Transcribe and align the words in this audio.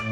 You've 0.00 0.08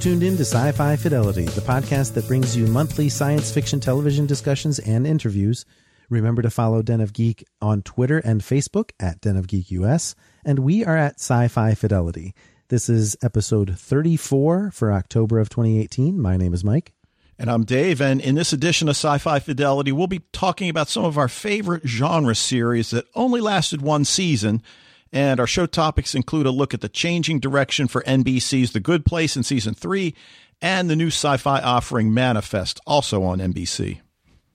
tuned 0.00 0.22
in 0.22 0.36
to 0.36 0.44
Sci 0.44 0.72
Fi 0.72 0.96
Fidelity, 0.96 1.44
the 1.44 1.60
podcast 1.60 2.14
that 2.14 2.26
brings 2.26 2.56
you 2.56 2.66
monthly 2.66 3.10
science 3.10 3.52
fiction 3.52 3.78
television 3.78 4.24
discussions 4.24 4.78
and 4.78 5.06
interviews. 5.06 5.66
Remember 6.08 6.40
to 6.40 6.48
follow 6.48 6.80
Den 6.80 7.02
of 7.02 7.12
Geek 7.12 7.44
on 7.60 7.82
Twitter 7.82 8.16
and 8.24 8.40
Facebook 8.40 8.92
at 8.98 9.20
Den 9.20 9.36
of 9.36 9.46
Geek 9.46 9.70
US, 9.72 10.14
and 10.46 10.60
we 10.60 10.82
are 10.82 10.96
at 10.96 11.16
Sci 11.16 11.48
Fi 11.48 11.74
Fidelity. 11.74 12.34
This 12.68 12.90
is 12.90 13.16
episode 13.22 13.78
34 13.78 14.72
for 14.72 14.92
October 14.92 15.38
of 15.38 15.48
2018. 15.48 16.20
My 16.20 16.36
name 16.36 16.52
is 16.52 16.62
Mike. 16.62 16.92
And 17.38 17.50
I'm 17.50 17.64
Dave, 17.64 18.02
and 18.02 18.20
in 18.20 18.34
this 18.34 18.52
edition 18.52 18.88
of 18.90 18.96
Sci 18.96 19.16
Fi 19.16 19.38
Fidelity, 19.38 19.90
we'll 19.90 20.06
be 20.06 20.20
talking 20.34 20.68
about 20.68 20.90
some 20.90 21.02
of 21.06 21.16
our 21.16 21.28
favorite 21.28 21.86
genre 21.86 22.34
series 22.34 22.90
that 22.90 23.06
only 23.14 23.40
lasted 23.40 23.80
one 23.80 24.04
season. 24.04 24.62
And 25.10 25.40
our 25.40 25.46
show 25.46 25.64
topics 25.64 26.14
include 26.14 26.44
a 26.44 26.50
look 26.50 26.74
at 26.74 26.82
the 26.82 26.90
changing 26.90 27.40
direction 27.40 27.88
for 27.88 28.02
NBC's 28.02 28.72
The 28.72 28.80
Good 28.80 29.06
Place 29.06 29.34
in 29.34 29.44
season 29.44 29.72
three 29.72 30.14
and 30.60 30.90
the 30.90 30.96
new 30.96 31.06
sci 31.06 31.38
fi 31.38 31.62
offering 31.62 32.12
Manifest, 32.12 32.80
also 32.86 33.22
on 33.22 33.38
NBC. 33.38 34.00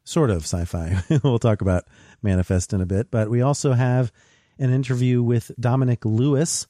Sort 0.03 0.29
of 0.29 0.43
sci 0.43 0.65
fi. 0.65 1.01
we'll 1.23 1.39
talk 1.39 1.61
about 1.61 1.85
Manifest 2.21 2.73
in 2.73 2.81
a 2.81 2.85
bit, 2.85 3.09
but 3.09 3.31
we 3.31 3.41
also 3.41 3.73
have 3.73 4.11
an 4.59 4.71
interview 4.71 5.23
with 5.23 5.51
Dominic 5.59 6.05
Lewis, 6.05 6.67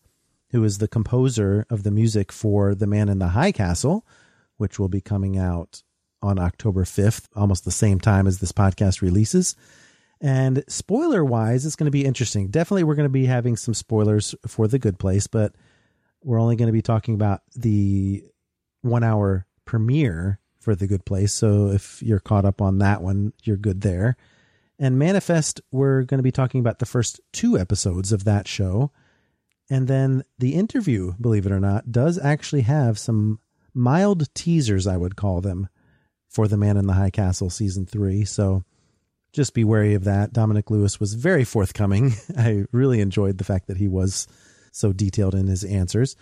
who 0.53 0.63
is 0.63 0.77
the 0.77 0.87
composer 0.87 1.65
of 1.69 1.81
the 1.81 1.91
music 1.91 2.31
for 2.31 2.75
The 2.75 2.87
Man 2.87 3.09
in 3.09 3.17
the 3.17 3.29
High 3.29 3.51
Castle, 3.51 4.05
which 4.57 4.77
will 4.77 4.87
be 4.87 5.01
coming 5.01 5.35
out 5.37 5.81
on 6.21 6.37
October 6.37 6.83
5th, 6.83 7.25
almost 7.35 7.65
the 7.65 7.71
same 7.71 7.99
time 7.99 8.27
as 8.27 8.39
this 8.39 8.51
podcast 8.51 9.01
releases. 9.01 9.55
And 10.21 10.63
spoiler 10.67 11.25
wise, 11.25 11.65
it's 11.65 11.75
going 11.75 11.87
to 11.87 11.91
be 11.91 12.05
interesting. 12.05 12.49
Definitely, 12.49 12.83
we're 12.83 12.95
going 12.95 13.09
to 13.09 13.09
be 13.09 13.25
having 13.25 13.57
some 13.57 13.73
spoilers 13.73 14.35
for 14.47 14.67
The 14.67 14.77
Good 14.77 14.99
Place, 14.99 15.25
but 15.25 15.55
we're 16.23 16.39
only 16.39 16.55
going 16.55 16.67
to 16.67 16.71
be 16.71 16.83
talking 16.83 17.15
about 17.15 17.41
the 17.55 18.23
one 18.81 19.03
hour 19.03 19.47
premiere 19.65 20.39
for 20.59 20.75
The 20.75 20.87
Good 20.87 21.03
Place. 21.03 21.33
So 21.33 21.69
if 21.69 22.01
you're 22.03 22.19
caught 22.19 22.45
up 22.45 22.61
on 22.61 22.77
that 22.77 23.01
one, 23.01 23.33
you're 23.43 23.57
good 23.57 23.81
there. 23.81 24.17
And 24.77 24.99
Manifest, 24.99 25.61
we're 25.71 26.03
going 26.03 26.19
to 26.19 26.23
be 26.23 26.31
talking 26.31 26.59
about 26.59 26.77
the 26.77 26.85
first 26.85 27.19
two 27.31 27.57
episodes 27.57 28.11
of 28.11 28.23
that 28.25 28.47
show. 28.47 28.91
And 29.73 29.87
then 29.87 30.23
the 30.37 30.53
interview, 30.53 31.13
believe 31.19 31.47
it 31.47 31.51
or 31.51 31.59
not, 31.59 31.91
does 31.91 32.19
actually 32.19 32.61
have 32.61 32.99
some 32.99 33.39
mild 33.73 34.31
teasers, 34.35 34.85
I 34.85 34.97
would 34.97 35.15
call 35.15 35.41
them, 35.41 35.67
for 36.29 36.47
The 36.47 36.57
Man 36.57 36.77
in 36.77 36.85
the 36.85 36.93
High 36.93 37.09
Castle 37.09 37.49
season 37.49 37.87
three. 37.87 38.23
So 38.23 38.63
just 39.31 39.55
be 39.55 39.63
wary 39.63 39.95
of 39.95 40.03
that. 40.03 40.31
Dominic 40.31 40.69
Lewis 40.69 40.99
was 40.99 41.15
very 41.15 41.43
forthcoming. 41.43 42.13
I 42.37 42.65
really 42.71 43.01
enjoyed 43.01 43.39
the 43.39 43.43
fact 43.43 43.65
that 43.65 43.77
he 43.77 43.87
was 43.87 44.27
so 44.71 44.93
detailed 44.93 45.33
in 45.33 45.47
his 45.47 45.63
answers. 45.63 46.15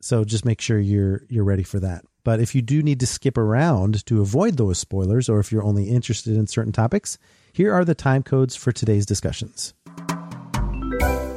So 0.00 0.24
just 0.24 0.44
make 0.44 0.60
sure 0.60 0.80
you're 0.80 1.22
you're 1.28 1.44
ready 1.44 1.62
for 1.62 1.78
that. 1.78 2.04
But 2.24 2.40
if 2.40 2.52
you 2.52 2.62
do 2.62 2.82
need 2.82 2.98
to 2.98 3.06
skip 3.06 3.38
around 3.38 4.04
to 4.06 4.20
avoid 4.20 4.56
those 4.56 4.80
spoilers, 4.80 5.28
or 5.28 5.38
if 5.38 5.52
you're 5.52 5.62
only 5.62 5.88
interested 5.88 6.36
in 6.36 6.48
certain 6.48 6.72
topics, 6.72 7.16
here 7.52 7.72
are 7.72 7.84
the 7.84 7.94
time 7.94 8.24
codes 8.24 8.56
for 8.56 8.72
today's 8.72 9.06
discussions. 9.06 9.72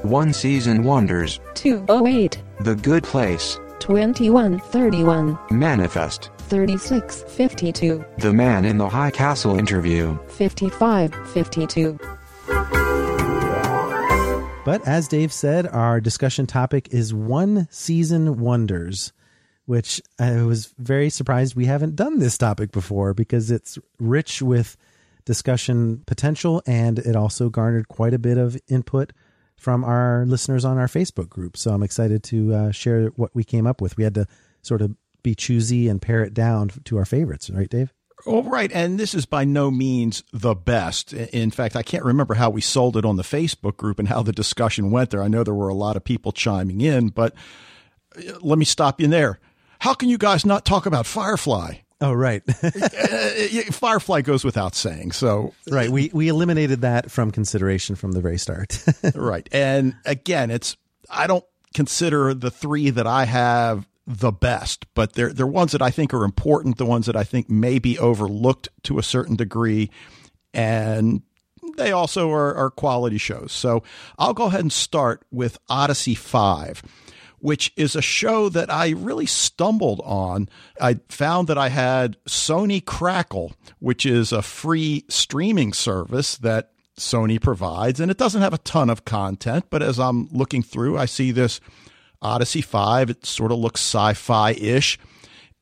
One 0.06 0.34
Season 0.34 0.84
Wonders, 0.84 1.40
208, 1.56 2.40
The 2.60 2.76
Good 2.76 3.04
Place, 3.04 3.60
2131, 3.80 5.36
Manifest, 5.50 6.30
3652, 6.48 8.06
The 8.20 8.32
Man 8.32 8.66
in 8.66 8.78
the 8.78 8.88
High 8.88 9.10
Castle 9.10 9.58
interview. 9.58 10.16
5552. 10.28 11.98
But 14.64 14.88
as 14.88 15.08
Dave 15.08 15.34
said, 15.34 15.66
our 15.66 16.00
discussion 16.00 16.46
topic 16.46 16.90
is 16.92 17.12
one 17.12 17.68
season 17.72 18.38
wonders, 18.38 19.12
which 19.66 20.04
I 20.20 20.44
was 20.44 20.72
very 20.78 21.10
surprised 21.10 21.56
we 21.56 21.66
haven't 21.66 21.96
done 21.96 22.20
this 22.20 22.38
topic 22.38 22.72
before 22.72 23.16
because 23.16 23.50
it's 23.50 23.80
rich 24.00 24.44
with 24.44 24.78
discussion 25.26 26.04
potential 26.06 26.62
and 26.68 27.00
it 27.00 27.16
also 27.16 27.50
garnered 27.50 27.88
quite 27.88 28.14
a 28.14 28.20
bit 28.20 28.38
of 28.38 28.56
input 28.68 29.12
from 29.58 29.84
our 29.84 30.26
listeners 30.26 30.66
on 30.66 30.78
our 30.78 30.88
Facebook 30.88 31.30
group. 31.30 31.58
So 31.58 31.72
I'm 31.72 31.84
excited 31.84 32.24
to 32.26 32.54
uh, 32.54 32.72
share 32.72 33.08
what 33.10 33.34
we 33.34 33.44
came 33.44 33.66
up 33.68 33.82
with. 33.82 33.98
We 33.98 34.04
had 34.04 34.16
to 34.16 34.28
sort 34.62 34.82
of 34.82 34.96
be 35.24 35.36
choosy 35.36 35.88
and 35.88 36.02
pare 36.02 36.24
it 36.24 36.34
down 36.34 36.70
to 36.86 36.98
our 36.98 37.06
favorites, 37.06 37.50
right, 37.50 37.70
Dave? 37.70 37.94
All 38.26 38.44
right, 38.44 38.72
and 38.72 39.00
this 39.00 39.14
is 39.14 39.26
by 39.26 39.44
no 39.44 39.70
means 39.70 40.24
the 40.32 40.56
best. 40.56 41.14
In 41.14 41.52
fact, 41.52 41.76
I 41.76 41.84
can't 41.84 42.06
remember 42.06 42.34
how 42.34 42.50
we 42.50 42.62
sold 42.62 42.98
it 42.98 43.06
on 43.06 43.18
the 43.18 43.24
Facebook 43.24 43.78
group 43.78 44.00
and 44.00 44.08
how 44.08 44.24
the 44.24 44.32
discussion 44.32 44.90
went 44.90 45.10
there. 45.12 45.22
I 45.22 45.28
know 45.28 45.44
there 45.44 45.54
were 45.54 45.68
a 45.68 45.76
lot 45.76 45.96
of 45.96 46.04
people 46.04 46.32
chiming 46.32 46.82
in, 46.82 47.10
but 47.10 47.34
uh, 48.18 48.34
let 48.42 48.58
me 48.58 48.66
stop 48.66 49.00
you 49.00 49.08
there. 49.08 49.40
How 49.80 49.94
can 49.94 50.10
you 50.10 50.18
guys 50.18 50.46
not 50.46 50.66
talk 50.66 50.86
about 50.86 51.06
Firefly? 51.06 51.76
Oh, 52.02 52.14
right. 52.14 52.44
Uh, 53.06 53.62
Firefly 53.72 54.22
goes 54.22 54.44
without 54.44 54.76
saying. 54.76 55.12
So, 55.12 55.54
right. 55.70 55.90
We, 55.90 56.10
we 56.14 56.28
eliminated 56.28 56.82
that 56.82 57.12
from 57.12 57.32
consideration 57.32 57.96
from 57.96 58.12
the 58.12 58.22
very 58.22 58.38
start. 58.38 58.84
right. 59.16 59.48
And 59.52 59.96
again, 60.06 60.52
it's, 60.52 60.76
I 61.10 61.28
don't 61.28 61.46
consider 61.74 62.34
the 62.34 62.52
three 62.52 62.90
that 62.90 63.08
I 63.08 63.26
have 63.26 63.88
the 64.08 64.32
best, 64.32 64.86
but 64.94 65.14
they're, 65.14 65.32
they're 65.34 65.48
ones 65.48 65.72
that 65.74 65.82
I 65.82 65.92
think 65.92 66.14
are 66.14 66.24
important, 66.24 66.78
the 66.78 66.86
ones 66.86 67.06
that 67.06 67.16
I 67.16 67.24
think 67.24 67.50
may 67.50 67.80
be 67.80 67.98
overlooked 68.00 68.70
to 68.84 68.98
a 69.00 69.04
certain 69.04 69.36
degree. 69.36 69.90
And 70.54 71.22
they 71.78 71.92
also 71.92 72.32
are, 72.32 72.56
are 72.56 72.70
quality 72.70 73.18
shows. 73.18 73.52
So 73.52 73.84
I'll 74.18 74.34
go 74.34 74.46
ahead 74.46 74.62
and 74.62 74.74
start 74.74 75.24
with 75.32 75.58
Odyssey 75.70 76.16
5 76.16 76.82
which 77.40 77.72
is 77.76 77.96
a 77.96 78.02
show 78.02 78.50
that 78.50 78.72
I 78.72 78.90
really 78.90 79.26
stumbled 79.26 80.02
on. 80.04 80.50
I 80.80 81.00
found 81.10 81.48
that 81.48 81.58
I 81.58 81.70
had 81.70 82.18
Sony 82.26 82.84
Crackle, 82.84 83.54
which 83.80 84.06
is 84.06 84.32
a 84.32 84.42
free 84.42 85.06
streaming 85.10 85.74
service 85.74 86.38
that 86.38 86.72
Sony 86.98 87.42
provides, 87.42 88.00
and 88.00 88.10
it 88.10 88.18
doesn't 88.18 88.42
have 88.42 88.54
a 88.54 88.60
ton 88.60 88.90
of 88.90 89.06
content, 89.06 89.66
but 89.70 89.84
as 89.84 90.00
I'm 90.00 90.30
looking 90.32 90.64
through, 90.64 90.98
I 90.98 91.06
see 91.06 91.32
this 91.32 91.60
Odyssey 92.22 92.62
5. 92.62 93.10
It 93.10 93.26
sort 93.26 93.52
of 93.52 93.60
looks 93.60 93.82
sci 93.82 94.14
fi 94.14 94.52
ish. 94.52 94.98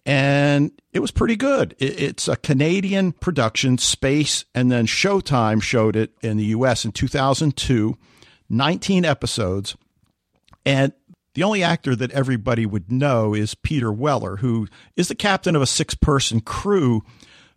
And 0.05 0.71
it 0.91 0.99
was 0.99 1.11
pretty 1.11 1.35
good. 1.35 1.75
It's 1.79 2.27
a 2.27 2.35
Canadian 2.35 3.13
production, 3.13 3.77
Space, 3.77 4.43
and 4.53 4.71
then 4.71 4.85
Showtime 4.85 5.61
showed 5.61 5.95
it 5.95 6.11
in 6.21 6.37
the 6.37 6.45
US 6.45 6.83
in 6.83 6.91
2002, 6.91 7.97
19 8.49 9.05
episodes. 9.05 9.77
And 10.65 10.93
the 11.35 11.43
only 11.43 11.63
actor 11.63 11.95
that 11.95 12.11
everybody 12.11 12.65
would 12.65 12.91
know 12.91 13.33
is 13.33 13.55
Peter 13.55 13.91
Weller, 13.91 14.37
who 14.37 14.67
is 14.95 15.07
the 15.07 15.15
captain 15.15 15.55
of 15.55 15.61
a 15.61 15.67
six 15.67 15.95
person 15.95 16.41
crew 16.41 17.03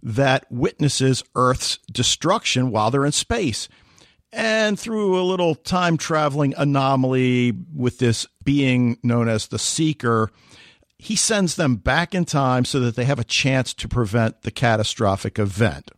that 0.02 0.46
witnesses 0.50 1.23
Earth's 1.34 1.78
destruction 1.90 2.70
while 2.70 2.90
they're 2.90 3.05
in 3.05 3.12
space. 3.12 3.69
And 4.32 4.78
through 4.78 5.19
a 5.19 5.25
little 5.25 5.55
time 5.55 5.96
traveling 5.96 6.55
anomaly 6.56 7.52
with 7.75 7.99
this 7.99 8.26
being 8.44 8.99
known 9.02 9.28
as 9.28 9.49
the 9.49 9.58
Seeker, 9.58 10.31
he 10.99 11.17
sends 11.17 11.56
them 11.56 11.76
back 11.76 12.14
in 12.14 12.25
time 12.25 12.64
so 12.64 12.81
that 12.81 12.96
they 12.96 13.05
have 13.05 13.19
a 13.19 13.25
chance 13.25 13.72
to 13.75 13.88
prevent 13.88 14.43
the 14.43 14.50
catastrophic 14.50 15.38
event. 15.38 15.90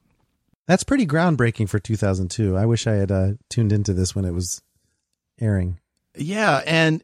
That's 0.67 0.85
pretty 0.85 1.07
groundbreaking 1.07 1.69
for 1.69 1.79
2002. 1.79 2.57
I 2.57 2.67
wish 2.67 2.87
I 2.87 2.95
had 2.95 3.11
uh, 3.11 3.33
tuned 3.49 3.73
into 3.73 3.95
this 3.95 4.15
when 4.15 4.25
it 4.25 4.35
was 4.35 4.61
airing. 5.41 5.81
Yeah, 6.15 6.63
and 6.67 7.03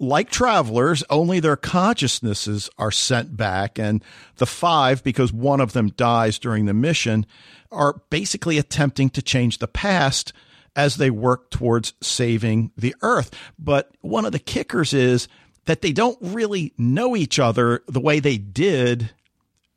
like 0.00 0.30
travelers, 0.30 1.04
only 1.10 1.38
their 1.38 1.56
consciousnesses 1.56 2.70
are 2.78 2.90
sent 2.90 3.36
back, 3.36 3.78
and 3.78 4.02
the 4.36 4.46
five, 4.46 5.04
because 5.04 5.32
one 5.32 5.60
of 5.60 5.74
them 5.74 5.90
dies 5.90 6.38
during 6.38 6.64
the 6.64 6.74
mission, 6.74 7.26
are 7.70 8.00
basically 8.08 8.56
attempting 8.58 9.10
to 9.10 9.22
change 9.22 9.58
the 9.58 9.68
past 9.68 10.32
as 10.74 10.96
they 10.96 11.10
work 11.10 11.50
towards 11.50 11.92
saving 12.00 12.72
the 12.76 12.94
Earth. 13.02 13.30
But 13.58 13.90
one 14.00 14.24
of 14.24 14.32
the 14.32 14.38
kickers 14.38 14.94
is 14.94 15.28
that 15.66 15.82
they 15.82 15.92
don't 15.92 16.18
really 16.20 16.72
know 16.78 17.14
each 17.14 17.38
other 17.38 17.82
the 17.86 18.00
way 18.00 18.20
they 18.20 18.38
did 18.38 19.10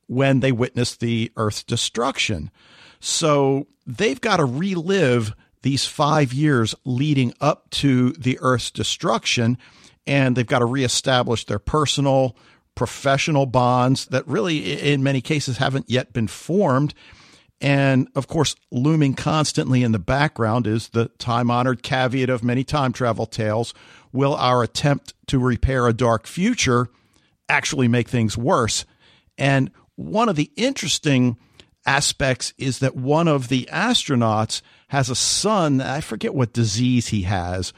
when 0.07 0.39
they 0.39 0.51
witnessed 0.51 1.01
the 1.01 1.31
Earth's 1.35 1.63
destruction. 1.63 2.49
So 3.01 3.67
they've 3.85 4.21
got 4.21 4.37
to 4.37 4.45
relive 4.45 5.33
these 5.63 5.85
five 5.85 6.31
years 6.31 6.75
leading 6.85 7.33
up 7.41 7.69
to 7.71 8.11
the 8.13 8.37
Earth's 8.41 8.71
destruction, 8.71 9.57
and 10.05 10.35
they've 10.35 10.45
got 10.45 10.59
to 10.59 10.65
reestablish 10.65 11.45
their 11.45 11.59
personal, 11.59 12.35
professional 12.75 13.45
bonds 13.45 14.05
that 14.07 14.27
really, 14.27 14.79
in 14.79 15.03
many 15.03 15.21
cases, 15.21 15.57
haven't 15.57 15.89
yet 15.89 16.13
been 16.13 16.27
formed. 16.27 16.93
And 17.61 18.09
of 18.15 18.27
course, 18.27 18.55
looming 18.71 19.13
constantly 19.13 19.83
in 19.83 19.93
the 19.93 19.99
background 19.99 20.67
is 20.67 20.89
the 20.89 21.07
time 21.17 21.49
honored 21.49 21.81
caveat 21.81 22.29
of 22.29 22.43
many 22.43 22.63
time 22.63 22.91
travel 22.91 23.25
tales 23.25 23.73
will 24.11 24.35
our 24.35 24.63
attempt 24.63 25.13
to 25.27 25.39
repair 25.39 25.87
a 25.87 25.93
dark 25.93 26.27
future 26.27 26.87
actually 27.49 27.87
make 27.87 28.07
things 28.07 28.37
worse? 28.37 28.85
And 29.37 29.71
one 29.95 30.29
of 30.29 30.35
the 30.35 30.51
interesting 30.55 31.37
aspects 31.85 32.53
is 32.57 32.79
that 32.79 32.95
one 32.95 33.27
of 33.27 33.47
the 33.49 33.67
astronauts 33.71 34.61
has 34.89 35.09
a 35.09 35.15
son. 35.15 35.81
I 35.81 36.01
forget 36.01 36.33
what 36.33 36.53
disease 36.53 37.07
he 37.07 37.23
has, 37.23 37.73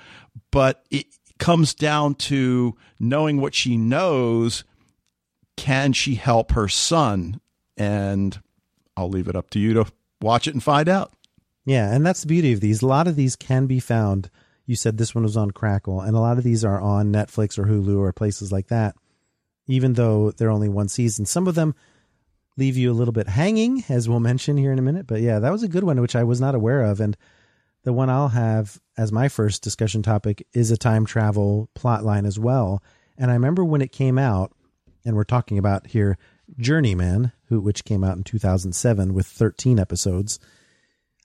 but 0.52 0.84
it 0.92 1.08
comes 1.40 1.74
down 1.74 2.16
to 2.16 2.76
knowing 3.00 3.42
what 3.42 3.54
she 3.54 3.78
knows. 3.78 4.64
Can 5.58 5.94
she 5.94 6.16
help 6.16 6.52
her 6.52 6.68
son? 6.68 7.40
And 7.78 8.40
I'll 8.96 9.10
leave 9.10 9.28
it 9.28 9.36
up 9.36 9.50
to 9.52 9.60
you 9.60 9.74
to 9.74 9.86
watch 10.22 10.48
it 10.48 10.54
and 10.54 10.64
find 10.64 10.88
out. 10.88 11.12
Yeah, 11.66 11.94
and 11.94 12.06
that's 12.06 12.22
the 12.22 12.28
beauty 12.28 12.54
of 12.54 12.62
these. 12.62 12.82
A 12.82 12.88
lot 12.88 13.08
of 13.08 13.16
these 13.16 13.36
can 13.36 13.66
be 13.66 13.80
found. 13.80 14.30
You 14.66 14.76
said 14.76 14.98
this 14.98 15.14
one 15.14 15.24
was 15.24 15.38
on 15.38 15.52
Crackle, 15.52 16.02
and 16.02 16.16
a 16.16 16.20
lot 16.20 16.38
of 16.38 16.44
these 16.44 16.64
are 16.64 16.80
on 16.80 17.12
Netflix 17.12 17.58
or 17.58 17.66
Hulu 17.66 18.00
or 18.00 18.14
places 18.14 18.52
like 18.52 18.68
that, 18.68 18.96
even 19.68 19.94
though 19.94 20.32
they're 20.32 20.52
only 20.52 20.70
one 20.70 20.90
season. 20.90 21.26
Some 21.26 21.48
of 21.48 21.56
them 21.56 21.76
leave 22.58 22.78
you 22.78 22.92
a 22.92 22.94
little 22.94 23.12
bit 23.12 23.28
hanging, 23.28 23.84
as 23.90 24.08
we'll 24.08 24.20
mention 24.32 24.58
here 24.58 24.72
in 24.72 24.80
a 24.80 24.84
minute. 24.84 25.08
But 25.08 25.22
yeah, 25.22 25.40
that 25.40 25.52
was 25.52 25.64
a 25.64 25.68
good 25.68 25.84
one, 25.84 26.00
which 26.02 26.16
I 26.16 26.24
was 26.24 26.40
not 26.40 26.56
aware 26.56 26.82
of. 26.84 27.00
And 27.00 27.18
the 27.86 27.94
one 27.94 28.10
I'll 28.10 28.30
have 28.30 28.82
as 28.98 29.12
my 29.12 29.30
first 29.30 29.64
discussion 29.64 30.04
topic 30.04 30.46
is 30.54 30.72
a 30.72 30.78
time 30.78 31.06
travel 31.06 31.70
plot 31.76 32.04
line 32.04 32.26
as 32.26 32.38
well. 32.38 32.84
And 33.18 33.32
I 33.32 33.36
remember 33.36 33.64
when 33.64 33.82
it 33.82 33.92
came 33.92 34.18
out, 34.18 34.52
and 35.06 35.16
we're 35.16 35.24
talking 35.24 35.58
about 35.58 35.88
here 35.88 36.18
Journeyman, 36.60 37.32
who 37.46 37.62
which 37.62 37.86
came 37.86 38.04
out 38.04 38.18
in 38.18 38.24
2007 38.24 39.14
with 39.14 39.28
13 39.28 39.80
episodes. 39.80 40.40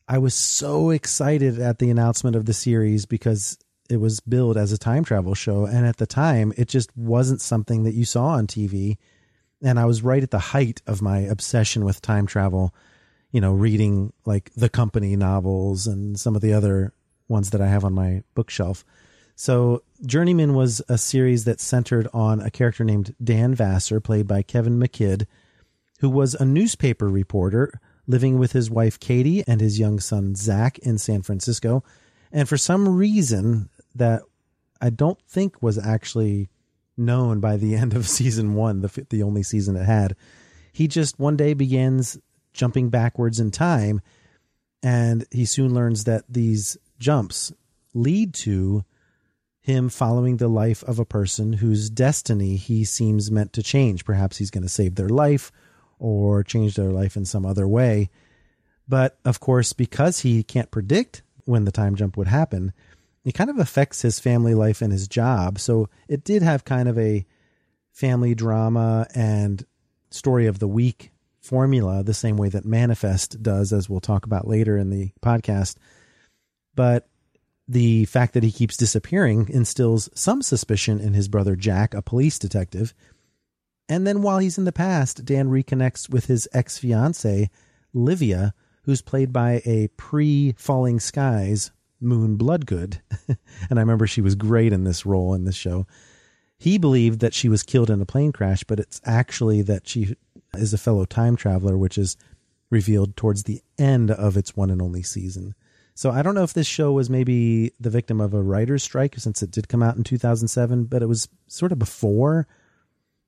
I 0.06 0.18
was 0.18 0.34
so 0.34 0.90
excited 0.90 1.58
at 1.58 1.78
the 1.78 1.90
announcement 1.90 2.36
of 2.36 2.44
the 2.44 2.52
series 2.52 3.06
because 3.06 3.58
it 3.88 3.96
was 3.96 4.20
billed 4.20 4.56
as 4.56 4.70
a 4.70 4.78
time 4.78 5.02
travel 5.02 5.34
show 5.34 5.64
and 5.64 5.86
at 5.86 5.96
the 5.96 6.06
time 6.06 6.52
it 6.56 6.68
just 6.68 6.96
wasn't 6.96 7.40
something 7.40 7.84
that 7.84 7.94
you 7.94 8.04
saw 8.04 8.26
on 8.26 8.46
TV 8.46 8.98
and 9.62 9.78
I 9.78 9.84
was 9.84 10.02
right 10.02 10.22
at 10.22 10.30
the 10.30 10.38
height 10.38 10.82
of 10.86 11.02
my 11.02 11.18
obsession 11.18 11.84
with 11.84 12.00
time 12.00 12.26
travel, 12.26 12.74
you 13.32 13.40
know, 13.40 13.52
reading 13.52 14.12
like 14.24 14.50
the 14.56 14.68
company 14.68 15.16
novels 15.16 15.86
and 15.86 16.18
some 16.18 16.34
of 16.34 16.42
the 16.42 16.52
other 16.52 16.92
ones 17.28 17.50
that 17.50 17.60
I 17.60 17.68
have 17.68 17.84
on 17.84 17.92
my 17.92 18.22
bookshelf. 18.34 18.84
So, 19.36 19.82
Journeyman 20.04 20.54
was 20.54 20.82
a 20.88 20.98
series 20.98 21.44
that 21.44 21.60
centered 21.60 22.08
on 22.12 22.40
a 22.40 22.50
character 22.50 22.84
named 22.84 23.14
Dan 23.22 23.54
Vassar, 23.54 24.00
played 24.00 24.26
by 24.26 24.42
Kevin 24.42 24.78
McKidd, 24.78 25.26
who 26.00 26.10
was 26.10 26.34
a 26.34 26.44
newspaper 26.44 27.08
reporter 27.08 27.80
living 28.06 28.38
with 28.38 28.52
his 28.52 28.70
wife 28.70 28.98
Katie 28.98 29.44
and 29.46 29.60
his 29.60 29.78
young 29.78 30.00
son 30.00 30.34
Zach 30.34 30.78
in 30.80 30.98
San 30.98 31.22
Francisco. 31.22 31.84
And 32.32 32.48
for 32.48 32.56
some 32.56 32.88
reason 32.88 33.70
that 33.94 34.22
I 34.80 34.90
don't 34.90 35.20
think 35.22 35.62
was 35.62 35.78
actually 35.78 36.50
known 36.96 37.40
by 37.40 37.56
the 37.56 37.74
end 37.76 37.94
of 37.94 38.08
season 38.08 38.54
one, 38.54 38.80
the 38.80 39.06
the 39.10 39.22
only 39.22 39.42
season 39.42 39.76
it 39.76 39.84
had. 39.84 40.16
He 40.72 40.86
just 40.86 41.18
one 41.18 41.36
day 41.36 41.54
begins 41.54 42.18
jumping 42.52 42.90
backwards 42.90 43.40
in 43.40 43.50
time, 43.50 44.00
and 44.82 45.24
he 45.30 45.44
soon 45.44 45.74
learns 45.74 46.04
that 46.04 46.24
these 46.28 46.76
jumps 46.98 47.52
lead 47.94 48.34
to 48.34 48.84
him 49.60 49.88
following 49.88 50.38
the 50.38 50.48
life 50.48 50.82
of 50.84 50.98
a 50.98 51.04
person 51.04 51.54
whose 51.54 51.90
destiny 51.90 52.56
he 52.56 52.84
seems 52.84 53.30
meant 53.30 53.52
to 53.52 53.62
change. 53.62 54.04
Perhaps 54.04 54.38
he's 54.38 54.50
going 54.50 54.62
to 54.62 54.68
save 54.68 54.94
their 54.94 55.08
life 55.08 55.52
or 55.98 56.42
change 56.42 56.76
their 56.76 56.90
life 56.90 57.16
in 57.16 57.24
some 57.24 57.44
other 57.44 57.68
way. 57.68 58.08
But 58.88 59.18
of 59.24 59.38
course, 59.38 59.72
because 59.72 60.20
he 60.20 60.42
can't 60.42 60.70
predict 60.70 61.22
when 61.44 61.64
the 61.64 61.72
time 61.72 61.94
jump 61.94 62.16
would 62.16 62.26
happen, 62.26 62.72
it 63.24 63.32
kind 63.32 63.50
of 63.50 63.58
affects 63.58 64.02
his 64.02 64.18
family 64.18 64.54
life 64.54 64.80
and 64.80 64.92
his 64.92 65.06
job. 65.06 65.58
So 65.58 65.88
it 66.08 66.24
did 66.24 66.42
have 66.42 66.64
kind 66.64 66.88
of 66.88 66.98
a 66.98 67.26
family 67.92 68.34
drama 68.34 69.06
and 69.14 69.64
story 70.10 70.46
of 70.46 70.58
the 70.58 70.68
week 70.68 71.09
formula, 71.40 72.02
the 72.02 72.14
same 72.14 72.36
way 72.36 72.48
that 72.50 72.64
Manifest 72.64 73.42
does, 73.42 73.72
as 73.72 73.88
we'll 73.88 74.00
talk 74.00 74.26
about 74.26 74.46
later 74.46 74.76
in 74.76 74.90
the 74.90 75.12
podcast. 75.22 75.76
But 76.74 77.08
the 77.66 78.04
fact 78.06 78.34
that 78.34 78.42
he 78.42 78.50
keeps 78.50 78.76
disappearing 78.76 79.48
instills 79.48 80.10
some 80.14 80.42
suspicion 80.42 81.00
in 81.00 81.14
his 81.14 81.28
brother 81.28 81.56
Jack, 81.56 81.94
a 81.94 82.02
police 82.02 82.38
detective. 82.38 82.94
And 83.88 84.06
then 84.06 84.22
while 84.22 84.38
he's 84.38 84.58
in 84.58 84.64
the 84.64 84.72
past, 84.72 85.24
Dan 85.24 85.48
reconnects 85.48 86.08
with 86.08 86.26
his 86.26 86.48
ex 86.52 86.78
fiancee, 86.78 87.48
Livia, 87.92 88.54
who's 88.82 89.02
played 89.02 89.32
by 89.32 89.62
a 89.64 89.88
pre 89.96 90.54
Falling 90.58 91.00
Skies 91.00 91.70
Moon 92.00 92.36
Bloodgood. 92.36 93.00
and 93.28 93.78
I 93.78 93.82
remember 93.82 94.06
she 94.06 94.20
was 94.20 94.34
great 94.34 94.72
in 94.72 94.84
this 94.84 95.06
role 95.06 95.34
in 95.34 95.44
this 95.44 95.56
show. 95.56 95.86
He 96.58 96.76
believed 96.76 97.20
that 97.20 97.34
she 97.34 97.48
was 97.48 97.62
killed 97.62 97.88
in 97.88 98.02
a 98.02 98.06
plane 98.06 98.32
crash, 98.32 98.64
but 98.64 98.80
it's 98.80 99.00
actually 99.04 99.62
that 99.62 99.88
she 99.88 100.16
is 100.54 100.72
a 100.72 100.78
fellow 100.78 101.04
time 101.04 101.36
traveler, 101.36 101.76
which 101.76 101.98
is 101.98 102.16
revealed 102.70 103.16
towards 103.16 103.44
the 103.44 103.62
end 103.78 104.10
of 104.10 104.36
its 104.36 104.56
one 104.56 104.70
and 104.70 104.80
only 104.80 105.02
season. 105.02 105.54
So 105.94 106.10
I 106.10 106.22
don't 106.22 106.34
know 106.34 106.44
if 106.44 106.54
this 106.54 106.66
show 106.66 106.92
was 106.92 107.10
maybe 107.10 107.72
the 107.78 107.90
victim 107.90 108.20
of 108.20 108.32
a 108.32 108.42
writer's 108.42 108.82
strike 108.82 109.16
since 109.18 109.42
it 109.42 109.50
did 109.50 109.68
come 109.68 109.82
out 109.82 109.96
in 109.96 110.04
2007, 110.04 110.84
but 110.84 111.02
it 111.02 111.06
was 111.06 111.28
sort 111.46 111.72
of 111.72 111.78
before 111.78 112.46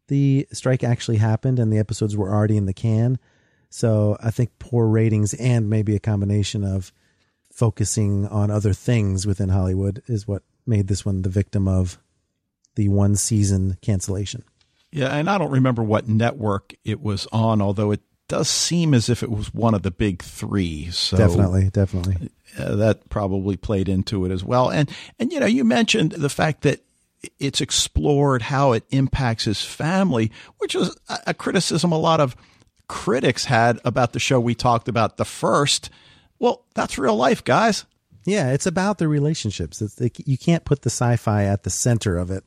the 0.09 0.47
strike 0.53 0.85
actually 0.85 1.19
happened 1.19 1.59
and 1.59 1.73
the 1.73 1.79
episodes 1.79 2.17
were 2.17 2.31
already 2.31 2.57
in 2.57 2.67
the 2.67 2.73
can. 2.73 3.19
So 3.69 4.17
I 4.21 4.31
think 4.31 4.59
poor 4.59 4.87
ratings 4.87 5.35
and 5.35 5.69
maybe 5.69 5.97
a 5.97 6.01
combination 6.01 6.65
of 6.65 6.93
focusing 7.53 8.27
on 8.29 8.51
other 8.51 8.73
things 8.73 9.27
within 9.27 9.51
Hollywood 9.51 10.03
is 10.07 10.27
what 10.27 10.43
made 10.67 10.89
this 10.89 11.05
one 11.05 11.23
the 11.23 11.29
victim 11.29 11.69
of 11.69 11.99
the 12.75 12.89
one 12.89 13.17
season 13.17 13.77
cancellation. 13.83 14.45
Yeah, 14.93 15.09
and 15.09 15.29
I 15.29 15.39
don't 15.39 15.51
remember 15.51 15.83
what 15.83 16.09
network 16.09 16.75
it 16.85 17.01
was 17.01 17.27
on, 17.33 17.63
although 17.63 17.91
it 17.93 18.01
does 18.29 18.49
seem 18.49 18.95
as 18.95 19.09
if 19.09 19.23
it 19.23 19.31
was 19.31 19.53
one 19.53 19.75
of 19.75 19.83
the 19.83 19.91
big 19.91 20.23
three. 20.23 20.91
So 20.91 21.17
definitely, 21.17 21.71
definitely, 21.71 22.31
uh, 22.59 22.77
that 22.77 23.09
probably 23.09 23.57
played 23.57 23.89
into 23.89 24.25
it 24.25 24.31
as 24.31 24.45
well. 24.45 24.71
And 24.71 24.91
and 25.19 25.33
you 25.33 25.41
know, 25.41 25.47
you 25.47 25.65
mentioned 25.65 26.13
the 26.13 26.29
fact 26.29 26.63
that 26.63 26.81
it's 27.39 27.61
explored 27.61 28.43
how 28.43 28.73
it 28.73 28.85
impacts 28.91 29.45
his 29.45 29.65
family, 29.65 30.31
which 30.59 30.75
was 30.75 30.97
a 31.27 31.33
criticism 31.33 31.93
a 31.93 31.99
lot 31.99 32.21
of 32.21 32.37
critics 32.89 33.47
had 33.47 33.81
about 33.85 34.13
the 34.13 34.21
show 34.21 34.39
we 34.39 34.55
talked 34.55 34.89
about 34.89 35.17
the 35.17 35.25
first 35.25 35.89
well, 36.43 36.65
that's 36.75 36.99
real 36.99 37.15
life, 37.15 37.45
guys. 37.45 37.85
Yeah, 38.25 38.51
it's 38.51 38.67
about 38.67 38.99
the 38.99 39.07
relationships. 39.07 39.81
Like, 40.01 40.27
you 40.27 40.37
can't 40.37 40.65
put 40.65 40.83
the 40.83 40.91
sci-fi 40.91 41.45
at 41.45 41.63
the 41.63 41.71
center 41.71 42.19
of 42.19 42.33
it 42.33 42.43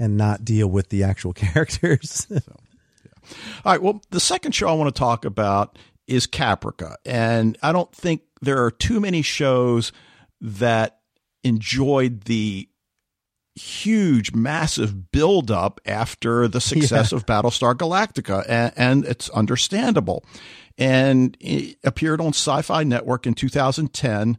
and 0.00 0.16
not 0.16 0.44
deal 0.44 0.68
with 0.68 0.88
the 0.88 1.04
actual 1.04 1.32
characters. 1.34 2.26
so, 2.28 2.34
yeah. 2.34 3.32
All 3.64 3.72
right. 3.72 3.82
Well, 3.82 4.02
the 4.10 4.20
second 4.20 4.52
show 4.52 4.68
I 4.68 4.72
want 4.72 4.94
to 4.94 4.98
talk 4.98 5.24
about 5.24 5.78
is 6.08 6.26
Caprica, 6.26 6.96
and 7.04 7.56
I 7.62 7.70
don't 7.70 7.94
think 7.94 8.22
there 8.42 8.64
are 8.64 8.72
too 8.72 8.98
many 8.98 9.22
shows 9.22 9.92
that 10.40 10.98
enjoyed 11.44 12.22
the 12.22 12.68
huge, 13.54 14.32
massive 14.32 15.12
buildup 15.12 15.80
after 15.86 16.48
the 16.48 16.60
success 16.60 17.12
yeah. 17.12 17.16
of 17.16 17.26
Battlestar 17.26 17.74
Galactica, 17.74 18.44
and, 18.48 18.72
and 18.76 19.04
it's 19.04 19.28
understandable 19.30 20.24
and 20.80 21.36
it 21.40 21.76
appeared 21.84 22.20
on 22.20 22.28
Sci 22.28 22.62
Fi 22.62 22.82
Network 22.84 23.26
in 23.26 23.34
2010. 23.34 24.38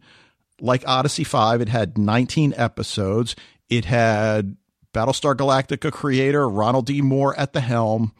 Like 0.59 0.83
Odyssey 0.87 1.23
5, 1.23 1.61
it 1.61 1.69
had 1.69 1.97
19 1.97 2.53
episodes. 2.57 3.35
It 3.69 3.85
had 3.85 4.57
Battlestar 4.93 5.35
Galactica 5.35 5.91
creator 5.91 6.47
Ronald 6.47 6.85
D. 6.85 7.01
Moore 7.01 7.37
at 7.39 7.53
the 7.53 7.61
helm. 7.61 8.13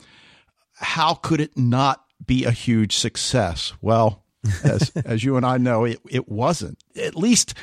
How 0.76 1.14
could 1.14 1.42
it 1.42 1.58
not 1.58 2.04
be 2.26 2.46
a 2.46 2.52
huge 2.52 2.96
success? 2.96 3.74
Well, 3.82 4.24
as, 4.64 4.90
as 5.06 5.24
you 5.24 5.38
and 5.38 5.46
I 5.46 5.58
know, 5.58 5.86
it, 5.86 6.00
it 6.10 6.30
wasn't. 6.30 6.84
At 6.96 7.16
least 7.16 7.54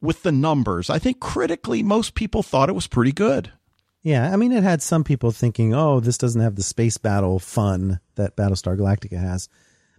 with 0.00 0.22
the 0.22 0.32
numbers. 0.32 0.90
I 0.90 0.98
think 0.98 1.20
critically, 1.20 1.82
most 1.82 2.14
people 2.14 2.42
thought 2.42 2.68
it 2.68 2.74
was 2.74 2.86
pretty 2.86 3.12
good. 3.12 3.52
Yeah, 4.02 4.32
I 4.32 4.36
mean, 4.36 4.52
it 4.52 4.62
had 4.62 4.80
some 4.80 5.04
people 5.04 5.30
thinking, 5.30 5.74
oh, 5.74 6.00
this 6.00 6.16
doesn't 6.16 6.40
have 6.40 6.56
the 6.56 6.62
space 6.62 6.96
battle 6.96 7.38
fun 7.38 8.00
that 8.14 8.34
Battlestar 8.34 8.78
Galactica 8.78 9.18
has 9.18 9.48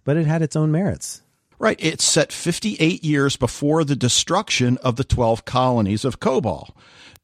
but 0.04 0.16
it 0.16 0.26
had 0.26 0.42
its 0.42 0.56
own 0.56 0.72
merits. 0.72 1.22
Right. 1.58 1.78
It's 1.78 2.04
set 2.04 2.32
58 2.32 3.04
years 3.04 3.36
before 3.36 3.84
the 3.84 3.94
destruction 3.94 4.78
of 4.78 4.96
the 4.96 5.04
12 5.04 5.44
colonies 5.44 6.04
of 6.04 6.18
Kobol. 6.18 6.70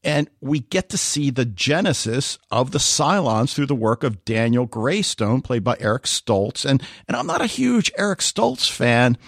And 0.04 0.30
we 0.40 0.60
get 0.60 0.88
to 0.90 0.98
see 0.98 1.30
the 1.30 1.44
genesis 1.44 2.38
of 2.50 2.70
the 2.70 2.78
Cylons 2.78 3.52
through 3.52 3.66
the 3.66 3.74
work 3.74 4.04
of 4.04 4.24
Daniel 4.24 4.66
Graystone, 4.66 5.42
played 5.42 5.64
by 5.64 5.76
Eric 5.80 6.04
Stoltz. 6.04 6.64
And, 6.64 6.82
and 7.08 7.16
I'm 7.16 7.26
not 7.26 7.40
a 7.40 7.46
huge 7.46 7.90
Eric 7.98 8.20
Stoltz 8.20 8.70
fan, 8.70 9.18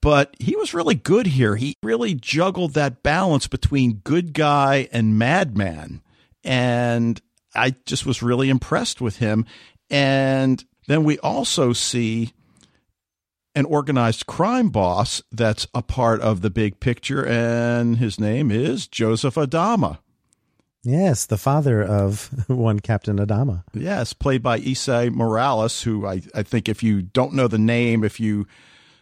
but 0.00 0.36
he 0.38 0.54
was 0.54 0.74
really 0.74 0.94
good 0.94 1.26
here. 1.26 1.56
He 1.56 1.74
really 1.82 2.14
juggled 2.14 2.74
that 2.74 3.02
balance 3.02 3.48
between 3.48 4.00
good 4.04 4.32
guy 4.32 4.88
and 4.92 5.18
madman. 5.18 6.02
And 6.44 7.20
I 7.54 7.74
just 7.84 8.06
was 8.06 8.22
really 8.22 8.48
impressed 8.48 9.00
with 9.00 9.16
him. 9.16 9.44
And 9.90 10.64
then 10.86 11.04
we 11.04 11.18
also 11.18 11.72
see 11.72 12.32
an 13.54 13.64
organized 13.66 14.26
crime 14.26 14.70
boss 14.70 15.22
that's 15.30 15.66
a 15.74 15.82
part 15.82 16.20
of 16.20 16.40
the 16.40 16.50
big 16.50 16.80
picture, 16.80 17.26
and 17.26 17.98
his 17.98 18.18
name 18.18 18.50
is 18.50 18.86
Joseph 18.86 19.34
Adama. 19.34 19.98
Yes, 20.84 21.26
the 21.26 21.38
father 21.38 21.82
of 21.82 22.28
one 22.48 22.80
Captain 22.80 23.18
Adama. 23.18 23.64
Yes, 23.72 24.12
played 24.12 24.42
by 24.42 24.60
Esai 24.60 25.12
Morales, 25.12 25.82
who 25.82 26.06
I, 26.06 26.22
I 26.34 26.42
think 26.42 26.68
if 26.68 26.82
you 26.82 27.02
don't 27.02 27.34
know 27.34 27.48
the 27.48 27.58
name, 27.58 28.04
if 28.04 28.18
you 28.18 28.46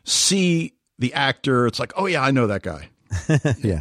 see 0.04 0.74
the 0.98 1.14
actor, 1.14 1.66
it's 1.66 1.80
like, 1.80 1.92
oh, 1.96 2.06
yeah, 2.06 2.22
I 2.22 2.30
know 2.30 2.46
that 2.46 2.62
guy. 2.62 2.90
yeah. 3.62 3.80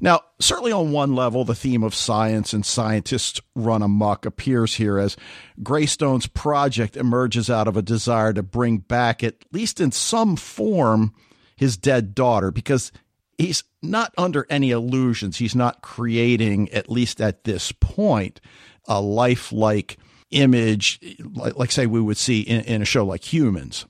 Now, 0.00 0.20
certainly 0.40 0.72
on 0.72 0.92
one 0.92 1.14
level, 1.14 1.44
the 1.44 1.54
theme 1.54 1.82
of 1.82 1.94
science 1.94 2.52
and 2.52 2.64
scientists 2.64 3.40
run 3.54 3.82
amok 3.82 4.24
appears 4.24 4.74
here 4.76 4.98
as 4.98 5.16
Graystone's 5.62 6.26
project 6.26 6.96
emerges 6.96 7.50
out 7.50 7.68
of 7.68 7.76
a 7.76 7.82
desire 7.82 8.32
to 8.32 8.42
bring 8.42 8.78
back, 8.78 9.22
at 9.22 9.34
least 9.52 9.80
in 9.80 9.92
some 9.92 10.36
form, 10.36 11.12
his 11.56 11.76
dead 11.76 12.14
daughter, 12.14 12.50
because 12.50 12.92
he's 13.36 13.64
not 13.82 14.14
under 14.16 14.46
any 14.48 14.70
illusions. 14.70 15.38
He's 15.38 15.54
not 15.54 15.82
creating, 15.82 16.70
at 16.70 16.90
least 16.90 17.20
at 17.20 17.44
this 17.44 17.72
point, 17.72 18.40
a 18.86 19.00
lifelike 19.00 19.98
image, 20.30 21.00
like, 21.34 21.56
like 21.56 21.70
say 21.70 21.86
we 21.86 22.00
would 22.00 22.16
see 22.16 22.40
in, 22.40 22.62
in 22.62 22.82
a 22.82 22.86
show 22.86 23.04
like 23.04 23.32
Humans. 23.32 23.86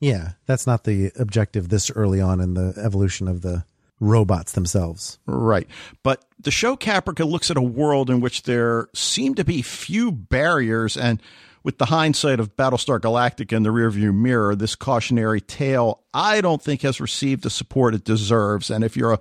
Yeah, 0.00 0.32
that's 0.46 0.66
not 0.66 0.84
the 0.84 1.10
objective 1.18 1.68
this 1.68 1.90
early 1.90 2.20
on 2.20 2.40
in 2.40 2.54
the 2.54 2.74
evolution 2.82 3.28
of 3.28 3.42
the 3.42 3.64
robots 3.98 4.52
themselves. 4.52 5.18
Right. 5.26 5.66
But 6.02 6.24
the 6.38 6.50
show 6.50 6.76
Caprica 6.76 7.28
looks 7.28 7.50
at 7.50 7.56
a 7.56 7.62
world 7.62 8.10
in 8.10 8.20
which 8.20 8.42
there 8.42 8.88
seem 8.94 9.34
to 9.36 9.44
be 9.44 9.62
few 9.62 10.12
barriers 10.12 10.96
and 10.96 11.22
with 11.66 11.78
the 11.78 11.86
hindsight 11.86 12.38
of 12.38 12.54
Battlestar 12.54 13.00
Galactica 13.00 13.52
in 13.52 13.64
the 13.64 13.70
rearview 13.70 14.14
mirror, 14.14 14.54
this 14.54 14.76
cautionary 14.76 15.40
tale 15.40 16.04
I 16.14 16.40
don't 16.40 16.62
think 16.62 16.82
has 16.82 17.00
received 17.00 17.42
the 17.42 17.50
support 17.50 17.92
it 17.92 18.04
deserves. 18.04 18.70
And 18.70 18.84
if 18.84 18.96
you're 18.96 19.14
a 19.14 19.20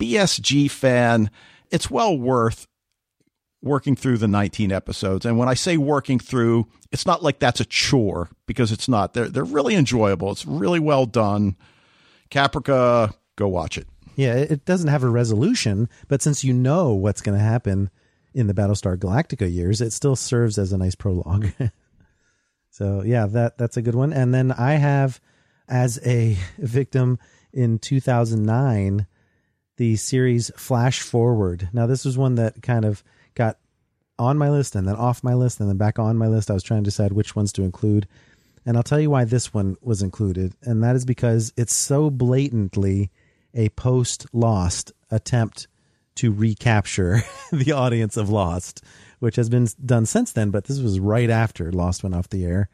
BSG 0.00 0.68
fan, 0.68 1.30
it's 1.70 1.88
well 1.88 2.18
worth 2.18 2.66
working 3.62 3.94
through 3.94 4.18
the 4.18 4.26
19 4.26 4.72
episodes. 4.72 5.24
And 5.24 5.38
when 5.38 5.48
I 5.48 5.54
say 5.54 5.76
working 5.76 6.18
through, 6.18 6.66
it's 6.90 7.06
not 7.06 7.22
like 7.22 7.38
that's 7.38 7.60
a 7.60 7.64
chore 7.64 8.30
because 8.46 8.72
it's 8.72 8.88
not. 8.88 9.14
They're 9.14 9.28
they're 9.28 9.44
really 9.44 9.76
enjoyable. 9.76 10.32
It's 10.32 10.44
really 10.44 10.80
well 10.80 11.06
done. 11.06 11.54
Caprica, 12.32 13.14
go 13.36 13.46
watch 13.46 13.78
it. 13.78 13.86
Yeah, 14.16 14.34
it 14.34 14.64
doesn't 14.64 14.88
have 14.88 15.04
a 15.04 15.08
resolution, 15.08 15.88
but 16.08 16.20
since 16.20 16.42
you 16.42 16.52
know 16.52 16.94
what's 16.94 17.22
going 17.22 17.38
to 17.38 17.44
happen 17.44 17.90
in 18.36 18.46
the 18.46 18.54
Battlestar 18.54 18.98
Galactica 18.98 19.50
years, 19.50 19.80
it 19.80 19.92
still 19.92 20.14
serves 20.14 20.58
as 20.58 20.70
a 20.70 20.76
nice 20.76 20.94
prologue. 20.94 21.44
Mm-hmm. 21.44 21.66
so 22.70 23.02
yeah, 23.02 23.26
that 23.26 23.56
that's 23.56 23.78
a 23.78 23.82
good 23.82 23.94
one. 23.94 24.12
And 24.12 24.34
then 24.34 24.52
I 24.52 24.74
have 24.74 25.20
as 25.68 25.98
a 26.06 26.36
victim 26.58 27.18
in 27.52 27.78
2009 27.78 29.06
the 29.78 29.96
series 29.96 30.50
Flash 30.56 31.00
Forward. 31.00 31.70
Now 31.72 31.86
this 31.86 32.04
was 32.04 32.18
one 32.18 32.34
that 32.34 32.62
kind 32.62 32.84
of 32.84 33.02
got 33.34 33.58
on 34.18 34.36
my 34.36 34.50
list 34.50 34.74
and 34.74 34.86
then 34.86 34.96
off 34.96 35.24
my 35.24 35.34
list 35.34 35.60
and 35.60 35.68
then 35.68 35.78
back 35.78 35.98
on 35.98 36.18
my 36.18 36.28
list. 36.28 36.50
I 36.50 36.54
was 36.54 36.62
trying 36.62 36.84
to 36.84 36.88
decide 36.88 37.12
which 37.12 37.34
ones 37.34 37.52
to 37.54 37.62
include. 37.62 38.06
And 38.66 38.76
I'll 38.76 38.82
tell 38.82 39.00
you 39.00 39.10
why 39.10 39.24
this 39.24 39.54
one 39.54 39.76
was 39.80 40.02
included, 40.02 40.54
and 40.62 40.82
that 40.82 40.96
is 40.96 41.04
because 41.04 41.52
it's 41.56 41.72
so 41.72 42.10
blatantly 42.10 43.12
a 43.54 43.68
post 43.70 44.26
Lost 44.32 44.92
attempt 45.08 45.68
to 46.16 46.32
recapture 46.32 47.22
the 47.52 47.72
audience 47.72 48.16
of 48.16 48.30
Lost, 48.30 48.82
which 49.18 49.36
has 49.36 49.48
been 49.48 49.68
done 49.84 50.06
since 50.06 50.32
then, 50.32 50.50
but 50.50 50.64
this 50.64 50.80
was 50.80 51.00
right 51.00 51.30
after 51.30 51.72
Lost 51.72 52.02
went 52.02 52.14
off 52.14 52.28
the 52.28 52.44
air. 52.44 52.68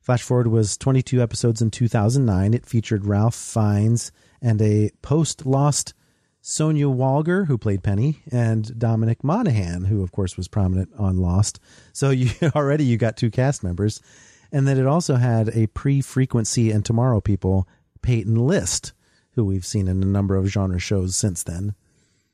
Flash 0.00 0.22
Forward 0.22 0.46
was 0.46 0.78
22 0.78 1.20
episodes 1.22 1.60
in 1.60 1.70
2009. 1.70 2.54
It 2.54 2.66
featured 2.66 3.04
Ralph 3.04 3.34
Fiennes 3.34 4.10
and 4.40 4.62
a 4.62 4.90
post 5.02 5.44
Lost 5.44 5.92
Sonya 6.40 6.86
Walger, 6.86 7.46
who 7.46 7.58
played 7.58 7.82
Penny, 7.82 8.22
and 8.32 8.78
Dominic 8.78 9.22
Monaghan, 9.22 9.84
who 9.84 10.02
of 10.02 10.12
course 10.12 10.36
was 10.36 10.48
prominent 10.48 10.90
on 10.96 11.18
Lost. 11.18 11.60
So 11.92 12.10
you 12.10 12.30
already 12.54 12.84
you 12.84 12.96
got 12.96 13.16
two 13.16 13.30
cast 13.30 13.62
members, 13.62 14.00
and 14.50 14.66
then 14.66 14.78
it 14.78 14.86
also 14.86 15.16
had 15.16 15.50
a 15.50 15.66
pre-frequency 15.66 16.70
and 16.70 16.84
Tomorrow 16.84 17.20
people, 17.20 17.68
Peyton 18.00 18.36
List, 18.36 18.94
who 19.32 19.44
we've 19.44 19.66
seen 19.66 19.88
in 19.88 20.02
a 20.02 20.06
number 20.06 20.36
of 20.36 20.46
genre 20.46 20.78
shows 20.78 21.16
since 21.16 21.42
then. 21.42 21.74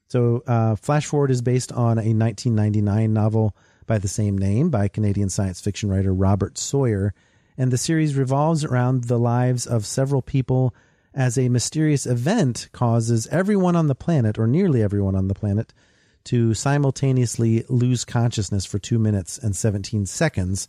So, 0.08 0.42
uh, 0.46 0.76
Flash 0.76 1.06
Forward 1.06 1.30
is 1.30 1.42
based 1.42 1.73
on 1.73 1.99
a 1.99 2.14
1999 2.14 3.12
novel 3.12 3.56
by 3.87 3.99
the 3.99 4.08
same 4.08 4.38
name 4.38 4.70
by 4.70 4.88
Canadian 4.88 5.28
science 5.28 5.61
fiction 5.61 5.90
writer 5.90 6.12
Robert 6.12 6.58
Sawyer, 6.58 7.14
and 7.56 7.70
the 7.70 7.78
series 7.78 8.16
revolves 8.16 8.64
around 8.64 9.04
the 9.04 9.18
lives 9.18 9.66
of 9.66 9.87
several 9.87 10.23
people 10.23 10.75
as 11.14 11.38
a 11.38 11.49
mysterious 11.49 12.06
event 12.06 12.68
causes 12.73 13.26
everyone 13.28 13.76
on 13.76 13.87
the 13.87 13.94
planet, 13.94 14.38
or 14.38 14.46
nearly 14.46 14.82
everyone 14.82 15.14
on 15.14 15.28
the 15.28 15.34
planet, 15.34 15.73
to 16.25 16.54
simultaneously 16.54 17.64
lose 17.68 18.04
consciousness 18.04 18.64
for 18.64 18.78
two 18.78 18.99
minutes 18.99 19.38
and 19.38 19.54
17 19.54 20.06
seconds 20.06 20.68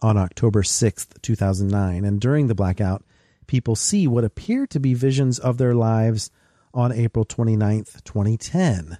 on 0.00 0.16
October 0.16 0.62
6th, 0.62 1.20
2009. 1.20 2.04
And 2.04 2.20
during 2.20 2.46
the 2.46 2.54
blackout, 2.54 3.04
people 3.46 3.76
see 3.76 4.06
what 4.06 4.24
appear 4.24 4.66
to 4.68 4.80
be 4.80 4.94
visions 4.94 5.38
of 5.38 5.58
their 5.58 5.74
lives 5.74 6.30
on 6.74 6.92
April 6.92 7.24
29th, 7.24 8.02
2010, 8.04 8.98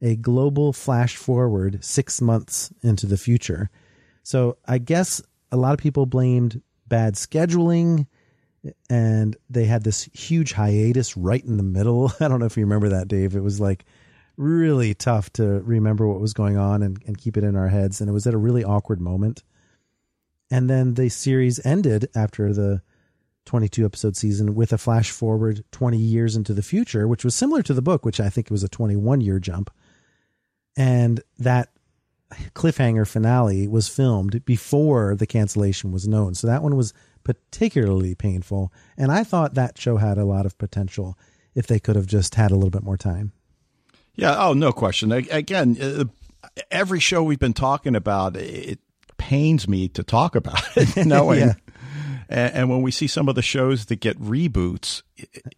a 0.00 0.16
global 0.16 0.72
flash 0.72 1.16
forward 1.16 1.84
six 1.84 2.20
months 2.20 2.72
into 2.82 3.06
the 3.06 3.18
future. 3.18 3.68
So 4.22 4.56
I 4.66 4.78
guess 4.78 5.20
a 5.50 5.56
lot 5.56 5.72
of 5.72 5.78
people 5.78 6.06
blamed 6.06 6.62
bad 6.86 7.14
scheduling 7.14 8.06
and 8.88 9.36
they 9.50 9.64
had 9.64 9.84
this 9.84 10.08
huge 10.12 10.52
hiatus 10.52 11.16
right 11.16 11.44
in 11.44 11.56
the 11.56 11.62
middle. 11.62 12.12
I 12.20 12.28
don't 12.28 12.40
know 12.40 12.46
if 12.46 12.56
you 12.56 12.64
remember 12.64 12.88
that, 12.90 13.08
Dave. 13.08 13.36
It 13.36 13.42
was 13.42 13.60
like 13.60 13.84
really 14.36 14.94
tough 14.94 15.32
to 15.34 15.60
remember 15.62 16.06
what 16.06 16.20
was 16.20 16.32
going 16.32 16.56
on 16.56 16.82
and, 16.82 17.02
and 17.06 17.18
keep 17.18 17.36
it 17.36 17.44
in 17.44 17.56
our 17.56 17.68
heads. 17.68 18.00
And 18.00 18.08
it 18.08 18.12
was 18.12 18.26
at 18.26 18.34
a 18.34 18.38
really 18.38 18.64
awkward 18.64 19.00
moment. 19.00 19.42
And 20.50 20.70
then 20.70 20.94
the 20.94 21.08
series 21.08 21.64
ended 21.66 22.08
after 22.14 22.52
the 22.52 22.82
22 23.48 23.84
episode 23.86 24.14
season 24.14 24.54
with 24.54 24.74
a 24.74 24.78
flash 24.78 25.10
forward 25.10 25.64
20 25.72 25.96
years 25.96 26.36
into 26.36 26.52
the 26.52 26.62
future, 26.62 27.08
which 27.08 27.24
was 27.24 27.34
similar 27.34 27.62
to 27.62 27.72
the 27.72 27.82
book, 27.82 28.04
which 28.04 28.20
I 28.20 28.28
think 28.28 28.50
was 28.50 28.62
a 28.62 28.68
21 28.68 29.22
year 29.22 29.38
jump. 29.38 29.70
And 30.76 31.22
that 31.38 31.70
cliffhanger 32.54 33.08
finale 33.08 33.66
was 33.66 33.88
filmed 33.88 34.44
before 34.44 35.16
the 35.16 35.26
cancellation 35.26 35.90
was 35.90 36.06
known. 36.06 36.34
So 36.34 36.46
that 36.46 36.62
one 36.62 36.76
was 36.76 36.92
particularly 37.24 38.14
painful. 38.14 38.70
And 38.98 39.10
I 39.10 39.24
thought 39.24 39.54
that 39.54 39.78
show 39.78 39.96
had 39.96 40.18
a 40.18 40.26
lot 40.26 40.44
of 40.44 40.58
potential 40.58 41.18
if 41.54 41.66
they 41.66 41.80
could 41.80 41.96
have 41.96 42.06
just 42.06 42.34
had 42.34 42.50
a 42.50 42.54
little 42.54 42.70
bit 42.70 42.84
more 42.84 42.98
time. 42.98 43.32
Yeah. 44.14 44.36
Oh, 44.38 44.52
no 44.52 44.72
question. 44.72 45.10
Again, 45.10 45.78
uh, 45.80 46.04
every 46.70 47.00
show 47.00 47.22
we've 47.22 47.38
been 47.38 47.54
talking 47.54 47.96
about, 47.96 48.36
it 48.36 48.78
pains 49.16 49.66
me 49.66 49.88
to 49.88 50.02
talk 50.02 50.36
about 50.36 50.62
it, 50.76 51.06
knowing. 51.06 51.38
yeah 51.48 51.54
and, 51.54 51.56
and, 52.28 52.68
when 52.68 52.82
we 52.82 52.90
see 52.90 53.06
some 53.06 53.28
of 53.28 53.34
the 53.34 53.42
shows 53.42 53.86
that 53.86 54.00
get 54.00 54.20
reboots, 54.20 55.02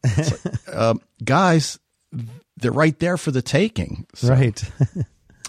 like, 0.05 0.69
um, 0.75 1.01
guys, 1.25 1.79
they're 2.57 2.73
right 2.73 2.99
there 2.99 3.17
for 3.17 3.31
the 3.31 3.43
taking. 3.43 4.07
So. 4.15 4.29
Right. 4.29 4.63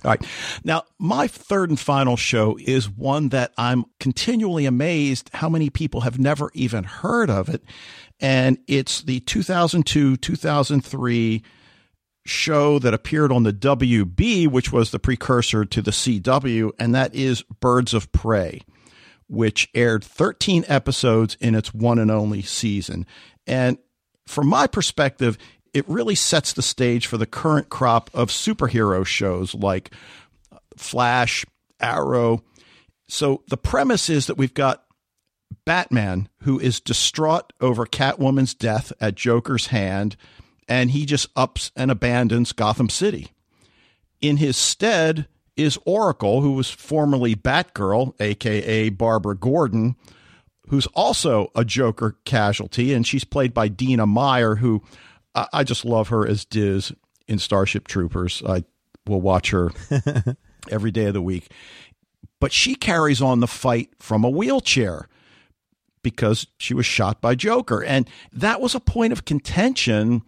All 0.04 0.10
right. 0.12 0.26
Now, 0.64 0.84
my 0.98 1.28
third 1.28 1.70
and 1.70 1.80
final 1.80 2.18
show 2.18 2.58
is 2.60 2.90
one 2.90 3.30
that 3.30 3.52
I'm 3.56 3.86
continually 4.00 4.66
amazed 4.66 5.30
how 5.34 5.48
many 5.48 5.70
people 5.70 6.02
have 6.02 6.18
never 6.18 6.50
even 6.56 6.84
heard 6.84 7.30
of 7.30 7.50
it. 7.50 7.64
And 8.20 8.58
it's 8.68 9.02
the 9.02 9.20
2002 9.20 10.18
2003 10.18 11.44
show 12.26 12.80
that 12.80 12.94
appeared 12.94 13.32
on 13.32 13.44
the 13.44 13.54
WB, 13.54 14.48
which 14.48 14.72
was 14.72 14.92
the 14.92 15.00
precursor 15.00 15.66
to 15.66 15.82
the 15.82 15.92
CW, 15.92 16.72
and 16.80 16.94
that 16.94 17.16
is 17.16 17.44
Birds 17.60 17.94
of 17.94 18.12
Prey 18.12 18.62
which 19.32 19.70
aired 19.74 20.04
13 20.04 20.66
episodes 20.68 21.38
in 21.40 21.56
its 21.56 21.74
one 21.74 21.98
and 21.98 22.12
only 22.12 22.42
season. 22.42 23.06
And 23.48 23.78
from 24.28 24.48
my 24.48 24.68
perspective, 24.68 25.38
it 25.74 25.88
really 25.88 26.16
sets 26.16 26.52
the 26.52 26.62
stage 26.62 27.08
for 27.08 27.18
the 27.18 27.26
current 27.26 27.70
crop 27.70 28.10
of 28.14 28.28
superhero 28.28 29.06
shows 29.06 29.56
like 29.56 29.92
Flash, 30.76 31.46
Arrow. 31.80 32.44
So 33.08 33.44
the 33.48 33.58
premise 33.58 34.10
is 34.10 34.28
that 34.28 34.38
we've 34.38 34.54
got 34.54 34.84
Batman 35.66 36.28
who 36.42 36.60
is 36.60 36.82
distraught 36.82 37.54
over 37.62 37.86
Catwoman's 37.86 38.54
death 38.54 38.92
at 39.00 39.16
Joker's 39.16 39.68
hand, 39.68 40.18
and 40.68 40.92
he 40.92 41.06
just 41.06 41.28
ups 41.38 41.72
and 41.78 41.90
abandons 41.90 42.52
Gotham 42.52 42.90
City. 42.90 43.32
In 44.20 44.38
his 44.38 44.58
stead 44.58 45.28
is 45.56 45.78
Oracle, 45.86 46.42
who 46.42 46.54
was 46.54 46.70
formerly 46.70 47.36
Batgirl, 47.36 48.14
aka 48.20 48.90
Barbara 48.90 49.36
Gordon, 49.36 49.96
who's 50.68 50.88
also 50.88 51.52
a 51.56 51.66
Joker 51.66 52.18
casualty, 52.26 52.94
and 52.94 53.06
she's 53.06 53.24
played 53.24 53.54
by 53.54 53.68
Dina 53.68 54.06
Meyer, 54.06 54.56
who 54.56 54.82
I, 55.36 55.48
I 55.54 55.64
just 55.64 55.86
love 55.86 56.10
her 56.10 56.28
as 56.28 56.46
Diz 56.46 56.92
in 57.28 57.40
Starship 57.40 57.88
Troopers. 57.88 58.42
I 58.46 58.64
will 59.08 59.22
watch 59.22 59.52
her 59.52 59.72
every 60.70 60.92
day 60.92 61.06
of 61.06 61.14
the 61.14 61.22
week. 61.22 61.52
But 62.40 62.52
she 62.52 62.76
carries 62.76 63.22
on 63.22 63.40
the 63.40 63.48
fight 63.48 63.90
from 64.00 64.24
a 64.24 64.30
wheelchair 64.30 65.08
because 66.04 66.48
she 66.58 66.74
was 66.74 66.86
shot 66.86 67.22
by 67.22 67.36
Joker. 67.36 67.84
And 67.84 68.10
that 68.34 68.60
was 68.62 68.74
a 68.74 68.80
point 68.80 69.14
of 69.14 69.26
contention 69.26 70.24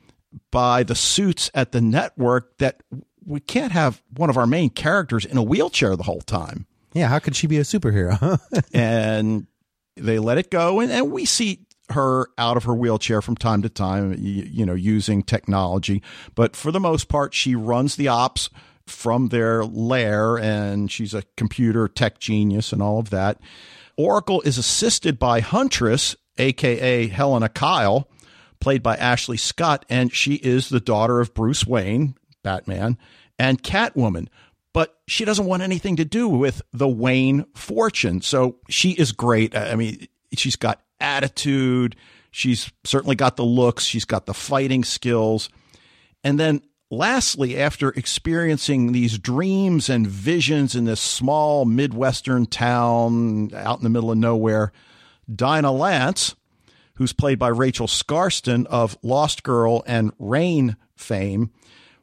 by 0.52 0.84
the 0.84 0.96
suits 0.96 1.50
at 1.54 1.72
the 1.72 1.82
network 1.82 2.58
that 2.58 2.84
we 3.26 3.40
can't 3.40 3.72
have 3.72 4.02
one 4.16 4.30
of 4.30 4.38
our 4.38 4.48
main 4.48 4.70
characters 4.70 5.26
in 5.26 5.38
a 5.38 5.44
wheelchair 5.44 5.96
the 5.96 6.04
whole 6.04 6.22
time. 6.22 6.66
Yeah, 6.94 7.08
how 7.08 7.20
could 7.20 7.36
she 7.36 7.48
be 7.48 7.58
a 7.58 7.64
superhero? 7.64 8.40
and 8.74 9.48
they 9.96 10.20
let 10.20 10.38
it 10.38 10.52
go. 10.52 10.80
And, 10.80 10.92
and 10.92 11.12
we 11.12 11.26
see 11.26 11.66
her 11.90 12.28
out 12.38 12.58
of 12.58 12.64
her 12.64 12.74
wheelchair 12.74 13.22
from 13.22 13.36
time 13.36 13.62
to 13.62 13.70
time, 13.70 14.14
you, 14.14 14.44
you 14.44 14.66
know, 14.66 14.74
using 14.74 15.24
technology. 15.24 16.02
But 16.36 16.56
for 16.56 16.72
the 16.72 16.80
most 16.80 17.10
part, 17.10 17.34
she 17.34 17.56
runs 17.56 17.96
the 17.96 18.08
ops 18.08 18.50
from 18.86 19.30
their 19.30 19.64
lair 19.64 20.38
and 20.38 20.92
she's 20.92 21.14
a 21.14 21.24
computer 21.38 21.88
tech 21.88 22.20
genius 22.20 22.74
and 22.74 22.82
all 22.82 23.00
of 23.00 23.10
that. 23.12 23.40
Oracle 23.98 24.42
is 24.42 24.58
assisted 24.58 25.20
by 25.20 25.40
Huntress, 25.40 26.16
aka 26.38 27.08
Helena 27.08 27.50
Kyle, 27.50 28.10
played 28.60 28.82
by 28.82 28.96
Ashley 28.96 29.38
Scott, 29.38 29.86
and 29.90 30.12
she 30.12 30.36
is 30.36 30.70
the 30.70 30.80
daughter 30.80 31.20
of 31.20 31.34
Bruce 31.34 31.66
Wayne, 31.66 32.16
Batman, 32.44 32.98
and 33.40 33.62
Catwoman. 33.62 34.28
But 34.74 34.98
she 35.08 35.26
doesn't 35.26 35.46
want 35.46 35.64
anything 35.64 35.96
to 35.98 36.06
do 36.06 36.28
with 36.28 36.62
the 36.72 36.88
Wayne 36.88 37.46
fortune. 37.56 38.22
So 38.22 38.58
she 38.70 38.92
is 38.92 39.12
great. 39.12 39.56
I 39.56 39.76
mean, 39.76 40.08
she's 40.36 40.56
got 40.56 40.82
attitude. 41.00 41.96
She's 42.32 42.72
certainly 42.84 43.16
got 43.16 43.36
the 43.36 43.46
looks. 43.46 43.84
She's 43.84 44.06
got 44.06 44.26
the 44.26 44.34
fighting 44.34 44.84
skills. 44.84 45.50
And 46.24 46.40
then 46.40 46.62
lastly, 46.90 47.60
after 47.60 47.90
experiencing 47.90 48.92
these 48.92 49.20
dreams 49.20 49.90
and 49.90 50.08
visions 50.08 50.76
in 50.76 50.86
this 50.86 51.02
small 51.02 51.66
Midwestern 51.66 52.46
town 52.48 53.52
out 53.54 53.78
in 53.78 53.84
the 53.84 53.90
middle 53.90 54.12
of 54.12 54.18
nowhere, 54.18 54.72
Dinah 55.34 55.72
Lance, 55.72 56.36
who's 56.96 57.14
played 57.14 57.38
by 57.38 57.50
Rachel 57.50 57.88
Skarsten 57.88 58.66
of 58.68 58.98
Lost 59.04 59.44
Girl 59.44 59.84
and 59.86 60.12
Reign 60.18 60.78
fame, 60.96 61.52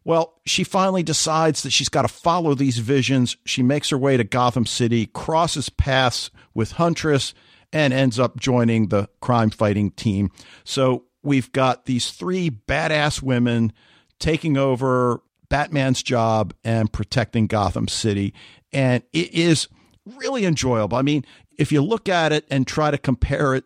well, 0.04 0.40
she 0.46 0.64
finally 0.64 1.02
decides 1.02 1.62
that 1.62 1.70
she's 1.70 1.88
got 1.88 2.02
to 2.02 2.08
follow 2.08 2.54
these 2.54 2.78
visions. 2.78 3.36
She 3.44 3.62
makes 3.62 3.90
her 3.90 3.98
way 3.98 4.16
to 4.16 4.24
Gotham 4.24 4.66
City, 4.66 5.06
crosses 5.06 5.68
paths 5.68 6.30
with 6.54 6.72
Huntress, 6.72 7.34
and 7.72 7.92
ends 7.92 8.18
up 8.18 8.38
joining 8.38 8.88
the 8.88 9.08
crime 9.20 9.50
fighting 9.50 9.90
team. 9.90 10.30
So 10.64 11.04
we've 11.22 11.52
got 11.52 11.86
these 11.86 12.10
three 12.10 12.50
badass 12.50 13.22
women 13.22 13.72
taking 14.18 14.56
over 14.56 15.22
Batman's 15.48 16.02
job 16.02 16.54
and 16.64 16.92
protecting 16.92 17.46
Gotham 17.46 17.88
City. 17.88 18.34
And 18.72 19.02
it 19.12 19.34
is 19.34 19.68
really 20.16 20.44
enjoyable. 20.44 20.96
I 20.96 21.02
mean, 21.02 21.24
if 21.58 21.72
you 21.72 21.82
look 21.82 22.08
at 22.08 22.32
it 22.32 22.46
and 22.50 22.66
try 22.66 22.90
to 22.90 22.98
compare 22.98 23.54
it, 23.54 23.64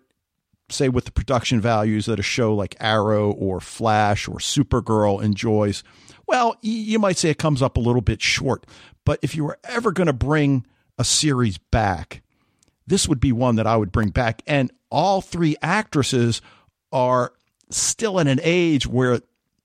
say, 0.75 0.88
with 0.88 1.04
the 1.04 1.12
production 1.12 1.61
values 1.61 2.07
that 2.07 2.19
a 2.19 2.23
show 2.23 2.54
like 2.54 2.76
Arrow 2.81 3.31
or 3.33 3.61
Flash 3.61 4.28
or 4.28 4.37
Supergirl 4.37 5.23
enjoys, 5.23 5.83
well, 6.26 6.57
you 6.62 6.99
might 6.99 7.16
say 7.16 7.31
it 7.31 7.38
comes 7.38 7.62
up 7.62 7.76
a 7.76 7.81
little 7.81 8.00
bit 8.00 8.23
short. 8.23 8.66
But 9.04 9.19
if 9.23 9.35
you 9.35 9.45
were 9.45 9.59
ever 9.64 9.93
going 9.93 10.07
to 10.07 10.12
bring 10.12 10.66
a 10.99 11.04
series 11.04 11.59
back, 11.59 12.23
this 12.87 13.09
would 13.09 13.21
be 13.21 13.33
one 13.33 13.57
that 13.57 13.66
I 13.66 13.76
would 13.76 13.93
bring 13.93 14.11
back. 14.11 14.43
And 14.47 14.73
all 14.90 15.21
three 15.21 15.57
actresses 15.62 16.41
are 16.93 17.32
still 17.71 18.19
in 18.19 18.26
an 18.26 18.41
age 18.43 18.87
where 18.87 19.21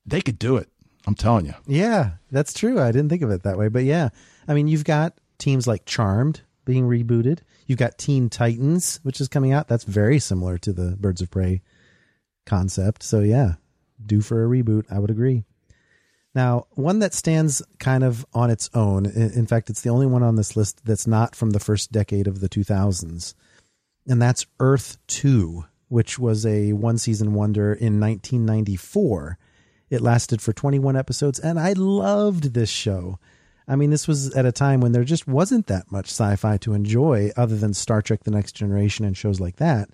they 0.06 0.20
could 0.20 0.38
do 0.38 0.56
it. 0.56 0.68
I'm 1.06 1.14
telling 1.14 1.46
you. 1.46 1.54
Yeah, 1.66 2.12
that's 2.30 2.52
true. 2.52 2.80
I 2.80 2.92
didn't 2.92 3.08
think 3.08 3.22
of 3.22 3.30
it 3.30 3.42
that 3.44 3.56
way. 3.56 3.68
But 3.68 3.84
yeah, 3.84 4.10
I 4.46 4.54
mean, 4.54 4.68
you've 4.68 4.84
got 4.84 5.18
teams 5.38 5.66
like 5.66 5.86
Charmed 5.86 6.42
being 6.64 6.84
rebooted. 6.84 7.40
You've 7.66 7.78
got 7.78 7.98
Teen 7.98 8.28
Titans, 8.28 9.00
which 9.02 9.20
is 9.20 9.28
coming 9.28 9.52
out. 9.52 9.68
That's 9.68 9.84
very 9.84 10.18
similar 10.18 10.58
to 10.58 10.72
the 10.72 10.96
Birds 10.98 11.20
of 11.20 11.30
Prey 11.30 11.62
concept. 12.46 13.02
So 13.02 13.20
yeah, 13.20 13.54
due 14.04 14.20
for 14.20 14.44
a 14.44 14.48
reboot. 14.48 14.84
I 14.90 14.98
would 14.98 15.10
agree. 15.10 15.44
Now, 16.34 16.66
one 16.70 17.00
that 17.00 17.12
stands 17.12 17.60
kind 17.78 18.04
of 18.04 18.24
on 18.32 18.50
its 18.50 18.70
own. 18.72 19.06
In 19.06 19.46
fact, 19.46 19.68
it's 19.68 19.82
the 19.82 19.90
only 19.90 20.06
one 20.06 20.22
on 20.22 20.36
this 20.36 20.56
list 20.56 20.84
that's 20.84 21.06
not 21.06 21.34
from 21.34 21.50
the 21.50 21.60
first 21.60 21.90
decade 21.90 22.28
of 22.28 22.40
the 22.40 22.48
2000s. 22.48 23.34
And 24.06 24.22
that's 24.22 24.46
Earth 24.60 24.96
2, 25.08 25.64
which 25.88 26.18
was 26.20 26.46
a 26.46 26.72
one 26.72 26.98
season 26.98 27.34
wonder 27.34 27.72
in 27.72 27.98
1994 27.98 29.38
it 29.90 30.00
lasted 30.00 30.40
for 30.40 30.52
21 30.52 30.96
episodes, 30.96 31.40
and 31.40 31.58
I 31.58 31.72
loved 31.72 32.54
this 32.54 32.70
show. 32.70 33.18
I 33.70 33.76
mean, 33.76 33.90
this 33.90 34.08
was 34.08 34.34
at 34.34 34.44
a 34.44 34.52
time 34.52 34.80
when 34.80 34.90
there 34.90 35.04
just 35.04 35.28
wasn't 35.28 35.68
that 35.68 35.92
much 35.92 36.06
sci 36.06 36.34
fi 36.34 36.56
to 36.58 36.74
enjoy 36.74 37.30
other 37.36 37.56
than 37.56 37.72
Star 37.72 38.02
Trek 38.02 38.24
The 38.24 38.32
Next 38.32 38.52
Generation 38.52 39.04
and 39.04 39.16
shows 39.16 39.38
like 39.38 39.56
that. 39.56 39.90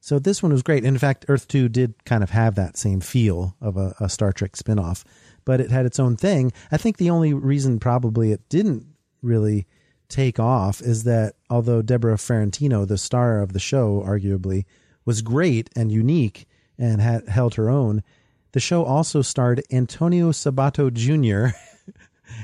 So 0.00 0.18
this 0.18 0.42
one 0.42 0.50
was 0.50 0.64
great. 0.64 0.84
In 0.84 0.98
fact, 0.98 1.26
Earth 1.28 1.46
2 1.46 1.68
did 1.68 2.04
kind 2.04 2.24
of 2.24 2.30
have 2.30 2.56
that 2.56 2.76
same 2.76 3.00
feel 3.00 3.54
of 3.60 3.76
a, 3.76 3.94
a 4.00 4.08
Star 4.08 4.32
Trek 4.32 4.54
spinoff, 4.54 5.04
but 5.44 5.60
it 5.60 5.70
had 5.70 5.86
its 5.86 6.00
own 6.00 6.16
thing. 6.16 6.50
I 6.72 6.76
think 6.76 6.96
the 6.96 7.10
only 7.10 7.32
reason 7.32 7.78
probably 7.78 8.32
it 8.32 8.48
didn't 8.48 8.86
really 9.22 9.68
take 10.08 10.40
off 10.40 10.80
is 10.80 11.04
that 11.04 11.36
although 11.48 11.80
Deborah 11.80 12.16
Farentino, 12.16 12.86
the 12.86 12.98
star 12.98 13.40
of 13.40 13.52
the 13.52 13.60
show, 13.60 14.02
arguably, 14.04 14.64
was 15.04 15.22
great 15.22 15.70
and 15.76 15.92
unique 15.92 16.48
and 16.76 17.00
had 17.00 17.28
held 17.28 17.54
her 17.54 17.70
own, 17.70 18.02
the 18.50 18.60
show 18.60 18.84
also 18.84 19.22
starred 19.22 19.62
Antonio 19.70 20.32
Sabato 20.32 20.92
Jr. 20.92 21.56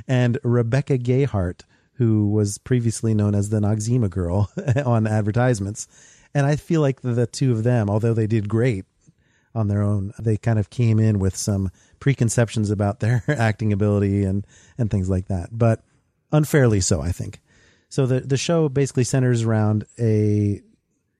and 0.06 0.38
Rebecca 0.42 0.98
Gayheart, 0.98 1.62
who 1.94 2.28
was 2.28 2.58
previously 2.58 3.14
known 3.14 3.34
as 3.34 3.50
the 3.50 3.60
Noxzema 3.60 4.08
girl 4.08 4.50
on 4.86 5.06
advertisements. 5.06 5.88
And 6.34 6.46
I 6.46 6.56
feel 6.56 6.80
like 6.80 7.00
the, 7.00 7.12
the 7.12 7.26
two 7.26 7.52
of 7.52 7.64
them, 7.64 7.90
although 7.90 8.14
they 8.14 8.26
did 8.26 8.48
great 8.48 8.84
on 9.54 9.68
their 9.68 9.82
own, 9.82 10.12
they 10.18 10.36
kind 10.36 10.58
of 10.58 10.70
came 10.70 10.98
in 10.98 11.18
with 11.18 11.36
some 11.36 11.70
preconceptions 12.00 12.70
about 12.70 13.00
their 13.00 13.22
acting 13.28 13.72
ability 13.72 14.24
and, 14.24 14.46
and 14.76 14.90
things 14.90 15.08
like 15.08 15.26
that. 15.26 15.48
But 15.50 15.82
unfairly 16.32 16.80
so, 16.80 17.00
I 17.00 17.12
think. 17.12 17.40
So 17.88 18.06
the, 18.06 18.20
the 18.20 18.36
show 18.36 18.68
basically 18.68 19.04
centers 19.04 19.42
around 19.42 19.86
a 19.98 20.60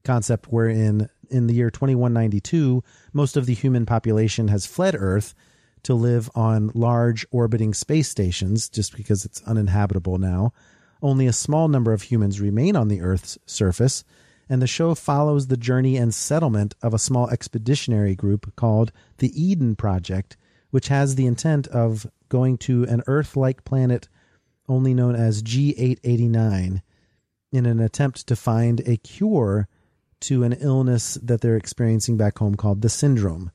concept 0.05 0.47
wherein 0.47 1.09
in 1.31 1.47
the 1.47 1.55
year 1.55 1.71
2192, 1.71 2.83
most 3.13 3.37
of 3.37 3.47
the 3.47 3.55
human 3.55 3.87
population 3.87 4.49
has 4.49 4.67
fled 4.67 4.95
Earth 4.99 5.35
to 5.85 5.95
live 5.95 6.31
on 6.35 6.71
large 6.75 7.27
orbiting 7.31 7.75
space 7.75 8.09
stations 8.09 8.69
just 8.69 8.97
because 8.97 9.25
it's 9.25 9.43
uninhabitable 9.43 10.19
now. 10.19 10.53
Only 11.03 11.27
a 11.27 11.33
small 11.33 11.69
number 11.69 11.93
of 11.93 12.03
humans 12.03 12.41
remain 12.41 12.77
on 12.77 12.89
the 12.89 13.01
Earth's 13.01 13.39
surface, 13.47 14.05
and 14.49 14.61
the 14.61 14.67
show 14.67 14.95
follows 14.95 15.47
the 15.47 15.57
journey 15.57 15.97
and 15.97 16.15
settlement 16.15 16.75
of 16.83 16.95
a 16.95 16.99
small 16.99 17.29
expeditionary 17.31 18.15
group 18.15 18.55
called 18.57 18.93
the 19.19 19.31
Eden 19.41 19.77
Project, 19.77 20.37
which 20.71 20.89
has 20.89 21.15
the 21.15 21.27
intent 21.27 21.67
of 21.69 22.07
going 22.29 22.59
to 22.59 22.85
an 22.85 23.03
Earth 23.07 23.37
like 23.37 23.65
planet 23.65 24.09
only 24.69 24.95
known 24.95 25.15
as 25.15 25.43
G889 25.43 26.83
in 27.53 27.67
an 27.67 27.81
attempt 27.81 28.27
to 28.27 28.37
find 28.37 28.81
a 28.81 28.97
cure 28.99 29.69
to 30.21 30.43
an 30.43 30.53
illness 30.55 31.15
that 31.23 31.41
they're 31.41 31.57
experiencing 31.57 32.17
back 32.17 32.39
home 32.39 32.57
called 32.57 32.83
the 32.83 32.89
syndrome. 32.89 33.51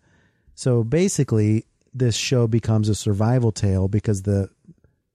So 0.56 0.84
basically, 0.84 1.66
this 1.94 2.16
show 2.16 2.48
becomes 2.48 2.90
a 2.90 2.96
survival 2.96 3.52
tale 3.52 3.88
because 3.88 4.24
the 4.24 4.50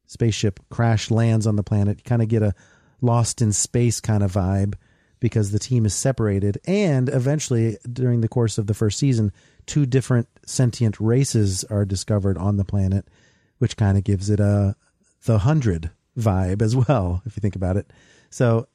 spaceship 0.07 0.61
crash 0.71 1.11
lands 1.11 1.47
on 1.47 1.57
the 1.57 1.63
planet. 1.63 1.99
You 1.99 2.05
kind 2.05 2.23
of 2.23 2.29
get 2.29 2.43
a 2.43 2.55
lost 3.01 3.43
in 3.43 3.53
space 3.53 4.01
kind 4.01 4.23
of 4.23 4.33
vibe 4.33 4.75
because 5.21 5.51
the 5.51 5.59
team 5.59 5.85
is 5.85 5.95
separated. 5.95 6.59
And 6.67 7.09
eventually, 7.09 7.79
during 7.91 8.21
the 8.21 8.29
course 8.29 8.59
of 8.59 8.67
the 8.67 8.75
first 8.75 8.99
season, 8.99 9.33
two 9.67 9.87
different 9.87 10.29
sentient 10.47 10.99
races 11.01 11.65
are 11.65 11.85
discovered 11.85 12.39
on 12.39 12.57
the 12.57 12.65
planet, 12.65 13.07
which 13.59 13.77
kind 13.77 13.99
of 13.99 14.05
gives 14.05 14.31
it 14.31 14.41
a 14.41 14.77
the 15.25 15.39
hundred 15.39 15.91
vibe 16.17 16.63
as 16.63 16.75
well, 16.77 17.23
if 17.27 17.37
you 17.37 17.41
think 17.41 17.57
about 17.57 17.77
it. 17.77 17.91
So 18.31 18.69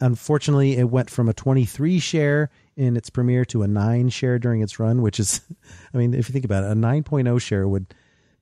Unfortunately, 0.00 0.76
it 0.76 0.90
went 0.90 1.08
from 1.08 1.28
a 1.28 1.34
23 1.34 1.98
share 1.98 2.50
in 2.76 2.96
its 2.96 3.10
premiere 3.10 3.44
to 3.46 3.62
a 3.62 3.68
9 3.68 4.08
share 4.10 4.38
during 4.38 4.60
its 4.60 4.78
run, 4.78 5.02
which 5.02 5.18
is, 5.18 5.40
I 5.94 5.98
mean, 5.98 6.14
if 6.14 6.28
you 6.28 6.32
think 6.32 6.44
about 6.44 6.64
it, 6.64 6.70
a 6.70 6.74
9.0 6.74 7.40
share 7.40 7.66
would 7.66 7.94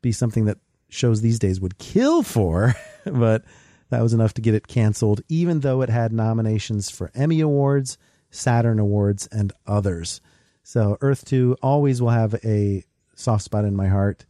be 0.03 0.13
something 0.13 0.47
that 0.47 0.59
shows 0.89 1.21
these 1.21 1.39
days 1.39 1.61
would 1.61 1.79
kill 1.79 2.23
for, 2.23 2.75
but 3.05 3.45
that 3.91 4.03
was 4.03 4.13
enough 4.13 4.35
to 4.35 4.41
get 4.41 4.55
it 4.55 4.67
canceled, 4.67 5.21
even 5.29 5.61
though 5.61 5.83
it 5.83 5.89
had 5.89 6.13
nominations 6.13 6.91
for 6.91 7.11
Emmy 7.15 7.41
Awards, 7.41 7.97
Saturn 8.31 8.79
Awards, 8.79 9.27
and 9.29 9.53
others. 9.67 10.21
So 10.63 10.97
Earth 11.01 11.25
2 11.27 11.59
always 11.63 12.01
will 12.03 12.11
have 12.11 12.35
a 12.45 12.85
soft 13.15 13.45
spot 13.45 13.65
in 13.65 13.77
my 13.77 13.89
heart, 13.89 14.25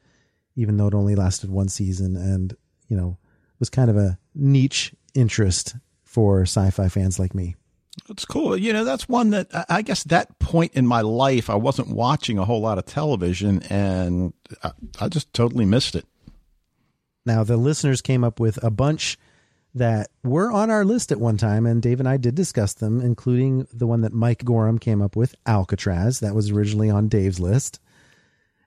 even 0.56 0.76
though 0.76 0.88
it 0.88 0.94
only 0.94 1.14
lasted 1.14 1.50
one 1.50 1.68
season. 1.68 2.16
And, 2.16 2.56
you 2.88 2.96
know, 2.96 3.16
was 3.58 3.70
kind 3.70 3.88
of 3.88 3.96
a 3.96 4.18
niche 4.34 4.92
interest 5.14 5.76
for 6.02 6.42
sci-fi 6.42 6.88
fans 6.88 7.18
like 7.18 7.34
me. 7.34 7.56
It's 8.14 8.24
cool. 8.24 8.57
You 8.57 8.72
know, 8.72 8.85
that's 8.85 9.09
one 9.09 9.31
that 9.31 9.48
I- 9.53 9.64
I 9.68 9.83
guess 9.83 10.05
that 10.05 10.38
point 10.38 10.72
in 10.74 10.87
my 10.87 11.00
life, 11.00 11.50
I 11.50 11.57
wasn't 11.57 11.88
watching 11.88 12.38
a 12.38 12.44
whole 12.44 12.61
lot 12.61 12.79
of 12.79 12.87
television 12.87 13.61
and 13.64 14.33
I, 14.62 14.70
I 15.00 15.09
just 15.09 15.33
totally 15.33 15.64
missed 15.64 15.96
it. 15.96 16.07
Now, 17.27 17.42
the 17.42 17.57
listeners 17.57 18.00
came 18.00 18.22
up 18.22 18.38
with 18.38 18.62
a 18.62 18.70
bunch 18.70 19.18
that 19.74 20.11
were 20.22 20.53
on 20.53 20.70
our 20.70 20.85
list 20.85 21.11
at 21.11 21.18
one 21.18 21.37
time, 21.37 21.66
and 21.66 21.83
Dave 21.83 21.98
and 21.98 22.09
I 22.09 22.16
did 22.16 22.37
discuss 22.37 22.74
them, 22.74 23.00
including 23.00 23.66
the 23.72 23.88
one 23.88 24.03
that 24.03 24.12
Mike 24.12 24.44
Gorham 24.44 24.79
came 24.79 25.03
up 25.03 25.16
with, 25.16 25.35
Alcatraz. 25.44 26.20
That 26.20 26.37
was 26.37 26.50
originally 26.53 26.90
on 26.90 27.09
Dave's 27.09 27.40
list. 27.40 27.81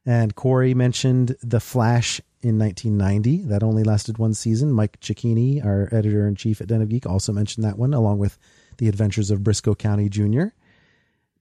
And 0.06 0.36
Corey 0.36 0.74
mentioned 0.74 1.38
The 1.42 1.62
Flash 1.62 2.20
in 2.42 2.60
1990. 2.60 3.44
That 3.44 3.64
only 3.64 3.84
lasted 3.84 4.18
one 4.18 4.34
season. 4.34 4.74
Mike 4.74 5.00
Cecchini, 5.00 5.64
our 5.64 5.88
editor 5.94 6.28
in 6.28 6.36
chief 6.36 6.60
at 6.60 6.68
Den 6.68 6.82
of 6.82 6.90
Geek, 6.90 7.06
also 7.06 7.32
mentioned 7.32 7.64
that 7.64 7.78
one, 7.78 7.94
along 7.94 8.18
with 8.20 8.38
The 8.78 8.88
Adventures 8.88 9.32
of 9.32 9.42
Brisco 9.42 9.78
County 9.78 10.10
Jr. 10.10 10.48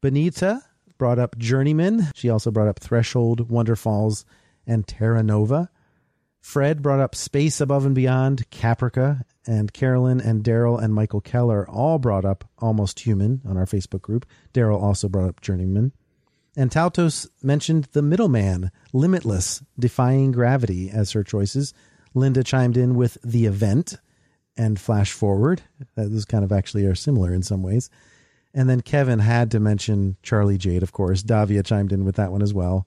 Benita 0.00 0.62
brought 0.98 1.18
up 1.18 1.38
Journeyman. 1.38 2.08
She 2.14 2.30
also 2.30 2.50
brought 2.50 2.68
up 2.68 2.78
Threshold, 2.78 3.50
Wonder 3.50 3.76
Falls, 3.76 4.24
and 4.66 4.86
Terra 4.86 5.22
Nova. 5.22 5.70
Fred 6.40 6.80
brought 6.80 7.00
up 7.00 7.14
Space 7.14 7.60
Above 7.60 7.84
and 7.84 7.94
Beyond, 7.94 8.48
Caprica, 8.50 9.22
and 9.46 9.72
Carolyn 9.72 10.20
and 10.20 10.44
Daryl 10.44 10.80
and 10.80 10.94
Michael 10.94 11.20
Keller 11.20 11.68
all 11.68 11.98
brought 11.98 12.24
up 12.24 12.44
Almost 12.58 13.00
Human 13.00 13.42
on 13.44 13.56
our 13.56 13.66
Facebook 13.66 14.02
group. 14.02 14.26
Daryl 14.54 14.80
also 14.80 15.08
brought 15.08 15.28
up 15.28 15.40
Journeyman. 15.40 15.92
And 16.56 16.70
Tautos 16.70 17.28
mentioned 17.42 17.88
The 17.92 18.00
Middleman, 18.00 18.70
Limitless, 18.92 19.62
Defying 19.78 20.32
Gravity 20.32 20.88
as 20.88 21.12
her 21.12 21.22
choices. 21.22 21.74
Linda 22.14 22.42
chimed 22.42 22.76
in 22.76 22.94
with 22.94 23.18
The 23.22 23.46
Event 23.46 23.98
and 24.56 24.78
Flash 24.80 25.12
Forward. 25.12 25.62
Those 25.94 26.24
kind 26.24 26.44
of 26.44 26.52
actually 26.52 26.86
are 26.86 26.94
similar 26.94 27.32
in 27.32 27.42
some 27.42 27.62
ways. 27.62 27.90
And 28.54 28.70
then 28.70 28.80
Kevin 28.80 29.18
had 29.18 29.50
to 29.50 29.60
mention 29.60 30.16
Charlie 30.22 30.56
Jade, 30.58 30.82
of 30.82 30.92
course. 30.92 31.22
Davia 31.22 31.62
chimed 31.62 31.92
in 31.92 32.04
with 32.04 32.16
that 32.16 32.32
one 32.32 32.42
as 32.42 32.54
well. 32.54 32.86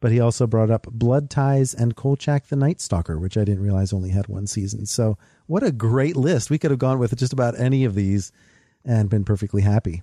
But 0.00 0.10
he 0.12 0.20
also 0.20 0.46
brought 0.46 0.70
up 0.70 0.86
Blood 0.90 1.30
Ties 1.30 1.72
and 1.72 1.94
Kolchak 1.96 2.48
the 2.48 2.56
Night 2.56 2.80
Stalker, 2.80 3.18
which 3.18 3.36
I 3.38 3.44
didn't 3.44 3.62
realize 3.62 3.92
only 3.92 4.10
had 4.10 4.26
one 4.28 4.46
season. 4.46 4.86
So, 4.86 5.16
what 5.46 5.62
a 5.62 5.70
great 5.72 6.16
list. 6.16 6.50
We 6.50 6.58
could 6.58 6.70
have 6.72 6.80
gone 6.80 6.98
with 6.98 7.16
just 7.16 7.32
about 7.32 7.58
any 7.58 7.84
of 7.84 7.94
these 7.94 8.32
and 8.84 9.08
been 9.08 9.24
perfectly 9.24 9.62
happy. 9.62 10.02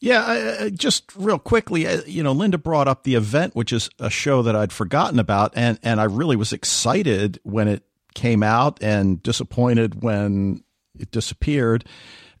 Yeah, 0.00 0.24
I- 0.24 0.64
I- 0.64 0.70
just 0.70 1.10
real 1.16 1.38
quickly, 1.38 1.86
uh, 1.86 2.02
you 2.06 2.22
know, 2.22 2.32
Linda 2.32 2.56
brought 2.58 2.86
up 2.88 3.02
the 3.02 3.14
event, 3.14 3.56
which 3.56 3.72
is 3.72 3.88
a 3.98 4.10
show 4.10 4.42
that 4.42 4.54
I'd 4.54 4.72
forgotten 4.72 5.18
about, 5.18 5.52
and 5.56 5.78
and 5.82 6.00
I 6.00 6.04
really 6.04 6.36
was 6.36 6.52
excited 6.52 7.38
when 7.42 7.66
it 7.68 7.82
came 8.16 8.42
out, 8.42 8.82
and 8.82 9.22
disappointed 9.22 10.02
when 10.02 10.64
it 10.98 11.12
disappeared. 11.12 11.84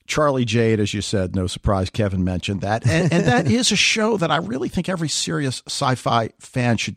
Charlie 0.08 0.44
Jade, 0.44 0.80
as 0.80 0.94
you 0.94 1.02
said, 1.02 1.36
no 1.36 1.46
surprise. 1.46 1.90
Kevin 1.90 2.24
mentioned 2.24 2.62
that, 2.62 2.84
and 2.86 3.12
and 3.12 3.26
that 3.26 3.46
is 3.50 3.70
a 3.70 3.76
show 3.76 4.16
that 4.16 4.32
I 4.32 4.36
really 4.38 4.68
think 4.68 4.88
every 4.88 5.08
serious 5.08 5.62
sci-fi 5.68 6.30
fan 6.40 6.78
should 6.78 6.96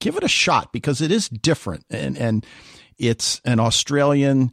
give 0.00 0.16
it 0.16 0.24
a 0.24 0.28
shot 0.28 0.72
because 0.72 1.02
it 1.02 1.10
is 1.10 1.28
different, 1.28 1.84
and 1.90 2.16
and 2.16 2.46
it's 2.96 3.40
an 3.44 3.60
Australian 3.60 4.52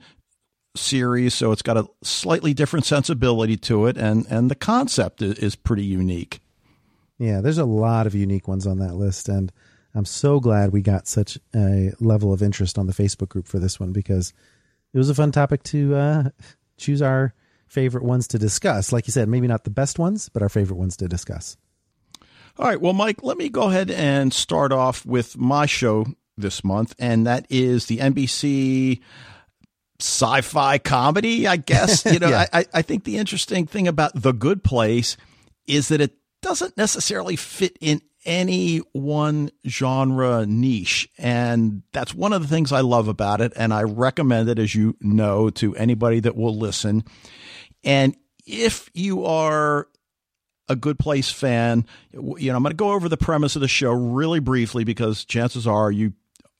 series, 0.76 1.34
so 1.34 1.52
it's 1.52 1.62
got 1.62 1.78
a 1.78 1.88
slightly 2.04 2.54
different 2.54 2.86
sensibility 2.86 3.58
to 3.58 3.86
it, 3.86 3.98
and 3.98 4.26
and 4.30 4.50
the 4.50 4.56
concept 4.56 5.22
is, 5.22 5.38
is 5.40 5.56
pretty 5.56 5.86
unique. 5.86 6.40
Yeah, 7.18 7.42
there's 7.42 7.58
a 7.58 7.66
lot 7.66 8.08
of 8.08 8.16
unique 8.16 8.48
ones 8.48 8.66
on 8.66 8.80
that 8.80 8.96
list, 8.96 9.30
and 9.30 9.52
I'm 9.96 10.06
so 10.06 10.40
glad 10.40 10.72
we 10.72 10.82
got 10.82 11.08
such 11.08 11.38
a 11.56 11.92
level 12.00 12.32
of 12.32 12.44
interest 12.44 12.78
on 12.78 12.88
the 12.88 12.94
Facebook 12.94 13.30
group 13.30 13.48
for 13.48 13.60
this 13.60 13.80
one 13.80 13.92
because 13.92 14.34
it 14.94 14.98
was 14.98 15.10
a 15.10 15.16
fun 15.16 15.32
topic 15.32 15.64
to 15.64 15.96
uh, 15.96 16.24
choose 16.78 17.02
our 17.02 17.34
favorite 17.68 18.04
ones 18.04 18.28
to 18.30 18.40
discuss. 18.40 18.92
Like 18.92 19.08
you 19.08 19.12
said, 19.12 19.30
maybe 19.30 19.48
not 19.48 19.64
the 19.64 19.70
best 19.70 20.00
ones, 20.00 20.30
but 20.30 20.42
our 20.42 20.50
favorite 20.50 20.78
ones 20.78 20.98
to 20.98 21.08
discuss. 21.08 21.58
All 22.58 22.66
right, 22.66 22.82
well, 22.82 22.94
Mike, 22.94 23.24
let 23.24 23.38
me 23.38 23.50
go 23.50 23.70
ahead 23.70 23.90
and 23.90 24.34
start 24.34 24.72
off 24.72 25.06
with 25.06 25.38
my 25.38 25.66
show 25.66 26.06
this 26.36 26.64
month, 26.64 26.94
and 27.00 27.26
that 27.26 27.46
is 27.50 27.86
the 27.86 28.00
NBC 28.00 29.00
sci-fi 30.00 30.78
comedy. 30.78 31.48
I 31.48 31.58
guess 31.58 32.06
you 32.12 32.20
know. 32.20 32.30
Yeah. 32.30 32.48
I, 32.52 32.66
I 32.74 32.82
think 32.82 33.04
the 33.04 33.18
interesting 33.18 33.66
thing 33.66 33.88
about 33.88 34.12
The 34.22 34.34
Good 34.34 34.64
Place 34.64 35.16
is 35.68 35.88
that 35.90 36.02
it 36.02 36.18
doesn't 36.42 36.76
necessarily 36.78 37.36
fit 37.36 37.78
in 37.80 38.02
any 38.26 38.78
one 38.92 39.52
genre 39.68 40.46
niche. 40.46 41.10
And 41.18 41.84
that's 41.92 42.14
one 42.14 42.34
of 42.34 42.42
the 42.42 42.48
things 42.48 42.72
I 42.72 42.82
love 42.82 43.08
about 43.08 43.42
it. 43.42 43.54
And 43.56 43.74
I 43.74 43.84
recommend 43.84 44.50
it, 44.50 44.60
as 44.60 44.76
you 44.76 44.96
know, 45.02 45.50
to 45.52 45.76
anybody 45.76 46.20
that 46.22 46.36
will 46.36 46.58
listen. 46.58 47.04
And 47.84 48.16
if 48.46 48.90
you 48.94 49.26
are 49.26 49.88
a 50.68 50.76
good 50.76 51.00
place 51.00 51.32
fan, 51.32 51.86
you 52.14 52.52
know, 52.52 52.58
I'm 52.58 52.64
going 52.64 52.72
to 52.72 52.76
go 52.76 52.92
over 52.92 53.10
the 53.10 53.18
premise 53.18 53.56
of 53.56 53.62
the 53.62 53.68
show 53.68 53.92
really 53.92 54.40
briefly 54.40 54.84
because 54.84 55.26
chances 55.26 55.66
are 55.66 55.92
you 55.92 56.14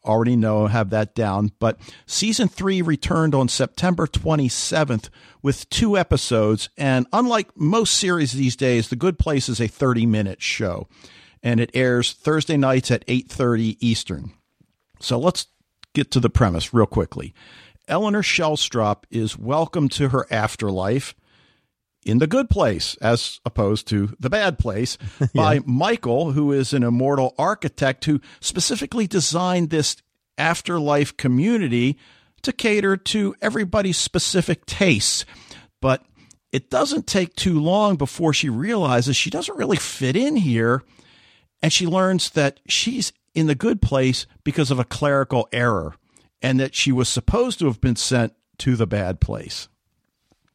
already 0.06 0.36
know, 0.36 0.68
have 0.68 0.90
that 0.92 1.14
down. 1.14 1.52
But 1.60 1.78
season 2.06 2.48
three 2.48 2.82
returned 2.82 3.36
on 3.36 3.50
September 3.50 4.08
27th 4.08 5.10
with 5.42 5.70
two 5.70 5.98
episodes. 5.98 6.70
And 6.78 7.06
unlike 7.12 7.56
most 7.56 7.96
series 7.96 8.32
these 8.32 8.56
days, 8.56 8.90
The 8.90 8.96
Good 8.96 9.20
Place 9.20 9.50
is 9.50 9.60
a 9.60 9.68
30 9.68 10.06
minute 10.06 10.42
show 10.42 10.88
and 11.44 11.60
it 11.60 11.72
airs 11.74 12.14
Thursday 12.14 12.58
nights 12.58 12.92
at 12.92 13.06
8:30 13.08 13.78
Eastern. 13.80 14.32
So 15.00 15.18
let's 15.18 15.48
get 15.94 16.12
to 16.12 16.20
the 16.20 16.30
premise 16.30 16.74
real 16.74 16.86
quickly. 16.86 17.34
Eleanor 17.88 18.22
Shellstrop 18.22 19.06
is 19.10 19.38
welcomed 19.38 19.92
to 19.94 20.10
her 20.10 20.28
afterlife 20.30 21.16
in 22.06 22.20
the 22.20 22.28
good 22.28 22.50
place 22.50 22.96
as 23.02 23.40
opposed 23.46 23.88
to 23.88 24.16
the 24.20 24.30
bad 24.30 24.60
place 24.60 24.98
by 25.34 25.60
Michael, 25.66 26.32
who 26.32 26.52
is 26.52 26.74
an 26.74 26.84
immortal 26.84 27.34
architect 27.38 28.06
who 28.06 28.22
specifically 28.40 29.08
designed 29.08 29.70
this 29.70 29.98
afterlife 30.38 31.18
community 31.18 31.98
to 32.42 32.54
cater 32.54 32.96
to 32.96 33.36
everybody's 33.42 33.98
specific 33.98 34.66
tastes. 34.66 35.26
But 35.82 36.06
it 36.52 36.70
doesn't 36.70 37.08
take 37.08 37.36
too 37.36 37.60
long 37.60 37.96
before 37.96 38.34
she 38.34 38.50
realizes 38.50 39.16
she 39.16 39.30
doesn't 39.30 39.58
really 39.58 39.78
fit 39.78 40.16
in 40.16 40.36
here. 40.36 40.84
And 41.62 41.74
she 41.74 41.86
learns 41.86 42.30
that 42.32 42.60
she's 42.68 43.12
in 43.34 43.48
the 43.48 43.56
good 43.56 43.82
place 43.82 44.26
because 44.44 44.72
of 44.72 44.80
a 44.80 44.86
clerical 44.86 45.48
error 45.52 45.96
and 46.42 46.60
that 46.60 46.74
she 46.74 46.92
was 46.92 47.10
supposed 47.10 47.60
to 47.60 47.66
have 47.66 47.82
been 47.82 47.96
sent 47.96 48.34
to 48.60 48.76
the 48.76 48.88
bad 48.88 49.20
place. 49.20 49.68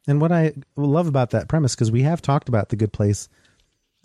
And 0.07 0.21
what 0.21 0.31
I 0.31 0.53
love 0.75 1.07
about 1.07 1.31
that 1.31 1.47
premise, 1.47 1.75
because 1.75 1.91
we 1.91 2.03
have 2.03 2.21
talked 2.21 2.49
about 2.49 2.69
the 2.69 2.75
good 2.75 2.93
place 2.93 3.27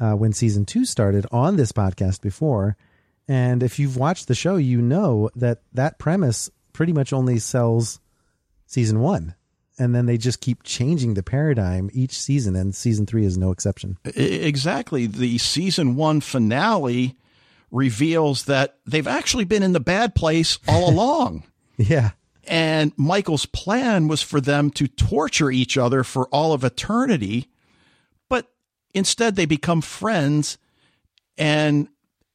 uh, 0.01 0.13
when 0.13 0.33
season 0.33 0.65
two 0.65 0.85
started 0.85 1.27
on 1.31 1.57
this 1.57 1.73
podcast 1.73 2.23
before, 2.23 2.77
and 3.29 3.63
if 3.63 3.79
you've 3.79 3.97
watched 3.97 4.29
the 4.29 4.35
show, 4.35 4.57
you 4.57 4.81
know 4.81 5.31
that 5.37 5.63
that 5.75 5.99
premise 5.99 6.51
pretty 6.73 6.93
much 6.93 7.13
only 7.13 7.39
sells 7.39 8.01
season 8.67 9.01
one, 9.01 9.35
and 9.81 9.95
then 9.95 10.07
they 10.07 10.19
just 10.19 10.41
keep 10.41 10.63
changing 10.63 11.15
the 11.15 11.23
paradigm 11.23 11.91
each 11.93 12.13
season, 12.13 12.55
and 12.55 12.75
season 12.75 13.07
three 13.07 13.25
is 13.25 13.39
no 13.39 13.51
exception. 13.51 13.97
Exactly. 14.05 15.07
The 15.07 15.39
season 15.39 15.97
one 15.97 16.21
finale 16.21 17.17
reveals 17.71 18.45
that 18.45 18.77
they've 18.87 19.07
actually 19.07 19.45
been 19.45 19.63
in 19.63 19.73
the 19.73 19.81
bad 19.81 20.15
place 20.15 20.59
all 20.69 20.91
along. 20.93 21.45
Yeah, 21.79 22.11
And 22.47 22.93
Michael's 22.99 23.47
plan 23.47 24.07
was 24.07 24.21
for 24.21 24.39
them 24.39 24.71
to 24.73 24.87
torture 24.87 25.51
each 25.51 25.79
other 25.79 26.05
for 26.05 26.27
all 26.29 26.53
of 26.53 26.63
eternity, 26.63 27.49
but 28.29 28.49
instead 28.93 29.35
they 29.35 29.47
become 29.47 29.81
friends 29.81 30.59
and 31.39 31.89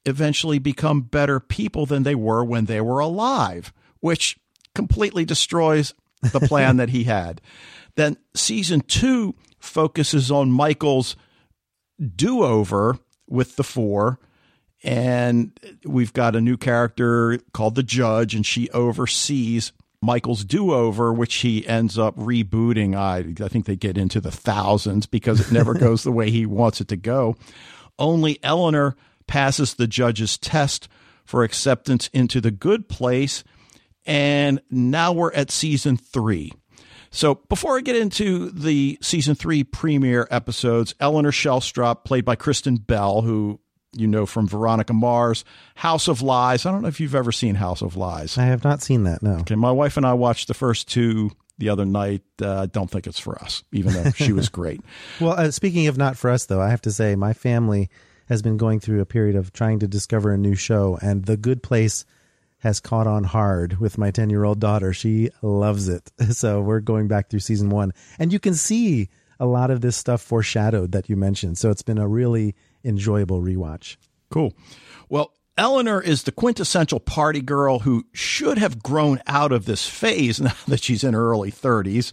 eventually 0.04 0.58
become 0.58 1.02
better 1.02 1.40
people 1.40 1.86
than 1.86 2.02
they 2.02 2.16
were 2.16 2.44
when 2.44 2.66
they 2.66 2.82
were 2.82 3.00
alive, 3.00 3.72
which 4.00 4.38
completely 4.74 5.26
destroys 5.26 5.94
the 6.32 6.40
plan 6.48 6.78
that 6.78 6.90
he 6.90 7.04
had. 7.04 7.42
Then 7.96 8.18
season 8.36 8.82
two 8.82 9.36
focuses 9.60 10.32
on 10.32 10.52
Michael's 10.52 11.16
do 12.16 12.44
over 12.44 12.98
with 13.28 13.56
the 13.56 13.64
four. 13.64 14.20
And 14.84 15.58
we've 15.84 16.14
got 16.14 16.36
a 16.36 16.42
new 16.42 16.58
character 16.58 17.40
called 17.54 17.76
the 17.76 17.84
judge, 17.84 18.36
and 18.36 18.46
she 18.46 18.70
oversees 18.70 19.72
Michael's 20.02 20.46
do 20.46 20.74
over, 20.74 21.12
which 21.12 21.36
he 21.36 21.66
ends 21.66 21.98
up 21.98 22.16
rebooting. 22.16 22.96
I, 22.96 23.44
I 23.44 23.48
think 23.48 23.66
they 23.66 23.76
get 23.76 23.98
into 23.98 24.22
the 24.22 24.32
thousands 24.32 25.08
because 25.08 25.40
it 25.40 25.52
never 25.52 25.74
goes 25.74 26.04
the 26.04 26.12
way 26.12 26.30
he 26.30 26.46
wants 26.46 26.82
it 26.82 26.88
to 26.90 26.98
go. 26.98 27.36
Only 27.98 28.38
Eleanor 28.44 28.96
passes 29.26 29.74
the 29.74 29.88
judge's 29.88 30.38
test 30.38 30.88
for 31.24 31.44
acceptance 31.44 32.08
into 32.14 32.40
the 32.40 32.52
good 32.52 32.88
place. 32.88 33.44
And 34.06 34.62
now 34.70 35.12
we're 35.14 35.34
at 35.34 35.52
season 35.52 35.98
three. 35.98 36.52
So 37.12 37.36
before 37.48 37.78
I 37.78 37.82
get 37.82 37.96
into 37.96 38.52
the 38.52 38.98
season 39.02 39.36
three 39.36 39.64
premiere 39.64 40.28
episodes, 40.30 40.94
Eleanor 41.00 41.32
Shellstrop, 41.32 42.04
played 42.04 42.26
by 42.26 42.36
Kristen 42.36 42.76
Bell, 42.76 43.22
who 43.22 43.60
you 43.94 44.08
know 44.08 44.26
from 44.26 44.48
Veronica 44.48 44.94
Mars, 44.94 45.46
House 45.76 46.08
of 46.10 46.22
Lies. 46.22 46.66
I 46.66 46.72
don't 46.72 46.82
know 46.82 46.90
if 46.90 47.00
you've 47.00 47.16
ever 47.16 47.32
seen 47.32 47.56
House 47.56 47.82
of 47.82 47.96
Lies. 47.96 48.38
I 48.38 48.44
have 48.44 48.64
not 48.64 48.82
seen 48.82 49.04
that. 49.04 49.24
No. 49.24 49.38
Okay, 49.38 49.56
my 49.56 49.72
wife 49.72 49.96
and 49.96 50.06
I 50.06 50.14
watched 50.14 50.50
the 50.50 50.54
first 50.54 50.90
two 50.90 51.32
the 51.58 51.70
other 51.70 51.86
night. 51.86 52.24
Uh, 52.42 52.64
I 52.64 52.66
don't 52.66 52.92
think 52.92 53.08
it's 53.08 53.20
for 53.20 53.42
us, 53.42 53.64
even 53.72 53.94
though 53.94 54.12
she 54.12 54.34
was 54.34 54.50
great. 54.50 54.82
Well, 55.22 55.40
uh, 55.40 55.52
speaking 55.52 55.88
of 55.88 55.98
not 55.98 56.18
for 56.18 56.30
us, 56.30 56.46
though, 56.46 56.62
I 56.62 56.70
have 56.70 56.82
to 56.82 56.92
say 56.92 57.16
my 57.16 57.32
family 57.34 57.90
has 58.28 58.42
been 58.42 58.58
going 58.58 58.80
through 58.80 59.02
a 59.02 59.06
period 59.06 59.36
of 59.36 59.54
trying 59.54 59.80
to 59.80 59.88
discover 59.88 60.34
a 60.34 60.38
new 60.38 60.56
show, 60.56 61.00
and 61.02 61.24
The 61.26 61.38
Good 61.38 61.64
Place 61.64 62.06
has 62.66 62.80
caught 62.80 63.06
on 63.06 63.24
hard 63.24 63.80
with 63.80 63.96
my 64.00 64.10
10 64.10 64.32
year 64.32 64.44
old 64.44 64.60
daughter. 64.60 64.92
She 64.92 65.30
loves 65.44 65.88
it. 65.88 66.12
So 66.32 66.62
we're 66.62 66.80
going 66.80 67.08
back 67.08 67.30
through 67.30 67.42
season 67.42 67.70
one, 67.70 67.94
and 68.18 68.34
you 68.34 68.40
can 68.40 68.56
see 68.56 69.10
a 69.40 69.46
lot 69.46 69.70
of 69.70 69.82
this 69.82 69.96
stuff 69.96 70.20
foreshadowed 70.20 70.92
that 70.94 71.08
you 71.08 71.16
mentioned. 71.16 71.60
So 71.60 71.70
it's 71.70 71.84
been 71.84 72.00
a 72.00 72.08
really 72.08 72.56
enjoyable 72.84 73.42
rewatch. 73.42 73.98
Cool. 74.32 74.54
Well, 75.08 75.32
Eleanor 75.58 76.02
is 76.02 76.24
the 76.24 76.32
quintessential 76.32 77.00
party 77.00 77.42
girl 77.42 77.80
who 77.80 78.06
should 78.12 78.58
have 78.58 78.82
grown 78.82 79.22
out 79.28 79.52
of 79.52 79.66
this 79.66 79.88
phase 79.88 80.42
now 80.42 80.56
that 80.68 80.82
she's 80.84 81.04
in 81.04 81.14
her 81.14 81.30
early 81.30 81.52
30s. 81.52 82.12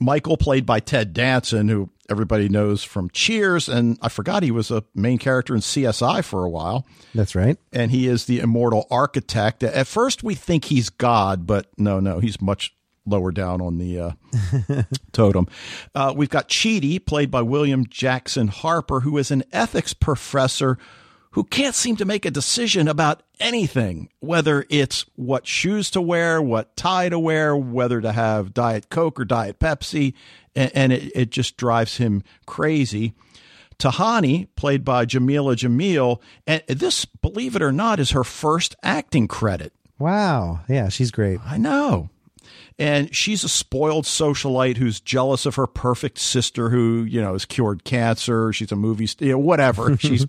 Michael, 0.00 0.36
played 0.36 0.64
by 0.64 0.80
Ted 0.80 1.12
Danson, 1.12 1.68
who 1.68 1.90
everybody 2.08 2.48
knows 2.48 2.82
from 2.82 3.10
Cheers, 3.10 3.68
and 3.68 3.98
I 4.02 4.08
forgot 4.08 4.42
he 4.42 4.50
was 4.50 4.70
a 4.70 4.82
main 4.94 5.18
character 5.18 5.54
in 5.54 5.60
CSI 5.60 6.24
for 6.24 6.44
a 6.44 6.50
while. 6.50 6.86
That's 7.14 7.34
right. 7.34 7.58
And 7.72 7.90
he 7.90 8.08
is 8.08 8.24
the 8.24 8.40
immortal 8.40 8.86
architect. 8.90 9.62
At 9.62 9.86
first, 9.86 10.24
we 10.24 10.34
think 10.34 10.64
he's 10.64 10.88
God, 10.88 11.46
but 11.46 11.66
no, 11.78 12.00
no, 12.00 12.18
he's 12.18 12.40
much 12.40 12.74
lower 13.06 13.30
down 13.30 13.60
on 13.60 13.78
the 13.78 14.00
uh, 14.00 14.82
totem. 15.12 15.46
Uh, 15.94 16.12
we've 16.16 16.28
got 16.30 16.48
Chidi, 16.48 17.04
played 17.04 17.30
by 17.30 17.42
William 17.42 17.86
Jackson 17.86 18.48
Harper, 18.48 19.00
who 19.00 19.18
is 19.18 19.30
an 19.30 19.44
ethics 19.52 19.92
professor 19.94 20.78
who 21.32 21.44
can't 21.44 21.74
seem 21.74 21.96
to 21.96 22.04
make 22.04 22.24
a 22.24 22.30
decision 22.30 22.88
about 22.88 23.22
anything, 23.38 24.08
whether 24.20 24.66
it's 24.68 25.04
what 25.14 25.46
shoes 25.46 25.90
to 25.90 26.00
wear, 26.00 26.42
what 26.42 26.76
tie 26.76 27.08
to 27.08 27.18
wear, 27.18 27.56
whether 27.56 28.00
to 28.00 28.12
have 28.12 28.52
Diet 28.52 28.90
Coke 28.90 29.20
or 29.20 29.24
Diet 29.24 29.58
Pepsi, 29.58 30.14
and, 30.54 30.70
and 30.74 30.92
it, 30.92 31.12
it 31.14 31.30
just 31.30 31.56
drives 31.56 31.98
him 31.98 32.22
crazy. 32.46 33.14
Tahani, 33.78 34.48
played 34.56 34.84
by 34.84 35.06
Jameela 35.06 35.56
Jamil, 35.56 36.20
and 36.46 36.62
this, 36.66 37.04
believe 37.04 37.56
it 37.56 37.62
or 37.62 37.72
not, 37.72 38.00
is 38.00 38.10
her 38.10 38.24
first 38.24 38.76
acting 38.82 39.26
credit. 39.26 39.72
Wow. 39.98 40.60
Yeah, 40.68 40.88
she's 40.88 41.10
great. 41.10 41.40
I 41.46 41.56
know. 41.58 42.10
And 42.80 43.14
she's 43.14 43.44
a 43.44 43.48
spoiled 43.48 44.06
socialite 44.06 44.78
who's 44.78 45.00
jealous 45.00 45.44
of 45.44 45.56
her 45.56 45.66
perfect 45.66 46.18
sister 46.18 46.70
who, 46.70 47.04
you 47.04 47.20
know, 47.20 47.34
has 47.34 47.44
cured 47.44 47.84
cancer. 47.84 48.54
She's 48.54 48.72
a 48.72 48.76
movie, 48.76 49.06
st- 49.06 49.26
you 49.26 49.32
know, 49.34 49.38
whatever. 49.38 49.96
she's 50.00 50.26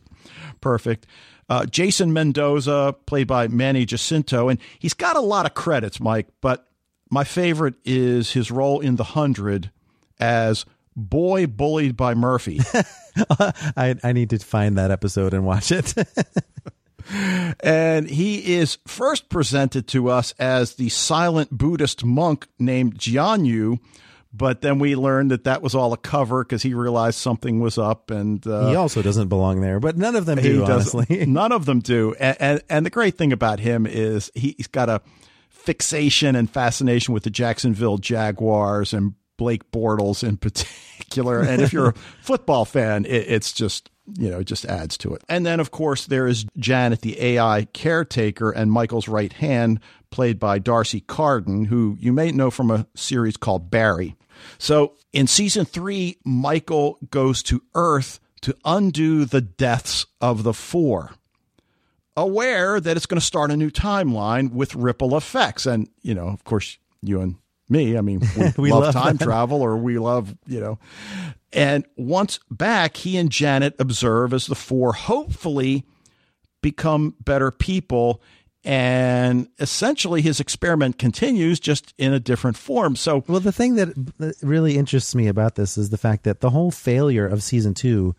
perfect. 0.59 1.07
Uh, 1.47 1.65
Jason 1.65 2.11
Mendoza, 2.11 2.93
played 3.05 3.27
by 3.27 3.47
Manny 3.47 3.85
Jacinto. 3.85 4.49
And 4.49 4.59
he's 4.79 4.93
got 4.93 5.15
a 5.15 5.21
lot 5.21 5.45
of 5.45 5.53
credits, 5.53 6.01
Mike, 6.01 6.27
but 6.41 6.67
my 7.09 7.23
favorite 7.23 7.75
is 7.85 8.33
his 8.33 8.51
role 8.51 8.81
in 8.81 8.97
The 8.97 9.05
Hundred 9.05 9.71
as 10.19 10.65
boy 10.95 11.47
bullied 11.47 11.95
by 11.95 12.15
Murphy. 12.15 12.59
I, 13.77 13.95
I 14.03 14.11
need 14.11 14.29
to 14.31 14.39
find 14.39 14.77
that 14.77 14.91
episode 14.91 15.33
and 15.33 15.45
watch 15.45 15.71
it. 15.71 15.93
and 17.11 18.09
he 18.09 18.55
is 18.55 18.77
first 18.87 19.29
presented 19.29 19.87
to 19.89 20.09
us 20.09 20.33
as 20.39 20.75
the 20.75 20.89
silent 20.89 21.51
Buddhist 21.51 22.03
monk 22.03 22.47
named 22.59 22.97
Jianyu. 22.97 23.79
But 24.33 24.61
then 24.61 24.79
we 24.79 24.95
learned 24.95 25.31
that 25.31 25.43
that 25.43 25.61
was 25.61 25.75
all 25.75 25.91
a 25.91 25.97
cover 25.97 26.43
because 26.43 26.63
he 26.63 26.73
realized 26.73 27.19
something 27.19 27.59
was 27.59 27.77
up, 27.77 28.11
and 28.11 28.45
uh, 28.47 28.69
he 28.69 28.75
also 28.75 29.01
doesn't 29.01 29.27
belong 29.27 29.59
there. 29.59 29.81
But 29.81 29.97
none 29.97 30.15
of 30.15 30.25
them 30.25 30.39
do, 30.39 30.63
honestly. 30.63 31.25
none 31.27 31.51
of 31.51 31.65
them 31.65 31.79
do. 31.79 32.15
And, 32.17 32.37
and, 32.39 32.61
and 32.69 32.85
the 32.85 32.89
great 32.89 33.17
thing 33.17 33.33
about 33.33 33.59
him 33.59 33.85
is 33.85 34.31
he, 34.33 34.55
he's 34.55 34.67
got 34.67 34.87
a 34.87 35.01
fixation 35.49 36.35
and 36.37 36.49
fascination 36.49 37.13
with 37.13 37.23
the 37.23 37.29
Jacksonville 37.29 37.97
Jaguars 37.97 38.93
and 38.93 39.15
Blake 39.37 39.69
Bortles 39.71 40.27
in 40.27 40.37
particular. 40.37 41.41
And 41.41 41.61
if 41.61 41.73
you're 41.73 41.89
a 41.89 41.93
football 42.21 42.63
fan, 42.63 43.05
it, 43.05 43.25
it's 43.27 43.51
just 43.51 43.89
you 44.17 44.29
know, 44.29 44.39
it 44.39 44.45
just 44.45 44.65
adds 44.65 44.97
to 44.99 45.13
it. 45.13 45.23
And 45.29 45.45
then, 45.45 45.59
of 45.59 45.71
course, 45.71 46.05
there 46.05 46.27
is 46.27 46.45
Janet, 46.57 47.01
the 47.01 47.19
AI 47.21 47.67
caretaker, 47.73 48.51
and 48.51 48.71
Michael's 48.71 49.07
right 49.07 49.31
hand, 49.31 49.79
played 50.09 50.39
by 50.39 50.59
D'Arcy 50.59 51.01
Carden, 51.01 51.65
who 51.65 51.97
you 51.99 52.11
may 52.11 52.31
know 52.31 52.51
from 52.51 52.71
a 52.71 52.87
series 52.95 53.37
called 53.37 53.69
Barry. 53.69 54.15
So 54.57 54.95
in 55.13 55.27
season 55.27 55.65
three, 55.65 56.17
Michael 56.25 56.97
goes 57.11 57.43
to 57.43 57.63
Earth 57.75 58.19
to 58.41 58.55
undo 58.65 59.25
the 59.25 59.41
deaths 59.41 60.05
of 60.19 60.43
the 60.43 60.53
four, 60.53 61.11
aware 62.17 62.79
that 62.79 62.97
it's 62.97 63.05
going 63.05 63.19
to 63.19 63.25
start 63.25 63.51
a 63.51 63.57
new 63.57 63.69
timeline 63.69 64.51
with 64.51 64.75
ripple 64.75 65.15
effects. 65.15 65.65
And, 65.65 65.89
you 66.01 66.15
know, 66.15 66.27
of 66.27 66.43
course, 66.43 66.77
you 67.01 67.21
and 67.21 67.35
me, 67.71 67.97
I 67.97 68.01
mean, 68.01 68.21
we, 68.37 68.51
We 68.57 68.71
love, 68.71 68.83
love 68.83 68.93
time 68.93 69.17
travel 69.17 69.61
or 69.61 69.77
we 69.77 69.97
love, 69.97 70.35
you 70.45 70.59
know. 70.59 70.79
And 71.53 71.85
once 71.97 72.39
back, 72.49 72.97
he 72.97 73.17
and 73.17 73.29
Janet 73.29 73.75
observe 73.79 74.33
as 74.33 74.47
the 74.47 74.55
four 74.55 74.93
hopefully 74.93 75.85
become 76.61 77.15
better 77.23 77.51
people. 77.51 78.21
And 78.63 79.47
essentially, 79.59 80.21
his 80.21 80.39
experiment 80.39 80.99
continues 80.99 81.59
just 81.59 81.95
in 81.97 82.13
a 82.13 82.19
different 82.19 82.57
form. 82.57 82.95
So, 82.95 83.23
Well, 83.27 83.39
the 83.39 83.51
thing 83.51 83.75
that 83.75 83.89
that 84.19 84.35
really 84.43 84.77
interests 84.77 85.15
me 85.15 85.27
about 85.27 85.55
this 85.55 85.77
is 85.77 85.89
the 85.89 85.97
fact 85.97 86.23
that 86.25 86.41
the 86.41 86.51
whole 86.51 86.69
failure 86.69 87.25
of 87.25 87.41
season 87.41 87.73
two 87.73 88.15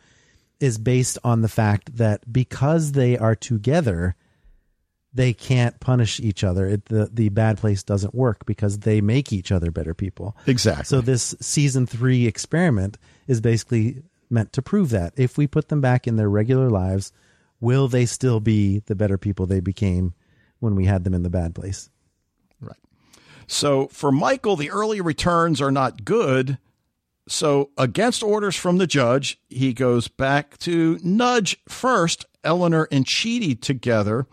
is 0.59 0.79
based 0.79 1.19
on 1.23 1.43
the 1.43 1.49
fact 1.49 1.97
that 1.97 2.33
because 2.33 2.93
they 2.93 3.17
are 3.17 3.37
together, 3.37 4.17
they 5.15 5.33
can't 5.33 5.79
punish 5.81 6.21
each 6.21 6.43
other. 6.43 6.67
It, 6.67 6.87
the 6.87 7.11
the 7.13 7.29
bad 7.29 7.59
place 7.59 7.83
doesn't 7.83 8.15
work 8.15 8.47
because 8.47 8.81
they 8.81 9.01
make 9.01 9.33
each 9.33 9.53
other 9.53 9.71
better 9.71 9.95
people. 9.95 10.37
Exactly. 10.47 10.85
So 10.85 11.01
this 11.01 11.35
season 11.41 11.87
three 11.87 12.27
experiment 12.27 12.99
is 13.27 13.41
basically 13.41 14.03
meant 14.31 14.53
to 14.55 14.63
prove 14.63 14.91
that 14.91 15.13
if 15.17 15.37
we 15.37 15.47
put 15.47 15.69
them 15.69 15.81
back 15.81 16.07
in 16.07 16.17
their 16.17 16.31
regular 16.31 16.71
lives, 16.71 17.13
will 17.61 17.89
they 17.89 18.07
still 18.07 18.41
be 18.41 18.81
the 18.87 18.95
better 18.95 19.19
people 19.19 19.47
they 19.47 19.61
became 19.61 20.15
when 20.61 20.75
we 20.75 20.87
had 20.87 21.05
them 21.05 21.15
in 21.15 21.23
the 21.23 21.31
bad 21.31 21.55
place? 21.55 21.91
Right. 22.61 22.77
So 23.47 23.89
for 23.89 24.11
Michael, 24.11 24.57
the 24.57 24.71
early 24.71 25.01
returns 25.01 25.61
are 25.61 25.73
not 25.73 26.05
good. 26.05 26.59
So, 27.29 27.71
against 27.79 28.25
orders 28.25 28.57
from 28.57 28.79
the 28.79 28.87
judge, 28.87 29.39
he 29.49 29.73
goes 29.73 30.09
back 30.09 30.59
to 30.59 30.99
nudge 31.05 31.57
first 31.69 32.27
Eleanor 32.43 32.89
and 32.91 33.05
Chidi 33.05 33.61
together, 33.61 34.27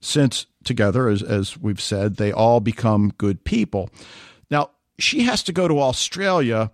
since 0.00 0.46
together, 0.64 1.08
as, 1.08 1.22
as 1.22 1.58
we've 1.58 1.80
said, 1.80 2.16
they 2.16 2.32
all 2.32 2.60
become 2.60 3.12
good 3.18 3.44
people. 3.44 3.90
Now, 4.50 4.70
she 4.98 5.22
has 5.22 5.42
to 5.44 5.52
go 5.52 5.68
to 5.68 5.80
Australia 5.80 6.70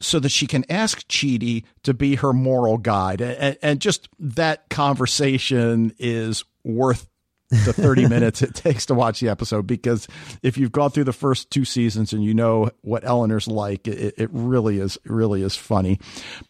so 0.00 0.20
that 0.20 0.28
she 0.28 0.46
can 0.46 0.64
ask 0.70 1.06
Chidi 1.08 1.64
to 1.82 1.92
be 1.92 2.16
her 2.16 2.32
moral 2.32 2.78
guide. 2.78 3.20
And, 3.20 3.58
and 3.62 3.80
just 3.80 4.08
that 4.18 4.68
conversation 4.68 5.92
is 5.98 6.44
worth 6.62 7.08
the 7.50 7.72
30 7.72 8.08
minutes 8.08 8.42
it 8.42 8.54
takes 8.54 8.86
to 8.86 8.94
watch 8.94 9.20
the 9.20 9.28
episode 9.28 9.66
because 9.66 10.06
if 10.42 10.58
you've 10.58 10.72
gone 10.72 10.90
through 10.90 11.04
the 11.04 11.12
first 11.12 11.50
two 11.50 11.64
seasons 11.64 12.12
and 12.12 12.22
you 12.22 12.34
know 12.34 12.70
what 12.82 13.04
Eleanor's 13.04 13.48
like, 13.48 13.88
it, 13.88 14.14
it 14.18 14.30
really 14.32 14.78
is 14.78 14.98
really 15.04 15.42
is 15.42 15.56
funny. 15.56 15.98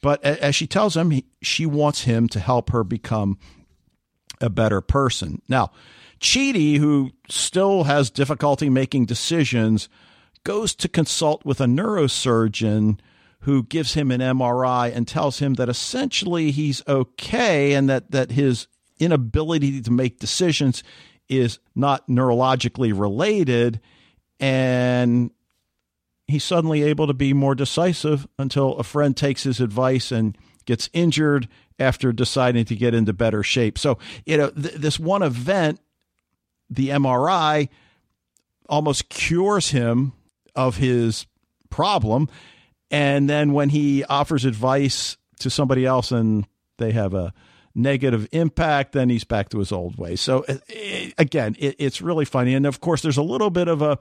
But 0.03 0.23
as 0.25 0.55
she 0.55 0.67
tells 0.67 0.97
him, 0.97 1.11
he, 1.11 1.25
she 1.41 1.67
wants 1.67 2.03
him 2.03 2.29
to 2.29 2.41
help 2.41 2.71
her 2.71 2.85
become 2.85 3.39
a 4.41 4.51
better 4.51 4.81
person. 4.81 5.41
Now, 5.49 5.71
Chidi, 6.21 6.79
who 6.79 7.11
still 7.29 7.85
has 7.85 8.11
difficulty 8.11 8.69
making 8.69 9.07
decisions, 9.07 9.89
goes 10.45 10.75
to 10.77 10.89
consult 10.89 11.45
with 11.45 11.61
a 11.61 11.67
neurosurgeon 11.67 12.99
who 13.41 13.63
gives 13.63 13.95
him 13.95 14.11
an 14.11 14.21
MRI 14.21 14.95
and 14.95 15.07
tells 15.07 15.39
him 15.39 15.55
that 15.55 15.69
essentially 15.69 16.51
he's 16.51 16.83
okay 16.89 17.75
and 17.75 17.89
that, 17.89 18.11
that 18.11 18.33
his 18.33 18.67
inability 18.99 19.81
to 19.81 19.91
make 19.91 20.19
decisions 20.19 20.83
is 21.29 21.59
not 21.75 22.09
neurologically 22.09 22.99
related. 22.99 23.81
And 24.41 25.31
he's 26.27 26.45
suddenly 26.45 26.83
able 26.83 27.07
to 27.07 27.15
be 27.15 27.33
more 27.33 27.55
decisive 27.55 28.27
until 28.39 28.77
a 28.77 28.83
friend 28.83 29.17
takes 29.17 29.45
his 29.45 29.61
advice 29.61 30.11
and 30.11 30.37
gets 30.65 30.91
injured 30.93 31.49
after 31.79 32.13
deciding 32.13 32.65
to 32.67 32.77
get 32.77 32.95
into 32.95 33.13
better 33.13 33.43
shape. 33.43 33.79
So, 33.79 33.99
you 34.27 34.37
know, 34.37 34.51
th- 34.51 34.75
this 34.75 34.99
one 34.99 35.23
event, 35.23 35.81
the 36.71 36.91
MRI, 36.91 37.69
almost 38.69 39.09
cures 39.09 39.71
him 39.71 40.13
of 40.55 40.77
his 40.77 41.27
problem. 41.71 42.29
And 42.91 43.29
then 43.29 43.53
when 43.53 43.69
he 43.71 44.05
offers 44.05 44.45
advice 44.45 45.17
to 45.41 45.51
somebody 45.51 45.87
else 45.87 46.11
and 46.11 46.47
they 46.79 46.93
have 46.93 47.15
a 47.15 47.33
negative 47.75 48.27
impact, 48.33 48.93
then 48.93 49.09
he's 49.09 49.25
back 49.25 49.51
to 49.51 49.59
his 49.59 49.73
old 49.73 49.97
ways. 49.97 50.21
So 50.21 50.45
uh, 50.49 50.55
uh, 50.55 51.11
again, 51.17 51.57
it, 51.59 51.77
it's 51.79 52.03
really 52.03 52.25
funny. 52.25 52.55
And 52.55 52.67
of 52.67 52.81
course, 52.81 53.03
there's 53.03 53.17
a 53.17 53.23
little 53.23 53.51
bit 53.51 53.69
of 53.69 53.83
a 53.83 53.99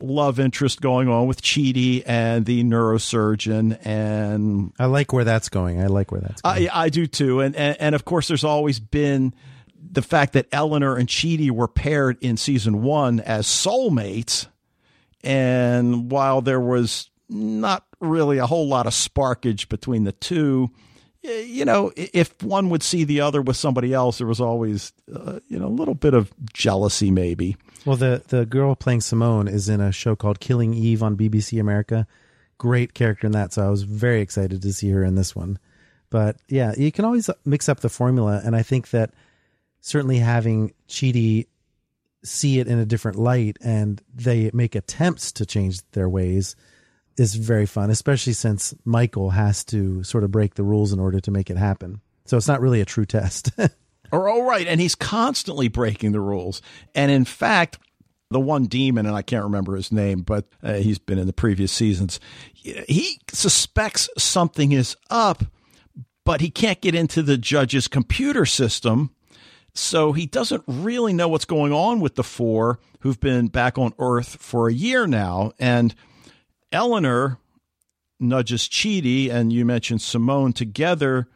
love 0.00 0.38
interest 0.40 0.80
going 0.80 1.08
on 1.08 1.26
with 1.26 1.42
Chidi 1.42 2.02
and 2.06 2.46
the 2.46 2.62
neurosurgeon. 2.64 3.84
And 3.84 4.72
I 4.78 4.86
like 4.86 5.12
where 5.12 5.24
that's 5.24 5.48
going. 5.48 5.80
I 5.80 5.86
like 5.86 6.10
where 6.10 6.20
that's 6.20 6.40
going. 6.40 6.68
I, 6.68 6.84
I 6.84 6.88
do 6.88 7.06
too. 7.06 7.40
And, 7.40 7.54
and, 7.54 7.76
and 7.80 7.94
of 7.94 8.04
course, 8.04 8.28
there's 8.28 8.44
always 8.44 8.80
been 8.80 9.34
the 9.90 10.02
fact 10.02 10.32
that 10.34 10.46
Eleanor 10.52 10.96
and 10.96 11.08
Chidi 11.08 11.50
were 11.50 11.68
paired 11.68 12.18
in 12.20 12.36
season 12.36 12.82
one 12.82 13.20
as 13.20 13.46
soulmates. 13.46 14.46
And 15.22 16.10
while 16.10 16.40
there 16.40 16.60
was 16.60 17.10
not 17.28 17.84
really 18.00 18.38
a 18.38 18.46
whole 18.46 18.68
lot 18.68 18.86
of 18.86 18.92
sparkage 18.92 19.68
between 19.68 20.04
the 20.04 20.12
two, 20.12 20.70
you 21.22 21.64
know, 21.64 21.92
if 21.96 22.40
one 22.42 22.70
would 22.70 22.82
see 22.82 23.04
the 23.04 23.20
other 23.20 23.42
with 23.42 23.56
somebody 23.56 23.92
else, 23.92 24.18
there 24.18 24.26
was 24.26 24.40
always, 24.40 24.92
uh, 25.14 25.40
you 25.48 25.58
know, 25.58 25.66
a 25.66 25.68
little 25.68 25.94
bit 25.94 26.14
of 26.14 26.32
jealousy, 26.52 27.10
maybe. 27.10 27.56
Well, 27.84 27.96
the 27.96 28.22
the 28.28 28.46
girl 28.46 28.74
playing 28.74 29.00
Simone 29.00 29.48
is 29.48 29.68
in 29.68 29.80
a 29.80 29.92
show 29.92 30.14
called 30.14 30.40
Killing 30.40 30.74
Eve 30.74 31.02
on 31.02 31.16
BBC 31.16 31.60
America. 31.60 32.06
Great 32.56 32.94
character 32.94 33.26
in 33.26 33.32
that, 33.32 33.52
so 33.52 33.66
I 33.66 33.70
was 33.70 33.82
very 33.82 34.20
excited 34.20 34.62
to 34.62 34.72
see 34.72 34.90
her 34.90 35.04
in 35.04 35.14
this 35.14 35.34
one. 35.34 35.58
But 36.10 36.36
yeah, 36.48 36.72
you 36.76 36.90
can 36.90 37.04
always 37.04 37.30
mix 37.44 37.68
up 37.68 37.80
the 37.80 37.88
formula, 37.88 38.40
and 38.44 38.56
I 38.56 38.62
think 38.62 38.90
that 38.90 39.12
certainly 39.88 40.18
having 40.18 40.72
Chidi 40.86 41.46
see 42.22 42.58
it 42.58 42.68
in 42.68 42.78
a 42.78 42.84
different 42.84 43.18
light 43.18 43.56
and 43.62 44.02
they 44.14 44.50
make 44.52 44.74
attempts 44.74 45.32
to 45.32 45.46
change 45.46 45.80
their 45.92 46.08
ways 46.08 46.56
is 47.16 47.34
very 47.34 47.64
fun, 47.64 47.90
especially 47.90 48.34
since 48.34 48.74
Michael 48.84 49.30
has 49.30 49.64
to 49.64 50.02
sort 50.04 50.24
of 50.24 50.30
break 50.30 50.54
the 50.54 50.62
rules 50.62 50.92
in 50.92 51.00
order 51.00 51.20
to 51.20 51.30
make 51.30 51.48
it 51.48 51.56
happen. 51.56 52.00
So 52.26 52.36
it's 52.36 52.46
not 52.46 52.60
really 52.60 52.82
a 52.82 52.84
true 52.84 53.06
test. 53.06 53.50
or 54.12 54.28
all 54.28 54.42
right, 54.42 54.66
and 54.66 54.80
he's 54.80 54.94
constantly 54.94 55.68
breaking 55.68 56.12
the 56.12 56.20
rules. 56.20 56.60
And 56.94 57.10
in 57.10 57.24
fact, 57.24 57.78
the 58.30 58.40
one 58.40 58.66
demon, 58.66 59.06
and 59.06 59.16
I 59.16 59.22
can't 59.22 59.44
remember 59.44 59.74
his 59.74 59.90
name, 59.90 60.20
but 60.20 60.46
uh, 60.62 60.74
he's 60.74 60.98
been 60.98 61.18
in 61.18 61.26
the 61.26 61.32
previous 61.32 61.72
seasons. 61.72 62.20
He 62.52 63.20
suspects 63.32 64.10
something 64.18 64.72
is 64.72 64.96
up, 65.08 65.44
but 66.24 66.42
he 66.42 66.50
can't 66.50 66.80
get 66.82 66.94
into 66.94 67.22
the 67.22 67.38
judge's 67.38 67.88
computer 67.88 68.44
system. 68.44 69.14
So 69.74 70.12
he 70.12 70.26
doesn't 70.26 70.64
really 70.66 71.12
know 71.12 71.28
what's 71.28 71.44
going 71.44 71.72
on 71.72 72.00
with 72.00 72.16
the 72.16 72.24
four 72.24 72.80
who've 73.00 73.20
been 73.20 73.46
back 73.46 73.78
on 73.78 73.92
Earth 73.98 74.36
for 74.40 74.68
a 74.68 74.72
year 74.72 75.06
now. 75.06 75.52
And 75.58 75.94
Eleanor 76.72 77.38
nudges 78.20 78.68
Chidi, 78.68 79.30
and 79.30 79.52
you 79.52 79.64
mentioned 79.64 80.02
Simone 80.02 80.52
together 80.52 81.28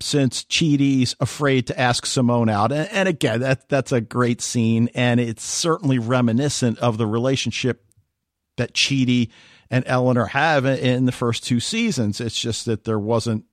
since 0.00 0.44
Chidi's 0.44 1.14
afraid 1.20 1.66
to 1.68 1.78
ask 1.78 2.06
Simone 2.06 2.48
out. 2.48 2.72
And, 2.72 2.88
and, 2.90 3.08
again, 3.08 3.40
that 3.40 3.68
that's 3.68 3.92
a 3.92 4.00
great 4.00 4.40
scene, 4.40 4.88
and 4.94 5.20
it's 5.20 5.44
certainly 5.44 5.98
reminiscent 5.98 6.78
of 6.78 6.98
the 6.98 7.06
relationship 7.06 7.84
that 8.56 8.74
Chidi 8.74 9.30
and 9.70 9.84
Eleanor 9.86 10.26
have 10.26 10.64
in 10.66 11.06
the 11.06 11.12
first 11.12 11.44
two 11.44 11.60
seasons. 11.60 12.20
It's 12.20 12.38
just 12.38 12.66
that 12.66 12.84
there 12.84 12.98
wasn't 12.98 13.44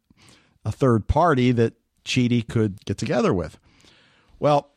a 0.66 0.72
third 0.72 1.08
party 1.08 1.52
that 1.52 1.74
Chidi 2.06 2.48
could 2.48 2.84
get 2.86 2.98
together 2.98 3.34
with. 3.34 3.60
Well, 4.42 4.72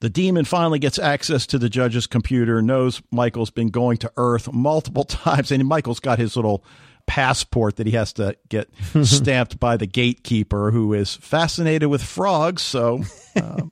the 0.00 0.08
demon 0.08 0.46
finally 0.46 0.78
gets 0.78 0.98
access 0.98 1.46
to 1.48 1.58
the 1.58 1.68
judge's 1.68 2.06
computer, 2.06 2.62
knows 2.62 3.02
Michael's 3.12 3.50
been 3.50 3.68
going 3.68 3.98
to 3.98 4.10
Earth 4.16 4.50
multiple 4.50 5.04
times, 5.04 5.52
and 5.52 5.64
Michael's 5.68 6.00
got 6.00 6.18
his 6.18 6.34
little 6.34 6.64
passport 7.06 7.76
that 7.76 7.86
he 7.86 7.92
has 7.92 8.14
to 8.14 8.34
get 8.48 8.70
stamped 9.02 9.60
by 9.60 9.76
the 9.76 9.86
gatekeeper 9.86 10.70
who 10.70 10.94
is 10.94 11.14
fascinated 11.16 11.90
with 11.90 12.02
frogs. 12.02 12.62
So, 12.62 13.02
um, 13.36 13.70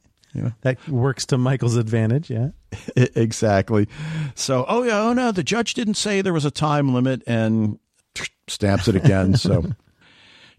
that 0.61 0.87
works 0.87 1.25
to 1.27 1.38
Michael's 1.38 1.77
advantage. 1.77 2.29
Yeah, 2.29 2.51
exactly. 2.94 3.88
So, 4.35 4.66
oh 4.68 4.83
yeah, 4.83 5.01
oh 5.01 5.14
no, 5.14 5.33
the 5.33 5.42
judge 5.42 5.73
didn't 5.73 5.94
say 5.94 6.21
there 6.21 6.35
was 6.35 6.44
a 6.44 6.51
time 6.51 6.92
limit 6.92 7.23
and 7.27 7.79
stamps 8.47 8.88
it 8.88 8.94
again. 8.94 9.37
So, 9.38 9.73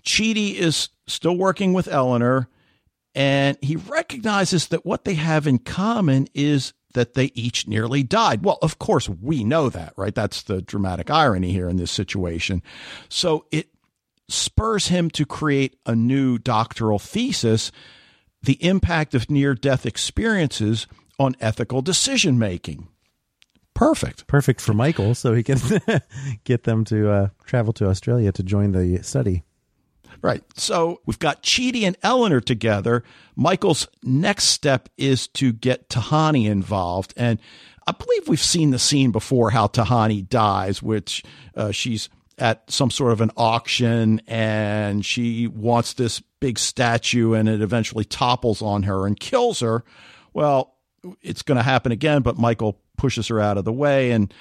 Chidi 0.03 0.55
is 0.55 0.89
still 1.05 1.37
working 1.37 1.73
with 1.73 1.87
Eleanor 1.87 2.49
and 3.15 3.57
he 3.61 3.75
recognizes 3.75 4.67
that 4.67 4.85
what 4.85 5.05
they 5.05 5.15
have 5.15 5.47
in 5.47 5.59
common 5.59 6.27
is 6.33 6.73
that 6.93 7.13
they 7.13 7.25
each 7.35 7.67
nearly 7.67 8.03
died. 8.03 8.43
Well, 8.43 8.57
of 8.61 8.79
course, 8.79 9.07
we 9.09 9.43
know 9.43 9.69
that, 9.69 9.93
right? 9.95 10.13
That's 10.13 10.43
the 10.43 10.61
dramatic 10.61 11.09
irony 11.09 11.51
here 11.51 11.69
in 11.69 11.77
this 11.77 11.91
situation. 11.91 12.63
So 13.09 13.45
it 13.51 13.69
spurs 14.27 14.87
him 14.87 15.09
to 15.11 15.25
create 15.25 15.75
a 15.85 15.95
new 15.95 16.37
doctoral 16.37 16.99
thesis 16.99 17.71
the 18.41 18.63
impact 18.63 19.13
of 19.13 19.29
near 19.29 19.53
death 19.53 19.85
experiences 19.85 20.87
on 21.19 21.35
ethical 21.39 21.81
decision 21.81 22.39
making. 22.39 22.87
Perfect. 23.73 24.27
Perfect 24.27 24.61
for 24.61 24.73
Michael, 24.73 25.15
so 25.15 25.33
he 25.33 25.43
can 25.43 25.59
get 26.43 26.63
them 26.63 26.83
to 26.85 27.09
uh, 27.09 27.27
travel 27.45 27.73
to 27.73 27.87
Australia 27.87 28.31
to 28.31 28.43
join 28.43 28.71
the 28.71 29.01
study. 29.03 29.43
Right. 30.21 30.43
So 30.55 31.01
we've 31.05 31.19
got 31.19 31.43
Chidi 31.43 31.83
and 31.83 31.97
Eleanor 32.03 32.41
together. 32.41 33.03
Michael's 33.35 33.87
next 34.03 34.45
step 34.45 34.89
is 34.97 35.27
to 35.29 35.53
get 35.53 35.89
Tahani 35.89 36.49
involved. 36.49 37.13
And 37.15 37.39
I 37.87 37.93
believe 37.93 38.27
we've 38.27 38.41
seen 38.41 38.71
the 38.71 38.79
scene 38.79 39.11
before 39.11 39.51
how 39.51 39.67
Tahani 39.67 40.27
dies, 40.27 40.83
which 40.83 41.23
uh, 41.55 41.71
she's 41.71 42.09
at 42.37 42.69
some 42.69 42.91
sort 42.91 43.11
of 43.11 43.21
an 43.21 43.31
auction 43.37 44.21
and 44.27 45.05
she 45.05 45.47
wants 45.47 45.93
this 45.93 46.21
big 46.39 46.57
statue 46.57 47.33
and 47.33 47.49
it 47.49 47.61
eventually 47.61 48.05
topples 48.05 48.61
on 48.61 48.83
her 48.83 49.05
and 49.05 49.19
kills 49.19 49.59
her. 49.59 49.83
Well, 50.33 50.75
it's 51.21 51.41
going 51.41 51.57
to 51.57 51.63
happen 51.63 51.91
again, 51.91 52.21
but 52.21 52.37
Michael 52.37 52.79
pushes 52.97 53.27
her 53.27 53.39
out 53.39 53.57
of 53.57 53.65
the 53.65 53.73
way. 53.73 54.11
And 54.11 54.33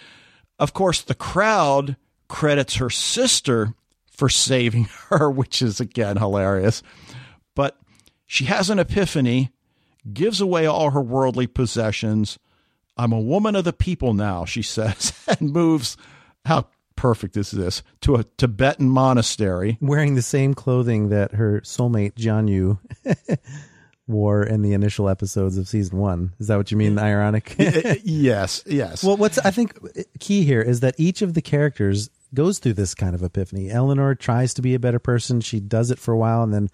of 0.58 0.72
course, 0.74 1.02
the 1.02 1.14
crowd 1.14 1.96
credits 2.28 2.76
her 2.76 2.90
sister 2.90 3.74
for 4.18 4.28
saving 4.28 4.84
her, 5.08 5.30
which 5.30 5.62
is 5.62 5.80
again 5.80 6.18
hilarious. 6.18 6.82
But 7.54 7.78
she 8.26 8.44
has 8.44 8.68
an 8.68 8.78
epiphany, 8.78 9.50
gives 10.12 10.40
away 10.40 10.66
all 10.66 10.90
her 10.90 11.00
worldly 11.00 11.46
possessions. 11.46 12.38
I'm 12.96 13.12
a 13.12 13.20
woman 13.20 13.56
of 13.56 13.64
the 13.64 13.72
people 13.72 14.12
now, 14.12 14.44
she 14.44 14.62
says, 14.76 15.12
and 15.26 15.52
moves. 15.52 15.96
How 16.44 16.66
perfect 16.96 17.36
is 17.36 17.52
this? 17.52 17.82
To 18.02 18.16
a 18.16 18.24
Tibetan 18.36 18.90
monastery. 18.90 19.78
Wearing 19.80 20.14
the 20.14 20.22
same 20.22 20.52
clothing 20.54 21.10
that 21.10 21.34
her 21.34 21.60
soulmate, 21.60 22.14
Jianyu, 22.14 22.78
wore 24.08 24.42
in 24.42 24.62
the 24.62 24.72
initial 24.72 25.08
episodes 25.08 25.58
of 25.58 25.68
season 25.68 25.98
one. 25.98 26.32
Is 26.40 26.48
that 26.48 26.56
what 26.56 26.70
you 26.70 26.76
mean? 26.76 26.98
Ironic? 26.98 27.54
yes, 28.02 28.64
yes. 28.66 29.04
Well, 29.04 29.16
what's 29.16 29.38
I 29.38 29.50
think 29.50 29.78
key 30.18 30.42
here 30.42 30.62
is 30.62 30.80
that 30.80 30.94
each 30.98 31.22
of 31.22 31.34
the 31.34 31.42
characters 31.42 32.08
goes 32.34 32.58
through 32.58 32.74
this 32.74 32.94
kind 32.94 33.14
of 33.14 33.22
epiphany. 33.22 33.70
Eleanor 33.70 34.14
tries 34.14 34.54
to 34.54 34.62
be 34.62 34.74
a 34.74 34.78
better 34.78 34.98
person. 34.98 35.40
She 35.40 35.60
does 35.60 35.90
it 35.90 35.98
for 35.98 36.12
a 36.12 36.18
while 36.18 36.42
and 36.42 36.52
then 36.52 36.68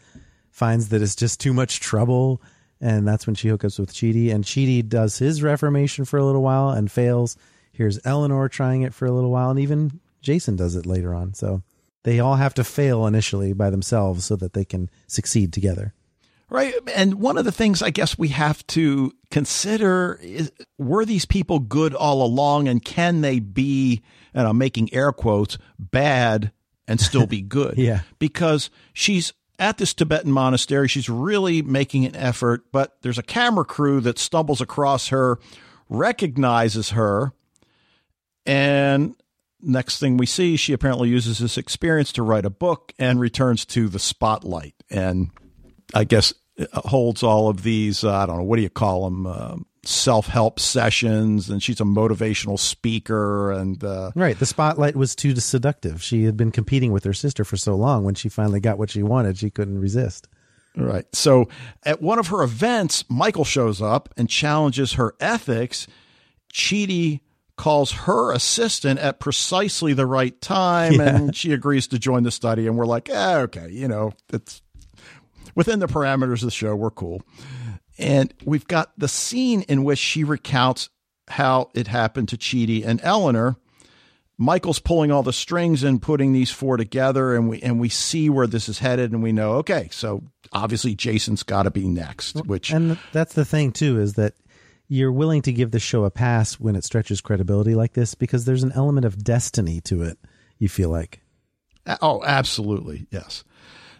finds 0.51 0.89
that 0.89 1.03
it's 1.03 1.17
just 1.17 1.41
too 1.41 1.53
much 1.53 1.81
trouble. 1.81 2.41
And 2.81 3.07
that's 3.07 3.27
when 3.27 3.35
she 3.35 3.49
hooks 3.49 3.79
up 3.79 3.87
with 3.87 3.95
Chidi. 3.95 4.33
And 4.33 4.45
Chidi 4.45 4.87
does 4.87 5.19
his 5.19 5.43
reformation 5.43 6.05
for 6.05 6.19
a 6.19 6.25
little 6.25 6.43
while 6.43 6.71
and 6.71 6.91
fails. 6.91 7.37
Here's 7.73 7.99
Eleanor 8.05 8.49
trying 8.49 8.83
it 8.83 8.95
for 8.95 9.07
a 9.07 9.13
little 9.13 9.31
while. 9.31 9.51
And 9.51 9.61
even 9.61 10.01
Jason 10.21 10.57
does 10.57 10.77
it 10.77 10.87
later 10.87 11.15
on. 11.15 11.35
So 11.35 11.63
they 12.03 12.21
all 12.21 12.37
have 12.37 12.55
to 12.55 12.65
fail 12.65 13.07
initially 13.07 13.53
by 13.53 13.71
themselves 13.71 14.25
so 14.25 14.37
that 14.37 14.53
they 14.53 14.65
can 14.65 14.91
succeed 15.07 15.53
together. 15.53 15.95
Right. 16.51 16.75
And 16.95 17.15
one 17.15 17.39
of 17.39 17.45
the 17.45 17.53
things 17.53 17.83
I 17.83 17.91
guess 17.91 18.19
we 18.19 18.29
have 18.29 18.65
to 18.69 19.13
consider 19.31 20.21
is 20.23 20.53
were 20.79 21.05
these 21.05 21.25
people 21.25 21.59
good 21.59 21.95
all 21.95 22.25
along 22.25 22.69
and 22.69 22.85
can 22.85 23.23
they 23.23 23.41
be, 23.41 24.03
and 24.35 24.47
I'm 24.47 24.59
making 24.59 24.93
air 24.93 25.13
quotes, 25.13 25.57
bad 25.79 26.53
and 26.87 27.01
still 27.01 27.27
be 27.27 27.41
good? 27.57 27.79
yeah. 27.79 28.01
Because 28.19 28.69
she's 28.93 29.33
at 29.59 29.79
this 29.79 29.95
Tibetan 29.95 30.33
monastery. 30.33 30.89
She's 30.89 31.09
really 31.09 31.63
making 31.63 32.05
an 32.05 32.17
effort, 32.17 32.65
but 32.73 32.97
there's 33.03 33.19
a 33.19 33.23
camera 33.23 33.65
crew 33.65 34.01
that 34.01 34.19
stumbles 34.19 34.61
across 34.61 35.09
her, 35.09 35.39
recognizes 35.89 36.91
her, 36.91 37.33
and 38.47 39.15
next 39.61 39.99
thing 39.99 40.17
we 40.17 40.27
see, 40.27 40.57
she 40.57 40.73
apparently 40.73 41.09
uses 41.09 41.39
this 41.39 41.57
experience 41.57 42.13
to 42.13 42.23
write 42.23 42.45
a 42.45 42.51
book 42.51 42.93
and 42.99 43.19
returns 43.19 43.65
to 43.67 43.89
the 43.89 43.99
spotlight. 43.99 44.75
And 44.91 45.31
I 45.95 46.05
guess 46.05 46.35
holds 46.73 47.23
all 47.23 47.49
of 47.49 47.63
these, 47.63 48.05
uh, 48.05 48.13
I 48.13 48.27
don't 48.27 48.39
know, 48.39 48.43
what 48.45 48.57
do 48.57 48.63
you 48.63 48.71
call 48.71 49.05
them? 49.05 49.27
Uh, 49.27 49.57
Self 49.87 50.27
help 50.27 50.59
sessions, 50.61 51.51
and 51.51 51.63
she's 51.63 51.81
a 51.81 51.85
motivational 51.85 52.59
speaker. 52.59 53.53
And 53.53 53.83
uh, 53.83 54.13
right, 54.15 54.39
the 54.39 54.47
spotlight 54.47 54.97
was 54.97 55.15
too 55.15 55.35
seductive. 55.37 56.03
She 56.03 56.25
had 56.25 56.37
been 56.37 56.51
competing 56.51 56.93
with 56.93 57.05
her 57.05 57.13
sister 57.13 57.45
for 57.45 57.57
so 57.57 57.75
long. 57.75 58.05
When 58.05 58.15
she 58.15 58.29
finally 58.29 58.61
got 58.61 58.79
what 58.79 58.91
she 58.91 59.03
wanted, 59.03 59.39
she 59.39 59.51
couldn't 59.51 59.79
resist. 59.79 60.29
Right. 60.77 61.07
So 61.15 61.49
at 61.85 62.03
one 62.03 62.19
of 62.19 62.29
her 62.29 62.43
events, 62.43 63.05
Michael 63.09 63.45
shows 63.45 63.81
up 63.81 64.13
and 64.17 64.29
challenges 64.29 64.95
her 64.95 65.15
ethics. 65.21 65.87
Chidi 66.53 67.21
calls 67.57 67.93
her 67.93 68.33
assistant 68.33 68.99
at 68.99 69.21
precisely 69.21 69.93
the 69.93 70.07
right 70.07 70.41
time, 70.41 70.95
yeah. 70.95 71.17
and 71.17 71.37
she 71.37 71.53
agrees 71.53 71.87
to 71.89 71.99
join 71.99 72.25
the 72.25 72.31
study. 72.31 72.67
And 72.67 72.77
we're 72.77 72.87
like, 72.87 73.09
eh, 73.09 73.37
okay, 73.43 73.69
you 73.71 73.87
know, 73.87 74.13
it's 74.33 74.63
within 75.55 75.79
the 75.79 75.87
parameters 75.87 76.43
of 76.43 76.47
the 76.47 76.51
show, 76.51 76.75
we're 76.75 76.91
cool. 76.91 77.23
And 77.99 78.35
we've 78.45 78.67
got 78.67 78.93
the 78.99 79.09
scene 79.09 79.63
in 79.63 79.85
which 79.85 79.99
she 79.99 80.25
recounts 80.25 80.89
how 81.29 81.71
it 81.75 81.87
happened 81.87 82.29
to 82.31 82.37
Chidi 82.37 82.85
and 82.85 83.01
Eleanor. 83.03 83.57
Michael's 84.37 84.81
pulling 84.81 85.13
all 85.13 85.23
the 85.23 85.33
strings 85.33 85.85
and 85.85 86.03
putting 86.03 86.33
these 86.33 86.51
four 86.51 86.77
together, 86.77 87.37
and 87.37 87.49
we 87.49 87.63
and 87.63 87.79
we 87.79 87.89
see 87.89 88.29
where 88.29 88.49
this 88.49 88.69
is 88.69 88.81
headed, 88.81 89.13
and 89.13 89.23
we 89.23 89.31
know 89.31 89.53
okay, 89.53 89.89
so 89.93 90.25
obviously 90.53 90.95
Jason's 90.97 91.45
got 91.45 91.63
to 91.63 91.71
be 91.71 91.87
next. 91.87 92.45
Which 92.45 92.73
and 92.73 92.99
that's 93.13 93.35
the 93.35 93.45
thing 93.45 93.71
too 93.71 94.01
is 94.01 94.15
that 94.15 94.35
you're 94.89 95.13
willing 95.13 95.43
to 95.43 95.53
give 95.53 95.71
the 95.71 95.79
show 95.79 96.05
a 96.05 96.11
pass 96.11 96.55
when 96.55 96.77
it 96.77 96.85
stretches 96.85 97.21
credibility 97.21 97.75
like 97.75 97.93
this 97.93 98.15
because 98.15 98.45
there's 98.45 98.65
an 98.65 98.73
element 98.73 99.07
of 99.07 99.23
destiny 99.23 99.81
to 99.83 100.03
it. 100.03 100.19
You 100.59 100.69
feel 100.69 100.91
like, 100.91 101.21
oh, 102.03 102.23
absolutely, 102.25 103.07
yes. 103.11 103.45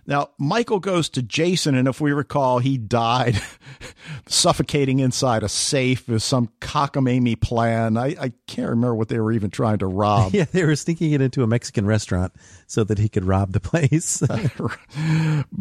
Now, 0.07 0.31
Michael 0.39 0.81
goes 0.81 1.09
to 1.11 1.23
Jason, 1.23 1.75
and 1.75 1.89
if 1.89 2.01
we 2.01 2.13
recall, 2.13 2.59
he 2.59 2.77
died 2.77 3.41
suffocating 4.27 4.99
inside 4.99 5.43
a 5.43 5.49
safe 5.49 6.09
with 6.09 6.23
some 6.23 6.51
cockamamie 6.61 7.41
plan. 7.41 7.97
I, 7.97 8.17
I, 8.21 8.33
can't 8.47 8.71
remember 8.71 8.95
what 8.95 9.09
they 9.09 9.19
were 9.19 9.33
even 9.33 9.51
trying 9.51 9.79
to 9.79 9.87
rob. 9.87 10.33
yeah, 10.35 10.45
they 10.45 10.65
were 10.65 10.77
sneaking 10.77 11.13
it 11.13 11.21
into 11.21 11.43
a 11.43 11.47
Mexican 11.47 11.87
restaurant 11.87 12.33
so 12.67 12.85
that 12.85 12.99
he 12.99 13.09
could 13.09 13.25
rob 13.25 13.53
the 13.53 13.61
place. 13.61 14.23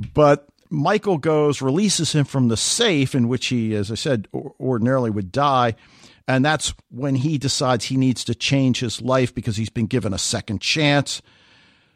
but 0.14 0.48
Michael 0.70 1.18
goes, 1.18 1.62
releases 1.62 2.14
him 2.14 2.26
from 2.26 2.50
the 2.50 2.58
safe 2.58 3.16
in 3.16 3.28
which 3.28 3.48
he, 3.48 3.76
as 3.76 3.92
I 3.92 3.96
said, 3.96 4.28
ordinarily 4.34 5.10
would 5.10 5.32
die. 5.32 5.76
And 6.28 6.44
that's 6.44 6.74
when 6.90 7.16
he 7.16 7.38
decides 7.38 7.86
he 7.86 7.98
needs 7.98 8.24
to 8.26 8.36
change 8.36 8.80
his 8.80 9.02
life 9.02 9.36
because 9.36 9.58
he's 9.58 9.70
been 9.70 9.88
given 9.88 10.14
a 10.14 10.18
second 10.18 10.62
chance. 10.62 11.22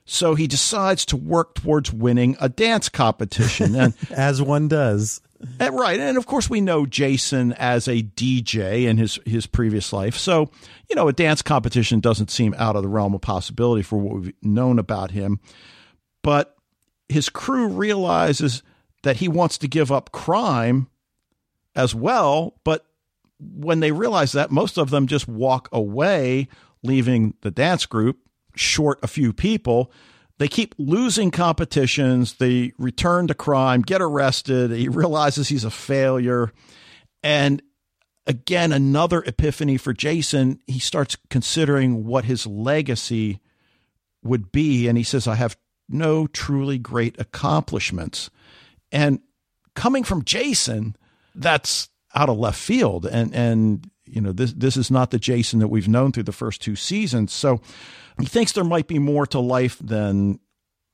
So 0.09 0.35
he 0.35 0.47
decides 0.47 1.05
to 1.07 1.17
work 1.17 1.53
towards 1.53 1.91
winning 1.91 2.37
a 2.39 2.47
dance 2.47 2.87
competition. 2.87 3.75
And 3.75 3.93
as 4.11 4.41
one 4.41 4.69
does. 4.69 5.21
And, 5.59 5.77
right. 5.77 5.99
And 5.99 6.17
of 6.17 6.25
course, 6.25 6.49
we 6.49 6.61
know 6.61 6.85
Jason 6.85 7.51
as 7.53 7.87
a 7.87 8.01
DJ 8.01 8.85
in 8.85 8.97
his, 8.97 9.19
his 9.25 9.45
previous 9.45 9.91
life. 9.91 10.17
So, 10.17 10.49
you 10.89 10.95
know, 10.95 11.09
a 11.09 11.13
dance 11.13 11.41
competition 11.41 11.99
doesn't 11.99 12.31
seem 12.31 12.55
out 12.57 12.77
of 12.77 12.83
the 12.83 12.89
realm 12.89 13.13
of 13.13 13.21
possibility 13.21 13.83
for 13.83 13.97
what 13.97 14.15
we've 14.15 14.33
known 14.41 14.79
about 14.79 15.11
him. 15.11 15.41
But 16.23 16.55
his 17.09 17.27
crew 17.29 17.67
realizes 17.67 18.63
that 19.03 19.17
he 19.17 19.27
wants 19.27 19.57
to 19.59 19.67
give 19.67 19.91
up 19.91 20.13
crime 20.13 20.87
as 21.75 21.93
well. 21.93 22.55
But 22.63 22.85
when 23.39 23.81
they 23.81 23.91
realize 23.91 24.31
that, 24.31 24.51
most 24.51 24.77
of 24.77 24.89
them 24.89 25.05
just 25.05 25.27
walk 25.27 25.67
away, 25.73 26.47
leaving 26.81 27.33
the 27.41 27.51
dance 27.51 27.85
group 27.85 28.19
short 28.59 28.99
a 29.03 29.07
few 29.07 29.33
people. 29.33 29.91
They 30.39 30.47
keep 30.47 30.75
losing 30.77 31.31
competitions. 31.31 32.35
They 32.35 32.73
return 32.77 33.27
to 33.27 33.33
crime, 33.33 33.81
get 33.81 34.01
arrested. 34.01 34.71
He 34.71 34.87
realizes 34.87 35.49
he's 35.49 35.63
a 35.63 35.71
failure. 35.71 36.51
And 37.23 37.61
again, 38.27 38.71
another 38.71 39.23
epiphany 39.23 39.77
for 39.77 39.93
Jason. 39.93 40.59
He 40.67 40.79
starts 40.79 41.17
considering 41.29 42.05
what 42.05 42.25
his 42.25 42.45
legacy 42.45 43.39
would 44.23 44.51
be. 44.51 44.87
And 44.87 44.97
he 44.97 45.03
says, 45.03 45.27
I 45.27 45.35
have 45.35 45.57
no 45.89 46.27
truly 46.27 46.77
great 46.77 47.19
accomplishments. 47.19 48.29
And 48.91 49.21
coming 49.75 50.03
from 50.03 50.23
Jason, 50.23 50.95
that's 51.33 51.89
out 52.13 52.29
of 52.29 52.37
left 52.37 52.59
field. 52.59 53.05
And, 53.05 53.33
and, 53.33 53.89
you 54.07 54.21
know, 54.21 54.31
this, 54.31 54.53
this 54.53 54.77
is 54.77 54.89
not 54.89 55.11
the 55.11 55.19
Jason 55.19 55.59
that 55.59 55.67
we've 55.67 55.87
known 55.87 56.11
through 56.11 56.23
the 56.23 56.31
first 56.31 56.61
two 56.61 56.75
seasons. 56.75 57.33
So 57.33 57.61
he 58.19 58.25
thinks 58.25 58.51
there 58.51 58.63
might 58.63 58.87
be 58.87 58.99
more 58.99 59.27
to 59.27 59.39
life 59.39 59.77
than 59.79 60.39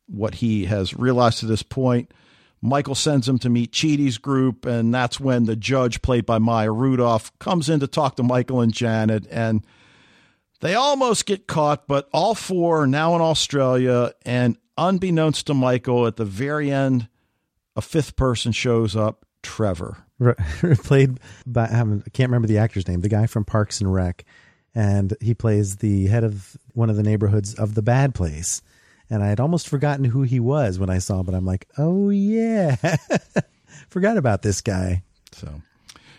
what 0.08 0.36
he 0.36 0.66
has 0.66 0.94
realized 0.94 1.40
to 1.40 1.46
this 1.46 1.64
point. 1.64 2.14
Michael 2.62 2.96
sends 2.96 3.28
him 3.28 3.40
to 3.40 3.50
meet 3.50 3.74
Chidi's 3.74 4.18
group, 4.18 4.66
and 4.66 4.94
that's 4.94 5.20
when 5.20 5.44
the 5.44 5.56
judge, 5.56 6.02
played 6.02 6.26
by 6.26 6.38
Maya 6.38 6.72
Rudolph, 6.72 7.38
comes 7.40 7.70
in 7.70 7.82
to 7.82 7.88
talk 7.88 8.16
to 8.16 8.24
Michael 8.24 8.62
and 8.62 8.74
Janet. 8.74 9.28
And 9.30 9.66
they 10.62 10.76
almost 10.76 11.26
get 11.26 11.46
caught, 11.46 11.88
but 11.88 12.08
all 12.14 12.36
four 12.36 12.84
are 12.84 12.88
now 12.88 13.16
in 13.16 13.22
Australia. 13.22 14.14
And 14.26 14.58
unbeknownst 14.78 15.48
to 15.48 15.54
Michael, 15.54 16.08
at 16.08 16.16
the 16.16 16.26
very 16.26 16.72
end, 16.72 17.10
a 17.76 17.82
fifth 17.82 18.16
person 18.16 18.54
shows 18.54 18.96
up 18.96 19.23
Trevor. 19.44 19.98
Played 20.84 21.20
by, 21.46 21.66
I 21.66 22.10
can't 22.14 22.30
remember 22.30 22.48
the 22.48 22.58
actor's 22.58 22.88
name, 22.88 23.02
the 23.02 23.10
guy 23.10 23.28
from 23.28 23.46
Parks 23.46 23.82
and 23.82 23.94
Rec 23.94 24.26
and 24.76 25.16
he 25.22 25.34
plays 25.34 25.78
the 25.78 26.08
head 26.08 26.24
of 26.24 26.58
one 26.74 26.90
of 26.90 26.96
the 26.96 27.04
neighborhoods 27.04 27.54
of 27.54 27.76
the 27.76 27.82
bad 27.82 28.16
place. 28.16 28.62
And 29.10 29.24
I 29.24 29.28
had 29.28 29.40
almost 29.40 29.68
forgotten 29.68 30.06
who 30.06 30.24
he 30.24 30.40
was 30.40 30.80
when 30.80 30.90
I 30.90 30.98
saw 30.98 31.20
him, 31.20 31.26
but 31.26 31.36
I'm 31.36 31.46
like, 31.46 31.68
oh 31.78 32.10
yeah, 32.10 32.76
forgot 33.90 34.18
about 34.18 34.42
this 34.42 34.62
guy. 34.62 35.04
So 35.34 35.62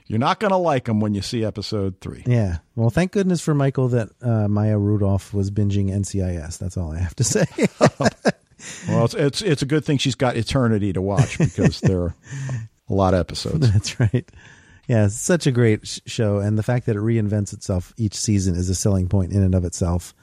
you're 0.07 0.19
not 0.19 0.39
going 0.39 0.53
to 0.53 0.57
like 0.57 0.89
him 0.89 1.01
when 1.01 1.15
you 1.15 1.23
see 1.23 1.45
episode 1.45 2.01
three. 2.01 2.23
Yeah. 2.27 2.59
Well, 2.77 2.91
thank 2.91 3.13
goodness 3.13 3.41
for 3.41 3.55
Michael 3.55 3.89
that 3.89 4.11
uh, 4.23 4.49
Maya 4.49 4.79
Rudolph 4.79 5.35
was 5.35 5.51
binging 5.51 5.91
NCIS. 5.91 6.59
That's 6.59 6.77
all 6.77 6.93
I 6.93 6.99
have 6.99 7.17
to 7.17 7.25
say. 7.25 7.47
well, 8.89 9.07
it's, 9.07 9.15
it's 9.15 9.43
it's 9.43 9.63
a 9.63 9.67
good 9.67 9.85
thing 9.85 9.99
she's 9.99 10.15
got 10.15 10.37
Eternity 10.37 10.93
to 10.93 11.03
watch 11.03 11.39
because 11.39 11.81
there 11.81 12.15
a 12.89 12.95
lot 12.95 13.15
of 13.15 13.21
episodes. 13.21 13.71
That's 13.73 13.99
right. 14.01 14.29
Yeah, 14.89 15.07
it's 15.07 15.19
such 15.19 15.47
a 15.47 15.53
great 15.53 15.87
sh- 15.87 16.01
show, 16.07 16.39
and 16.39 16.59
the 16.59 16.63
fact 16.63 16.87
that 16.87 16.97
it 16.97 17.01
reinvents 17.01 17.53
itself 17.53 17.95
each 17.97 18.15
season 18.15 18.55
is 18.55 18.69
a 18.69 18.75
selling 18.75 19.09
point 19.09 19.33
in 19.33 19.43
and 19.43 19.55
of 19.55 19.65
itself. 19.65 20.15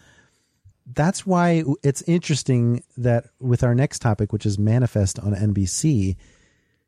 That's 0.93 1.25
why 1.25 1.63
it's 1.83 2.01
interesting 2.03 2.83
that 2.97 3.25
with 3.39 3.63
our 3.63 3.73
next 3.73 3.99
topic, 3.99 4.33
which 4.33 4.45
is 4.45 4.59
Manifest 4.59 5.19
on 5.19 5.33
NBC, 5.33 6.15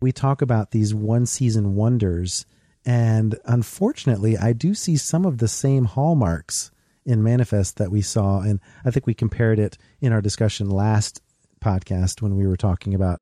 we 0.02 0.12
talk 0.12 0.42
about 0.42 0.72
these 0.72 0.94
one 0.94 1.26
season 1.26 1.76
wonders. 1.76 2.46
And 2.86 3.40
unfortunately, 3.46 4.38
I 4.38 4.52
do 4.52 4.74
see 4.74 4.98
some 4.98 5.26
of 5.26 5.38
the 5.38 5.48
same 5.48 5.86
hallmarks 5.86 6.72
in 7.06 7.24
Manifest 7.24 7.78
that 7.78 7.92
we 7.92 8.02
saw. 8.02 8.42
And 8.42 8.60
I 8.84 8.92
think 8.92 9.08
we 9.08 9.14
compared 9.14 9.60
it 9.60 9.78
in 10.02 10.12
our 10.12 10.22
discussion 10.22 10.70
last 10.70 11.22
podcast 11.64 12.22
when 12.22 12.36
we 12.36 12.46
were 12.46 12.58
talking 12.58 12.94
about 12.94 13.22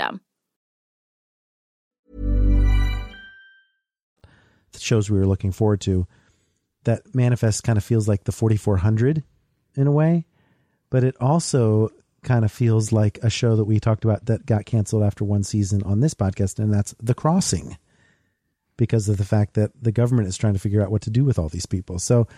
system. 0.00 0.20
The 4.72 4.78
shows 4.78 5.10
we 5.10 5.18
were 5.18 5.26
looking 5.26 5.52
forward 5.52 5.80
to, 5.82 6.06
that 6.84 7.14
manifest 7.14 7.64
kind 7.64 7.76
of 7.76 7.84
feels 7.84 8.08
like 8.08 8.24
the 8.24 8.32
4400 8.32 9.22
in 9.76 9.86
a 9.86 9.92
way, 9.92 10.26
but 10.90 11.04
it 11.04 11.16
also 11.20 11.90
kind 12.22 12.44
of 12.44 12.52
feels 12.52 12.92
like 12.92 13.18
a 13.22 13.30
show 13.30 13.56
that 13.56 13.64
we 13.64 13.80
talked 13.80 14.04
about 14.04 14.26
that 14.26 14.46
got 14.46 14.66
canceled 14.66 15.02
after 15.02 15.24
one 15.24 15.42
season 15.42 15.82
on 15.82 16.00
this 16.00 16.14
podcast, 16.14 16.58
and 16.58 16.72
that's 16.72 16.94
The 17.02 17.14
Crossing, 17.14 17.76
because 18.76 19.08
of 19.08 19.16
the 19.16 19.24
fact 19.24 19.54
that 19.54 19.72
the 19.80 19.92
government 19.92 20.28
is 20.28 20.36
trying 20.36 20.54
to 20.54 20.58
figure 20.58 20.82
out 20.82 20.90
what 20.90 21.02
to 21.02 21.10
do 21.10 21.24
with 21.24 21.38
all 21.38 21.48
these 21.48 21.66
people. 21.66 21.98
So 21.98 22.28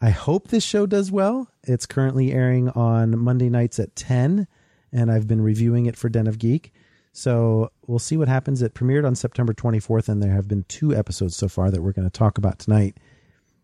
I 0.00 0.10
hope 0.10 0.48
this 0.48 0.64
show 0.64 0.86
does 0.86 1.10
well. 1.10 1.50
It's 1.64 1.86
currently 1.86 2.32
airing 2.32 2.68
on 2.70 3.18
Monday 3.18 3.48
nights 3.48 3.78
at 3.78 3.96
10, 3.96 4.46
and 4.92 5.10
I've 5.10 5.26
been 5.26 5.40
reviewing 5.40 5.86
it 5.86 5.96
for 5.96 6.08
Den 6.08 6.26
of 6.26 6.38
Geek. 6.38 6.72
So 7.18 7.72
we'll 7.88 7.98
see 7.98 8.16
what 8.16 8.28
happens. 8.28 8.62
It 8.62 8.74
premiered 8.74 9.04
on 9.04 9.16
September 9.16 9.52
24th, 9.52 10.08
and 10.08 10.22
there 10.22 10.30
have 10.30 10.46
been 10.46 10.64
two 10.68 10.94
episodes 10.94 11.34
so 11.34 11.48
far 11.48 11.68
that 11.68 11.82
we're 11.82 11.90
going 11.90 12.08
to 12.08 12.16
talk 12.16 12.38
about 12.38 12.60
tonight. 12.60 12.96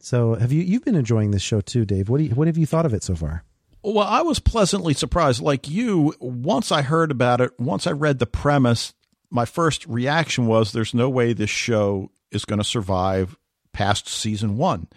So 0.01 0.35
have 0.35 0.51
you 0.51 0.61
you've 0.61 0.85
been 0.85 0.97
enjoying 0.97 1.31
this 1.31 1.41
show 1.41 1.61
too, 1.61 1.85
Dave? 1.85 2.09
What 2.09 2.19
do 2.19 2.25
you, 2.25 2.35
what 2.35 2.49
have 2.49 2.59
you 2.59 2.67
thought 2.67 2.85
of 2.85 2.93
it 2.93 3.05
so 3.05 3.15
far? 3.15 3.45
Well, 3.81 4.09
I 4.09 4.23
was 4.23 4.41
pleasantly 4.41 4.93
surprised. 4.93 5.41
Like 5.41 5.69
you, 5.69 6.15
once 6.19 6.73
I 6.73 6.83
heard 6.83 7.13
about 7.13 7.41
it, 7.41 7.53
once 7.57 7.87
I 7.87 7.93
read 7.93 8.19
the 8.19 8.27
premise, 8.27 8.93
my 9.31 9.45
first 9.45 9.87
reaction 9.87 10.47
was 10.47 10.73
there's 10.73 10.93
no 10.93 11.09
way 11.09 11.33
this 11.33 11.49
show 11.49 12.11
is 12.33 12.45
going 12.45 12.59
to 12.59 12.65
survive 12.65 13.37
past 13.73 14.09
season 14.09 14.57
one. 14.57 14.89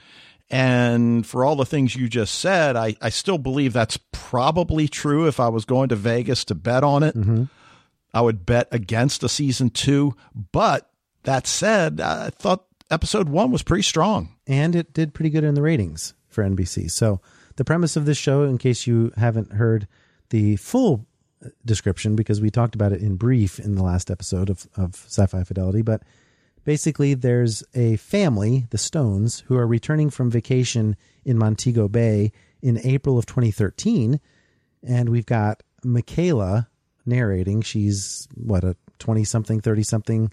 And 0.50 1.28
for 1.28 1.46
all 1.46 1.56
the 1.58 1.66
things 1.66 1.96
you 1.96 2.10
just 2.10 2.34
said, 2.34 2.76
I, 2.76 2.96
I 3.04 3.10
still 3.10 3.38
believe 3.38 3.74
that's 3.74 4.00
probably 4.12 4.88
true. 4.88 5.28
If 5.28 5.40
I 5.40 5.50
was 5.50 5.64
going 5.64 5.90
to 5.90 5.96
Vegas 5.96 6.44
to 6.46 6.56
bet 6.56 6.84
on 6.84 7.04
it, 7.04 7.16
Mm-hmm. 7.16 7.44
I 8.18 8.22
would 8.22 8.48
bet 8.48 8.68
against 8.72 9.22
a 9.22 9.30
season 9.30 9.70
two. 9.70 10.16
But 10.52 10.90
that 11.22 11.46
said, 11.46 12.02
I 12.02 12.32
thought 12.32 12.66
episode 12.90 13.30
one 13.30 13.52
was 13.52 13.62
pretty 13.62 13.84
strong. 13.84 14.34
and 14.48 14.76
it 14.76 14.92
did 14.92 15.14
pretty 15.14 15.30
good 15.30 15.44
in 15.44 15.54
the 15.54 15.62
ratings 15.62 16.16
for 16.30 16.44
NBC. 16.44 16.90
So 16.90 17.22
the 17.58 17.66
premise 17.66 17.96
of 17.96 18.06
this 18.06 18.18
show, 18.18 18.42
in 18.44 18.58
case 18.58 18.88
you 18.88 19.12
haven't 19.18 19.54
heard 19.54 19.88
the 20.30 20.56
full 20.56 21.06
uh, 21.46 21.50
description, 21.64 22.16
because 22.16 22.42
we 22.42 22.50
talked 22.50 22.74
about 22.74 22.92
it 22.92 23.04
in 23.04 23.18
brief 23.18 23.60
in 23.60 23.76
the 23.76 23.84
last 23.84 24.10
episode 24.10 24.50
of, 24.50 24.68
of 24.76 24.96
Sci-Fi 24.96 25.44
Fidelity, 25.44 25.84
but 25.84 26.02
basically 26.64 27.14
there's 27.14 27.64
a 27.76 27.98
family, 27.98 28.66
the 28.72 28.80
Stones, 28.80 29.42
who 29.42 29.58
are 29.58 29.68
returning 29.68 30.10
from 30.10 30.32
vacation 30.32 30.96
in 31.24 31.38
Montego 31.38 31.88
Bay 31.88 32.32
in 32.64 32.80
April 32.84 33.20
of 33.20 33.28
2013, 33.28 34.20
and 34.82 35.10
we've 35.10 35.28
got 35.28 35.62
Michaela 35.84 36.68
narrating. 37.08 37.62
She's 37.62 38.28
what 38.36 38.64
a 38.64 38.76
20 39.00 39.24
something, 39.24 39.62
30 39.62 39.84
something 39.84 40.32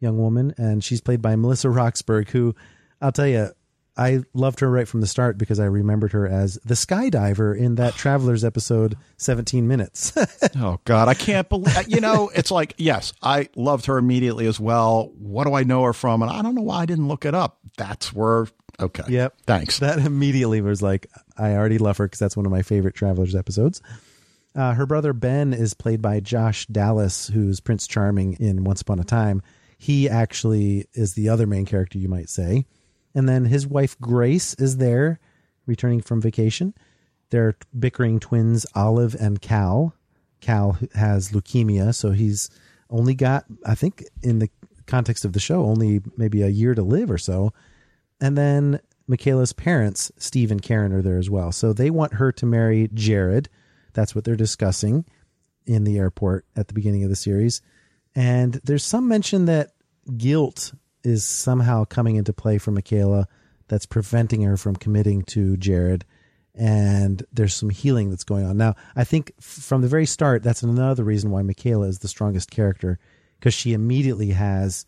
young 0.00 0.18
woman, 0.18 0.54
and 0.58 0.82
she's 0.82 1.00
played 1.00 1.22
by 1.22 1.36
Melissa 1.36 1.70
Roxburgh, 1.70 2.28
who 2.30 2.54
I'll 3.00 3.12
tell 3.12 3.26
you, 3.26 3.50
I 3.96 4.22
loved 4.32 4.60
her 4.60 4.70
right 4.70 4.88
from 4.88 5.00
the 5.02 5.06
start 5.06 5.36
because 5.36 5.60
I 5.60 5.66
remembered 5.66 6.12
her 6.12 6.26
as 6.26 6.58
the 6.64 6.74
skydiver 6.74 7.56
in 7.56 7.74
that 7.74 7.94
Travelers 7.96 8.44
episode, 8.44 8.96
17 9.18 9.66
Minutes. 9.68 10.12
Oh 10.56 10.80
God, 10.84 11.08
I 11.08 11.14
can't 11.14 11.48
believe 11.48 11.76
uh, 11.76 11.82
you 11.88 12.00
know. 12.00 12.30
It's 12.34 12.50
like 12.50 12.74
yes, 12.76 13.12
I 13.22 13.48
loved 13.56 13.86
her 13.86 13.96
immediately 13.96 14.46
as 14.46 14.60
well. 14.60 15.10
What 15.18 15.44
do 15.46 15.54
I 15.54 15.62
know 15.62 15.84
her 15.84 15.92
from? 15.92 16.20
And 16.22 16.30
I 16.30 16.42
don't 16.42 16.54
know 16.54 16.62
why 16.62 16.82
I 16.82 16.86
didn't 16.86 17.08
look 17.08 17.24
it 17.24 17.34
up. 17.34 17.58
That's 17.76 18.12
where. 18.12 18.46
Okay. 18.78 19.04
Yep. 19.08 19.34
Thanks. 19.46 19.78
that 19.78 19.98
immediately 19.98 20.60
was 20.60 20.82
like, 20.82 21.06
I 21.38 21.52
already 21.54 21.78
love 21.78 21.96
her 21.98 22.06
because 22.06 22.18
that's 22.18 22.36
one 22.36 22.44
of 22.44 22.52
my 22.52 22.62
favorite 22.62 22.94
Travelers 22.94 23.34
episodes. 23.34 23.80
Uh, 24.54 24.74
her 24.74 24.86
brother 24.86 25.12
Ben 25.12 25.52
is 25.54 25.74
played 25.74 26.02
by 26.02 26.20
Josh 26.20 26.66
Dallas, 26.66 27.28
who's 27.28 27.60
Prince 27.60 27.86
Charming 27.86 28.34
in 28.34 28.64
Once 28.64 28.82
Upon 28.82 28.98
a 28.98 29.04
Time. 29.04 29.42
He 29.78 30.08
actually 30.08 30.86
is 30.92 31.14
the 31.14 31.28
other 31.28 31.46
main 31.46 31.64
character, 31.64 31.98
you 31.98 32.08
might 32.08 32.28
say. 32.28 32.66
And 33.14 33.28
then 33.28 33.46
his 33.46 33.66
wife 33.66 33.98
Grace 33.98 34.54
is 34.54 34.76
there, 34.76 35.18
returning 35.66 36.02
from 36.02 36.20
vacation. 36.20 36.74
They're 37.30 37.56
bickering 37.78 38.20
twins, 38.20 38.66
Olive 38.74 39.16
and 39.18 39.40
Cal. 39.40 39.94
Cal 40.40 40.76
has 40.94 41.30
leukemia, 41.30 41.94
so 41.94 42.10
he's 42.10 42.50
only 42.90 43.14
got, 43.14 43.46
I 43.64 43.74
think, 43.74 44.04
in 44.22 44.38
the 44.38 44.50
context 44.86 45.24
of 45.24 45.32
the 45.32 45.40
show, 45.40 45.64
only 45.64 46.02
maybe 46.16 46.42
a 46.42 46.48
year 46.48 46.74
to 46.74 46.82
live 46.82 47.10
or 47.10 47.18
so. 47.18 47.52
And 48.20 48.36
then 48.36 48.80
Michaela's 49.06 49.52
parents, 49.52 50.12
Steve 50.18 50.50
and 50.50 50.60
Karen, 50.60 50.92
are 50.92 51.02
there 51.02 51.18
as 51.18 51.30
well. 51.30 51.52
So 51.52 51.72
they 51.72 51.90
want 51.90 52.14
her 52.14 52.32
to 52.32 52.46
marry 52.46 52.90
Jared. 52.92 53.48
That's 53.92 54.14
what 54.14 54.24
they're 54.24 54.36
discussing 54.36 55.04
in 55.66 55.84
the 55.84 55.98
airport 55.98 56.46
at 56.56 56.68
the 56.68 56.74
beginning 56.74 57.04
of 57.04 57.10
the 57.10 57.16
series. 57.16 57.62
And 58.14 58.54
there's 58.64 58.84
some 58.84 59.08
mention 59.08 59.46
that 59.46 59.70
guilt 60.16 60.72
is 61.04 61.24
somehow 61.24 61.84
coming 61.84 62.16
into 62.16 62.32
play 62.32 62.58
for 62.58 62.70
Michaela 62.70 63.28
that's 63.68 63.86
preventing 63.86 64.42
her 64.42 64.56
from 64.56 64.76
committing 64.76 65.22
to 65.22 65.56
Jared. 65.56 66.04
And 66.54 67.24
there's 67.32 67.54
some 67.54 67.70
healing 67.70 68.10
that's 68.10 68.24
going 68.24 68.44
on. 68.44 68.58
Now, 68.58 68.74
I 68.94 69.04
think 69.04 69.32
from 69.40 69.80
the 69.80 69.88
very 69.88 70.04
start, 70.04 70.42
that's 70.42 70.62
another 70.62 71.04
reason 71.04 71.30
why 71.30 71.42
Michaela 71.42 71.86
is 71.86 72.00
the 72.00 72.08
strongest 72.08 72.50
character 72.50 72.98
because 73.38 73.54
she 73.54 73.72
immediately 73.72 74.30
has 74.30 74.84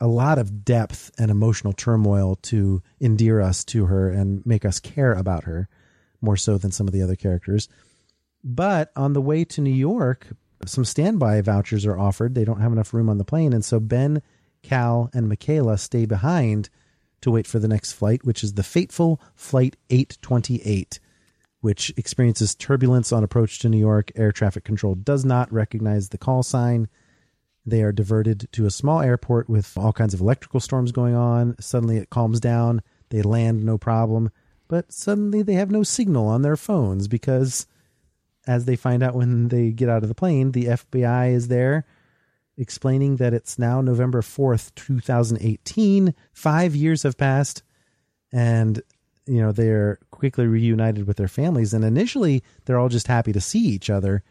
a 0.00 0.06
lot 0.06 0.38
of 0.38 0.64
depth 0.64 1.10
and 1.18 1.30
emotional 1.30 1.72
turmoil 1.72 2.36
to 2.42 2.82
endear 3.00 3.40
us 3.40 3.64
to 3.64 3.86
her 3.86 4.10
and 4.10 4.44
make 4.44 4.64
us 4.64 4.80
care 4.80 5.12
about 5.12 5.44
her 5.44 5.68
more 6.20 6.36
so 6.36 6.58
than 6.58 6.70
some 6.70 6.88
of 6.88 6.92
the 6.92 7.02
other 7.02 7.16
characters. 7.16 7.68
But 8.42 8.90
on 8.96 9.12
the 9.12 9.20
way 9.20 9.44
to 9.44 9.60
New 9.60 9.70
York, 9.70 10.28
some 10.66 10.84
standby 10.84 11.40
vouchers 11.42 11.86
are 11.86 11.98
offered. 11.98 12.34
They 12.34 12.44
don't 12.44 12.60
have 12.60 12.72
enough 12.72 12.94
room 12.94 13.08
on 13.08 13.18
the 13.18 13.24
plane. 13.24 13.52
And 13.52 13.64
so 13.64 13.80
Ben, 13.80 14.22
Cal, 14.62 15.10
and 15.12 15.28
Michaela 15.28 15.78
stay 15.78 16.06
behind 16.06 16.70
to 17.20 17.30
wait 17.30 17.46
for 17.46 17.58
the 17.58 17.68
next 17.68 17.92
flight, 17.92 18.24
which 18.24 18.42
is 18.42 18.54
the 18.54 18.62
fateful 18.62 19.20
Flight 19.34 19.76
828, 19.90 21.00
which 21.60 21.92
experiences 21.96 22.54
turbulence 22.54 23.12
on 23.12 23.24
approach 23.24 23.58
to 23.58 23.68
New 23.68 23.78
York. 23.78 24.10
Air 24.16 24.32
traffic 24.32 24.64
control 24.64 24.94
does 24.94 25.24
not 25.24 25.52
recognize 25.52 26.08
the 26.08 26.18
call 26.18 26.42
sign. 26.42 26.88
They 27.66 27.82
are 27.82 27.92
diverted 27.92 28.48
to 28.52 28.64
a 28.64 28.70
small 28.70 29.00
airport 29.00 29.50
with 29.50 29.76
all 29.76 29.92
kinds 29.92 30.14
of 30.14 30.20
electrical 30.20 30.60
storms 30.60 30.92
going 30.92 31.14
on. 31.14 31.56
Suddenly 31.60 31.98
it 31.98 32.10
calms 32.10 32.40
down. 32.40 32.82
They 33.10 33.22
land 33.22 33.64
no 33.64 33.76
problem. 33.76 34.30
But 34.66 34.92
suddenly 34.92 35.42
they 35.42 35.54
have 35.54 35.70
no 35.70 35.82
signal 35.82 36.26
on 36.26 36.42
their 36.42 36.56
phones 36.56 37.08
because, 37.08 37.66
as 38.46 38.64
they 38.64 38.76
find 38.76 39.02
out 39.02 39.14
when 39.14 39.48
they 39.48 39.70
get 39.70 39.88
out 39.88 40.02
of 40.02 40.08
the 40.08 40.14
plane, 40.14 40.52
the 40.52 40.66
FBI 40.66 41.32
is 41.32 41.48
there 41.48 41.84
explaining 42.60 43.16
that 43.16 43.32
it's 43.32 43.58
now 43.58 43.80
November 43.80 44.20
4th, 44.20 44.74
2018. 44.74 46.14
Five 46.32 46.76
years 46.76 47.02
have 47.02 47.16
passed, 47.16 47.62
and 48.32 48.82
you 49.26 49.40
know 49.40 49.50
they're 49.50 49.98
quickly 50.10 50.46
reunited 50.46 51.06
with 51.06 51.16
their 51.16 51.28
families. 51.28 51.72
And 51.72 51.84
initially, 51.84 52.44
they're 52.64 52.78
all 52.78 52.90
just 52.90 53.06
happy 53.06 53.32
to 53.32 53.40
see 53.40 53.60
each 53.60 53.88
other. 53.88 54.22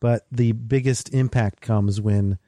But 0.00 0.26
the 0.32 0.52
biggest 0.52 1.12
impact 1.12 1.60
comes 1.60 2.00
when 2.00 2.38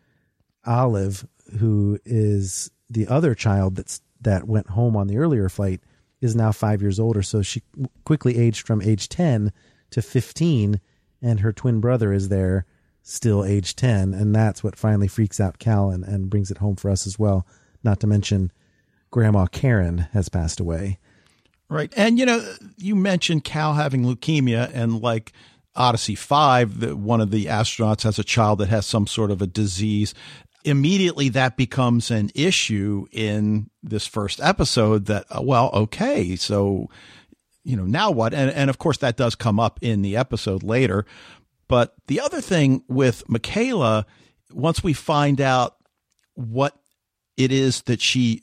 Olive, 0.65 1.27
who 1.59 1.99
is 2.05 2.71
the 2.89 3.07
other 3.07 3.35
child 3.35 3.77
that's 3.77 4.01
that 4.23 4.47
went 4.47 4.71
home 4.71 4.97
on 4.97 5.07
the 5.07 5.19
earlier 5.19 5.49
flight, 5.49 5.81
is 6.21 6.35
now 6.35 6.51
five 6.51 6.81
years 6.81 6.99
older. 6.99 7.23
So 7.23 7.43
she 7.43 7.63
quickly 8.05 8.39
aged 8.39 8.67
from 8.67 8.81
age 8.81 9.09
ten 9.11 9.53
to 9.91 10.01
fifteen, 10.01 10.81
and 11.23 11.41
her 11.41 11.53
twin 11.53 11.81
brother 11.81 12.13
is 12.13 12.29
there, 12.29 12.67
still 13.03 13.45
age 13.45 13.77
ten, 13.77 14.15
and 14.15 14.35
that's 14.35 14.63
what 14.63 14.77
finally 14.77 15.09
freaks 15.09 15.41
out 15.41 15.59
Cal 15.59 15.91
and, 15.91 16.05
and 16.05 16.31
brings 16.31 16.51
it 16.51 16.59
home 16.59 16.77
for 16.77 16.91
us 16.91 17.07
as 17.07 17.19
well. 17.19 17.47
Not 17.83 18.01
to 18.01 18.07
mention, 18.07 18.53
Grandma 19.11 19.47
Karen 19.47 20.09
has 20.13 20.29
passed 20.29 20.61
away. 20.61 20.99
Right. 21.69 21.93
And, 21.97 22.19
you 22.19 22.27
know, 22.27 22.45
you 22.77 22.97
mentioned 22.97 23.45
Cal 23.45 23.75
having 23.75 24.05
leukemia 24.05 24.71
and 24.75 25.01
like 25.01 25.33
Odyssey 25.77 26.17
5, 26.17 26.81
the, 26.81 26.97
one 26.97 27.21
of 27.21 27.31
the 27.31 27.47
astronauts 27.47 28.03
has 28.03 28.19
a 28.19 28.25
child 28.25 28.59
that 28.59 28.69
has 28.69 28.87
some 28.87 29.07
sort 29.07 29.31
of 29.31 29.41
a 29.41 29.47
disease. 29.47 30.13
Immediately 30.65 31.29
that 31.31 31.57
becomes 31.57 32.11
an 32.11 32.31
issue 32.35 33.07
in 33.13 33.71
this 33.83 34.07
first 34.07 34.41
episode 34.41 35.07
that, 35.07 35.27
uh, 35.31 35.41
well, 35.43 35.71
okay, 35.73 36.35
so, 36.35 36.91
you 37.65 37.77
know, 37.77 37.85
now 37.85 38.11
what? 38.11 38.35
And, 38.35 38.51
and 38.51 38.71
of 38.71 38.79
course 38.79 38.99
that 38.99 39.17
does 39.17 39.35
come 39.35 39.61
up 39.61 39.79
in 39.83 40.03
the 40.03 40.17
episode 40.17 40.63
later. 40.63 41.05
But 41.69 41.95
the 42.07 42.21
other 42.21 42.41
thing 42.41 42.83
with 42.89 43.29
Michaela, 43.29 44.07
once 44.53 44.83
we 44.83 44.93
find 44.93 45.41
out 45.41 45.77
what 46.35 46.77
it 47.37 47.53
is 47.53 47.83
that 47.83 48.01
she 48.01 48.43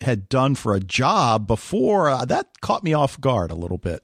had 0.00 0.28
done 0.28 0.54
for 0.54 0.74
a 0.74 0.80
job 0.80 1.46
before, 1.46 2.08
uh, 2.08 2.24
that 2.24 2.60
caught 2.60 2.84
me 2.84 2.92
off 2.92 3.20
guard 3.20 3.50
a 3.50 3.56
little 3.56 3.78
bit. 3.78 4.02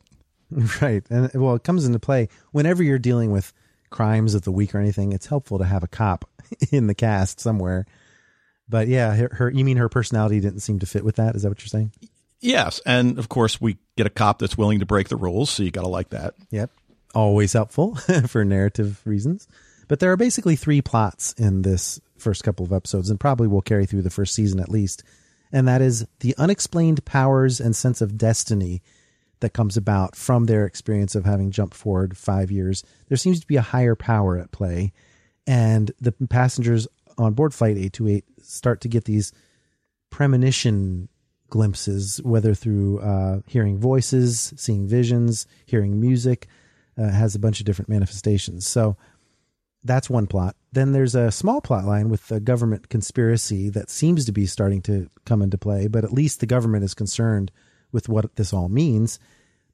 Right. 0.82 1.02
And 1.08 1.30
well, 1.32 1.54
it 1.54 1.64
comes 1.64 1.86
into 1.86 1.98
play 1.98 2.28
whenever 2.50 2.82
you're 2.82 2.98
dealing 2.98 3.30
with 3.30 3.54
crimes 3.88 4.34
of 4.34 4.42
the 4.42 4.52
week 4.52 4.74
or 4.74 4.78
anything, 4.78 5.12
it's 5.12 5.26
helpful 5.26 5.58
to 5.58 5.64
have 5.64 5.82
a 5.82 5.88
cop 5.88 6.28
in 6.70 6.88
the 6.88 6.94
cast 6.94 7.40
somewhere. 7.40 7.86
But 8.68 8.88
yeah, 8.88 9.14
her, 9.14 9.30
her 9.32 9.50
you 9.50 9.64
mean 9.64 9.78
her 9.78 9.88
personality 9.88 10.40
didn't 10.40 10.60
seem 10.60 10.78
to 10.80 10.86
fit 10.86 11.04
with 11.04 11.16
that? 11.16 11.36
Is 11.36 11.42
that 11.42 11.48
what 11.48 11.60
you're 11.60 11.68
saying? 11.68 11.92
Yes, 12.42 12.80
and 12.84 13.18
of 13.18 13.28
course 13.28 13.60
we 13.60 13.78
get 13.96 14.06
a 14.06 14.10
cop 14.10 14.40
that's 14.40 14.58
willing 14.58 14.80
to 14.80 14.86
break 14.86 15.08
the 15.08 15.16
rules, 15.16 15.48
so 15.48 15.62
you 15.62 15.70
got 15.70 15.82
to 15.82 15.88
like 15.88 16.10
that. 16.10 16.34
Yep. 16.50 16.70
Always 17.14 17.52
helpful 17.52 17.94
for 18.26 18.44
narrative 18.44 19.00
reasons. 19.04 19.46
But 19.88 20.00
there 20.00 20.10
are 20.10 20.16
basically 20.16 20.56
three 20.56 20.82
plots 20.82 21.32
in 21.34 21.62
this 21.62 22.00
first 22.18 22.42
couple 22.42 22.64
of 22.66 22.72
episodes, 22.72 23.10
and 23.10 23.20
probably 23.20 23.46
will 23.46 23.62
carry 23.62 23.86
through 23.86 24.02
the 24.02 24.10
first 24.10 24.34
season 24.34 24.58
at 24.58 24.68
least. 24.68 25.04
And 25.52 25.68
that 25.68 25.80
is 25.82 26.06
the 26.20 26.34
unexplained 26.36 27.04
powers 27.04 27.60
and 27.60 27.76
sense 27.76 28.00
of 28.00 28.18
destiny 28.18 28.82
that 29.40 29.52
comes 29.52 29.76
about 29.76 30.16
from 30.16 30.46
their 30.46 30.64
experience 30.66 31.14
of 31.14 31.24
having 31.24 31.50
jumped 31.50 31.74
forward 31.74 32.16
five 32.16 32.50
years. 32.50 32.82
There 33.08 33.18
seems 33.18 33.40
to 33.40 33.46
be 33.46 33.56
a 33.56 33.62
higher 33.62 33.94
power 33.94 34.38
at 34.38 34.50
play, 34.50 34.92
and 35.46 35.92
the 36.00 36.12
passengers 36.12 36.88
on 37.18 37.34
board 37.34 37.54
Flight 37.54 37.76
828 37.76 38.24
start 38.40 38.80
to 38.80 38.88
get 38.88 39.04
these 39.04 39.32
premonition 40.10 41.08
glimpses, 41.52 42.18
whether 42.24 42.54
through 42.54 42.98
uh, 43.00 43.40
hearing 43.46 43.78
voices, 43.78 44.54
seeing 44.56 44.88
visions, 44.88 45.46
hearing 45.66 46.00
music. 46.00 46.48
Uh, 46.98 47.08
has 47.08 47.34
a 47.34 47.38
bunch 47.38 47.58
of 47.58 47.64
different 47.64 47.88
manifestations. 47.88 48.66
So 48.66 48.98
that's 49.82 50.10
one 50.10 50.26
plot. 50.26 50.56
Then 50.72 50.92
there's 50.92 51.14
a 51.14 51.32
small 51.32 51.62
plot 51.62 51.86
line 51.86 52.10
with 52.10 52.28
the 52.28 52.38
government 52.38 52.90
conspiracy 52.90 53.70
that 53.70 53.88
seems 53.88 54.26
to 54.26 54.32
be 54.32 54.44
starting 54.44 54.82
to 54.82 55.08
come 55.24 55.40
into 55.40 55.56
play, 55.56 55.88
but 55.88 56.04
at 56.04 56.12
least 56.12 56.40
the 56.40 56.46
government 56.46 56.84
is 56.84 56.92
concerned 56.92 57.50
with 57.92 58.10
what 58.10 58.36
this 58.36 58.52
all 58.52 58.68
means. 58.68 59.18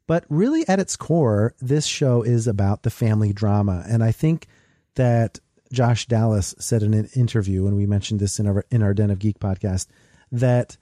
But 0.06 0.26
really, 0.28 0.66
at 0.68 0.78
its 0.78 0.94
core, 0.94 1.54
this 1.60 1.86
show 1.86 2.22
is 2.22 2.46
about 2.46 2.84
the 2.84 2.90
family 2.90 3.32
drama. 3.32 3.84
And 3.88 4.04
I 4.04 4.12
think 4.12 4.46
that 4.94 5.40
Josh 5.72 6.06
Dallas 6.06 6.54
said 6.60 6.84
in 6.84 6.94
an 6.94 7.08
interview, 7.16 7.66
and 7.66 7.76
we 7.76 7.86
mentioned 7.86 8.20
this 8.20 8.38
in 8.38 8.46
our, 8.46 8.64
in 8.70 8.82
our 8.84 8.94
Den 8.94 9.10
of 9.10 9.18
Geek 9.18 9.40
podcast, 9.40 9.88
that 10.30 10.76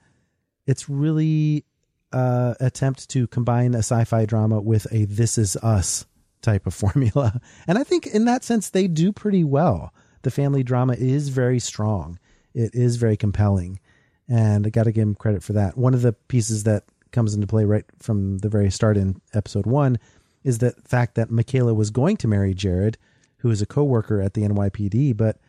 it's 0.67 0.87
really 0.87 1.65
uh, 2.13 2.53
attempt 2.59 3.09
to 3.09 3.27
combine 3.27 3.73
a 3.73 3.79
sci-fi 3.79 4.25
drama 4.25 4.61
with 4.61 4.85
a 4.91 5.05
"This 5.05 5.37
Is 5.37 5.55
Us" 5.57 6.05
type 6.41 6.67
of 6.67 6.73
formula. 6.75 7.41
And 7.67 7.77
I 7.77 7.83
think 7.83 8.05
in 8.05 8.25
that 8.25 8.43
sense, 8.43 8.69
they 8.69 8.87
do 8.87 9.11
pretty 9.11 9.43
well. 9.43 9.93
The 10.21 10.31
family 10.31 10.63
drama 10.63 10.93
is 10.93 11.29
very 11.29 11.59
strong. 11.59 12.19
It 12.53 12.75
is 12.75 12.97
very 12.97 13.17
compelling, 13.17 13.79
and 14.27 14.67
I 14.67 14.69
got 14.69 14.83
to 14.83 14.91
give 14.91 15.03
him 15.03 15.15
credit 15.15 15.41
for 15.43 15.53
that. 15.53 15.77
One 15.77 15.93
of 15.93 16.01
the 16.01 16.13
pieces 16.13 16.63
that 16.63 16.83
comes 17.11 17.33
into 17.33 17.47
play 17.47 17.63
right 17.63 17.85
from 17.99 18.39
the 18.39 18.49
very 18.49 18.69
start 18.69 18.97
in 18.97 19.21
episode 19.33 19.65
one 19.65 19.97
is 20.43 20.59
the 20.59 20.73
fact 20.85 21.15
that 21.15 21.31
Michaela 21.31 21.73
was 21.73 21.89
going 21.89 22.17
to 22.17 22.27
marry 22.27 22.53
Jared, 22.53 22.97
who 23.37 23.49
is 23.49 23.61
a 23.61 23.65
co-worker 23.65 24.21
at 24.21 24.33
the 24.33 24.43
NYPD, 24.43 25.15
but 25.15 25.39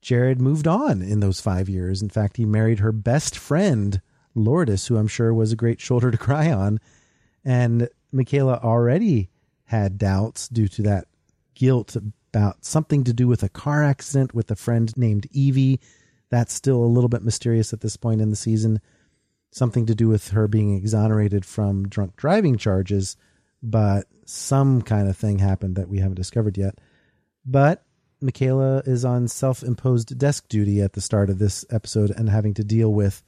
Jared 0.00 0.40
moved 0.40 0.66
on 0.66 1.02
in 1.02 1.20
those 1.20 1.40
five 1.40 1.68
years. 1.68 2.02
In 2.02 2.08
fact, 2.08 2.36
he 2.36 2.44
married 2.44 2.78
her 2.78 2.92
best 2.92 3.36
friend, 3.36 4.00
Lourdes, 4.36 4.86
who 4.86 4.96
I'm 4.96 5.08
sure 5.08 5.34
was 5.34 5.50
a 5.50 5.56
great 5.56 5.80
shoulder 5.80 6.10
to 6.10 6.18
cry 6.28 6.52
on. 6.52 6.78
And 7.44 7.88
Michaela 8.12 8.60
already 8.62 9.30
had 9.64 9.98
doubts 9.98 10.48
due 10.48 10.68
to 10.68 10.82
that 10.82 11.06
guilt 11.54 11.96
about 11.96 12.64
something 12.64 13.02
to 13.04 13.12
do 13.12 13.26
with 13.26 13.42
a 13.42 13.48
car 13.48 13.82
accident 13.82 14.34
with 14.34 14.50
a 14.50 14.56
friend 14.56 14.92
named 14.96 15.26
Evie. 15.32 15.80
That's 16.30 16.52
still 16.52 16.84
a 16.84 16.86
little 16.86 17.08
bit 17.08 17.22
mysterious 17.22 17.72
at 17.72 17.80
this 17.80 17.96
point 17.96 18.20
in 18.20 18.30
the 18.30 18.36
season. 18.36 18.80
Something 19.50 19.86
to 19.86 19.94
do 19.94 20.08
with 20.08 20.28
her 20.30 20.46
being 20.46 20.76
exonerated 20.76 21.44
from 21.44 21.88
drunk 21.88 22.16
driving 22.16 22.58
charges, 22.58 23.16
but 23.62 24.06
some 24.26 24.82
kind 24.82 25.08
of 25.08 25.16
thing 25.16 25.38
happened 25.38 25.76
that 25.76 25.88
we 25.88 25.98
haven't 25.98 26.16
discovered 26.16 26.58
yet. 26.58 26.78
But 27.44 27.84
Michaela 28.20 28.82
is 28.86 29.04
on 29.04 29.28
self 29.28 29.62
imposed 29.62 30.18
desk 30.18 30.48
duty 30.48 30.82
at 30.82 30.92
the 30.92 31.00
start 31.00 31.30
of 31.30 31.38
this 31.38 31.64
episode 31.70 32.10
and 32.10 32.28
having 32.28 32.54
to 32.54 32.64
deal 32.64 32.92
with 32.92 33.22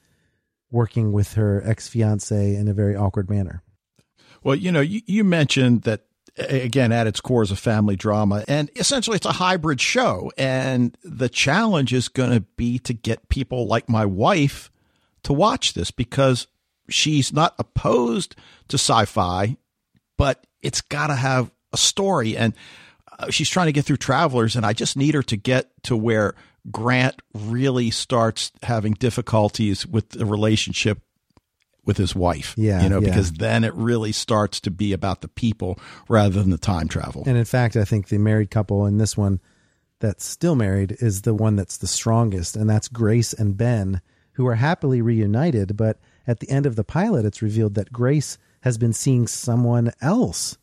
working 0.70 1.12
with 1.12 1.34
her 1.34 1.62
ex 1.64 1.88
fiance 1.88 2.54
in 2.54 2.68
a 2.68 2.74
very 2.74 2.96
awkward 2.96 3.30
manner. 3.30 3.62
Well, 4.42 4.54
you 4.54 4.70
know, 4.70 4.80
you, 4.80 5.00
you 5.06 5.24
mentioned 5.24 5.82
that 5.82 6.02
again 6.36 6.92
at 6.92 7.06
its 7.06 7.20
core 7.20 7.42
is 7.42 7.50
a 7.50 7.56
family 7.56 7.96
drama 7.96 8.44
and 8.46 8.70
essentially 8.76 9.16
it's 9.16 9.26
a 9.26 9.32
hybrid 9.32 9.80
show 9.80 10.30
and 10.38 10.96
the 11.02 11.28
challenge 11.28 11.92
is 11.92 12.08
going 12.08 12.30
to 12.30 12.40
be 12.56 12.78
to 12.78 12.92
get 12.94 13.28
people 13.28 13.66
like 13.66 13.88
my 13.88 14.04
wife 14.04 14.70
to 15.24 15.32
watch 15.32 15.74
this 15.74 15.90
because 15.90 16.46
she's 16.88 17.32
not 17.32 17.54
opposed 17.58 18.36
to 18.68 18.76
sci-fi 18.76 19.56
but 20.16 20.46
it's 20.62 20.80
got 20.80 21.08
to 21.08 21.14
have 21.14 21.50
a 21.72 21.76
story 21.76 22.36
and 22.36 22.54
uh, 23.18 23.30
she's 23.30 23.48
trying 23.48 23.66
to 23.66 23.72
get 23.72 23.84
through 23.84 23.96
travelers 23.96 24.54
and 24.54 24.64
i 24.64 24.72
just 24.72 24.96
need 24.96 25.14
her 25.14 25.22
to 25.22 25.36
get 25.36 25.70
to 25.82 25.96
where 25.96 26.34
grant 26.70 27.20
really 27.34 27.90
starts 27.90 28.52
having 28.62 28.92
difficulties 28.94 29.86
with 29.86 30.10
the 30.10 30.26
relationship 30.26 31.00
with 31.84 31.96
his 31.96 32.14
wife. 32.14 32.54
Yeah, 32.56 32.82
You 32.82 32.88
know, 32.90 33.00
yeah. 33.00 33.08
because 33.08 33.32
then 33.32 33.64
it 33.64 33.72
really 33.74 34.12
starts 34.12 34.60
to 34.60 34.70
be 34.70 34.92
about 34.92 35.22
the 35.22 35.28
people 35.28 35.78
rather 36.08 36.40
than 36.40 36.50
the 36.50 36.58
time 36.58 36.86
travel. 36.86 37.24
And 37.26 37.36
in 37.38 37.46
fact, 37.46 37.76
I 37.76 37.84
think 37.84 38.08
the 38.08 38.18
married 38.18 38.50
couple 38.50 38.84
in 38.84 38.98
this 38.98 39.16
one 39.16 39.40
that's 40.00 40.24
still 40.24 40.54
married 40.54 40.96
is 41.00 41.22
the 41.22 41.34
one 41.34 41.56
that's 41.56 41.78
the 41.78 41.86
strongest, 41.86 42.56
and 42.56 42.68
that's 42.68 42.88
Grace 42.88 43.32
and 43.32 43.56
Ben, 43.56 44.00
who 44.32 44.46
are 44.46 44.56
happily 44.56 45.00
reunited. 45.00 45.76
But 45.76 45.98
at 46.26 46.40
the 46.40 46.50
end 46.50 46.66
of 46.66 46.76
the 46.76 46.84
pilot, 46.84 47.24
it's 47.24 47.42
revealed 47.42 47.74
that 47.74 47.92
Grace 47.92 48.38
has 48.60 48.76
been 48.78 48.92
seeing 48.92 49.26
someone 49.26 49.92
else, 50.00 50.58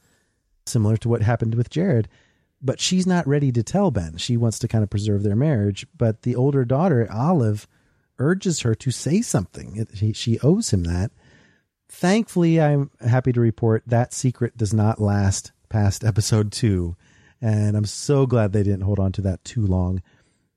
similar 0.66 0.96
to 0.98 1.10
what 1.10 1.22
happened 1.22 1.56
with 1.56 1.70
Jared. 1.70 2.08
But 2.62 2.80
she's 2.80 3.06
not 3.06 3.28
ready 3.28 3.52
to 3.52 3.64
tell 3.64 3.92
Ben. 3.92 4.18
She 4.18 4.38
wants 4.38 4.60
to 4.60 4.68
kind 4.68 4.84
of 4.84 4.90
preserve 4.90 5.24
their 5.24 5.36
marriage. 5.36 5.86
But 5.96 6.24
the 6.24 6.36
older 6.36 6.66
daughter, 6.66 7.08
Olive, 7.12 7.68
urges 8.18 8.62
her 8.62 8.74
to 8.76 8.92
say 8.92 9.22
something. 9.22 9.86
She 10.14 10.40
owes 10.40 10.72
him 10.72 10.84
that. 10.86 11.12
Thankfully, 11.90 12.60
I'm 12.60 12.92
happy 13.02 13.32
to 13.34 13.40
report 13.40 13.84
that 13.86 14.14
secret 14.14 14.58
does 14.58 14.74
not 14.74 15.00
last 15.00 15.52
past 15.70 16.04
episode 16.04 16.52
two. 16.52 16.96
And 17.42 17.78
I'm 17.78 17.86
so 17.86 18.26
glad 18.26 18.54
they 18.54 18.64
didn't 18.64 18.82
hold 18.82 19.00
on 19.00 19.12
to 19.14 19.22
that 19.22 19.44
too 19.44 19.66
long. 19.66 20.02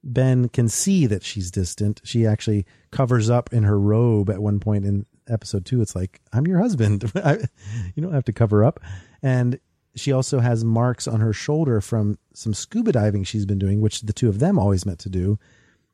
Ben 0.02 0.48
can 0.48 0.68
see 0.68 1.06
that 1.06 1.24
she's 1.24 1.50
distant. 1.50 2.00
She 2.04 2.26
actually 2.26 2.64
covers 2.90 3.28
up 3.28 3.52
in 3.52 3.64
her 3.64 3.78
robe 3.78 4.30
at 4.30 4.40
one 4.40 4.60
point 4.60 4.84
in 4.86 5.04
episode 5.28 5.66
two. 5.66 5.82
It's 5.82 5.94
like, 5.94 6.20
I'm 6.32 6.46
your 6.46 6.60
husband. 6.60 7.10
You 7.94 8.02
don't 8.02 8.14
have 8.14 8.24
to 8.26 8.32
cover 8.32 8.64
up. 8.64 8.80
And 9.22 9.58
she 9.94 10.12
also 10.12 10.40
has 10.40 10.64
marks 10.64 11.08
on 11.08 11.20
her 11.20 11.32
shoulder 11.32 11.80
from 11.80 12.18
some 12.34 12.54
scuba 12.54 12.92
diving 12.92 13.24
she's 13.24 13.46
been 13.46 13.58
doing, 13.58 13.80
which 13.80 14.02
the 14.02 14.12
two 14.12 14.28
of 14.28 14.38
them 14.38 14.58
always 14.58 14.86
meant 14.86 15.00
to 15.00 15.08
do. 15.08 15.38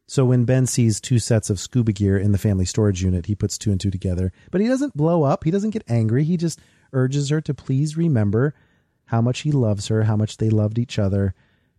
So 0.06 0.24
when 0.26 0.44
Ben 0.44 0.66
sees 0.66 1.00
two 1.00 1.18
sets 1.18 1.48
of 1.48 1.58
scuba 1.58 1.92
gear 1.92 2.18
in 2.18 2.32
the 2.32 2.38
family 2.38 2.66
storage 2.66 3.02
unit, 3.02 3.26
he 3.26 3.34
puts 3.34 3.56
two 3.56 3.70
and 3.70 3.80
two 3.80 3.90
together. 3.90 4.32
But 4.50 4.60
he 4.60 4.68
doesn't 4.68 4.96
blow 4.96 5.22
up. 5.22 5.44
He 5.44 5.50
doesn't 5.50 5.70
get 5.70 5.84
angry. 5.88 6.24
He 6.24 6.36
just 6.36 6.60
urges 6.92 7.30
her 7.30 7.40
to 7.40 7.54
please 7.54 7.96
remember 7.96 8.54
how 9.06 9.22
much 9.22 9.40
he 9.40 9.52
loves 9.52 9.88
her, 9.88 10.04
how 10.04 10.16
much 10.16 10.36
they 10.36 10.50
loved 10.50 10.78
each 10.78 10.98
other. 10.98 11.34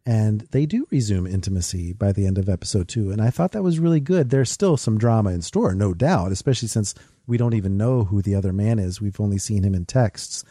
And 0.08 0.42
they 0.52 0.66
do 0.66 0.88
resume 0.92 1.28
intimacy 1.28 1.94
by 1.94 2.12
the 2.12 2.28
end 2.28 2.38
of 2.38 2.50
episode 2.50 2.88
two. 2.88 3.12
And 3.12 3.22
I 3.22 3.32
thought 3.32 3.52
that 3.54 3.64
was 3.64 3.80
really 3.80 4.00
good. 4.00 4.30
There's 4.30 4.52
still 4.52 4.78
some 4.78 4.98
drama 4.98 5.32
in 5.32 5.42
store, 5.42 5.74
no 5.74 5.94
doubt, 5.94 6.32
especially 6.32 6.68
since 6.68 6.94
we 7.28 7.38
don't 7.38 7.56
even 7.56 7.78
know 7.78 8.04
who 8.04 8.22
the 8.22 8.36
other 8.36 8.54
man 8.54 8.78
is. 8.78 9.02
We've 9.02 9.20
only 9.20 9.40
seen 9.40 9.64
him 9.64 9.74
in 9.74 9.86
texts. 9.86 10.44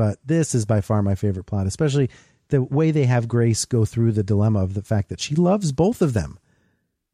But 0.00 0.16
this 0.24 0.54
is 0.54 0.64
by 0.64 0.80
far 0.80 1.02
my 1.02 1.14
favorite 1.14 1.44
plot, 1.44 1.66
especially 1.66 2.08
the 2.48 2.62
way 2.62 2.90
they 2.90 3.04
have 3.04 3.28
Grace 3.28 3.66
go 3.66 3.84
through 3.84 4.12
the 4.12 4.22
dilemma 4.22 4.62
of 4.62 4.72
the 4.72 4.80
fact 4.80 5.10
that 5.10 5.20
she 5.20 5.34
loves 5.34 5.72
both 5.72 6.00
of 6.00 6.14
them. 6.14 6.38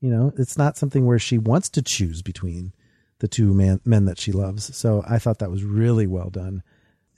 You 0.01 0.09
know, 0.09 0.33
it's 0.39 0.57
not 0.57 0.77
something 0.77 1.05
where 1.05 1.19
she 1.19 1.37
wants 1.37 1.69
to 1.71 1.83
choose 1.83 2.23
between 2.23 2.73
the 3.19 3.27
two 3.27 3.53
man, 3.53 3.81
men 3.85 4.05
that 4.05 4.21
she 4.21 4.31
loves. 4.31 4.77
So 4.77 5.03
I 5.05 5.19
thought 5.19 5.41
that 5.41 5.51
was 5.51 5.65
really 5.65 6.07
well 6.07 6.31
done. 6.31 6.63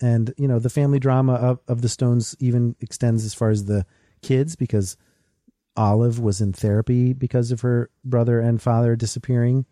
And, 0.01 0.33
you 0.39 0.49
know, 0.49 0.59
the 0.59 0.71
family 0.71 0.99
drama 0.99 1.35
of, 1.35 1.61
of 1.69 1.83
the 1.83 1.91
Stones 1.91 2.35
even 2.41 2.75
extends 2.81 3.27
as 3.27 3.35
far 3.35 3.51
as 3.51 3.67
the 3.67 3.85
kids 4.23 4.57
because 4.57 4.97
Olive 5.77 6.19
was 6.19 6.41
in 6.41 6.55
therapy 6.55 7.13
because 7.13 7.53
of 7.53 7.61
her 7.61 7.91
brother 8.07 8.41
and 8.41 8.63
father 8.63 8.97
disappearing. 8.97 9.67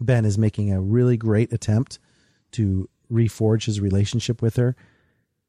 Ben 0.00 0.24
is 0.24 0.36
making 0.36 0.72
a 0.72 0.80
really 0.80 1.16
great 1.16 1.52
attempt 1.52 2.00
to 2.50 2.88
reforge 3.08 3.66
his 3.66 3.78
relationship 3.80 4.42
with 4.42 4.56
her. 4.56 4.74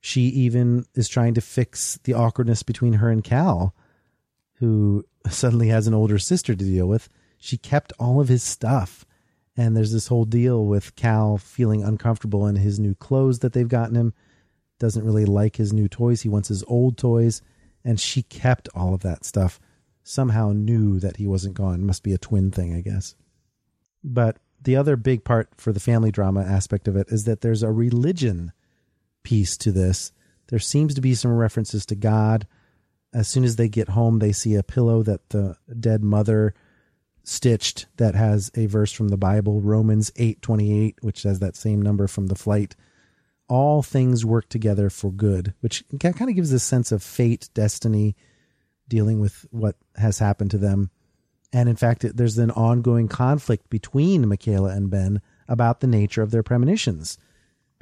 She 0.06 0.24
even 0.24 0.86
is 0.95 1.08
trying 1.08 1.34
to 1.36 1.41
fix 1.41 1.97
the 2.04 2.14
awkwardness 2.14 2.62
between 2.62 2.95
her 2.95 3.10
and 3.10 3.24
Cal, 3.24 3.74
who 4.56 5.06
suddenly 5.30 5.70
has 5.70 5.88
an 5.88 5.93
older 5.93 6.20
sister 6.20 6.54
to 6.54 6.64
deal 6.64 6.88
with. 6.88 7.08
She 7.38 7.58
kept 7.58 7.93
all 7.97 8.20
of 8.20 8.28
his 8.28 8.43
stuff. 8.43 9.06
And 9.56 9.78
there's 9.78 9.93
this 9.93 10.08
whole 10.08 10.26
deal 10.26 10.66
with 10.66 10.97
Cal 10.97 11.38
feeling 11.38 11.86
uncomfortable 11.86 12.45
in 12.47 12.58
his 12.58 12.82
new 12.82 12.95
clothes 12.95 13.39
that 13.39 13.54
they've 13.54 13.66
gotten 13.66 13.95
him. 13.95 14.14
Doesn't 14.78 15.06
really 15.06 15.24
like 15.24 15.56
his 15.56 15.72
new 15.72 15.88
toys. 15.88 16.22
He 16.22 16.30
wants 16.30 16.49
his 16.49 16.66
old 16.68 16.97
toys. 16.97 17.41
And 17.86 17.97
she 17.97 18.24
kept 18.24 18.68
all 18.76 18.93
of 18.93 19.04
that 19.04 19.24
stuff. 19.24 19.58
Somehow 20.04 20.51
knew 20.51 20.99
that 20.99 21.16
he 21.16 21.28
wasn't 21.28 21.56
gone. 21.56 21.86
Must 21.86 22.04
be 22.04 22.14
a 22.14 22.18
twin 22.18 22.51
thing, 22.51 22.76
I 22.76 22.82
guess. 22.82 23.16
But 24.04 24.39
the 24.62 24.76
other 24.76 24.97
big 24.97 25.24
part 25.24 25.47
for 25.56 25.72
the 25.72 25.80
family 25.80 26.12
drama 26.12 26.41
aspect 26.41 26.89
of 26.89 26.97
it 26.97 27.08
is 27.08 27.24
that 27.24 27.39
there's 27.39 27.64
a 27.64 27.72
religion 27.72 28.51
piece 29.24 29.57
to 29.57 29.71
this. 29.71 30.11
There 30.49 30.59
seems 30.59 30.93
to 30.95 31.01
be 31.01 31.15
some 31.15 31.32
references 31.32 31.86
to 31.88 31.95
God. 31.95 32.47
As 33.13 33.28
soon 33.28 33.43
as 33.43 33.55
they 33.55 33.69
get 33.69 33.89
home, 33.89 34.19
they 34.19 34.32
see 34.32 34.55
a 34.55 34.63
pillow 34.63 35.03
that 35.03 35.30
the 35.30 35.57
dead 35.80 36.03
mother 36.03 36.53
stitched 37.24 37.88
that 37.97 38.15
has 38.15 38.51
a 38.55 38.65
verse 38.65 38.91
from 38.91 39.07
the 39.07 39.17
Bible, 39.17 39.61
Romans 39.61 40.11
8:28, 40.15 40.95
which 41.01 41.24
has 41.24 41.39
that 41.39 41.55
same 41.55 41.82
number 41.82 42.07
from 42.07 42.28
the 42.28 42.36
flight. 42.36 42.76
All 43.47 43.82
things 43.82 44.26
work 44.26 44.49
together 44.49 44.89
for 44.89 45.11
good, 45.11 45.53
which 45.61 45.84
kind 45.99 46.30
of 46.30 46.36
gives 46.36 46.51
this 46.51 46.63
sense 46.63 46.91
of 46.91 47.03
fate, 47.03 47.49
destiny, 47.53 48.15
dealing 48.89 49.19
with 49.19 49.45
what 49.51 49.78
has 49.95 50.19
happened 50.19 50.51
to 50.51 50.57
them. 50.57 50.89
And 51.51 51.69
in 51.69 51.76
fact, 51.76 52.05
there's 52.15 52.38
an 52.38 52.51
ongoing 52.51 53.07
conflict 53.07 53.69
between 53.69 54.28
Michaela 54.28 54.76
and 54.76 54.89
Ben 54.89 55.21
about 55.47 55.80
the 55.80 55.88
nature 55.88 56.21
of 56.21 56.32
their 56.32 56.43
premonitions 56.43 57.17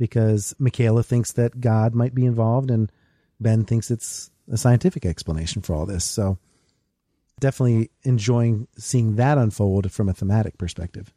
because 0.02 0.56
Michaela 0.58 1.04
thinks 1.04 1.34
that 1.34 1.62
God 1.62 1.94
might 1.94 2.16
be 2.16 2.26
involved 2.26 2.72
and 2.72 2.92
Ben 3.40 3.66
thinks 3.66 3.92
it's 3.92 4.32
a 4.52 4.58
scientific 4.58 5.06
explanation 5.06 5.62
for 5.62 5.76
all 5.76 5.86
this. 5.86 6.04
So 6.04 6.40
definitely 7.40 7.92
enjoying 8.02 8.68
seeing 8.80 9.18
that 9.18 9.38
unfold 9.38 9.92
from 9.92 10.10
a 10.10 10.14
thematic 10.14 10.58
perspective. 10.58 11.14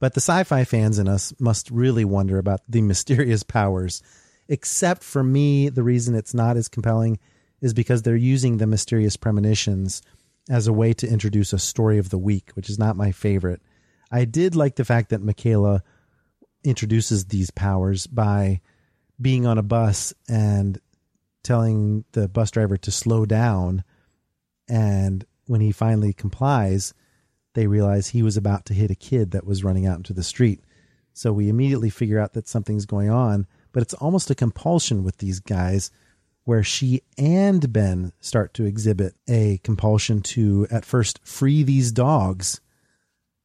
But 0.00 0.14
the 0.14 0.20
sci 0.20 0.42
fi 0.42 0.64
fans 0.64 0.98
in 0.98 1.06
us 1.06 1.32
must 1.38 1.70
really 1.70 2.04
wonder 2.04 2.38
about 2.38 2.62
the 2.68 2.82
mysterious 2.92 3.44
powers. 3.44 4.02
Except 4.48 5.04
for 5.04 5.22
me, 5.22 5.68
the 5.68 5.84
reason 5.84 6.16
it's 6.16 6.34
not 6.34 6.56
as 6.56 6.66
compelling 6.66 7.20
is 7.60 7.74
because 7.74 8.02
they're 8.02 8.16
using 8.16 8.56
the 8.56 8.66
mysterious 8.66 9.16
premonitions 9.16 10.02
as 10.50 10.66
a 10.66 10.72
way 10.72 10.92
to 10.94 11.08
introduce 11.08 11.52
a 11.52 11.60
story 11.60 11.98
of 11.98 12.10
the 12.10 12.18
week, 12.18 12.50
which 12.54 12.68
is 12.68 12.76
not 12.76 12.96
my 12.96 13.12
favorite. 13.12 13.62
I 14.10 14.24
did 14.24 14.56
like 14.56 14.74
the 14.74 14.84
fact 14.84 15.10
that 15.10 15.22
Michaela 15.22 15.84
introduces 16.66 17.26
these 17.26 17.50
powers 17.50 18.06
by 18.06 18.60
being 19.20 19.46
on 19.46 19.58
a 19.58 19.62
bus 19.62 20.12
and 20.28 20.80
telling 21.42 22.04
the 22.12 22.28
bus 22.28 22.50
driver 22.50 22.76
to 22.76 22.90
slow 22.90 23.24
down. 23.24 23.84
And 24.68 25.24
when 25.46 25.60
he 25.60 25.72
finally 25.72 26.12
complies, 26.12 26.92
they 27.54 27.66
realize 27.66 28.08
he 28.08 28.22
was 28.22 28.36
about 28.36 28.66
to 28.66 28.74
hit 28.74 28.90
a 28.90 28.96
kid 28.96 29.30
that 29.30 29.46
was 29.46 29.64
running 29.64 29.86
out 29.86 29.96
into 29.96 30.12
the 30.12 30.22
street. 30.22 30.60
So 31.14 31.32
we 31.32 31.48
immediately 31.48 31.88
figure 31.88 32.20
out 32.20 32.34
that 32.34 32.48
something's 32.48 32.84
going 32.84 33.08
on, 33.08 33.46
but 33.72 33.82
it's 33.82 33.94
almost 33.94 34.30
a 34.30 34.34
compulsion 34.34 35.04
with 35.04 35.18
these 35.18 35.40
guys 35.40 35.90
where 36.44 36.62
she 36.62 37.02
and 37.16 37.72
Ben 37.72 38.12
start 38.20 38.54
to 38.54 38.64
exhibit 38.64 39.14
a 39.28 39.58
compulsion 39.64 40.20
to 40.22 40.66
at 40.70 40.84
first 40.84 41.20
free 41.24 41.62
these 41.62 41.90
dogs 41.90 42.60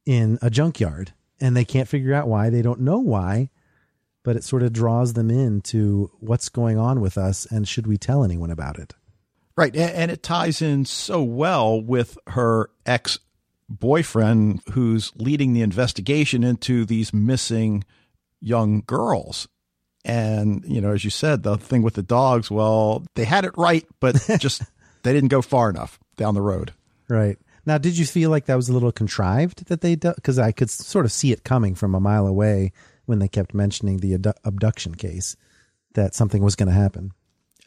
in 0.06 0.38
a 0.42 0.50
junkyard. 0.50 1.14
And 1.42 1.58
they 1.58 1.66
can't 1.66 1.88
figure 1.88 2.14
out 2.14 2.28
why. 2.28 2.50
They 2.50 2.62
don't 2.62 2.82
know 2.82 3.00
why, 3.00 3.50
but 4.24 4.36
it 4.36 4.44
sort 4.44 4.64
of 4.64 4.72
draws 4.72 5.14
them 5.14 5.30
into 5.30 6.12
what's 6.20 6.50
going 6.50 6.78
on 6.78 7.02
with 7.02 7.18
us 7.18 7.46
and 7.48 7.68
should 7.68 7.88
we 7.88 7.98
tell 7.98 8.24
anyone 8.24 8.52
about 8.52 8.78
it? 8.78 8.94
Right. 9.58 9.76
And 9.76 10.12
it 10.12 10.24
ties 10.24 10.62
in 10.62 10.86
so 10.86 11.22
well 11.22 11.82
with 11.82 12.18
her 12.28 12.70
ex 12.86 13.20
boyfriend 13.70 14.62
who's 14.72 15.12
leading 15.16 15.54
the 15.54 15.62
investigation 15.62 16.44
into 16.44 16.86
these 16.86 17.14
missing 17.14 17.84
young 18.40 18.84
girls. 18.86 19.48
And, 20.04 20.64
you 20.66 20.82
know, 20.82 20.92
as 20.92 21.04
you 21.04 21.10
said, 21.10 21.44
the 21.44 21.58
thing 21.58 21.82
with 21.82 21.94
the 21.94 22.04
dogs, 22.04 22.50
well, 22.50 23.06
they 23.16 23.24
had 23.24 23.46
it 23.46 23.54
right, 23.58 23.86
but 24.00 24.16
just 24.40 24.64
they 25.04 25.14
didn't 25.14 25.30
go 25.30 25.42
far 25.42 25.70
enough 25.70 26.00
down 26.18 26.34
the 26.34 26.42
road. 26.42 26.74
Right. 27.08 27.38
Now, 27.72 27.78
did 27.78 27.98
you 27.98 28.06
feel 28.06 28.30
like 28.30 28.48
that 28.48 28.56
was 28.56 28.68
a 28.68 28.74
little 28.74 28.92
contrived 28.92 29.68
that 29.68 29.80
they, 29.80 29.96
because 29.96 30.38
I 30.38 30.52
could 30.52 30.70
sort 30.70 31.06
of 31.06 31.12
see 31.14 31.32
it 31.32 31.46
coming 31.46 31.74
from 31.74 31.96
a 31.96 32.02
mile 32.02 32.28
away 32.28 32.74
when 33.06 33.20
they 33.20 33.30
kept 33.30 33.54
mentioning 33.54 34.00
the 34.00 34.36
abduction 34.44 34.94
case 34.94 35.38
that 35.94 36.14
something 36.14 36.44
was 36.44 36.58
going 36.58 36.68
to 36.68 36.74
happen? 36.74 37.14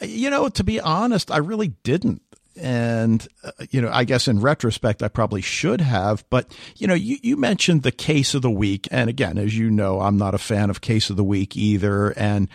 You 0.02 0.28
know, 0.28 0.50
to 0.50 0.62
be 0.62 0.78
honest, 0.78 1.30
I 1.30 1.38
really 1.38 1.68
didn't. 1.84 2.20
And, 2.54 3.26
uh, 3.42 3.52
you 3.70 3.80
know, 3.80 3.88
I 3.90 4.04
guess 4.04 4.28
in 4.28 4.42
retrospect, 4.42 5.02
I 5.02 5.08
probably 5.08 5.40
should 5.40 5.80
have. 5.80 6.22
But, 6.28 6.54
you 6.76 6.86
know, 6.86 6.92
you, 6.92 7.16
you 7.22 7.38
mentioned 7.38 7.82
the 7.82 7.90
case 7.90 8.34
of 8.34 8.42
the 8.42 8.50
week. 8.50 8.86
And 8.90 9.08
again, 9.08 9.38
as 9.38 9.56
you 9.56 9.70
know, 9.70 10.02
I'm 10.02 10.18
not 10.18 10.34
a 10.34 10.38
fan 10.38 10.68
of 10.68 10.82
case 10.82 11.08
of 11.08 11.16
the 11.16 11.24
week 11.24 11.56
either. 11.56 12.10
And 12.10 12.50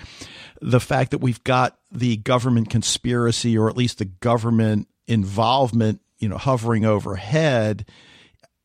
the 0.61 0.79
fact 0.79 1.09
that 1.09 1.17
we've 1.17 1.43
got 1.43 1.79
the 1.91 2.17
government 2.17 2.69
conspiracy 2.69 3.57
or 3.57 3.71
at 3.71 3.75
least 3.75 3.97
the 3.97 4.05
government 4.05 4.87
involvement, 5.07 6.01
you 6.19 6.29
know, 6.29 6.37
hovering 6.37 6.85
overhead. 6.85 7.85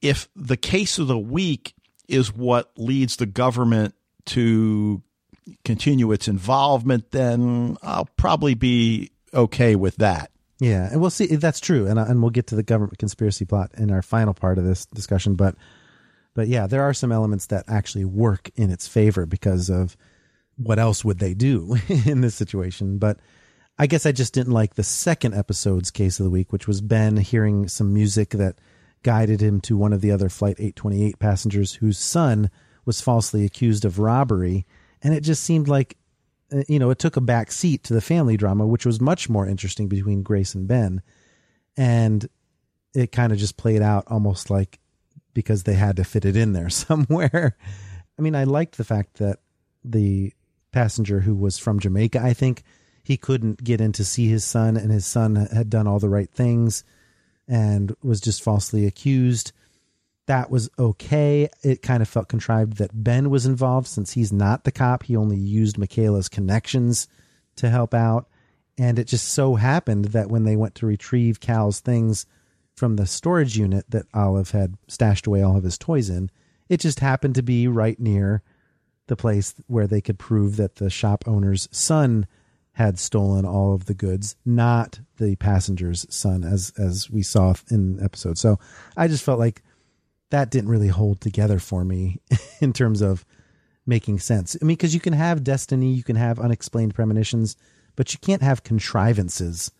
If 0.02 0.28
the 0.36 0.56
case 0.56 0.98
of 0.98 1.06
the 1.06 1.18
week 1.18 1.74
is 2.08 2.34
what 2.34 2.70
leads 2.76 3.16
the 3.16 3.26
government 3.26 3.94
to 4.26 5.02
continue 5.64 6.12
its 6.12 6.28
involvement, 6.28 7.10
then 7.10 7.76
I'll 7.82 8.08
probably 8.16 8.54
be 8.54 9.12
okay 9.32 9.76
with 9.76 9.96
that. 9.96 10.30
Yeah, 10.60 10.88
and 10.90 11.00
we'll 11.00 11.10
see. 11.10 11.26
That's 11.26 11.60
true, 11.60 11.86
and 11.86 11.98
and 11.98 12.22
we'll 12.22 12.30
get 12.30 12.46
to 12.48 12.54
the 12.54 12.62
government 12.62 12.98
conspiracy 12.98 13.44
plot 13.44 13.72
in 13.76 13.90
our 13.90 14.02
final 14.02 14.34
part 14.34 14.56
of 14.56 14.64
this 14.64 14.86
discussion. 14.86 15.34
But 15.34 15.56
but 16.34 16.48
yeah, 16.48 16.66
there 16.66 16.82
are 16.82 16.94
some 16.94 17.12
elements 17.12 17.46
that 17.46 17.64
actually 17.68 18.04
work 18.04 18.50
in 18.54 18.70
its 18.70 18.86
favor 18.86 19.26
because 19.26 19.68
of 19.68 19.96
what 20.56 20.78
else 20.78 21.04
would 21.04 21.18
they 21.18 21.34
do 21.34 21.76
in 22.06 22.20
this 22.20 22.34
situation. 22.34 22.98
But 22.98 23.18
I 23.78 23.86
guess 23.86 24.06
I 24.06 24.12
just 24.12 24.34
didn't 24.34 24.52
like 24.52 24.74
the 24.74 24.84
second 24.84 25.34
episode's 25.34 25.90
case 25.90 26.20
of 26.20 26.24
the 26.24 26.30
week, 26.30 26.52
which 26.52 26.68
was 26.68 26.80
Ben 26.80 27.16
hearing 27.16 27.68
some 27.68 27.92
music 27.92 28.30
that 28.30 28.56
guided 29.02 29.40
him 29.40 29.60
to 29.62 29.76
one 29.76 29.92
of 29.92 30.00
the 30.00 30.12
other 30.12 30.28
Flight 30.28 30.56
828 30.58 31.18
passengers 31.18 31.74
whose 31.74 31.98
son 31.98 32.50
was 32.84 33.00
falsely 33.00 33.44
accused 33.44 33.84
of 33.84 33.98
robbery. 33.98 34.64
And 35.02 35.12
it 35.12 35.22
just 35.22 35.42
seemed 35.42 35.68
like 35.68 35.96
uh, 36.52 36.62
you 36.68 36.78
know, 36.78 36.90
it 36.90 36.98
took 36.98 37.16
a 37.16 37.20
back 37.20 37.50
seat 37.50 37.84
to 37.84 37.94
the 37.94 38.00
family 38.00 38.36
drama, 38.36 38.66
which 38.66 38.86
was 38.86 39.00
much 39.00 39.28
more 39.28 39.46
interesting 39.46 39.88
between 39.88 40.22
Grace 40.22 40.54
and 40.54 40.68
Ben. 40.68 41.02
And 41.76 42.28
it 42.94 43.12
kind 43.12 43.32
of 43.32 43.38
just 43.38 43.56
played 43.56 43.82
out 43.82 44.04
almost 44.08 44.50
like 44.50 44.78
because 45.32 45.64
they 45.64 45.74
had 45.74 45.96
to 45.96 46.04
fit 46.04 46.24
it 46.24 46.36
in 46.36 46.52
there 46.52 46.68
somewhere. 46.70 47.56
I 48.18 48.22
mean, 48.22 48.36
I 48.36 48.44
liked 48.44 48.76
the 48.76 48.84
fact 48.84 49.14
that 49.18 49.40
the 49.84 50.32
passenger 50.70 51.20
who 51.20 51.34
was 51.34 51.58
from 51.58 51.80
Jamaica, 51.80 52.20
I 52.22 52.32
think 52.32 52.62
he 53.04 53.16
couldn't 53.16 53.62
get 53.62 53.80
in 53.80 53.92
to 53.92 54.04
see 54.04 54.26
his 54.26 54.44
son, 54.44 54.76
and 54.76 54.90
his 54.90 55.06
son 55.06 55.36
had 55.36 55.70
done 55.70 55.86
all 55.86 56.00
the 56.00 56.08
right 56.08 56.30
things 56.30 56.82
and 57.46 57.94
was 58.02 58.20
just 58.20 58.42
falsely 58.42 58.86
accused 58.86 59.52
that 60.26 60.50
was 60.50 60.70
okay. 60.78 61.48
It 61.62 61.82
kind 61.82 62.02
of 62.02 62.08
felt 62.08 62.28
contrived 62.28 62.78
that 62.78 63.04
Ben 63.04 63.30
was 63.30 63.46
involved 63.46 63.86
since 63.86 64.12
he's 64.12 64.32
not 64.32 64.64
the 64.64 64.72
cop. 64.72 65.02
He 65.04 65.16
only 65.16 65.36
used 65.36 65.78
Michaela's 65.78 66.28
connections 66.28 67.08
to 67.56 67.70
help 67.70 67.94
out. 67.94 68.28
And 68.78 68.98
it 68.98 69.06
just 69.06 69.28
so 69.28 69.54
happened 69.54 70.06
that 70.06 70.30
when 70.30 70.44
they 70.44 70.56
went 70.56 70.74
to 70.76 70.86
retrieve 70.86 71.40
Cal's 71.40 71.80
things 71.80 72.26
from 72.74 72.96
the 72.96 73.06
storage 73.06 73.56
unit 73.56 73.84
that 73.90 74.06
Olive 74.14 74.50
had 74.50 74.76
stashed 74.88 75.26
away 75.26 75.42
all 75.42 75.56
of 75.56 75.64
his 75.64 75.78
toys 75.78 76.10
in, 76.10 76.30
it 76.68 76.80
just 76.80 77.00
happened 77.00 77.36
to 77.36 77.42
be 77.42 77.68
right 77.68 78.00
near 78.00 78.42
the 79.06 79.16
place 79.16 79.54
where 79.66 79.86
they 79.86 80.00
could 80.00 80.18
prove 80.18 80.56
that 80.56 80.76
the 80.76 80.90
shop 80.90 81.24
owner's 81.26 81.68
son 81.70 82.26
had 82.74 82.98
stolen 82.98 83.44
all 83.44 83.74
of 83.74 83.86
the 83.86 83.94
goods, 83.94 84.36
not 84.44 85.00
the 85.18 85.36
passenger's 85.36 86.06
son, 86.14 86.44
as 86.44 86.72
as 86.78 87.10
we 87.10 87.22
saw 87.22 87.54
in 87.70 88.02
episode. 88.02 88.36
So 88.36 88.58
I 88.96 89.08
just 89.08 89.24
felt 89.24 89.38
like 89.38 89.62
that 90.30 90.50
didn't 90.50 90.70
really 90.70 90.88
hold 90.88 91.20
together 91.20 91.58
for 91.58 91.84
me 91.84 92.20
in 92.60 92.72
terms 92.72 93.00
of 93.00 93.24
making 93.86 94.18
sense. 94.18 94.56
I 94.60 94.64
mean, 94.64 94.76
because 94.76 94.94
you 94.94 95.00
can 95.00 95.12
have 95.12 95.44
destiny, 95.44 95.92
you 95.92 96.02
can 96.02 96.16
have 96.16 96.40
unexplained 96.40 96.94
premonitions, 96.94 97.56
but 97.96 98.12
you 98.12 98.18
can't 98.18 98.42
have 98.42 98.64
contrivances 98.64 99.70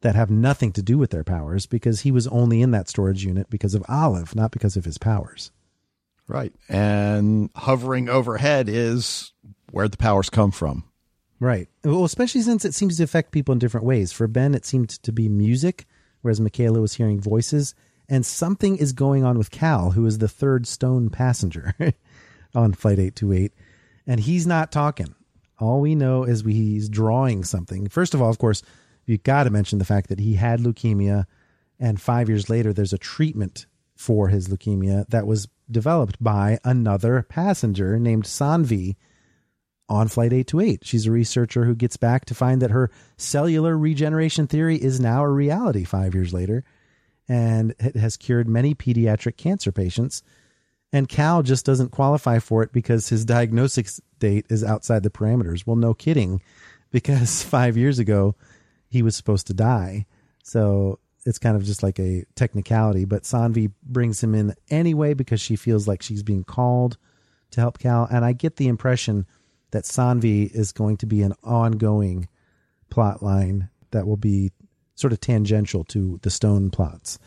that 0.00 0.14
have 0.14 0.30
nothing 0.30 0.72
to 0.72 0.82
do 0.82 0.98
with 0.98 1.10
their 1.10 1.24
powers 1.24 1.66
because 1.66 2.02
he 2.02 2.10
was 2.10 2.26
only 2.28 2.60
in 2.60 2.70
that 2.72 2.88
storage 2.88 3.24
unit 3.24 3.48
because 3.50 3.74
of 3.74 3.84
Olive, 3.88 4.34
not 4.34 4.50
because 4.50 4.76
of 4.76 4.84
his 4.84 4.98
powers. 4.98 5.50
Right. 6.28 6.52
And 6.68 7.50
hovering 7.56 8.08
overhead 8.08 8.68
is 8.68 9.32
where 9.70 9.88
the 9.88 9.96
powers 9.96 10.28
come 10.28 10.50
from. 10.50 10.84
Right. 11.40 11.68
Well, 11.84 12.04
especially 12.04 12.42
since 12.42 12.64
it 12.64 12.74
seems 12.74 12.96
to 12.96 13.04
affect 13.04 13.32
people 13.32 13.52
in 13.52 13.58
different 13.58 13.86
ways. 13.86 14.12
For 14.12 14.26
Ben, 14.26 14.54
it 14.54 14.66
seemed 14.66 14.90
to 14.90 15.12
be 15.12 15.28
music, 15.28 15.86
whereas 16.22 16.40
Michaela 16.40 16.80
was 16.80 16.94
hearing 16.94 17.20
voices 17.20 17.74
and 18.08 18.24
something 18.24 18.76
is 18.76 18.92
going 18.92 19.24
on 19.24 19.36
with 19.36 19.50
Cal, 19.50 19.90
who 19.90 20.06
is 20.06 20.18
the 20.18 20.28
third 20.28 20.66
stone 20.66 21.10
passenger 21.10 21.74
on 22.54 22.72
Flight 22.72 22.98
828, 22.98 23.52
and 24.06 24.20
he's 24.20 24.46
not 24.46 24.72
talking. 24.72 25.14
All 25.58 25.80
we 25.80 25.94
know 25.94 26.24
is 26.24 26.42
we, 26.42 26.54
he's 26.54 26.88
drawing 26.88 27.44
something. 27.44 27.88
First 27.88 28.14
of 28.14 28.22
all, 28.22 28.30
of 28.30 28.38
course, 28.38 28.62
you've 29.04 29.24
got 29.24 29.44
to 29.44 29.50
mention 29.50 29.78
the 29.78 29.84
fact 29.84 30.08
that 30.08 30.20
he 30.20 30.34
had 30.34 30.60
leukemia, 30.60 31.26
and 31.78 32.00
five 32.00 32.28
years 32.28 32.48
later, 32.48 32.72
there's 32.72 32.92
a 32.92 32.98
treatment 32.98 33.66
for 33.94 34.28
his 34.28 34.48
leukemia 34.48 35.06
that 35.08 35.26
was 35.26 35.48
developed 35.70 36.22
by 36.22 36.58
another 36.64 37.22
passenger 37.28 37.98
named 37.98 38.24
Saanvi 38.24 38.96
on 39.88 40.08
Flight 40.08 40.32
828. 40.32 40.84
She's 40.84 41.06
a 41.06 41.10
researcher 41.10 41.64
who 41.64 41.74
gets 41.74 41.96
back 41.96 42.24
to 42.26 42.34
find 42.34 42.62
that 42.62 42.70
her 42.70 42.90
cellular 43.16 43.76
regeneration 43.76 44.46
theory 44.46 44.76
is 44.76 45.00
now 45.00 45.24
a 45.24 45.28
reality 45.28 45.84
five 45.84 46.14
years 46.14 46.32
later 46.32 46.64
and 47.28 47.74
it 47.78 47.96
has 47.96 48.16
cured 48.16 48.48
many 48.48 48.74
pediatric 48.74 49.36
cancer 49.36 49.70
patients. 49.70 50.22
And 50.92 51.08
Cal 51.08 51.42
just 51.42 51.66
doesn't 51.66 51.90
qualify 51.90 52.38
for 52.38 52.62
it 52.62 52.72
because 52.72 53.08
his 53.08 53.24
diagnosis 53.24 54.00
date 54.18 54.46
is 54.48 54.64
outside 54.64 55.02
the 55.02 55.10
parameters. 55.10 55.66
Well, 55.66 55.76
no 55.76 55.92
kidding, 55.92 56.42
because 56.90 57.42
five 57.44 57.76
years 57.76 57.98
ago 57.98 58.34
he 58.88 59.02
was 59.02 59.14
supposed 59.14 59.46
to 59.48 59.54
die. 59.54 60.06
So 60.42 60.98
it's 61.26 61.38
kind 61.38 61.56
of 61.56 61.64
just 61.64 61.82
like 61.82 61.98
a 61.98 62.24
technicality. 62.34 63.04
But 63.04 63.24
Saanvi 63.24 63.72
brings 63.82 64.22
him 64.22 64.34
in 64.34 64.54
anyway 64.70 65.12
because 65.12 65.42
she 65.42 65.56
feels 65.56 65.86
like 65.86 66.00
she's 66.00 66.22
being 66.22 66.44
called 66.44 66.96
to 67.50 67.60
help 67.60 67.78
Cal. 67.78 68.08
And 68.10 68.24
I 68.24 68.32
get 68.32 68.56
the 68.56 68.68
impression 68.68 69.26
that 69.70 69.84
Saanvi 69.84 70.50
is 70.54 70.72
going 70.72 70.96
to 70.98 71.06
be 71.06 71.22
an 71.22 71.34
ongoing 71.42 72.28
plot 72.90 73.22
line 73.22 73.68
that 73.90 74.06
will 74.06 74.16
be 74.16 74.52
sort 74.94 75.12
of 75.12 75.20
tangential 75.20 75.84
to 75.84 76.18
the 76.22 76.30
stone 76.30 76.70
plots. 76.70 77.18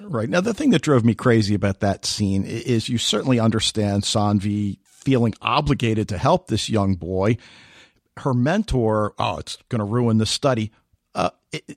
Right. 0.00 0.28
Now, 0.28 0.40
the 0.40 0.54
thing 0.54 0.70
that 0.70 0.82
drove 0.82 1.04
me 1.04 1.14
crazy 1.14 1.54
about 1.54 1.80
that 1.80 2.06
scene 2.06 2.44
is 2.44 2.88
you 2.88 2.98
certainly 2.98 3.38
understand 3.38 4.02
Saanvi 4.02 4.78
feeling 4.84 5.34
obligated 5.40 6.08
to 6.08 6.18
help 6.18 6.48
this 6.48 6.68
young 6.68 6.94
boy. 6.94 7.36
Her 8.16 8.34
mentor, 8.34 9.14
oh, 9.18 9.38
it's 9.38 9.56
going 9.68 9.80
to 9.80 9.84
ruin 9.84 10.18
the 10.18 10.26
study. 10.26 10.72
Uh, 11.14 11.30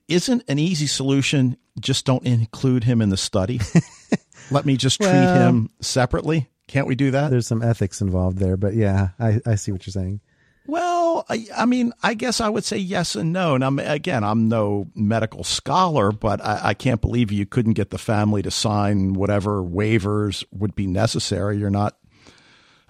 isn't 0.08 0.44
an 0.48 0.58
easy 0.58 0.86
solution 0.86 1.56
just 1.80 2.06
don't 2.06 2.24
include 2.24 2.84
him 2.84 3.02
in 3.02 3.08
the 3.08 3.16
study? 3.16 3.60
Let 4.50 4.66
me 4.66 4.76
just 4.76 5.00
treat 5.00 5.08
well, 5.08 5.48
him 5.48 5.70
separately. 5.80 6.48
Can't 6.66 6.86
we 6.86 6.94
do 6.94 7.10
that? 7.10 7.30
There's 7.30 7.46
some 7.46 7.62
ethics 7.62 8.00
involved 8.00 8.38
there, 8.38 8.56
but 8.56 8.74
yeah, 8.74 9.08
I, 9.18 9.40
I 9.46 9.54
see 9.56 9.70
what 9.72 9.86
you're 9.86 9.92
saying. 9.92 10.20
Well, 10.66 11.26
I, 11.28 11.46
I 11.54 11.66
mean, 11.66 11.92
I 12.02 12.14
guess 12.14 12.40
I 12.40 12.48
would 12.48 12.64
say 12.64 12.78
yes 12.78 13.16
and 13.16 13.34
no. 13.34 13.54
And 13.54 13.62
I'm, 13.62 13.78
again, 13.78 14.24
I'm 14.24 14.48
no 14.48 14.86
medical 14.94 15.44
scholar, 15.44 16.10
but 16.10 16.42
I, 16.42 16.60
I 16.70 16.74
can't 16.74 17.02
believe 17.02 17.30
you 17.30 17.44
couldn't 17.44 17.74
get 17.74 17.90
the 17.90 17.98
family 17.98 18.40
to 18.42 18.50
sign 18.50 19.12
whatever 19.12 19.62
waivers 19.62 20.42
would 20.52 20.74
be 20.74 20.86
necessary. 20.86 21.58
You're 21.58 21.68
not 21.70 21.96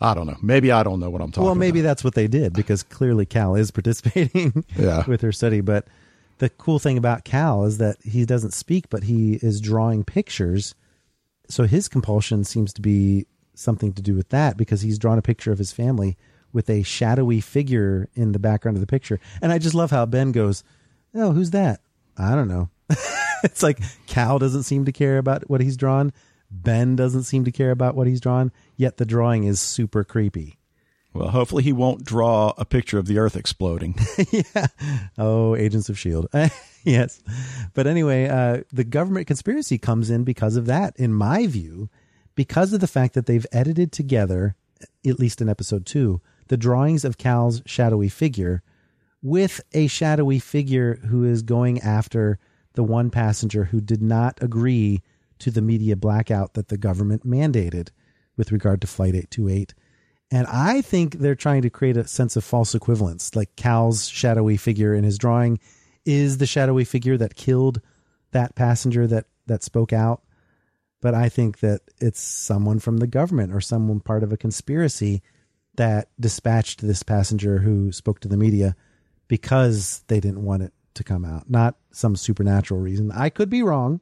I 0.01 0.12
don't 0.12 0.27
know. 0.27 0.37
Maybe 0.43 0.70
I 0.72 0.83
don't 0.83 0.99
know 1.01 1.09
what 1.09 1.20
I'm 1.22 1.31
talking 1.31 1.43
about. 1.45 1.47
Well, 1.47 1.55
maybe 1.55 1.81
about. 1.81 1.89
that's 1.91 2.05
what 2.05 2.14
they 2.14 2.27
did 2.27 2.53
because 2.53 2.83
clearly 2.83 3.27
Cal 3.27 3.55
is 3.55 3.70
participating 3.72 4.64
Yeah. 4.77 5.05
with 5.07 5.20
her 5.22 5.33
study. 5.33 5.61
But 5.61 5.87
the 6.39 6.51
cool 6.51 6.79
thing 6.81 6.99
about 6.99 7.25
Cal 7.25 7.64
is 7.64 7.79
that 7.79 7.97
he 8.03 8.25
doesn't 8.25 8.53
speak, 8.55 8.89
but 8.91 9.05
he 9.05 9.35
is 9.35 9.61
drawing 9.61 10.05
pictures. 10.05 10.75
So 11.49 11.64
his 11.64 11.89
compulsion 11.89 12.45
seems 12.45 12.72
to 12.75 12.83
be 12.83 13.27
something 13.55 13.92
to 13.92 14.02
do 14.02 14.14
with 14.14 14.28
that 14.30 14.57
because 14.57 14.82
he's 14.82 14.98
drawn 14.98 15.18
a 15.18 15.22
picture 15.22 15.52
of 15.52 15.59
his 15.59 15.72
family 15.72 16.16
with 16.52 16.70
a 16.70 16.82
shadowy 16.82 17.40
figure 17.40 18.09
in 18.14 18.32
the 18.32 18.38
background 18.38 18.76
of 18.76 18.80
the 18.80 18.86
picture. 18.86 19.20
And 19.42 19.52
I 19.52 19.59
just 19.59 19.74
love 19.74 19.90
how 19.90 20.07
Ben 20.07 20.32
goes, 20.32 20.64
Oh, 21.14 21.32
who's 21.32 21.50
that? 21.50 21.80
I 22.16 22.34
don't 22.34 22.48
know. 22.48 22.70
it's 23.44 23.62
like 23.62 23.78
Cal 24.07 24.38
doesn't 24.38 24.64
seem 24.64 24.84
to 24.84 24.92
care 24.92 25.18
about 25.18 25.48
what 25.48 25.61
he's 25.61 25.76
drawn. 25.76 26.12
Ben 26.50 26.96
doesn't 26.96 27.24
seem 27.24 27.44
to 27.44 27.52
care 27.52 27.70
about 27.70 27.94
what 27.94 28.07
he's 28.07 28.20
drawn, 28.20 28.52
yet 28.76 28.96
the 28.96 29.05
drawing 29.05 29.44
is 29.44 29.61
super 29.61 30.05
creepy. 30.05 30.59
Well, 31.12 31.28
hopefully 31.28 31.62
he 31.62 31.72
won't 31.72 32.05
draw 32.05 32.52
a 32.59 32.64
picture 32.64 32.98
of 32.98 33.07
the 33.07 33.18
Earth 33.18 33.36
exploding. 33.36 33.96
yeah. 34.32 34.66
Oh, 35.16 35.55
Agents 35.55 35.88
of 35.88 35.96
S.H.I.E.L.D. 35.96 36.52
yes. 36.84 37.22
But 37.72 37.86
anyway, 37.86 38.26
uh, 38.26 38.62
the 38.72 38.82
government 38.82 39.28
conspiracy 39.28 39.78
comes 39.78 40.11
in 40.11 40.24
because 40.24 40.57
of 40.57 40.66
that, 40.66 40.96
in 40.96 41.14
my 41.14 41.46
view, 41.46 41.88
because 42.35 42.72
of 42.72 42.80
the 42.80 42.87
fact 42.87 43.14
that 43.14 43.26
they've 43.26 43.47
edited 43.53 43.93
together, 43.93 44.57
at 45.07 45.18
least 45.18 45.41
in 45.41 45.49
episode 45.49 45.87
two, 45.87 46.20
the 46.49 46.57
drawings 46.57 47.05
of 47.05 47.18
Cal's 47.18 47.62
shadowy 47.66 48.09
figure 48.09 48.62
with 49.22 49.61
a 49.72 49.87
shadowy 49.87 50.39
figure 50.39 50.97
who 51.09 51.24
is 51.24 51.43
going 51.43 51.80
after 51.80 52.39
the 52.74 52.82
one 52.82 53.11
passenger 53.11 53.64
who 53.64 53.80
did 53.80 54.03
not 54.03 54.39
agree 54.43 55.01
to 55.39 55.51
the 55.51 55.62
media 55.62 55.97
blackout 55.97 56.55
that 56.55 56.68
the 56.68 56.76
government 56.76 57.26
mandated 57.26 57.89
with 58.37 58.53
regard 58.53 58.80
to 58.80 58.87
Flight 58.87 59.14
828. 59.14 59.74
And 60.30 60.47
I 60.49 60.80
think 60.80 61.18
they're 61.18 61.35
trying 61.35 61.62
to 61.62 61.70
create 61.70 61.97
a 61.97 62.09
sense 62.09 62.37
of 62.37 62.45
false 62.45 62.74
equivalence. 62.74 63.37
Like 63.37 63.55
Cal's 63.57 64.09
shadowy 64.09 64.57
figure 64.57 64.95
in 64.95 65.05
his 65.05 65.18
drawing 65.18 65.61
is 66.05 66.39
the 66.39 66.47
shadowy 66.47 66.85
figure 66.85 67.16
that 67.16 67.37
killed 67.37 67.80
that 68.32 68.55
passenger 68.57 69.07
that, 69.07 69.26
that 69.47 69.62
spoke 69.62 69.93
out. 69.93 70.22
But 71.05 71.12
I 71.12 71.28
think 71.28 71.59
that 71.59 71.82
it's 72.00 72.18
someone 72.18 72.78
from 72.78 72.96
the 72.96 73.07
government 73.07 73.52
or 73.52 73.61
someone 73.61 74.00
part 74.00 74.22
of 74.22 74.32
a 74.32 74.38
conspiracy 74.38 75.20
that 75.74 76.09
dispatched 76.18 76.80
this 76.80 77.02
passenger 77.02 77.59
who 77.59 77.92
spoke 77.92 78.20
to 78.20 78.28
the 78.28 78.38
media 78.38 78.74
because 79.28 80.02
they 80.09 80.18
didn't 80.18 80.42
want 80.42 80.62
it 80.62 80.72
to 80.94 81.05
come 81.05 81.26
out, 81.26 81.50
not 81.50 81.76
some 81.90 82.16
supernatural 82.16 82.80
reason. 82.80 83.12
I 83.12 83.28
could 83.28 83.50
be 83.50 83.62
wrong, 83.62 84.00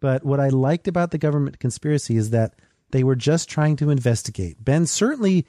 but 0.00 0.24
what 0.24 0.40
I 0.40 0.48
liked 0.48 0.88
about 0.88 1.12
the 1.12 1.18
government 1.18 1.60
conspiracy 1.60 2.16
is 2.16 2.30
that 2.30 2.56
they 2.90 3.04
were 3.04 3.14
just 3.14 3.48
trying 3.48 3.76
to 3.76 3.90
investigate. 3.90 4.64
Ben 4.64 4.86
certainly 4.86 5.46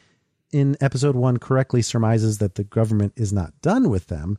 in 0.51 0.77
episode 0.79 1.15
one 1.15 1.37
correctly 1.37 1.81
surmises 1.81 2.37
that 2.37 2.53
the 2.53 2.63
government 2.63 3.13
is 3.15 3.33
not 3.33 3.59
done 3.63 3.89
with 3.89 4.05
them, 4.05 4.37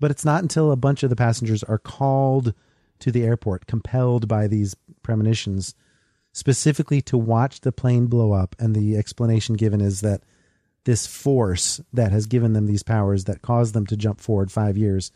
but 0.00 0.10
it's 0.10 0.24
not 0.24 0.42
until 0.42 0.72
a 0.72 0.76
bunch 0.76 1.04
of 1.04 1.10
the 1.10 1.16
passengers 1.16 1.62
are 1.62 1.78
called 1.78 2.54
to 2.98 3.12
the 3.12 3.22
airport, 3.22 3.66
compelled 3.66 4.26
by 4.26 4.48
these 4.48 4.74
premonitions, 5.02 5.74
specifically 6.32 7.00
to 7.02 7.18
watch 7.18 7.60
the 7.60 7.72
plane 7.72 8.06
blow 8.06 8.32
up. 8.32 8.56
And 8.58 8.74
the 8.74 8.96
explanation 8.96 9.54
given 9.56 9.80
is 9.80 10.00
that 10.00 10.22
this 10.84 11.06
force 11.06 11.80
that 11.92 12.12
has 12.12 12.26
given 12.26 12.52
them 12.52 12.66
these 12.66 12.82
powers 12.82 13.24
that 13.24 13.42
caused 13.42 13.74
them 13.74 13.86
to 13.86 13.96
jump 13.96 14.20
forward 14.20 14.50
five 14.50 14.76
years 14.76 15.12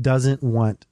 doesn't 0.00 0.42
want 0.42 0.86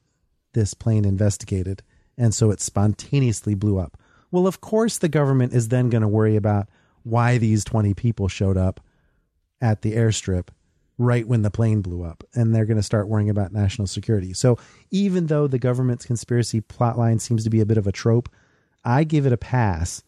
this 0.53 0.75
plane 0.75 1.05
investigated. 1.05 1.83
And 2.17 2.35
so 2.35 2.51
it 2.51 2.61
spontaneously 2.61 3.55
blew 3.55 3.79
up. 3.79 3.99
Well, 4.31 4.47
of 4.47 4.61
course, 4.61 4.99
the 4.99 5.09
government 5.09 5.53
is 5.53 5.69
then 5.69 5.91
going 5.91 6.03
to 6.03 6.09
worry 6.09 6.37
about 6.37 6.69
why 7.03 7.39
these 7.39 7.65
20 7.65 7.95
people 7.95 8.27
showed 8.27 8.57
up 8.57 8.81
at 9.61 9.83
the 9.83 9.95
airstrip 9.95 10.49
right 10.99 11.27
when 11.27 11.43
the 11.43 11.51
plane 11.51 11.83
blew 11.83 12.03
up. 12.03 12.25
And 12.35 12.55
they're 12.55 12.65
going 12.65 12.79
to 12.79 12.83
start 12.83 13.09
worrying 13.09 13.31
about 13.31 13.53
national 13.53 13.87
security. 13.87 14.33
So 14.33 14.59
even 14.91 15.27
though 15.27 15.47
the 15.47 15.59
government's 15.59 16.07
conspiracy 16.07 16.61
plotline 16.61 17.21
seems 17.21 17.45
to 17.45 17.51
be 17.51 17.61
a 17.61 17.67
bit 17.67 17.79
of 17.79 17.87
a 17.87 17.93
trope, 17.93 18.29
I 18.85 19.05
give 19.05 19.27
it 19.27 19.33
a 19.33 19.37
pass 19.37 20.03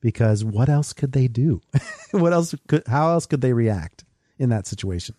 because 0.00 0.44
what 0.44 0.68
else 0.68 0.92
could 0.92 1.12
they 1.12 1.28
do? 1.28 1.60
what 2.10 2.32
else 2.32 2.54
could, 2.66 2.86
how 2.86 3.10
else 3.10 3.26
could 3.26 3.40
they 3.40 3.52
react 3.52 4.04
in 4.38 4.48
that 4.50 4.66
situation? 4.66 5.14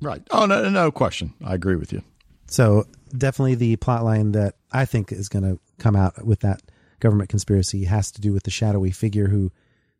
right. 0.00 0.22
Oh, 0.30 0.46
no, 0.46 0.68
no 0.68 0.92
question. 0.92 1.34
I 1.44 1.54
agree 1.54 1.74
with 1.74 1.92
you. 1.92 2.02
So 2.46 2.86
definitely 3.16 3.56
the 3.56 3.76
plot 3.76 4.04
line 4.04 4.32
that 4.32 4.54
I 4.72 4.84
think 4.84 5.12
is 5.12 5.28
going 5.28 5.44
to 5.44 5.58
come 5.78 5.96
out 5.96 6.24
with 6.24 6.40
that 6.40 6.62
government 7.00 7.30
conspiracy 7.30 7.84
has 7.84 8.10
to 8.12 8.20
do 8.20 8.32
with 8.32 8.44
the 8.44 8.50
shadowy 8.50 8.90
figure 8.90 9.28
who 9.28 9.50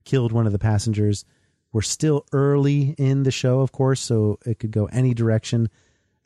killed 0.05 0.33
one 0.33 0.47
of 0.47 0.53
the 0.53 0.59
passengers. 0.59 1.25
We're 1.73 1.83
still 1.83 2.25
early 2.33 2.95
in 2.99 3.23
the 3.23 3.31
show, 3.31 3.61
of 3.61 3.73
course, 3.73 4.01
so 4.01 4.39
it 4.47 4.59
could 4.59 4.71
go 4.71 4.87
any 4.87 5.15
direction. 5.15 5.69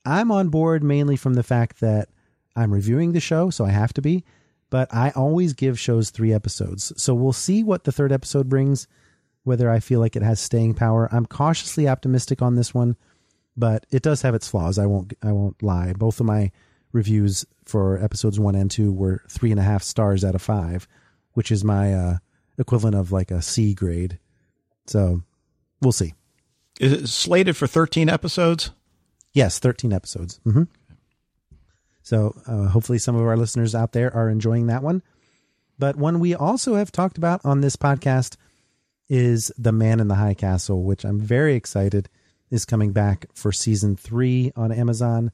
I'm 0.05 0.30
on 0.30 0.49
board 0.49 0.82
mainly 0.82 1.16
from 1.16 1.34
the 1.34 1.43
fact 1.43 1.80
that 1.80 2.09
I'm 2.55 2.72
reviewing 2.72 3.12
the 3.12 3.20
show, 3.20 3.51
so 3.51 3.64
I 3.64 3.70
have 3.70 3.93
to 3.95 4.03
be, 4.03 4.24
but 4.70 4.93
I 4.93 5.11
always 5.11 5.53
give 5.53 5.78
shows 5.78 6.11
three 6.11 6.32
episodes. 6.32 6.93
So 6.97 7.14
we'll 7.14 7.32
see 7.32 7.62
what 7.62 7.84
the 7.84 7.93
third 7.93 8.12
episode 8.12 8.49
brings, 8.49 8.86
whether 9.45 9.70
I 9.70 9.80
feel 9.80 10.01
like 10.01 10.16
it 10.16 10.22
has 10.22 10.40
staying 10.40 10.74
power. 10.74 11.09
I'm 11.12 11.26
cautiously 11.26 11.88
optimistic 11.88 12.43
on 12.43 12.55
this 12.55 12.72
one 12.72 12.97
but 13.57 13.86
it 13.90 14.03
does 14.03 14.22
have 14.22 14.34
its 14.34 14.49
flaws. 14.49 14.78
I 14.78 14.86
won't 14.86 15.12
I 15.22 15.32
won't 15.32 15.62
lie. 15.62 15.93
Both 15.93 16.20
of 16.20 16.26
my 16.26 16.51
reviews 16.93 17.45
for 17.64 18.03
episodes 18.03 18.38
one 18.38 18.55
and 18.55 18.70
two 18.70 18.93
were 18.93 19.22
three 19.28 19.51
and 19.51 19.61
a 19.61 19.64
half 19.64 19.82
stars 19.82 20.24
out 20.24 20.34
of 20.34 20.43
five, 20.43 20.88
which 21.32 21.51
is 21.51 21.64
my 21.64 21.95
uh, 21.95 22.16
equivalent 22.59 22.97
of 22.97 23.12
like 23.12 23.30
a 23.30 23.43
C 23.43 23.74
grade. 23.74 24.18
So 24.86 25.22
we'll 25.83 25.93
see. 25.93 26.14
Is 26.80 26.93
it 26.93 27.09
slated 27.09 27.57
for 27.57 27.66
13 27.66 28.09
episodes? 28.09 28.70
Yes, 29.35 29.59
thirteen 29.59 29.93
episodes. 29.93 30.41
hmm 30.45 30.64
So 32.03 32.35
uh, 32.47 32.68
hopefully 32.68 32.99
some 32.99 33.16
of 33.16 33.22
our 33.22 33.37
listeners 33.37 33.74
out 33.74 33.93
there 33.93 34.14
are 34.14 34.28
enjoying 34.28 34.66
that 34.66 34.83
one. 34.83 35.03
But 35.78 35.97
one 35.97 36.20
we 36.20 36.35
also 36.35 36.74
have 36.74 36.93
talked 36.93 37.16
about 37.18 37.41
on 37.45 37.61
this 37.61 37.76
podcast 37.76 38.37
is 39.09 39.51
The 39.59 39.72
Man 39.72 40.01
in 40.01 40.09
the 40.09 40.14
High 40.16 40.35
Castle, 40.35 40.83
which 40.85 41.05
I'm 41.05 41.18
very 41.18 41.55
excited 41.55 42.09
is 42.51 42.64
coming 42.66 42.93
back 42.93 43.26
for 43.35 43.53
season 43.53 43.97
three 43.97 44.53
on 44.55 44.70
Amazon. 44.70 45.33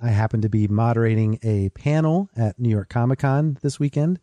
I 0.00 0.08
happen 0.08 0.40
to 0.42 0.48
be 0.48 0.66
moderating 0.66 1.38
a 1.42 1.68
panel 1.70 2.30
at 2.36 2.58
New 2.58 2.70
York 2.70 2.88
Comic 2.88 3.18
Con 3.20 3.58
this 3.62 3.78
weekend 3.78 4.18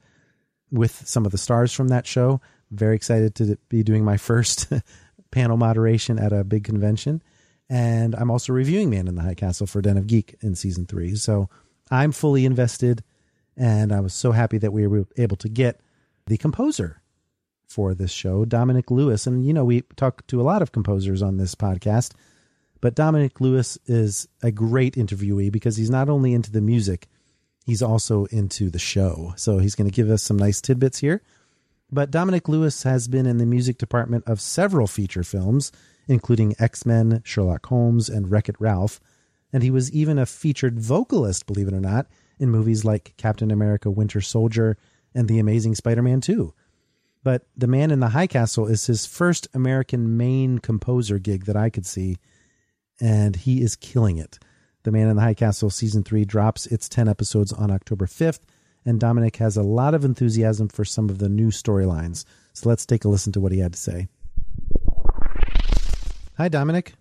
with 0.71 1.07
some 1.07 1.25
of 1.25 1.31
the 1.31 1.37
stars 1.37 1.71
from 1.71 1.89
that 1.89 2.07
show. 2.07 2.41
Very 2.71 2.95
excited 2.95 3.35
to 3.35 3.57
be 3.69 3.83
doing 3.83 4.03
my 4.03 4.17
first 4.17 4.71
panel 5.33 5.57
moderation 5.57 6.19
at 6.19 6.31
a 6.31 6.43
big 6.43 6.63
convention. 6.63 7.21
And 7.69 8.15
I'm 8.15 8.29
also 8.29 8.53
reviewing 8.53 8.89
Man 8.89 9.07
in 9.07 9.15
the 9.15 9.23
High 9.23 9.33
Castle 9.33 9.67
for 9.67 9.81
Den 9.81 9.97
of 9.97 10.07
Geek 10.07 10.35
in 10.41 10.55
season 10.55 10.85
three. 10.85 11.15
So 11.15 11.49
I'm 11.89 12.11
fully 12.11 12.45
invested. 12.45 13.03
And 13.57 13.91
I 13.91 13.99
was 13.99 14.13
so 14.13 14.31
happy 14.31 14.59
that 14.59 14.71
we 14.71 14.87
were 14.87 15.05
able 15.17 15.37
to 15.37 15.49
get 15.49 15.81
the 16.27 16.37
composer 16.37 17.01
for 17.67 17.93
this 17.93 18.11
show, 18.11 18.45
Dominic 18.45 18.91
Lewis. 18.91 19.25
And, 19.25 19.45
you 19.45 19.53
know, 19.53 19.65
we 19.65 19.81
talk 19.95 20.25
to 20.27 20.39
a 20.39 20.43
lot 20.43 20.61
of 20.61 20.71
composers 20.71 21.21
on 21.21 21.37
this 21.37 21.55
podcast, 21.55 22.13
but 22.81 22.95
Dominic 22.95 23.41
Lewis 23.41 23.77
is 23.87 24.27
a 24.43 24.51
great 24.51 24.95
interviewee 24.95 25.51
because 25.51 25.77
he's 25.77 25.89
not 25.89 26.09
only 26.09 26.33
into 26.33 26.51
the 26.51 26.61
music, 26.61 27.07
he's 27.65 27.81
also 27.81 28.25
into 28.25 28.69
the 28.69 28.79
show. 28.79 29.33
So 29.35 29.57
he's 29.57 29.75
going 29.75 29.89
to 29.89 29.95
give 29.95 30.09
us 30.09 30.21
some 30.21 30.37
nice 30.37 30.61
tidbits 30.61 30.99
here. 30.99 31.23
But 31.93 32.11
Dominic 32.11 32.49
Lewis 32.49 32.83
has 32.83 33.07
been 33.07 33.25
in 33.25 33.37
the 33.37 33.45
music 33.45 33.77
department 33.77 34.23
of 34.25 34.41
several 34.41 34.87
feature 34.87 35.23
films, 35.23 35.71
including 36.07 36.55
X 36.59 36.85
Men, 36.85 37.21
Sherlock 37.23 37.65
Holmes, 37.67 38.09
and 38.09 38.31
Wreck 38.31 38.49
It 38.49 38.55
Ralph. 38.59 38.99
And 39.51 39.61
he 39.61 39.69
was 39.69 39.91
even 39.91 40.17
a 40.17 40.25
featured 40.25 40.79
vocalist, 40.79 41.45
believe 41.45 41.67
it 41.67 41.73
or 41.73 41.79
not, 41.79 42.07
in 42.39 42.49
movies 42.49 42.83
like 42.83 43.13
Captain 43.17 43.51
America 43.51 43.91
Winter 43.91 44.21
Soldier 44.21 44.77
and 45.13 45.27
The 45.27 45.37
Amazing 45.37 45.75
Spider 45.75 46.01
Man 46.01 46.19
2 46.19 46.53
but 47.23 47.47
The 47.55 47.67
Man 47.67 47.91
in 47.91 47.99
the 47.99 48.09
High 48.09 48.27
Castle 48.27 48.67
is 48.67 48.85
his 48.85 49.05
first 49.05 49.47
American 49.53 50.17
main 50.17 50.59
composer 50.59 51.19
gig 51.19 51.45
that 51.45 51.55
I 51.55 51.69
could 51.69 51.85
see, 51.85 52.17
and 52.99 53.35
he 53.35 53.61
is 53.61 53.75
killing 53.75 54.17
it. 54.17 54.39
The 54.83 54.91
Man 54.91 55.07
in 55.07 55.15
the 55.15 55.21
High 55.21 55.33
Castle 55.33 55.69
season 55.69 56.03
three 56.03 56.25
drops 56.25 56.65
its 56.65 56.89
10 56.89 57.07
episodes 57.07 57.53
on 57.53 57.71
October 57.71 58.05
5th, 58.05 58.41
and 58.85 58.99
Dominic 58.99 59.37
has 59.37 59.57
a 59.57 59.63
lot 59.63 59.93
of 59.93 60.03
enthusiasm 60.05 60.67
for 60.67 60.85
some 60.85 61.09
of 61.09 61.19
the 61.19 61.29
new 61.29 61.47
storylines. 61.47 62.25
So 62.53 62.69
let's 62.69 62.85
take 62.85 63.05
a 63.05 63.09
listen 63.09 63.33
to 63.33 63.41
what 63.41 63.51
he 63.51 63.59
had 63.59 63.73
to 63.73 63.79
say. 63.79 64.07
Hi, 66.37 66.49
Dominic. 66.49 66.93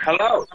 Hello. 0.00 0.46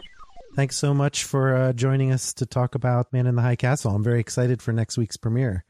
Thanks 0.56 0.76
so 0.76 0.92
much 0.92 1.24
for 1.24 1.54
uh, 1.54 1.72
joining 1.72 2.12
us 2.12 2.34
to 2.34 2.46
talk 2.46 2.74
about 2.74 3.12
Man 3.12 3.26
in 3.26 3.36
the 3.36 3.42
High 3.42 3.56
Castle. 3.56 3.94
I'm 3.94 4.02
very 4.02 4.20
excited 4.20 4.60
for 4.60 4.72
next 4.72 4.98
week's 4.98 5.16
premiere. 5.16 5.64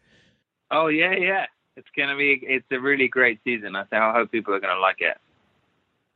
Oh 0.70 0.88
yeah, 0.88 1.12
yeah. 1.12 1.46
It's 1.76 1.88
gonna 1.96 2.16
be. 2.16 2.40
It's 2.42 2.66
a 2.70 2.80
really 2.80 3.08
great 3.08 3.40
season. 3.44 3.76
I 3.76 3.84
think. 3.84 4.02
I 4.02 4.12
hope 4.12 4.32
people 4.32 4.54
are 4.54 4.60
gonna 4.60 4.80
like 4.80 5.00
it. 5.00 5.16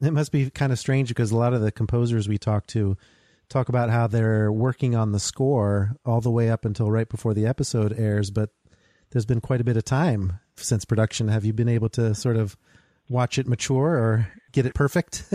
It 0.01 0.13
must 0.13 0.33
be 0.33 0.51
kind 0.51 0.73
of 0.73 0.79
strange 0.79 1.09
because 1.09 1.31
a 1.31 1.37
lot 1.37 1.55
of 1.55 1.61
the 1.61 1.73
composers 1.73 2.29
we 2.29 2.39
talk 2.39 2.67
to 2.69 2.97
talk 3.49 3.69
about 3.69 3.91
how 3.91 4.07
they're 4.07 4.51
working 4.51 4.95
on 4.95 5.13
the 5.13 5.21
score 5.21 5.97
all 6.05 6.21
the 6.21 6.31
way 6.31 6.51
up 6.51 6.65
until 6.65 6.91
right 6.91 7.09
before 7.09 7.35
the 7.35 7.47
episode 7.47 7.93
airs, 7.99 8.31
but 8.31 8.51
there's 9.15 9.25
been 9.25 9.41
quite 9.41 9.61
a 9.61 9.65
bit 9.65 9.77
of 9.77 9.85
time 9.85 10.41
since 10.57 10.85
production. 10.85 11.29
Have 11.29 11.45
you 11.45 11.53
been 11.53 11.69
able 11.69 11.89
to 11.91 12.15
sort 12.15 12.37
of 12.37 12.57
watch 13.09 13.39
it 13.39 13.47
mature 13.47 13.97
or 13.97 14.29
get 14.53 14.67
it 14.67 14.75
perfect? 14.75 15.25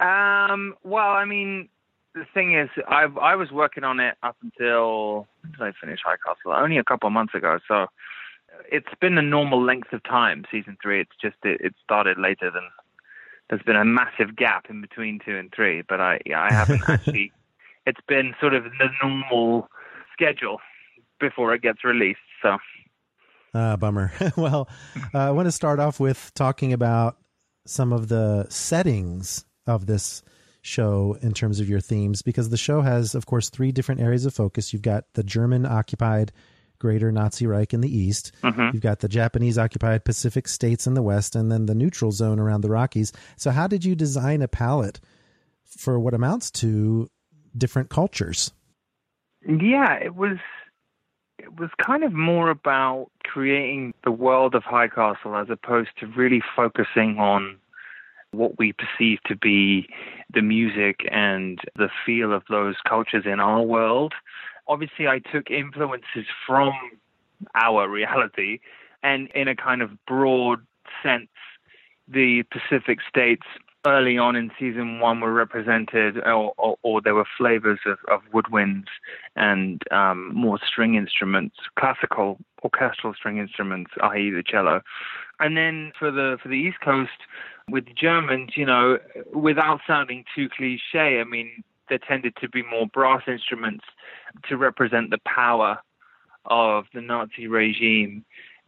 Um. 0.00 0.76
Well, 0.82 1.10
I 1.10 1.26
mean, 1.26 1.68
the 2.14 2.24
thing 2.32 2.58
is, 2.58 2.70
I 2.88 3.02
I 3.20 3.36
was 3.36 3.50
working 3.50 3.84
on 3.84 4.00
it 4.00 4.14
up 4.22 4.36
until 4.42 5.28
did 5.44 5.60
I 5.60 5.72
finish 5.78 6.00
High 6.02 6.16
Castle? 6.26 6.52
Only 6.52 6.78
a 6.78 6.84
couple 6.84 7.06
of 7.06 7.12
months 7.12 7.34
ago. 7.34 7.58
So 7.68 7.86
it's 8.72 8.94
been 8.98 9.18
a 9.18 9.22
normal 9.22 9.62
length 9.62 9.92
of 9.92 10.02
time. 10.04 10.46
Season 10.50 10.78
three. 10.82 11.02
It's 11.02 11.16
just 11.20 11.36
it, 11.44 11.60
it 11.60 11.74
started 11.84 12.18
later 12.18 12.50
than. 12.50 12.62
There's 13.50 13.62
been 13.62 13.76
a 13.76 13.84
massive 13.84 14.36
gap 14.36 14.70
in 14.70 14.80
between 14.80 15.18
two 15.22 15.36
and 15.36 15.52
three, 15.54 15.82
but 15.86 16.00
I 16.00 16.20
yeah, 16.24 16.40
I 16.40 16.50
haven't 16.50 16.82
actually. 16.88 17.30
It's 17.84 18.00
been 18.08 18.34
sort 18.40 18.54
of 18.54 18.64
the 18.64 18.88
normal 19.02 19.68
schedule 20.14 20.60
before 21.18 21.52
it 21.52 21.60
gets 21.60 21.84
released. 21.84 22.20
So. 22.42 22.56
Ah, 23.54 23.76
bummer. 23.76 24.12
well, 24.36 24.68
uh, 25.14 25.18
I 25.18 25.30
want 25.32 25.46
to 25.46 25.52
start 25.52 25.80
off 25.80 25.98
with 26.00 26.30
talking 26.34 26.72
about 26.72 27.16
some 27.66 27.92
of 27.92 28.08
the 28.08 28.46
settings 28.48 29.44
of 29.66 29.86
this 29.86 30.22
show 30.62 31.16
in 31.22 31.32
terms 31.32 31.58
of 31.60 31.68
your 31.68 31.80
themes, 31.80 32.22
because 32.22 32.50
the 32.50 32.56
show 32.56 32.80
has, 32.82 33.14
of 33.14 33.26
course, 33.26 33.48
three 33.50 33.72
different 33.72 34.00
areas 34.00 34.26
of 34.26 34.34
focus. 34.34 34.72
You've 34.72 34.82
got 34.82 35.04
the 35.14 35.22
German 35.22 35.64
occupied 35.66 36.32
Greater 36.78 37.10
Nazi 37.12 37.46
Reich 37.46 37.74
in 37.74 37.80
the 37.82 37.94
east, 37.94 38.32
Mhm. 38.42 38.72
you've 38.72 38.82
got 38.82 39.00
the 39.00 39.08
Japanese 39.08 39.58
occupied 39.58 40.04
Pacific 40.04 40.48
states 40.48 40.86
in 40.86 40.94
the 40.94 41.02
west, 41.02 41.36
and 41.36 41.50
then 41.52 41.66
the 41.66 41.74
neutral 41.74 42.10
zone 42.10 42.38
around 42.40 42.62
the 42.62 42.70
Rockies. 42.70 43.12
So, 43.36 43.50
how 43.50 43.66
did 43.66 43.84
you 43.84 43.94
design 43.94 44.40
a 44.40 44.48
palette 44.48 44.98
for 45.64 45.98
what 46.00 46.14
amounts 46.14 46.50
to 46.52 47.10
different 47.56 47.90
cultures? 47.90 48.52
Yeah, 49.46 49.94
it 49.94 50.14
was 50.14 50.38
it 51.38 51.58
was 51.58 51.70
kind 51.84 52.04
of 52.04 52.12
more 52.12 52.50
about 52.50 53.10
creating 53.32 53.94
the 54.04 54.10
world 54.10 54.54
of 54.56 54.64
High 54.64 54.88
Castle 54.88 55.36
as 55.36 55.48
opposed 55.50 55.90
to 56.00 56.06
really 56.06 56.42
focusing 56.56 57.18
on 57.18 57.56
what 58.32 58.58
we 58.58 58.72
perceive 58.72 59.18
to 59.26 59.36
be 59.36 59.88
the 60.32 60.42
music 60.42 61.00
and 61.10 61.60
the 61.76 61.88
feel 62.04 62.32
of 62.32 62.42
those 62.48 62.74
cultures 62.88 63.24
in 63.26 63.38
our 63.38 63.62
world. 63.62 64.14
Obviously, 64.66 65.06
I 65.06 65.20
took 65.32 65.50
influences 65.50 66.26
from 66.46 66.72
our 67.54 67.88
reality 67.88 68.58
and 69.02 69.28
in 69.34 69.46
a 69.46 69.54
kind 69.54 69.80
of 69.80 69.90
broad 70.06 70.66
sense, 71.02 71.28
the 72.08 72.42
Pacific 72.50 72.98
states 73.08 73.46
early 73.86 74.18
on 74.18 74.36
in 74.36 74.50
season 74.58 75.00
one 75.00 75.20
were 75.20 75.32
represented, 75.32 76.18
or, 76.18 76.52
or, 76.58 76.76
or 76.82 77.00
there 77.00 77.14
were 77.14 77.26
flavors 77.36 77.80
of, 77.86 77.98
of 78.08 78.20
woodwinds 78.32 78.86
and 79.36 79.82
um, 79.90 80.34
more 80.34 80.58
string 80.66 80.94
instruments, 80.94 81.56
classical 81.78 82.38
orchestral 82.62 83.14
string 83.14 83.38
instruments, 83.38 83.90
i.e., 84.02 84.30
the 84.30 84.42
cello. 84.46 84.82
And 85.38 85.56
then 85.56 85.92
for 85.98 86.10
the 86.10 86.36
for 86.42 86.48
the 86.48 86.56
East 86.56 86.80
Coast, 86.84 87.10
with 87.68 87.86
the 87.86 87.94
Germans, 87.94 88.50
you 88.56 88.66
know, 88.66 88.98
without 89.32 89.80
sounding 89.86 90.24
too 90.34 90.48
cliche, 90.54 91.20
I 91.20 91.24
mean, 91.24 91.64
there 91.88 91.98
tended 91.98 92.36
to 92.40 92.48
be 92.48 92.62
more 92.62 92.86
brass 92.86 93.22
instruments 93.26 93.84
to 94.48 94.56
represent 94.56 95.10
the 95.10 95.18
power 95.24 95.78
of 96.46 96.84
the 96.94 97.00
Nazi 97.00 97.46
regime 97.46 98.24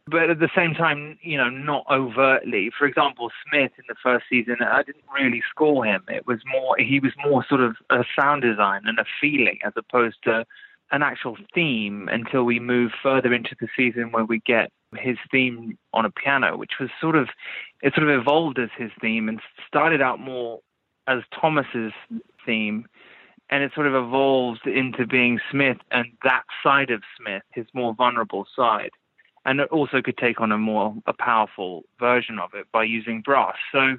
but 0.06 0.30
at 0.30 0.40
the 0.40 0.50
same 0.54 0.74
time, 0.74 1.18
you 1.22 1.36
know, 1.36 1.48
not 1.48 1.84
overtly. 1.90 2.70
For 2.76 2.86
example, 2.86 3.30
Smith 3.48 3.70
in 3.78 3.84
the 3.88 3.94
first 4.02 4.24
season, 4.28 4.56
I 4.60 4.82
didn't 4.82 5.04
really 5.16 5.42
score 5.48 5.84
him. 5.84 6.02
It 6.08 6.26
was 6.26 6.40
more, 6.46 6.76
he 6.78 6.98
was 6.98 7.12
more 7.24 7.44
sort 7.48 7.60
of 7.60 7.76
a 7.90 8.04
sound 8.18 8.42
design 8.42 8.82
and 8.84 8.98
a 8.98 9.04
feeling 9.20 9.58
as 9.64 9.72
opposed 9.76 10.16
to 10.24 10.44
an 10.90 11.02
actual 11.02 11.36
theme 11.54 12.08
until 12.10 12.42
we 12.42 12.58
move 12.58 12.90
further 13.02 13.32
into 13.32 13.54
the 13.60 13.68
season 13.76 14.10
where 14.10 14.24
we 14.24 14.40
get 14.40 14.70
his 14.98 15.16
theme 15.30 15.78
on 15.94 16.04
a 16.04 16.10
piano, 16.10 16.56
which 16.56 16.72
was 16.80 16.90
sort 17.00 17.16
of, 17.16 17.28
it 17.80 17.94
sort 17.94 18.08
of 18.08 18.20
evolved 18.20 18.58
as 18.58 18.68
his 18.76 18.90
theme 19.00 19.28
and 19.28 19.40
started 19.66 20.02
out 20.02 20.18
more 20.18 20.58
as 21.06 21.20
Thomas's 21.40 21.92
theme. 22.44 22.86
And 23.50 23.62
it 23.62 23.72
sort 23.74 23.86
of 23.86 23.94
evolved 23.94 24.66
into 24.66 25.06
being 25.06 25.38
Smith 25.50 25.76
and 25.90 26.06
that 26.24 26.42
side 26.62 26.90
of 26.90 27.02
Smith, 27.18 27.42
his 27.52 27.66
more 27.72 27.94
vulnerable 27.94 28.46
side 28.56 28.90
and 29.44 29.60
it 29.60 29.68
also 29.70 30.00
could 30.02 30.16
take 30.16 30.40
on 30.40 30.52
a 30.52 30.58
more 30.58 30.94
a 31.06 31.12
powerful 31.12 31.84
version 31.98 32.38
of 32.38 32.50
it 32.54 32.66
by 32.72 32.84
using 32.84 33.20
brass. 33.20 33.56
So, 33.72 33.98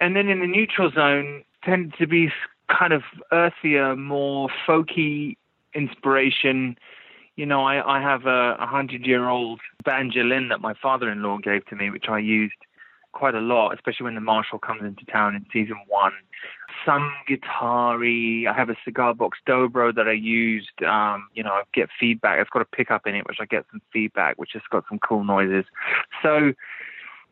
and 0.00 0.16
then 0.16 0.28
in 0.28 0.40
the 0.40 0.46
neutral 0.46 0.90
zone 0.90 1.44
tended 1.62 1.94
to 1.98 2.06
be 2.06 2.32
kind 2.68 2.92
of 2.92 3.02
earthier, 3.32 3.96
more 3.96 4.48
folky 4.66 5.36
inspiration. 5.74 6.76
You 7.36 7.46
know, 7.46 7.64
I, 7.64 7.98
I 7.98 8.00
have 8.00 8.26
a, 8.26 8.56
a 8.58 8.66
hundred 8.66 9.06
year 9.06 9.28
old 9.28 9.60
banjolin 9.84 10.48
that 10.48 10.60
my 10.60 10.74
father 10.74 11.10
in 11.10 11.22
law 11.22 11.38
gave 11.38 11.66
to 11.66 11.76
me, 11.76 11.90
which 11.90 12.08
I 12.08 12.18
used 12.18 12.54
quite 13.12 13.34
a 13.34 13.40
lot, 13.40 13.74
especially 13.74 14.04
when 14.04 14.14
the 14.14 14.20
marshal 14.20 14.58
comes 14.58 14.82
into 14.82 15.04
town 15.06 15.34
in 15.34 15.46
season 15.52 15.76
one. 15.88 16.12
Some 16.84 17.12
guitar-y. 17.26 18.46
I 18.48 18.52
have 18.52 18.70
a 18.70 18.76
cigar 18.84 19.14
box 19.14 19.38
dobro 19.46 19.94
that 19.94 20.08
I 20.08 20.12
used. 20.12 20.82
Um, 20.82 21.28
you 21.34 21.42
know, 21.42 21.50
I 21.50 21.62
get 21.72 21.88
feedback. 21.98 22.40
It's 22.40 22.50
got 22.50 22.62
a 22.62 22.66
pickup 22.66 23.06
in 23.06 23.14
it, 23.14 23.26
which 23.26 23.38
I 23.40 23.46
get 23.46 23.64
some 23.70 23.80
feedback, 23.92 24.38
which 24.38 24.50
has 24.54 24.62
got 24.70 24.84
some 24.88 24.98
cool 24.98 25.24
noises. 25.24 25.64
So, 26.22 26.52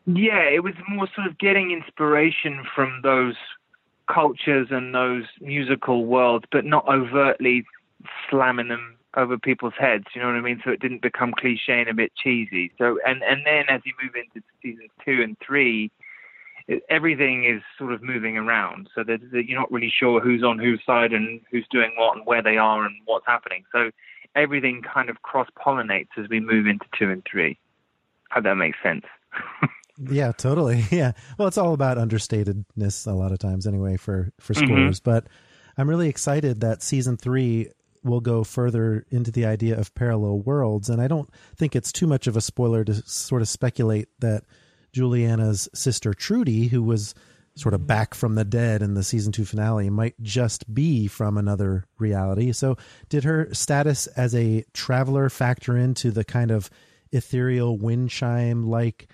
yeah, 0.05 0.43
it 0.43 0.63
was 0.63 0.73
more 0.89 1.07
sort 1.15 1.27
of 1.27 1.37
getting 1.37 1.71
inspiration 1.71 2.63
from 2.75 3.01
those 3.03 3.35
cultures 4.11 4.67
and 4.71 4.93
those 4.93 5.23
musical 5.39 6.05
worlds, 6.05 6.45
but 6.51 6.65
not 6.65 6.87
overtly 6.87 7.65
slamming 8.29 8.67
them 8.67 8.97
over 9.15 9.37
people's 9.37 9.73
heads. 9.77 10.05
You 10.15 10.21
know 10.21 10.27
what 10.27 10.35
I 10.35 10.41
mean? 10.41 10.61
So 10.63 10.71
it 10.71 10.79
didn't 10.79 11.01
become 11.01 11.33
cliche 11.37 11.79
and 11.79 11.89
a 11.89 11.93
bit 11.93 12.11
cheesy. 12.15 12.71
So 12.77 12.99
and 13.05 13.23
and 13.23 13.45
then 13.45 13.65
as 13.69 13.81
you 13.85 13.93
move 14.01 14.13
into 14.15 14.45
seasons 14.61 14.89
two 15.05 15.21
and 15.21 15.37
three, 15.45 15.91
it, 16.67 16.83
everything 16.89 17.45
is 17.45 17.61
sort 17.77 17.93
of 17.93 18.01
moving 18.01 18.37
around. 18.37 18.89
So 18.95 19.03
that, 19.03 19.19
that 19.31 19.45
you're 19.47 19.59
not 19.59 19.71
really 19.71 19.91
sure 19.95 20.19
who's 20.21 20.43
on 20.43 20.59
whose 20.59 20.81
side 20.85 21.13
and 21.13 21.41
who's 21.51 21.65
doing 21.71 21.91
what 21.97 22.17
and 22.17 22.25
where 22.25 22.41
they 22.41 22.57
are 22.57 22.85
and 22.85 22.95
what's 23.05 23.25
happening. 23.27 23.63
So 23.71 23.91
everything 24.35 24.81
kind 24.81 25.09
of 25.09 25.21
cross 25.21 25.47
pollinates 25.63 26.09
as 26.17 26.27
we 26.29 26.39
move 26.39 26.65
into 26.67 26.85
two 26.97 27.11
and 27.11 27.23
three. 27.29 27.57
Hope 28.31 28.43
that 28.45 28.55
makes 28.55 28.77
sense. 28.83 29.05
Yeah, 30.09 30.31
totally. 30.31 30.83
Yeah. 30.91 31.11
Well, 31.37 31.47
it's 31.47 31.57
all 31.57 31.73
about 31.75 31.97
understatedness 31.97 33.05
a 33.05 33.11
lot 33.11 33.31
of 33.31 33.37
times 33.37 33.67
anyway 33.67 33.95
for 33.97 34.31
for 34.39 34.53
Mhm. 34.55 34.99
but 35.03 35.27
I'm 35.77 35.87
really 35.87 36.09
excited 36.09 36.61
that 36.61 36.81
season 36.81 37.15
3 37.15 37.69
will 38.03 38.19
go 38.19 38.43
further 38.43 39.05
into 39.11 39.29
the 39.31 39.45
idea 39.45 39.77
of 39.77 39.93
parallel 39.93 40.39
worlds 40.39 40.89
and 40.89 40.99
I 40.99 41.07
don't 41.07 41.29
think 41.55 41.75
it's 41.75 41.91
too 41.91 42.07
much 42.07 42.25
of 42.25 42.35
a 42.35 42.41
spoiler 42.41 42.83
to 42.83 42.93
sort 43.05 43.43
of 43.43 43.47
speculate 43.47 44.07
that 44.19 44.43
Juliana's 44.93 45.67
sister 45.73 46.13
Trudy 46.13 46.67
who 46.67 46.81
was 46.81 47.13
sort 47.55 47.73
of 47.73 47.85
back 47.85 48.15
from 48.15 48.35
the 48.35 48.45
dead 48.45 48.81
in 48.81 48.93
the 48.93 49.03
season 49.03 49.31
2 49.31 49.45
finale 49.45 49.89
might 49.89 50.15
just 50.21 50.71
be 50.73 51.07
from 51.07 51.37
another 51.37 51.85
reality. 51.99 52.51
So, 52.51 52.77
did 53.09 53.23
her 53.25 53.53
status 53.53 54.07
as 54.07 54.33
a 54.33 54.65
traveler 54.73 55.29
factor 55.29 55.77
into 55.77 56.11
the 56.11 56.23
kind 56.23 56.51
of 56.51 56.69
ethereal 57.11 57.77
wind 57.77 58.09
chime 58.09 58.67
like 58.67 59.07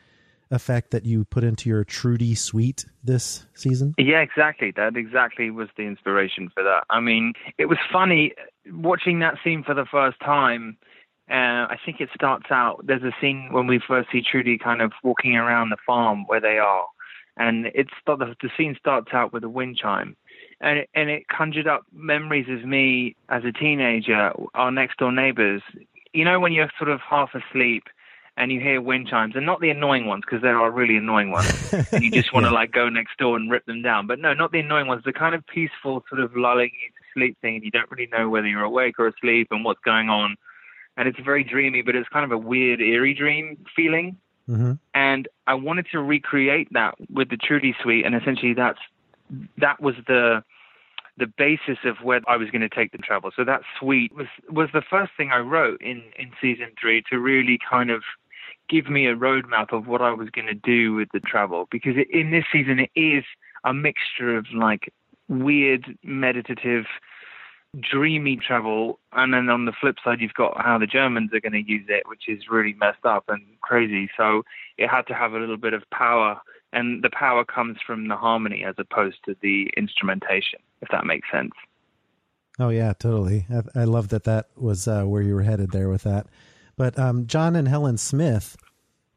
effect 0.51 0.91
that 0.91 1.05
you 1.05 1.25
put 1.25 1.43
into 1.43 1.69
your 1.69 1.83
Trudy 1.83 2.33
suite 2.33 2.85
this 3.03 3.45
season? 3.53 3.93
Yeah, 3.97 4.21
exactly. 4.21 4.71
That 4.71 4.95
exactly 4.95 5.51
was 5.51 5.69
the 5.77 5.83
inspiration 5.83 6.49
for 6.53 6.63
that. 6.63 6.85
I 6.89 6.99
mean, 6.99 7.33
it 7.57 7.65
was 7.65 7.77
funny 7.91 8.33
watching 8.71 9.19
that 9.19 9.35
scene 9.43 9.63
for 9.63 9.73
the 9.73 9.85
first 9.85 10.19
time. 10.19 10.77
Uh, 11.29 11.69
I 11.69 11.77
think 11.85 12.01
it 12.01 12.09
starts 12.15 12.47
out. 12.49 12.85
There's 12.85 13.03
a 13.03 13.13
scene 13.21 13.49
when 13.51 13.67
we 13.67 13.79
first 13.79 14.09
see 14.11 14.21
Trudy 14.21 14.57
kind 14.57 14.81
of 14.81 14.91
walking 15.03 15.35
around 15.35 15.69
the 15.69 15.77
farm 15.85 16.25
where 16.25 16.41
they 16.41 16.57
are, 16.57 16.85
and 17.37 17.67
it's 17.75 17.93
the, 18.07 18.15
the 18.15 18.49
scene 18.57 18.75
starts 18.79 19.09
out 19.13 19.31
with 19.31 19.43
a 19.43 19.49
wind 19.49 19.77
chime, 19.77 20.15
and 20.59 20.79
it, 20.79 20.89
and 20.95 21.09
it 21.09 21.27
conjured 21.27 21.67
up 21.67 21.83
memories 21.93 22.47
of 22.49 22.67
me 22.67 23.15
as 23.29 23.43
a 23.45 23.51
teenager, 23.51 24.31
our 24.55 24.71
next 24.71 24.97
door 24.97 25.11
neighbors. 25.11 25.61
You 26.13 26.25
know, 26.25 26.39
when 26.39 26.51
you're 26.51 26.71
sort 26.79 26.89
of 26.89 26.99
half 26.99 27.29
asleep 27.35 27.83
and 28.35 28.51
you 28.51 28.59
hear 28.59 28.81
wind 28.81 29.07
chimes, 29.07 29.35
and 29.35 29.45
not 29.45 29.61
the 29.61 29.69
annoying 29.69 30.07
ones 30.07 30.23
because 30.25 30.41
there 30.41 30.57
are 30.57 30.71
really 30.71 30.97
annoying 30.97 31.29
ones, 31.29 31.73
and 31.91 32.03
you 32.03 32.09
just 32.09 32.33
want 32.33 32.47
to 32.47 32.51
like 32.51 32.71
go 32.71 32.89
next 32.89 33.17
door 33.19 33.35
and 33.35 33.51
rip 33.51 33.65
them 33.67 33.83
down. 33.83 34.07
But 34.07 34.17
no, 34.17 34.33
not 34.33 34.51
the 34.51 34.61
annoying 34.61 34.87
ones. 34.87 35.03
The 35.05 35.13
kind 35.13 35.35
of 35.35 35.45
peaceful 35.45 36.03
sort 36.09 36.21
of 36.21 36.35
lulling 36.35 36.71
you 36.81 36.89
to 36.89 37.03
sleep 37.13 37.37
thing, 37.41 37.55
and 37.55 37.63
you 37.63 37.69
don't 37.69 37.91
really 37.91 38.09
know 38.11 38.29
whether 38.29 38.47
you're 38.47 38.63
awake 38.63 38.95
or 38.97 39.07
asleep 39.07 39.49
and 39.51 39.63
what's 39.63 39.81
going 39.85 40.09
on. 40.09 40.37
And 40.99 41.07
it's 41.07 41.19
very 41.19 41.45
dreamy, 41.45 41.81
but 41.81 41.95
it's 41.95 42.09
kind 42.09 42.25
of 42.25 42.31
a 42.31 42.37
weird, 42.37 42.81
eerie 42.81 43.13
dream 43.13 43.57
feeling. 43.73 44.17
Mm-hmm. 44.49 44.73
And 44.93 45.27
I 45.47 45.53
wanted 45.53 45.87
to 45.93 45.99
recreate 45.99 46.67
that 46.73 46.95
with 47.09 47.29
the 47.29 47.37
Trudy 47.37 47.73
Suite, 47.81 48.05
and 48.05 48.13
essentially 48.13 48.53
that's 48.53 48.79
that 49.57 49.81
was 49.81 49.95
the 50.07 50.43
the 51.17 51.27
basis 51.37 51.77
of 51.85 51.97
where 52.03 52.21
I 52.27 52.37
was 52.37 52.49
going 52.49 52.61
to 52.61 52.69
take 52.69 52.91
the 52.91 52.97
travel. 52.97 53.31
So 53.35 53.43
that 53.45 53.61
suite 53.79 54.13
was 54.13 54.27
was 54.49 54.69
the 54.73 54.81
first 54.81 55.11
thing 55.15 55.31
I 55.31 55.39
wrote 55.39 55.81
in 55.81 56.03
in 56.17 56.31
season 56.41 56.71
three 56.79 57.01
to 57.09 57.19
really 57.19 57.59
kind 57.69 57.91
of 57.91 58.03
give 58.67 58.89
me 58.89 59.07
a 59.07 59.15
roadmap 59.15 59.71
of 59.71 59.87
what 59.87 60.01
I 60.01 60.11
was 60.11 60.29
going 60.29 60.47
to 60.47 60.53
do 60.53 60.93
with 60.93 61.09
the 61.13 61.19
travel 61.19 61.67
because 61.71 61.93
it, 61.97 62.09
in 62.11 62.31
this 62.31 62.45
season 62.51 62.79
it 62.79 62.91
is 62.95 63.23
a 63.63 63.73
mixture 63.73 64.37
of 64.37 64.45
like 64.53 64.93
weird 65.27 65.97
meditative 66.03 66.85
dreamy 67.79 68.35
travel 68.35 68.99
and 69.13 69.33
then 69.33 69.49
on 69.49 69.65
the 69.65 69.73
flip 69.79 69.97
side 70.03 70.19
you've 70.19 70.33
got 70.33 70.59
how 70.59 70.77
the 70.77 70.87
Germans 70.87 71.31
are 71.33 71.39
going 71.39 71.53
to 71.53 71.71
use 71.71 71.85
it 71.87 72.03
which 72.07 72.23
is 72.27 72.49
really 72.49 72.73
messed 72.73 73.05
up 73.05 73.25
and 73.27 73.43
crazy 73.61 74.09
so 74.17 74.43
it 74.77 74.87
had 74.87 75.03
to 75.03 75.13
have 75.13 75.33
a 75.33 75.37
little 75.37 75.57
bit 75.57 75.73
of 75.73 75.83
power 75.91 76.41
and 76.73 77.03
the 77.03 77.11
power 77.11 77.45
comes 77.45 77.77
from 77.85 78.07
the 78.07 78.15
harmony 78.15 78.63
as 78.63 78.73
opposed 78.79 79.17
to 79.25 79.35
the 79.41 79.69
instrumentation 79.77 80.59
if 80.81 80.89
that 80.89 81.05
makes 81.05 81.29
sense 81.31 81.53
Oh 82.59 82.69
yeah, 82.69 82.91
totally. 82.93 83.45
I, 83.49 83.81
I 83.81 83.83
love 83.85 84.09
that 84.09 84.25
that 84.25 84.49
was 84.57 84.87
uh, 84.87 85.05
where 85.05 85.21
you 85.21 85.33
were 85.33 85.43
headed 85.43 85.71
there 85.71 85.89
with 85.89 86.03
that. 86.03 86.27
But 86.75 86.99
um, 86.99 87.25
John 87.25 87.55
and 87.55 87.67
Helen 87.67 87.97
Smith 87.97 88.57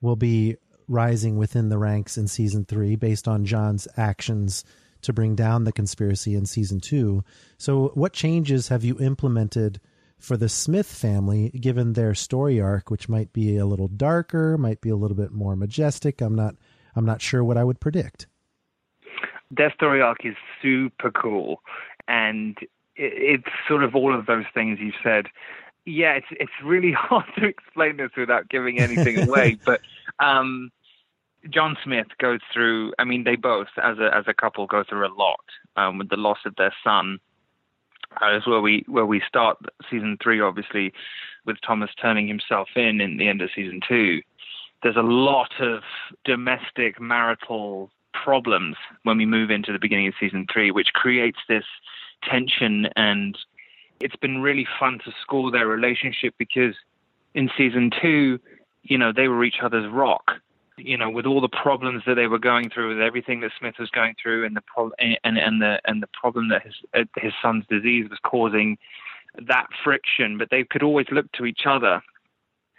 will 0.00 0.16
be 0.16 0.57
rising 0.88 1.36
within 1.36 1.68
the 1.68 1.78
ranks 1.78 2.16
in 2.16 2.28
season 2.28 2.64
three 2.64 2.94
based 2.94 3.26
on 3.26 3.44
John's 3.44 3.88
actions 3.96 4.64
to 5.03 5.12
bring 5.12 5.34
down 5.34 5.64
the 5.64 5.72
conspiracy 5.72 6.34
in 6.34 6.46
season 6.46 6.80
two. 6.80 7.24
So, 7.59 7.88
what 7.94 8.12
changes 8.12 8.68
have 8.68 8.84
you 8.84 8.98
implemented 8.98 9.80
for 10.18 10.36
the 10.36 10.48
Smith 10.48 10.86
family, 10.86 11.50
given 11.50 11.92
their 11.92 12.14
story 12.14 12.61
arc, 12.61 12.90
which 12.90 13.09
might 13.09 13.32
be 13.32 13.57
a 13.57 13.66
little 13.66 13.88
darker, 13.88 14.57
might 14.57 14.80
be 14.80 14.90
a 14.90 14.96
little 14.96 15.16
bit 15.16 15.32
more 15.32 15.57
majestic? 15.57 16.20
I'm 16.20 16.34
not, 16.34 16.55
I'm 16.94 17.05
not 17.05 17.20
sure 17.20 17.42
what 17.42 17.57
I 17.57 17.64
would 17.64 17.80
predict. 17.80 18.26
Their 19.50 19.72
story 19.72 20.00
arc 20.00 20.24
is 20.24 20.36
super 20.62 21.11
cool, 21.11 21.61
and 22.09 22.57
it's 22.96 23.48
sort 23.68 23.84
of 23.84 23.94
all 23.94 24.16
of 24.16 24.26
those 24.26 24.44
things 24.55 24.78
you 24.80 24.92
said. 25.03 25.26
Yeah, 25.84 26.12
it's 26.12 26.26
it's 26.30 26.53
really 26.64 26.92
hard 26.96 27.26
to 27.38 27.46
explain 27.46 27.96
this 27.96 28.11
without 28.16 28.48
giving 28.48 28.78
anything 28.78 29.28
away. 29.28 29.59
but 29.64 29.80
um, 30.18 30.70
John 31.51 31.76
Smith 31.82 32.07
goes 32.18 32.40
through. 32.53 32.93
I 32.99 33.05
mean, 33.05 33.24
they 33.24 33.36
both, 33.36 33.68
as 33.82 33.99
a 33.99 34.14
as 34.14 34.24
a 34.26 34.34
couple, 34.34 34.66
go 34.66 34.84
through 34.88 35.07
a 35.07 35.14
lot 35.14 35.40
um, 35.76 35.99
with 35.99 36.09
the 36.09 36.16
loss 36.16 36.38
of 36.47 36.55
their 36.57 36.74
son. 36.84 37.18
Uh, 38.20 38.36
is 38.36 38.47
where 38.47 38.61
we 38.61 38.84
where 38.88 39.07
we 39.07 39.22
start 39.26 39.59
season 39.90 40.18
three, 40.22 40.40
obviously, 40.40 40.93
with 41.47 41.57
Thomas 41.66 41.90
turning 42.01 42.28
himself 42.28 42.68
in 42.76 43.01
in 43.01 43.16
the 43.16 43.28
end 43.28 43.40
of 43.40 43.51
season 43.55 43.80
two. 43.86 44.20
There's 44.82 44.97
a 44.97 45.03
lot 45.03 45.61
of 45.61 45.82
domestic 46.24 47.01
marital 47.01 47.90
problems 48.12 48.76
when 49.05 49.16
we 49.16 49.26
move 49.26 49.51
into 49.51 49.72
the 49.72 49.78
beginning 49.78 50.09
of 50.09 50.14
season 50.20 50.47
three, 50.53 50.70
which 50.70 50.93
creates 50.93 51.38
this 51.49 51.64
tension 52.22 52.86
and 52.97 53.36
it's 54.01 54.16
been 54.16 54.43
really 54.43 54.66
fun 54.78 54.99
to 55.05 55.12
score 55.22 55.51
their 55.51 55.66
relationship 55.66 56.34
because 56.36 56.74
in 57.34 57.51
season 57.57 57.90
two, 58.03 58.38
you 58.82 58.99
know, 58.99 59.12
they 59.12 59.28
were 59.28 59.45
each 59.45 59.61
other's 59.62 59.90
rock. 59.90 60.32
You 60.85 60.97
know, 60.97 61.11
with 61.11 61.26
all 61.26 61.41
the 61.41 61.49
problems 61.49 62.03
that 62.07 62.14
they 62.14 62.26
were 62.26 62.39
going 62.39 62.70
through, 62.70 62.89
with 62.89 63.01
everything 63.01 63.41
that 63.41 63.53
Smith 63.59 63.74
was 63.78 63.91
going 63.91 64.14
through, 64.20 64.45
and 64.45 64.57
the 64.57 64.62
pro- 64.62 64.93
and 64.99 65.39
and 65.39 65.62
the 65.62 65.80
and 65.85 66.03
the 66.03 66.09
problem 66.09 66.49
that 66.49 66.62
his 66.62 66.74
uh, 66.95 67.05
his 67.16 67.33
son's 67.41 67.64
disease 67.68 68.09
was 68.11 68.18
causing, 68.22 68.78
that 69.37 69.66
friction. 69.85 70.39
But 70.39 70.51
they 70.51 70.64
could 70.64 70.83
always 70.83 71.07
look 71.11 71.30
to 71.33 71.47
each 71.47 71.62
other. 71.66 72.03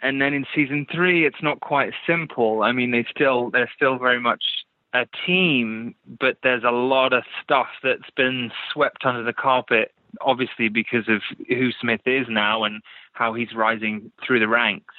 And 0.02 0.20
then 0.20 0.34
in 0.34 0.44
season 0.54 0.86
three, 0.92 1.26
it's 1.26 1.42
not 1.42 1.60
quite 1.60 1.94
simple. 2.06 2.62
I 2.62 2.72
mean, 2.72 2.90
they 2.90 3.06
still 3.10 3.50
they're 3.50 3.70
still 3.74 3.98
very 3.98 4.20
much 4.20 4.44
a 4.92 5.06
team, 5.26 5.94
but 6.20 6.38
there's 6.42 6.62
a 6.62 6.70
lot 6.70 7.12
of 7.12 7.24
stuff 7.42 7.68
that's 7.82 8.10
been 8.16 8.52
swept 8.72 9.04
under 9.04 9.24
the 9.24 9.32
carpet, 9.32 9.92
obviously 10.20 10.68
because 10.68 11.08
of 11.08 11.20
who 11.48 11.70
Smith 11.80 12.02
is 12.06 12.26
now 12.28 12.62
and 12.64 12.80
how 13.12 13.34
he's 13.34 13.54
rising 13.54 14.12
through 14.24 14.40
the 14.40 14.48
ranks. 14.48 14.94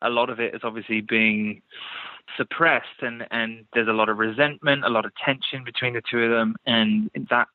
A 0.00 0.08
lot 0.08 0.30
of 0.30 0.40
it 0.40 0.54
is 0.54 0.60
obviously 0.64 1.00
being 1.00 1.60
suppressed, 2.36 3.02
and, 3.02 3.26
and 3.30 3.64
there's 3.74 3.88
a 3.88 3.92
lot 3.92 4.08
of 4.08 4.18
resentment, 4.18 4.84
a 4.84 4.88
lot 4.88 5.04
of 5.04 5.12
tension 5.24 5.64
between 5.64 5.94
the 5.94 6.02
two 6.10 6.22
of 6.22 6.30
them, 6.30 6.56
and 6.66 7.10
that 7.30 7.48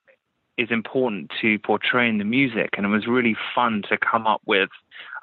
is 0.58 0.70
important 0.70 1.32
to 1.42 1.58
portray 1.60 2.08
in 2.08 2.18
the 2.18 2.24
music. 2.24 2.70
And 2.78 2.86
it 2.86 2.90
was 2.90 3.08
really 3.08 3.36
fun 3.56 3.84
to 3.90 3.98
come 3.98 4.28
up 4.28 4.42
with 4.46 4.70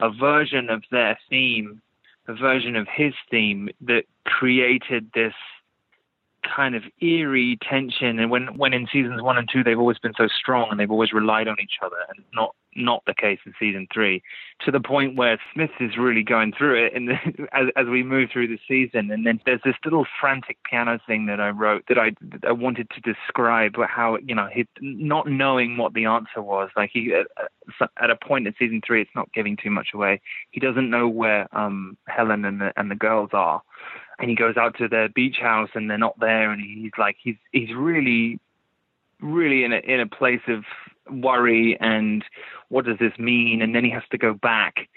a 0.01 0.11
version 0.11 0.71
of 0.71 0.83
their 0.91 1.19
theme, 1.29 1.81
a 2.27 2.35
version 2.35 2.77
of 2.77 2.87
his 2.89 3.15
theme 3.31 3.69
that 3.83 4.05
created 4.25 5.11
this 5.15 5.35
kind 6.43 6.75
of 6.75 6.83
eerie 7.01 7.59
tension 7.69 8.19
and 8.19 8.31
when 8.31 8.57
when 8.57 8.73
in 8.73 8.87
seasons 8.91 9.21
one 9.21 9.37
and 9.37 9.49
two 9.53 9.63
they've 9.63 9.79
always 9.79 9.99
been 9.99 10.15
so 10.17 10.27
strong 10.27 10.69
and 10.71 10.81
they've 10.81 10.91
always 10.91 11.13
relied 11.13 11.47
on 11.49 11.57
each 11.61 11.75
other 11.85 11.97
and 12.09 12.25
not 12.33 12.55
not 12.77 13.03
the 13.07 13.15
case 13.15 13.39
in 13.45 13.55
season 13.59 13.89
three 13.93 14.23
to 14.65 14.71
the 14.71 14.81
point 14.81 15.17
where 15.17 15.39
Smith 15.53 15.71
is 15.81 15.97
really 15.97 16.23
going 16.23 16.53
through 16.53 16.87
it 16.87 16.95
and 16.95 17.11
as, 17.53 17.69
as 17.77 17.87
we 17.87 18.03
move 18.03 18.31
through 18.33 18.49
the 18.49 18.59
season. 18.69 19.11
And 19.11 19.27
then 19.27 19.41
there's 19.45 19.61
this 19.65 19.75
little 19.85 20.07
frantic 20.21 20.59
piano 20.69 21.01
thing 21.07 21.27
that 21.27 21.41
I 21.41 21.51
wrote 21.51 21.85
that 21.89 21.99
I 21.99 22.13
that 22.21 22.45
I 22.47 22.53
wanted 22.53 22.89
to 22.91 23.01
describe 23.01 23.75
how 23.89 24.19
you 24.25 24.35
know 24.35 24.49
he 24.53 24.67
not 24.81 25.29
knowing 25.29 25.77
what 25.77 25.95
the 25.95 26.05
answer 26.05 26.43
was 26.43 26.71
like 26.77 26.91
he 26.93 27.13
at 27.15 28.11
a 28.11 28.17
point 28.17 28.47
in 28.47 28.55
season 28.59 28.81
three 28.87 29.01
it's 29.01 29.11
not 29.15 29.33
giving 29.33 29.57
too 29.57 29.71
much 29.71 29.89
away. 29.95 30.21
He 30.51 30.61
doesn't 30.61 30.91
know 30.91 31.09
where 31.09 31.49
um 31.57 31.97
Helen 32.07 32.45
and 32.45 32.61
the 32.61 32.73
and 32.77 32.91
the 32.91 32.97
girls 32.97 33.31
are. 33.33 33.63
And 34.19 34.29
he 34.29 34.37
goes 34.37 34.59
out 34.59 34.77
to 34.77 34.87
the 34.87 35.09
beach 35.15 35.39
house 35.41 35.71
and 35.75 35.89
they're 35.89 35.97
not 35.97 36.21
there. 36.21 36.51
And 36.53 36.61
he's 36.61 36.93
like 36.99 37.17
he's 37.23 37.37
he's 37.53 37.75
really 37.75 38.39
really 39.21 39.65
in 39.65 39.73
a 39.73 39.79
in 39.79 40.01
a 40.01 40.07
place 40.07 40.43
of 40.49 40.65
worry 41.13 41.77
and 41.81 42.25
what 42.69 42.85
does 42.85 42.99
this 42.99 43.13
mean 43.19 43.63
and 43.63 43.75
then 43.75 43.85
he 43.85 43.91
has 43.91 44.03
to 44.11 44.19
go 44.19 44.35
back 44.35 44.89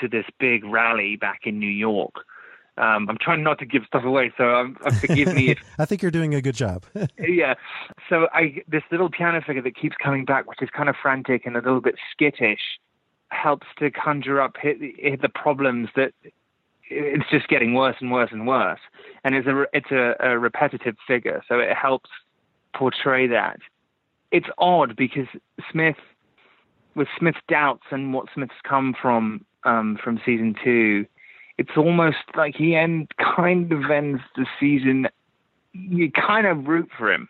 to 0.00 0.08
this 0.08 0.24
big 0.38 0.64
rally 0.64 1.16
back 1.16 1.40
in 1.44 1.58
New 1.58 1.70
York 1.70 2.14
um, 2.78 3.08
I'm 3.08 3.16
trying 3.18 3.42
not 3.42 3.58
to 3.60 3.66
give 3.66 3.84
stuff 3.86 4.04
away, 4.04 4.32
so 4.36 4.54
um, 4.54 4.76
forgive 5.00 5.34
me. 5.34 5.50
If, 5.50 5.58
I 5.78 5.86
think 5.86 6.02
you're 6.02 6.10
doing 6.10 6.34
a 6.34 6.42
good 6.42 6.54
job. 6.54 6.84
yeah. 7.18 7.54
So 8.08 8.28
I 8.34 8.62
this 8.68 8.82
little 8.90 9.08
piano 9.08 9.40
figure 9.40 9.62
that 9.62 9.76
keeps 9.76 9.96
coming 10.02 10.26
back, 10.26 10.46
which 10.46 10.60
is 10.60 10.68
kind 10.76 10.90
of 10.90 10.94
frantic 11.00 11.46
and 11.46 11.56
a 11.56 11.60
little 11.60 11.80
bit 11.80 11.94
skittish, 12.12 12.60
helps 13.30 13.66
to 13.78 13.90
conjure 13.90 14.42
up 14.42 14.56
hit, 14.60 14.76
hit 14.98 15.22
the 15.22 15.30
problems 15.30 15.88
that 15.96 16.12
it's 16.90 17.28
just 17.30 17.48
getting 17.48 17.72
worse 17.72 17.96
and 18.00 18.12
worse 18.12 18.30
and 18.30 18.46
worse. 18.46 18.80
And 19.24 19.34
it's 19.34 19.46
a 19.46 19.64
it's 19.72 19.90
a, 19.90 20.14
a 20.20 20.38
repetitive 20.38 20.96
figure, 21.06 21.42
so 21.48 21.58
it 21.58 21.74
helps 21.74 22.10
portray 22.74 23.26
that. 23.28 23.58
It's 24.30 24.48
odd 24.58 24.96
because 24.96 25.26
Smith, 25.70 25.96
with 26.94 27.08
Smith's 27.18 27.38
doubts 27.48 27.84
and 27.90 28.12
what 28.12 28.26
Smith's 28.34 28.54
come 28.64 28.94
from 29.00 29.44
um, 29.64 29.98
from 30.02 30.20
season 30.24 30.54
two, 30.62 31.06
it's 31.58 31.76
almost 31.76 32.18
like 32.36 32.54
he 32.56 32.74
end 32.74 33.10
kind 33.36 33.72
of 33.72 33.90
ends 33.90 34.22
the 34.36 34.46
season. 34.58 35.08
You 35.72 36.10
kind 36.10 36.46
of 36.46 36.66
root 36.66 36.88
for 36.96 37.12
him, 37.12 37.28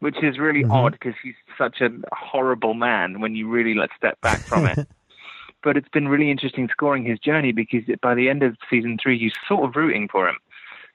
which 0.00 0.22
is 0.22 0.38
really 0.38 0.62
mm-hmm. 0.62 0.72
odd 0.72 0.92
because 0.92 1.14
he's 1.22 1.34
such 1.56 1.80
a 1.80 1.88
horrible 2.12 2.74
man 2.74 3.20
when 3.20 3.34
you 3.34 3.48
really 3.48 3.74
let 3.74 3.90
step 3.96 4.20
back 4.20 4.40
from 4.40 4.66
it. 4.66 4.86
but 5.62 5.76
it's 5.76 5.88
been 5.88 6.08
really 6.08 6.30
interesting 6.30 6.68
scoring 6.70 7.04
his 7.04 7.18
journey 7.18 7.52
because 7.52 7.82
by 8.02 8.14
the 8.14 8.28
end 8.28 8.42
of 8.42 8.56
season 8.70 8.98
three, 9.02 9.16
you're 9.16 9.32
sort 9.48 9.64
of 9.64 9.74
rooting 9.74 10.08
for 10.08 10.28
him 10.28 10.36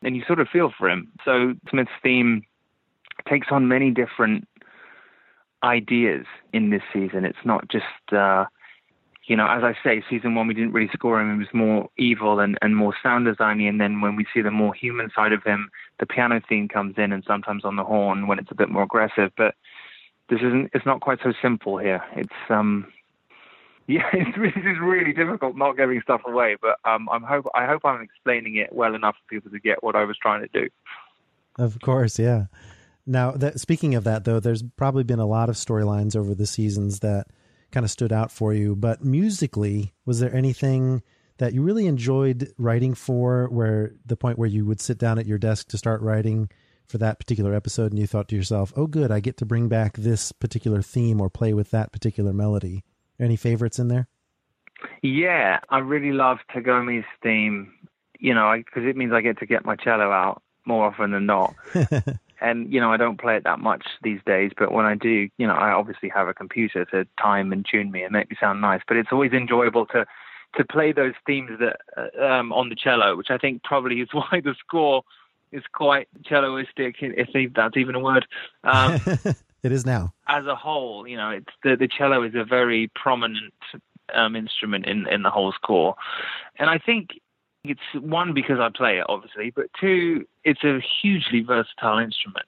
and 0.03 0.15
you 0.15 0.23
sort 0.25 0.39
of 0.39 0.47
feel 0.47 0.71
for 0.77 0.89
him. 0.89 1.11
So 1.25 1.53
Smith's 1.69 1.91
theme 2.01 2.43
takes 3.27 3.47
on 3.51 3.67
many 3.67 3.91
different 3.91 4.47
ideas 5.63 6.25
in 6.53 6.69
this 6.69 6.81
season. 6.93 7.25
It's 7.25 7.45
not 7.45 7.67
just, 7.69 7.85
uh, 8.11 8.45
you 9.25 9.35
know, 9.35 9.47
as 9.47 9.63
I 9.63 9.75
say, 9.83 10.03
season 10.09 10.35
one, 10.35 10.47
we 10.47 10.53
didn't 10.53 10.73
really 10.73 10.89
score 10.93 11.21
him. 11.21 11.33
He 11.33 11.39
was 11.39 11.53
more 11.53 11.89
evil 11.97 12.39
and, 12.39 12.57
and 12.61 12.75
more 12.75 12.93
sound 13.01 13.27
designy. 13.27 13.69
And 13.69 13.79
then 13.79 14.01
when 14.01 14.15
we 14.15 14.25
see 14.33 14.41
the 14.41 14.51
more 14.51 14.73
human 14.73 15.09
side 15.15 15.33
of 15.33 15.43
him, 15.43 15.69
the 15.99 16.05
piano 16.05 16.41
theme 16.47 16.67
comes 16.67 16.95
in 16.97 17.11
and 17.11 17.23
sometimes 17.25 17.63
on 17.63 17.75
the 17.75 17.83
horn 17.83 18.27
when 18.27 18.39
it's 18.39 18.51
a 18.51 18.55
bit 18.55 18.69
more 18.69 18.83
aggressive. 18.83 19.31
But 19.37 19.55
this 20.29 20.39
isn't, 20.39 20.71
it's 20.73 20.85
not 20.85 21.01
quite 21.01 21.19
so 21.23 21.33
simple 21.41 21.77
here. 21.77 22.03
It's, 22.15 22.29
um, 22.49 22.87
yeah, 23.87 24.07
it's, 24.13 24.37
is 24.37 24.79
really 24.79 25.11
difficult 25.11 25.57
not 25.57 25.75
giving 25.75 26.01
stuff 26.01 26.21
away, 26.25 26.55
but 26.61 26.77
um, 26.85 27.09
I'm 27.09 27.23
hope 27.23 27.47
I 27.53 27.65
hope 27.65 27.83
I'm 27.83 28.01
explaining 28.01 28.55
it 28.55 28.71
well 28.71 28.95
enough 28.95 29.15
for 29.15 29.33
people 29.33 29.51
to 29.51 29.59
get 29.59 29.83
what 29.83 29.95
I 29.95 30.05
was 30.05 30.17
trying 30.17 30.41
to 30.41 30.47
do. 30.47 30.69
Of 31.57 31.81
course, 31.81 32.17
yeah. 32.17 32.45
Now, 33.05 33.31
that, 33.31 33.59
speaking 33.59 33.95
of 33.95 34.03
that, 34.03 34.23
though, 34.25 34.39
there's 34.39 34.63
probably 34.63 35.03
been 35.03 35.19
a 35.19 35.25
lot 35.25 35.49
of 35.49 35.55
storylines 35.55 36.15
over 36.15 36.35
the 36.35 36.45
seasons 36.45 36.99
that 36.99 37.27
kind 37.71 37.83
of 37.83 37.91
stood 37.91 38.11
out 38.11 38.31
for 38.31 38.53
you. 38.53 38.75
But 38.75 39.03
musically, 39.03 39.93
was 40.05 40.19
there 40.19 40.33
anything 40.35 41.01
that 41.37 41.53
you 41.53 41.61
really 41.63 41.87
enjoyed 41.87 42.53
writing 42.57 42.93
for? 42.93 43.47
Where 43.49 43.93
the 44.05 44.17
point 44.17 44.37
where 44.37 44.49
you 44.49 44.65
would 44.65 44.81
sit 44.81 44.97
down 44.97 45.17
at 45.17 45.25
your 45.25 45.37
desk 45.37 45.69
to 45.69 45.77
start 45.77 46.01
writing 46.01 46.49
for 46.87 46.97
that 46.99 47.19
particular 47.19 47.53
episode, 47.53 47.91
and 47.91 47.99
you 47.99 48.05
thought 48.05 48.27
to 48.27 48.35
yourself, 48.35 48.73
"Oh, 48.75 48.87
good, 48.87 49.11
I 49.11 49.19
get 49.21 49.37
to 49.37 49.45
bring 49.45 49.69
back 49.69 49.97
this 49.97 50.31
particular 50.31 50.81
theme 50.81 51.21
or 51.21 51.29
play 51.29 51.53
with 51.53 51.71
that 51.71 51.91
particular 51.91 52.33
melody." 52.33 52.83
Any 53.19 53.35
favorites 53.35 53.79
in 53.79 53.87
there? 53.87 54.07
Yeah, 55.01 55.59
I 55.69 55.79
really 55.79 56.11
love 56.11 56.39
Tagomi's 56.53 57.05
theme. 57.23 57.73
You 58.19 58.35
know, 58.35 58.53
because 58.55 58.83
it 58.85 58.95
means 58.95 59.13
I 59.13 59.21
get 59.21 59.39
to 59.39 59.47
get 59.47 59.65
my 59.65 59.75
cello 59.75 60.11
out 60.11 60.43
more 60.65 60.85
often 60.85 61.11
than 61.11 61.25
not. 61.25 61.55
and 62.41 62.71
you 62.73 62.79
know, 62.81 62.91
I 62.91 62.97
don't 62.97 63.19
play 63.19 63.37
it 63.37 63.43
that 63.43 63.59
much 63.59 63.85
these 64.01 64.19
days, 64.25 64.51
but 64.57 64.71
when 64.71 64.85
I 64.85 64.95
do, 64.95 65.29
you 65.37 65.47
know, 65.47 65.53
I 65.53 65.71
obviously 65.71 66.09
have 66.09 66.27
a 66.27 66.33
computer 66.33 66.85
to 66.85 67.05
time 67.21 67.53
and 67.53 67.65
tune 67.69 67.91
me 67.91 68.03
and 68.03 68.11
make 68.11 68.29
me 68.29 68.37
sound 68.39 68.61
nice. 68.61 68.81
But 68.87 68.97
it's 68.97 69.09
always 69.11 69.31
enjoyable 69.31 69.85
to 69.87 70.05
to 70.55 70.65
play 70.65 70.91
those 70.91 71.13
themes 71.25 71.51
that 71.59 71.77
uh, 71.95 72.25
um, 72.25 72.51
on 72.51 72.69
the 72.69 72.75
cello, 72.75 73.15
which 73.15 73.29
I 73.29 73.37
think 73.37 73.63
probably 73.63 74.01
is 74.01 74.09
why 74.11 74.41
the 74.43 74.55
score 74.59 75.03
is 75.51 75.63
quite 75.73 76.07
celloistic, 76.29 76.95
if 76.99 77.53
that's 77.53 77.77
even 77.77 77.95
a 77.95 77.99
word. 77.99 78.25
Um, 78.63 78.99
it 79.63 79.71
is 79.71 79.85
now. 79.85 80.13
As 80.27 80.45
a 80.45 80.55
whole, 80.55 81.07
you 81.07 81.17
know, 81.17 81.29
it's 81.29 81.53
the 81.63 81.75
the 81.75 81.87
cello 81.87 82.23
is 82.23 82.33
a 82.35 82.43
very 82.43 82.89
prominent 82.95 83.53
um, 84.13 84.35
instrument 84.35 84.87
in 84.87 85.07
in 85.07 85.21
the 85.21 85.29
whole 85.29 85.51
score, 85.53 85.95
and 86.57 86.69
I 86.69 86.79
think 86.79 87.11
it's 87.63 87.81
one 87.93 88.33
because 88.33 88.59
I 88.59 88.69
play 88.75 88.97
it, 88.97 89.05
obviously, 89.07 89.51
but 89.51 89.67
two, 89.79 90.25
it's 90.43 90.63
a 90.63 90.79
hugely 91.01 91.41
versatile 91.41 91.99
instrument. 91.99 92.45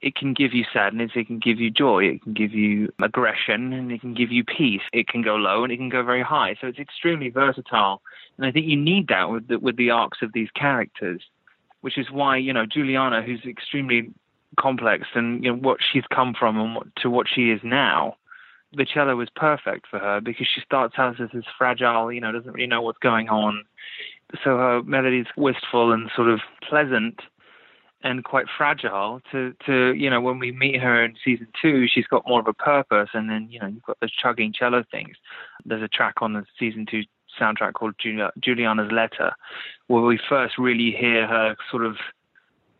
It 0.00 0.14
can 0.14 0.34
give 0.34 0.52
you 0.52 0.64
sadness, 0.70 1.12
it 1.14 1.26
can 1.26 1.38
give 1.38 1.58
you 1.58 1.70
joy, 1.70 2.04
it 2.04 2.22
can 2.22 2.34
give 2.34 2.52
you 2.52 2.92
aggression, 3.02 3.72
and 3.72 3.90
it 3.90 4.02
can 4.02 4.14
give 4.14 4.30
you 4.30 4.44
peace. 4.44 4.82
It 4.92 5.08
can 5.08 5.22
go 5.22 5.34
low 5.36 5.64
and 5.64 5.72
it 5.72 5.78
can 5.78 5.88
go 5.88 6.02
very 6.02 6.22
high. 6.22 6.56
So 6.60 6.66
it's 6.66 6.78
extremely 6.78 7.30
versatile, 7.30 8.02
and 8.36 8.46
I 8.46 8.52
think 8.52 8.66
you 8.66 8.76
need 8.76 9.08
that 9.08 9.30
with 9.30 9.48
the, 9.48 9.58
with 9.58 9.76
the 9.76 9.90
arcs 9.90 10.18
of 10.20 10.32
these 10.34 10.50
characters, 10.54 11.22
which 11.80 11.96
is 11.96 12.10
why 12.10 12.36
you 12.36 12.52
know 12.52 12.66
Juliana, 12.66 13.22
who's 13.22 13.44
extremely 13.46 14.10
complex 14.60 15.08
and 15.14 15.42
you 15.42 15.50
know 15.50 15.58
what 15.58 15.78
she's 15.80 16.04
come 16.14 16.34
from 16.38 16.60
and 16.60 16.76
what, 16.76 16.86
to 16.96 17.10
what 17.10 17.26
she 17.28 17.50
is 17.50 17.60
now 17.64 18.16
the 18.76 18.84
cello 18.84 19.20
is 19.20 19.28
perfect 19.34 19.86
for 19.88 19.98
her 19.98 20.20
because 20.20 20.46
she 20.52 20.60
starts 20.60 20.94
out 20.98 21.20
as 21.20 21.30
this 21.32 21.44
fragile, 21.56 22.12
you 22.12 22.20
know, 22.20 22.32
doesn't 22.32 22.52
really 22.52 22.66
know 22.66 22.82
what's 22.82 22.98
going 22.98 23.28
on. 23.28 23.64
So 24.42 24.56
her 24.56 24.82
melody 24.82 25.20
is 25.20 25.26
wistful 25.36 25.92
and 25.92 26.10
sort 26.14 26.28
of 26.28 26.40
pleasant 26.68 27.20
and 28.02 28.22
quite 28.22 28.46
fragile 28.56 29.20
to, 29.32 29.54
to, 29.64 29.94
you 29.94 30.10
know, 30.10 30.20
when 30.20 30.38
we 30.38 30.52
meet 30.52 30.80
her 30.80 31.02
in 31.02 31.14
season 31.24 31.48
two, 31.60 31.86
she's 31.88 32.06
got 32.06 32.28
more 32.28 32.40
of 32.40 32.46
a 32.46 32.52
purpose. 32.52 33.08
And 33.14 33.30
then, 33.30 33.48
you 33.50 33.58
know, 33.58 33.66
you've 33.66 33.82
got 33.82 33.98
those 34.00 34.12
chugging 34.12 34.52
cello 34.52 34.84
things. 34.90 35.16
There's 35.64 35.82
a 35.82 35.88
track 35.88 36.16
on 36.20 36.34
the 36.34 36.44
season 36.58 36.86
two 36.88 37.04
soundtrack 37.40 37.72
called 37.72 37.94
Julia, 37.98 38.30
Juliana's 38.38 38.92
Letter, 38.92 39.32
where 39.86 40.02
we 40.02 40.20
first 40.28 40.58
really 40.58 40.94
hear 40.96 41.26
her 41.26 41.56
sort 41.70 41.84
of, 41.84 41.96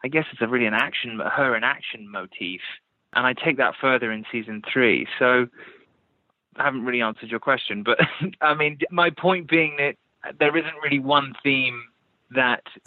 I 0.04 0.08
guess 0.08 0.26
it's 0.30 0.42
a 0.42 0.46
really 0.46 0.66
an 0.66 0.74
action, 0.74 1.18
her 1.18 1.54
an 1.54 1.64
action 1.64 2.10
motif. 2.10 2.60
And 3.14 3.26
I 3.26 3.32
take 3.32 3.56
that 3.56 3.74
further 3.80 4.12
in 4.12 4.24
season 4.30 4.62
three. 4.70 5.06
So 5.18 5.46
I 6.56 6.64
haven't 6.64 6.84
really 6.84 7.00
answered 7.00 7.30
your 7.30 7.40
question, 7.40 7.82
but 7.82 7.98
I 8.42 8.54
mean, 8.54 8.78
my 8.90 9.10
point 9.10 9.48
being 9.48 9.76
that 9.78 9.96
there 10.38 10.56
isn't 10.56 10.74
really 10.82 10.98
one 10.98 11.34
theme 11.42 11.82
that 12.34 12.62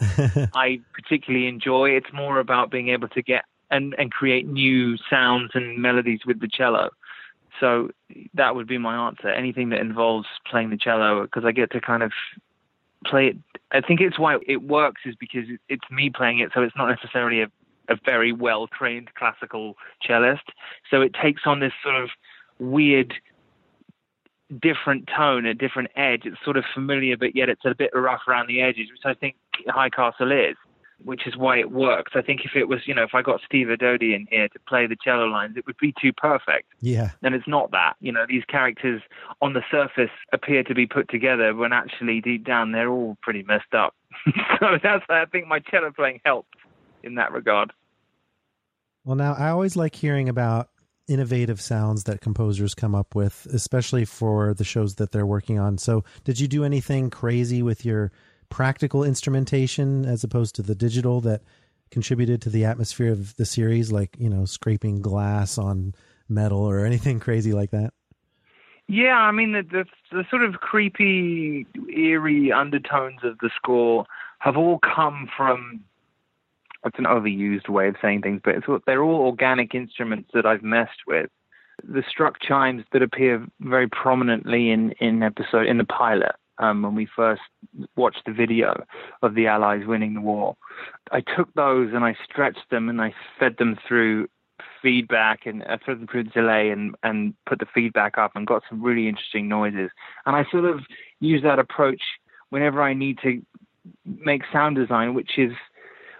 I 0.54 0.80
particularly 0.92 1.46
enjoy. 1.46 1.90
It's 1.90 2.12
more 2.12 2.38
about 2.38 2.70
being 2.70 2.88
able 2.88 3.08
to 3.08 3.22
get 3.22 3.44
and, 3.70 3.94
and 3.98 4.10
create 4.10 4.46
new 4.46 4.96
sounds 5.10 5.50
and 5.54 5.80
melodies 5.80 6.20
with 6.26 6.40
the 6.40 6.48
cello. 6.48 6.90
So 7.60 7.90
that 8.34 8.54
would 8.54 8.66
be 8.66 8.78
my 8.78 9.08
answer. 9.08 9.28
Anything 9.28 9.70
that 9.70 9.80
involves 9.80 10.26
playing 10.46 10.70
the 10.70 10.76
cello, 10.76 11.22
because 11.22 11.44
I 11.44 11.52
get 11.52 11.70
to 11.72 11.80
kind 11.80 12.02
of 12.02 12.12
play 13.04 13.28
it. 13.28 13.36
I 13.72 13.80
think 13.80 14.00
it's 14.00 14.18
why 14.18 14.38
it 14.46 14.62
works 14.62 15.02
is 15.04 15.14
because 15.16 15.44
it's 15.68 15.90
me 15.90 16.10
playing 16.10 16.38
it, 16.38 16.50
so 16.54 16.62
it's 16.62 16.76
not 16.76 16.88
necessarily 16.88 17.42
a, 17.42 17.48
a 17.88 17.96
very 18.04 18.32
well 18.32 18.66
trained 18.66 19.14
classical 19.14 19.76
cellist. 20.06 20.44
So 20.90 21.02
it 21.02 21.14
takes 21.20 21.42
on 21.44 21.60
this 21.60 21.72
sort 21.82 21.96
of 21.96 22.10
weird 22.58 23.14
different 24.60 25.08
tone, 25.14 25.46
a 25.46 25.54
different 25.54 25.90
edge. 25.96 26.22
It's 26.24 26.36
sort 26.44 26.56
of 26.56 26.64
familiar, 26.74 27.16
but 27.16 27.36
yet 27.36 27.48
it's 27.48 27.64
a 27.64 27.74
bit 27.74 27.90
rough 27.94 28.22
around 28.28 28.48
the 28.48 28.60
edges, 28.60 28.88
which 28.90 29.04
I 29.04 29.14
think 29.14 29.36
High 29.66 29.90
Castle 29.90 30.32
is, 30.32 30.56
which 31.04 31.26
is 31.26 31.36
why 31.36 31.58
it 31.58 31.70
works. 31.70 32.12
I 32.14 32.22
think 32.22 32.40
if 32.44 32.52
it 32.56 32.68
was, 32.68 32.80
you 32.86 32.94
know, 32.94 33.02
if 33.02 33.14
I 33.14 33.22
got 33.22 33.40
Steve 33.44 33.68
Erdody 33.68 34.14
in 34.14 34.26
here 34.30 34.48
to 34.48 34.58
play 34.68 34.86
the 34.86 34.96
cello 35.02 35.26
lines, 35.26 35.56
it 35.56 35.66
would 35.66 35.76
be 35.78 35.94
too 36.00 36.12
perfect. 36.12 36.68
Yeah. 36.80 37.10
And 37.22 37.34
it's 37.34 37.46
not 37.46 37.70
that. 37.72 37.94
You 38.00 38.12
know, 38.12 38.24
these 38.28 38.44
characters 38.44 39.02
on 39.42 39.52
the 39.52 39.62
surface 39.70 40.10
appear 40.32 40.62
to 40.64 40.74
be 40.74 40.86
put 40.86 41.08
together 41.08 41.54
when 41.54 41.72
actually 41.72 42.20
deep 42.20 42.44
down 42.44 42.72
they're 42.72 42.90
all 42.90 43.16
pretty 43.22 43.42
messed 43.42 43.74
up. 43.74 43.94
so 44.60 44.78
that's, 44.82 45.04
why 45.06 45.22
I 45.22 45.26
think 45.26 45.46
my 45.46 45.60
cello 45.60 45.92
playing 45.94 46.20
helped 46.24 46.54
in 47.02 47.16
that 47.16 47.32
regard. 47.32 47.72
Well, 49.04 49.16
now 49.16 49.34
I 49.34 49.50
always 49.50 49.76
like 49.76 49.94
hearing 49.94 50.28
about 50.28 50.68
innovative 51.08 51.60
sounds 51.60 52.04
that 52.04 52.20
composers 52.20 52.74
come 52.74 52.94
up 52.94 53.14
with, 53.14 53.46
especially 53.52 54.04
for 54.04 54.54
the 54.54 54.64
shows 54.64 54.96
that 54.96 55.12
they're 55.12 55.26
working 55.26 55.58
on. 55.58 55.78
So, 55.78 56.04
did 56.24 56.38
you 56.38 56.48
do 56.48 56.64
anything 56.64 57.10
crazy 57.10 57.62
with 57.62 57.84
your 57.84 58.12
practical 58.50 59.04
instrumentation 59.04 60.04
as 60.04 60.24
opposed 60.24 60.54
to 60.56 60.62
the 60.62 60.74
digital 60.74 61.20
that 61.22 61.42
contributed 61.90 62.42
to 62.42 62.50
the 62.50 62.64
atmosphere 62.64 63.12
of 63.12 63.36
the 63.36 63.46
series, 63.46 63.90
like, 63.90 64.16
you 64.18 64.28
know, 64.28 64.44
scraping 64.44 65.00
glass 65.00 65.58
on 65.58 65.94
metal 66.28 66.60
or 66.60 66.84
anything 66.84 67.20
crazy 67.20 67.52
like 67.52 67.70
that? 67.70 67.92
Yeah, 68.86 69.18
I 69.18 69.32
mean, 69.32 69.52
the, 69.52 69.62
the, 69.62 69.84
the 70.10 70.24
sort 70.30 70.42
of 70.42 70.54
creepy, 70.54 71.66
eerie 71.94 72.52
undertones 72.52 73.20
of 73.22 73.38
the 73.38 73.50
score 73.54 74.06
have 74.38 74.56
all 74.56 74.78
come 74.78 75.28
from 75.36 75.84
it's 76.84 76.98
an 76.98 77.04
overused 77.04 77.68
way 77.68 77.88
of 77.88 77.96
saying 78.00 78.22
things, 78.22 78.40
but 78.44 78.54
it's, 78.54 78.66
they're 78.86 79.02
all 79.02 79.26
organic 79.26 79.74
instruments 79.74 80.30
that 80.34 80.46
I've 80.46 80.62
messed 80.62 81.00
with. 81.06 81.30
The 81.82 82.02
struck 82.08 82.40
chimes 82.40 82.84
that 82.92 83.02
appear 83.02 83.46
very 83.60 83.88
prominently 83.88 84.70
in 84.70 84.92
in 85.00 85.22
episode 85.22 85.66
in 85.66 85.78
the 85.78 85.84
pilot 85.84 86.34
um, 86.58 86.82
when 86.82 86.94
we 86.94 87.06
first 87.06 87.42
watched 87.96 88.22
the 88.26 88.32
video 88.32 88.84
of 89.22 89.34
the 89.34 89.46
Allies 89.46 89.86
winning 89.86 90.14
the 90.14 90.20
war, 90.20 90.56
I 91.12 91.20
took 91.20 91.52
those 91.54 91.92
and 91.94 92.04
I 92.04 92.16
stretched 92.24 92.70
them 92.70 92.88
and 92.88 93.00
I 93.00 93.14
fed 93.38 93.56
them 93.58 93.76
through 93.86 94.28
feedback 94.82 95.46
and 95.46 95.62
I 95.64 95.78
fed 95.78 96.00
them 96.00 96.08
through 96.10 96.24
delay 96.24 96.70
and 96.70 96.94
and 97.02 97.34
put 97.46 97.58
the 97.60 97.66
feedback 97.72 98.18
up 98.18 98.32
and 98.34 98.46
got 98.46 98.62
some 98.68 98.82
really 98.82 99.08
interesting 99.08 99.48
noises. 99.48 99.90
And 100.26 100.34
I 100.34 100.44
sort 100.50 100.64
of 100.64 100.80
use 101.20 101.42
that 101.42 101.58
approach 101.58 102.02
whenever 102.50 102.82
I 102.82 102.94
need 102.94 103.18
to 103.22 103.42
make 104.04 104.42
sound 104.52 104.76
design, 104.76 105.14
which 105.14 105.38
is 105.38 105.52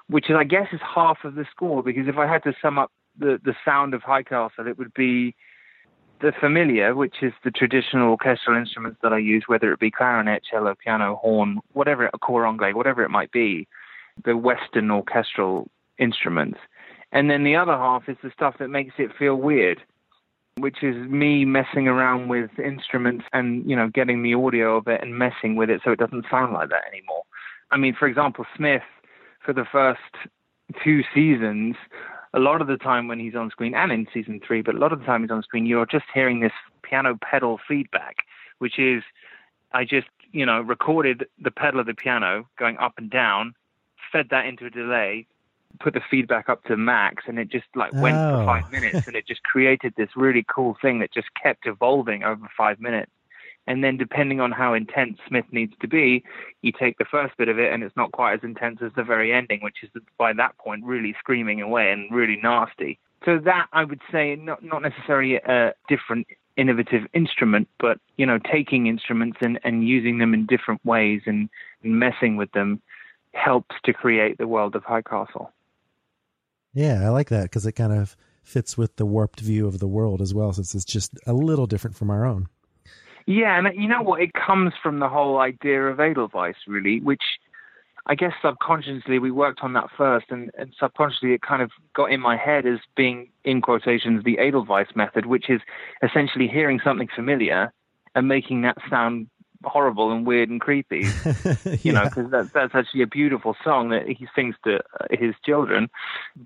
which 0.08 0.30
is, 0.30 0.36
I 0.36 0.44
guess, 0.44 0.68
is 0.72 0.80
half 0.82 1.18
of 1.24 1.34
the 1.34 1.46
score. 1.50 1.82
Because 1.82 2.08
if 2.08 2.16
I 2.16 2.26
had 2.26 2.42
to 2.44 2.54
sum 2.60 2.78
up 2.78 2.90
the, 3.18 3.40
the 3.44 3.54
sound 3.64 3.94
of 3.94 4.02
High 4.02 4.22
Castle, 4.22 4.66
it 4.66 4.78
would 4.78 4.94
be 4.94 5.34
the 6.20 6.32
familiar, 6.40 6.94
which 6.94 7.16
is 7.22 7.32
the 7.44 7.50
traditional 7.50 8.10
orchestral 8.10 8.56
instruments 8.56 8.98
that 9.02 9.12
I 9.12 9.18
use, 9.18 9.44
whether 9.46 9.72
it 9.72 9.78
be 9.78 9.90
clarinet, 9.90 10.42
cello, 10.50 10.74
piano, 10.74 11.16
horn, 11.16 11.60
whatever, 11.72 12.10
a 12.12 12.18
cor 12.18 12.46
anglais, 12.46 12.72
whatever 12.72 13.02
it 13.04 13.10
might 13.10 13.30
be, 13.30 13.68
the 14.24 14.36
Western 14.36 14.90
orchestral 14.90 15.70
instruments. 15.98 16.58
And 17.12 17.30
then 17.30 17.44
the 17.44 17.56
other 17.56 17.72
half 17.72 18.08
is 18.08 18.16
the 18.22 18.30
stuff 18.34 18.56
that 18.58 18.68
makes 18.68 18.94
it 18.98 19.10
feel 19.16 19.36
weird, 19.36 19.80
which 20.58 20.82
is 20.82 20.96
me 21.08 21.44
messing 21.44 21.86
around 21.86 22.28
with 22.28 22.50
instruments 22.58 23.24
and, 23.32 23.68
you 23.68 23.76
know, 23.76 23.88
getting 23.88 24.22
the 24.22 24.34
audio 24.34 24.76
of 24.76 24.88
it 24.88 25.00
and 25.02 25.18
messing 25.18 25.56
with 25.56 25.70
it 25.70 25.80
so 25.84 25.92
it 25.92 25.98
doesn't 25.98 26.26
sound 26.30 26.52
like 26.52 26.68
that 26.70 26.82
anymore. 26.92 27.22
I 27.70 27.76
mean, 27.76 27.94
for 27.98 28.08
example, 28.08 28.44
Smith 28.56 28.82
for 29.48 29.54
the 29.54 29.64
first 29.64 30.28
two 30.84 31.02
seasons, 31.14 31.74
a 32.34 32.38
lot 32.38 32.60
of 32.60 32.66
the 32.66 32.76
time 32.76 33.08
when 33.08 33.18
he's 33.18 33.34
on 33.34 33.48
screen, 33.48 33.74
and 33.74 33.90
in 33.90 34.06
season 34.12 34.42
three, 34.46 34.60
but 34.60 34.74
a 34.74 34.78
lot 34.78 34.92
of 34.92 35.00
the 35.00 35.06
time 35.06 35.22
he's 35.22 35.30
on 35.30 35.42
screen, 35.42 35.64
you're 35.64 35.86
just 35.86 36.04
hearing 36.12 36.40
this 36.40 36.52
piano 36.82 37.18
pedal 37.22 37.58
feedback, 37.66 38.16
which 38.58 38.78
is 38.78 39.02
I 39.72 39.86
just, 39.86 40.08
you 40.32 40.44
know, 40.44 40.60
recorded 40.60 41.24
the 41.42 41.50
pedal 41.50 41.80
of 41.80 41.86
the 41.86 41.94
piano 41.94 42.46
going 42.58 42.76
up 42.76 42.92
and 42.98 43.08
down, 43.08 43.54
fed 44.12 44.26
that 44.32 44.44
into 44.44 44.66
a 44.66 44.70
delay, 44.70 45.26
put 45.80 45.94
the 45.94 46.02
feedback 46.10 46.50
up 46.50 46.62
to 46.64 46.76
max, 46.76 47.24
and 47.26 47.38
it 47.38 47.48
just 47.48 47.68
like 47.74 47.94
went 47.94 48.18
Oh. 48.18 48.40
for 48.40 48.44
five 48.44 48.70
minutes, 48.70 49.06
and 49.06 49.16
it 49.16 49.26
just 49.26 49.42
created 49.44 49.94
this 49.96 50.10
really 50.14 50.44
cool 50.46 50.76
thing 50.82 50.98
that 50.98 51.10
just 51.10 51.32
kept 51.42 51.66
evolving 51.66 52.22
over 52.22 52.46
five 52.54 52.80
minutes. 52.80 53.10
And 53.68 53.84
then, 53.84 53.98
depending 53.98 54.40
on 54.40 54.50
how 54.50 54.72
intense 54.72 55.18
Smith 55.28 55.44
needs 55.52 55.74
to 55.82 55.88
be, 55.88 56.24
you 56.62 56.72
take 56.72 56.96
the 56.96 57.04
first 57.04 57.36
bit 57.36 57.48
of 57.48 57.58
it, 57.58 57.70
and 57.70 57.82
it's 57.82 57.96
not 57.98 58.12
quite 58.12 58.32
as 58.32 58.40
intense 58.42 58.78
as 58.82 58.92
the 58.96 59.04
very 59.04 59.30
ending, 59.30 59.60
which 59.62 59.76
is 59.82 59.90
by 60.16 60.32
that 60.32 60.56
point 60.56 60.82
really 60.86 61.14
screaming 61.18 61.60
away 61.60 61.92
and 61.92 62.10
really 62.10 62.40
nasty. 62.42 62.98
So 63.26 63.38
that 63.44 63.66
I 63.74 63.84
would 63.84 64.00
say 64.10 64.36
not 64.36 64.64
not 64.64 64.80
necessarily 64.80 65.34
a 65.36 65.74
different 65.86 66.26
innovative 66.56 67.02
instrument, 67.12 67.68
but 67.78 67.98
you 68.16 68.24
know 68.24 68.38
taking 68.50 68.86
instruments 68.86 69.36
and, 69.42 69.60
and 69.64 69.86
using 69.86 70.16
them 70.16 70.32
in 70.32 70.46
different 70.46 70.82
ways 70.86 71.20
and, 71.26 71.50
and 71.84 71.98
messing 71.98 72.36
with 72.36 72.50
them 72.52 72.80
helps 73.34 73.76
to 73.84 73.92
create 73.92 74.38
the 74.38 74.48
world 74.48 74.76
of 74.76 74.84
High 74.84 75.02
Castle. 75.02 75.52
Yeah, 76.72 77.04
I 77.04 77.10
like 77.10 77.28
that 77.28 77.42
because 77.42 77.66
it 77.66 77.72
kind 77.72 77.92
of 77.92 78.16
fits 78.42 78.78
with 78.78 78.96
the 78.96 79.04
warped 79.04 79.40
view 79.40 79.66
of 79.66 79.78
the 79.78 79.88
world 79.88 80.22
as 80.22 80.32
well, 80.32 80.54
since 80.54 80.74
it's 80.74 80.86
just 80.86 81.12
a 81.26 81.34
little 81.34 81.66
different 81.66 81.96
from 81.96 82.08
our 82.08 82.24
own. 82.24 82.48
Yeah, 83.28 83.58
and 83.58 83.68
you 83.78 83.86
know 83.86 84.00
what? 84.00 84.22
It 84.22 84.30
comes 84.32 84.72
from 84.82 85.00
the 85.00 85.08
whole 85.08 85.38
idea 85.38 85.82
of 85.82 86.00
Edelweiss, 86.00 86.56
really, 86.66 86.98
which 87.00 87.22
I 88.06 88.14
guess 88.14 88.32
subconsciously 88.40 89.18
we 89.18 89.30
worked 89.30 89.60
on 89.60 89.74
that 89.74 89.90
first, 89.98 90.28
and, 90.30 90.50
and 90.56 90.74
subconsciously 90.80 91.34
it 91.34 91.42
kind 91.42 91.60
of 91.60 91.70
got 91.94 92.10
in 92.10 92.20
my 92.20 92.38
head 92.38 92.64
as 92.64 92.78
being, 92.96 93.28
in 93.44 93.60
quotations, 93.60 94.24
the 94.24 94.38
Edelweiss 94.38 94.88
method, 94.94 95.26
which 95.26 95.50
is 95.50 95.60
essentially 96.02 96.48
hearing 96.48 96.80
something 96.82 97.06
familiar 97.14 97.70
and 98.14 98.28
making 98.28 98.62
that 98.62 98.78
sound 98.88 99.28
horrible 99.62 100.10
and 100.10 100.26
weird 100.26 100.48
and 100.48 100.62
creepy. 100.62 101.06
You 101.82 101.92
know, 101.92 102.04
because 102.04 102.30
that, 102.30 102.50
that's 102.54 102.74
actually 102.74 103.02
a 103.02 103.06
beautiful 103.06 103.54
song 103.62 103.90
that 103.90 104.08
he 104.08 104.26
sings 104.34 104.54
to 104.64 104.76
uh, 104.78 105.06
his 105.10 105.34
children. 105.44 105.90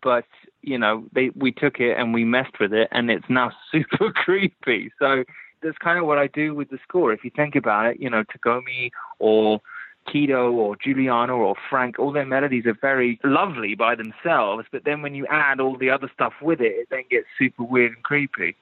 But 0.02 0.24
you 0.62 0.78
know, 0.78 1.04
they 1.12 1.30
we 1.36 1.52
took 1.52 1.78
it 1.78 1.96
and 1.96 2.12
we 2.12 2.24
messed 2.24 2.58
with 2.58 2.72
it, 2.72 2.88
and 2.90 3.08
it's 3.08 3.24
now 3.28 3.52
super 3.70 4.10
creepy. 4.10 4.90
So 4.98 5.22
that's 5.62 5.78
kind 5.78 5.98
of 5.98 6.06
what 6.06 6.18
I 6.18 6.26
do 6.26 6.54
with 6.54 6.70
the 6.70 6.78
score. 6.82 7.12
If 7.12 7.24
you 7.24 7.30
think 7.34 7.54
about 7.56 7.86
it, 7.86 8.00
you 8.00 8.10
know, 8.10 8.24
Tagomi 8.24 8.90
or 9.18 9.60
Kido 10.08 10.52
or 10.52 10.76
Juliana 10.76 11.34
or 11.34 11.54
Frank, 11.70 11.98
all 11.98 12.12
their 12.12 12.26
melodies 12.26 12.66
are 12.66 12.76
very 12.80 13.20
lovely 13.22 13.74
by 13.74 13.94
themselves, 13.94 14.66
but 14.72 14.84
then 14.84 15.02
when 15.02 15.14
you 15.14 15.26
add 15.30 15.60
all 15.60 15.76
the 15.76 15.90
other 15.90 16.10
stuff 16.12 16.32
with 16.42 16.60
it, 16.60 16.72
it 16.72 16.88
then 16.90 17.04
gets 17.10 17.26
super 17.38 17.62
weird 17.62 17.92
and 17.92 18.02
creepy. 18.02 18.56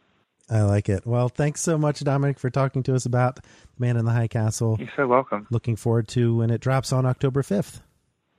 I 0.50 0.62
like 0.62 0.88
it. 0.88 1.06
Well, 1.06 1.28
thanks 1.28 1.60
so 1.60 1.78
much, 1.78 2.00
Dominic, 2.00 2.38
for 2.38 2.50
talking 2.50 2.82
to 2.82 2.94
us 2.94 3.06
about 3.06 3.38
Man 3.78 3.96
in 3.96 4.04
the 4.04 4.10
High 4.10 4.26
Castle. 4.26 4.76
You're 4.78 4.90
so 4.96 5.06
welcome. 5.06 5.46
Looking 5.50 5.76
forward 5.76 6.08
to 6.08 6.36
when 6.36 6.50
it 6.50 6.60
drops 6.60 6.92
on 6.92 7.06
October 7.06 7.42
5th. 7.42 7.80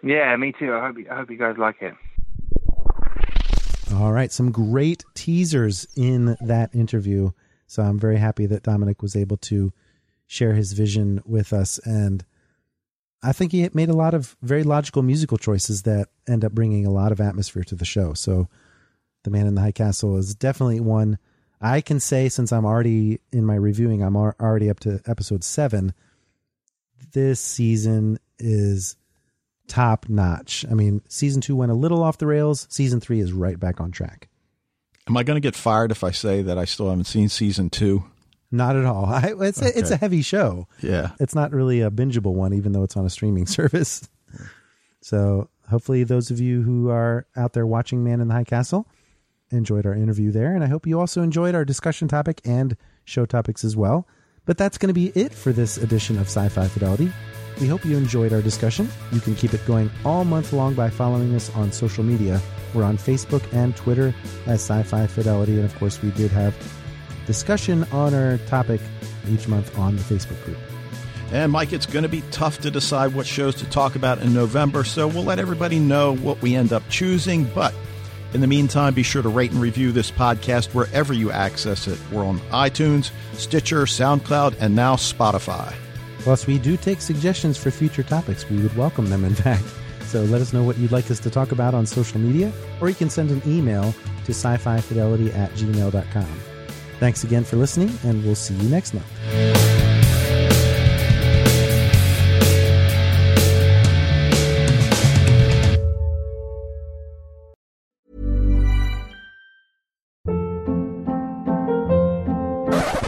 Yeah, 0.03 0.35
me 0.35 0.53
too. 0.57 0.73
I 0.73 0.87
hope 0.87 0.97
you, 0.97 1.07
I 1.09 1.15
hope 1.15 1.31
you 1.31 1.37
guys 1.37 1.55
like 1.57 1.81
it. 1.81 1.93
All 3.93 4.11
right, 4.11 4.31
some 4.31 4.51
great 4.51 5.05
teasers 5.15 5.87
in 5.95 6.37
that 6.41 6.75
interview. 6.75 7.31
So 7.71 7.83
I'm 7.83 7.97
very 7.97 8.17
happy 8.17 8.47
that 8.47 8.63
Dominic 8.63 9.01
was 9.01 9.15
able 9.15 9.37
to 9.37 9.71
share 10.27 10.55
his 10.55 10.73
vision 10.73 11.21
with 11.25 11.53
us. 11.53 11.77
And 11.85 12.25
I 13.23 13.31
think 13.31 13.53
he 13.53 13.69
made 13.73 13.87
a 13.87 13.93
lot 13.93 14.13
of 14.13 14.35
very 14.41 14.63
logical 14.63 15.03
musical 15.03 15.37
choices 15.37 15.83
that 15.83 16.09
end 16.27 16.43
up 16.43 16.51
bringing 16.51 16.85
a 16.85 16.91
lot 16.91 17.13
of 17.13 17.21
atmosphere 17.21 17.63
to 17.63 17.75
the 17.75 17.85
show. 17.85 18.13
So 18.13 18.49
The 19.23 19.29
Man 19.29 19.47
in 19.47 19.55
the 19.55 19.61
High 19.61 19.71
Castle 19.71 20.17
is 20.17 20.35
definitely 20.35 20.81
one 20.81 21.17
I 21.61 21.79
can 21.79 22.01
say, 22.01 22.27
since 22.27 22.51
I'm 22.51 22.65
already 22.65 23.21
in 23.31 23.45
my 23.45 23.55
reviewing, 23.55 24.03
I'm 24.03 24.17
already 24.17 24.69
up 24.69 24.81
to 24.81 24.99
episode 25.05 25.41
seven. 25.41 25.93
This 27.13 27.39
season 27.39 28.19
is 28.37 28.97
top 29.67 30.09
notch. 30.09 30.65
I 30.69 30.73
mean, 30.73 31.03
season 31.07 31.39
two 31.39 31.55
went 31.55 31.71
a 31.71 31.75
little 31.75 32.03
off 32.03 32.17
the 32.17 32.27
rails. 32.27 32.67
Season 32.69 32.99
three 32.99 33.21
is 33.21 33.31
right 33.31 33.57
back 33.57 33.79
on 33.79 33.91
track. 33.91 34.27
Am 35.07 35.17
I 35.17 35.23
going 35.23 35.35
to 35.35 35.41
get 35.41 35.55
fired 35.55 35.91
if 35.91 36.03
I 36.03 36.11
say 36.11 36.41
that 36.43 36.57
I 36.57 36.65
still 36.65 36.89
haven't 36.89 37.05
seen 37.05 37.29
season 37.29 37.69
two? 37.69 38.03
Not 38.51 38.75
at 38.75 38.85
all. 38.85 39.05
I, 39.05 39.33
it's 39.39 39.61
a, 39.61 39.77
it's 39.77 39.91
a 39.91 39.97
heavy 39.97 40.21
show. 40.21 40.67
Yeah, 40.81 41.11
it's 41.19 41.33
not 41.33 41.51
really 41.51 41.81
a 41.81 41.89
bingeable 41.89 42.33
one, 42.33 42.53
even 42.53 42.73
though 42.73 42.83
it's 42.83 42.97
on 42.97 43.05
a 43.05 43.09
streaming 43.09 43.45
service. 43.47 44.09
So 45.01 45.49
hopefully, 45.69 46.03
those 46.03 46.31
of 46.31 46.39
you 46.39 46.61
who 46.61 46.89
are 46.89 47.25
out 47.35 47.53
there 47.53 47.65
watching 47.65 48.03
Man 48.03 48.19
in 48.21 48.27
the 48.27 48.33
High 48.33 48.43
Castle 48.43 48.87
enjoyed 49.51 49.85
our 49.85 49.93
interview 49.93 50.31
there, 50.31 50.53
and 50.53 50.63
I 50.63 50.67
hope 50.67 50.85
you 50.85 50.99
also 50.99 51.21
enjoyed 51.21 51.55
our 51.55 51.65
discussion 51.65 52.07
topic 52.07 52.41
and 52.45 52.75
show 53.05 53.25
topics 53.25 53.63
as 53.63 53.75
well. 53.75 54.07
But 54.45 54.57
that's 54.57 54.77
going 54.77 54.87
to 54.87 54.93
be 54.93 55.09
it 55.09 55.33
for 55.33 55.51
this 55.53 55.77
edition 55.77 56.17
of 56.17 56.27
Sci 56.27 56.49
Fi 56.49 56.67
Fidelity. 56.67 57.11
We 57.61 57.67
hope 57.67 57.85
you 57.85 57.95
enjoyed 57.95 58.33
our 58.33 58.41
discussion. 58.41 58.89
You 59.11 59.19
can 59.19 59.35
keep 59.35 59.53
it 59.53 59.63
going 59.67 59.91
all 60.03 60.25
month 60.25 60.51
long 60.51 60.73
by 60.73 60.89
following 60.89 61.35
us 61.35 61.55
on 61.55 61.71
social 61.71 62.03
media. 62.03 62.41
We're 62.73 62.83
on 62.83 62.97
Facebook 62.97 63.43
and 63.53 63.75
Twitter 63.75 64.15
as 64.47 64.61
Sci 64.61 64.81
Fi 64.81 65.05
Fidelity, 65.05 65.57
and 65.57 65.65
of 65.65 65.75
course, 65.77 66.01
we 66.01 66.09
did 66.11 66.31
have 66.31 66.55
discussion 67.27 67.83
on 67.91 68.15
our 68.15 68.39
topic 68.47 68.81
each 69.29 69.47
month 69.47 69.77
on 69.77 69.95
the 69.95 70.01
Facebook 70.01 70.43
group. 70.43 70.57
And 71.31 71.51
Mike, 71.51 71.71
it's 71.71 71.85
going 71.85 72.01
to 72.01 72.09
be 72.09 72.23
tough 72.31 72.59
to 72.61 72.71
decide 72.71 73.13
what 73.13 73.27
shows 73.27 73.53
to 73.55 73.69
talk 73.69 73.95
about 73.95 74.19
in 74.23 74.33
November, 74.33 74.83
so 74.83 75.07
we'll 75.07 75.23
let 75.23 75.37
everybody 75.37 75.77
know 75.77 76.15
what 76.15 76.41
we 76.41 76.55
end 76.55 76.73
up 76.73 76.81
choosing. 76.89 77.43
But 77.43 77.75
in 78.33 78.41
the 78.41 78.47
meantime, 78.47 78.95
be 78.95 79.03
sure 79.03 79.21
to 79.21 79.29
rate 79.29 79.51
and 79.51 79.61
review 79.61 79.91
this 79.91 80.09
podcast 80.09 80.73
wherever 80.73 81.13
you 81.13 81.31
access 81.31 81.87
it. 81.87 81.99
We're 82.11 82.25
on 82.25 82.39
iTunes, 82.49 83.11
Stitcher, 83.33 83.83
SoundCloud, 83.83 84.55
and 84.59 84.75
now 84.75 84.95
Spotify. 84.95 85.75
Plus, 86.23 86.47
we 86.47 86.59
do 86.59 86.77
take 86.77 87.01
suggestions 87.01 87.57
for 87.57 87.71
future 87.71 88.03
topics. 88.03 88.47
We 88.49 88.57
would 88.61 88.75
welcome 88.77 89.09
them, 89.09 89.25
in 89.25 89.35
fact. 89.45 89.63
So 90.05 90.23
let 90.23 90.41
us 90.41 90.53
know 90.53 90.63
what 90.63 90.77
you'd 90.77 90.91
like 90.91 91.09
us 91.09 91.19
to 91.21 91.29
talk 91.29 91.51
about 91.51 91.73
on 91.73 91.85
social 91.85 92.19
media, 92.19 92.51
or 92.79 92.89
you 92.89 92.95
can 92.95 93.09
send 93.09 93.31
an 93.31 93.41
email 93.45 93.93
to 94.25 94.33
sci 94.33 94.57
fi 94.57 94.79
fidelity 94.81 95.31
at 95.31 95.51
gmail.com. 95.51 96.39
Thanks 96.99 97.23
again 97.23 97.43
for 97.43 97.55
listening, 97.55 97.91
and 98.03 98.23
we'll 98.23 98.35
see 98.35 98.53
you 98.53 98.69
next 98.69 98.93
month. 98.93 99.07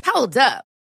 Hold 0.05 0.37
up. 0.37 0.72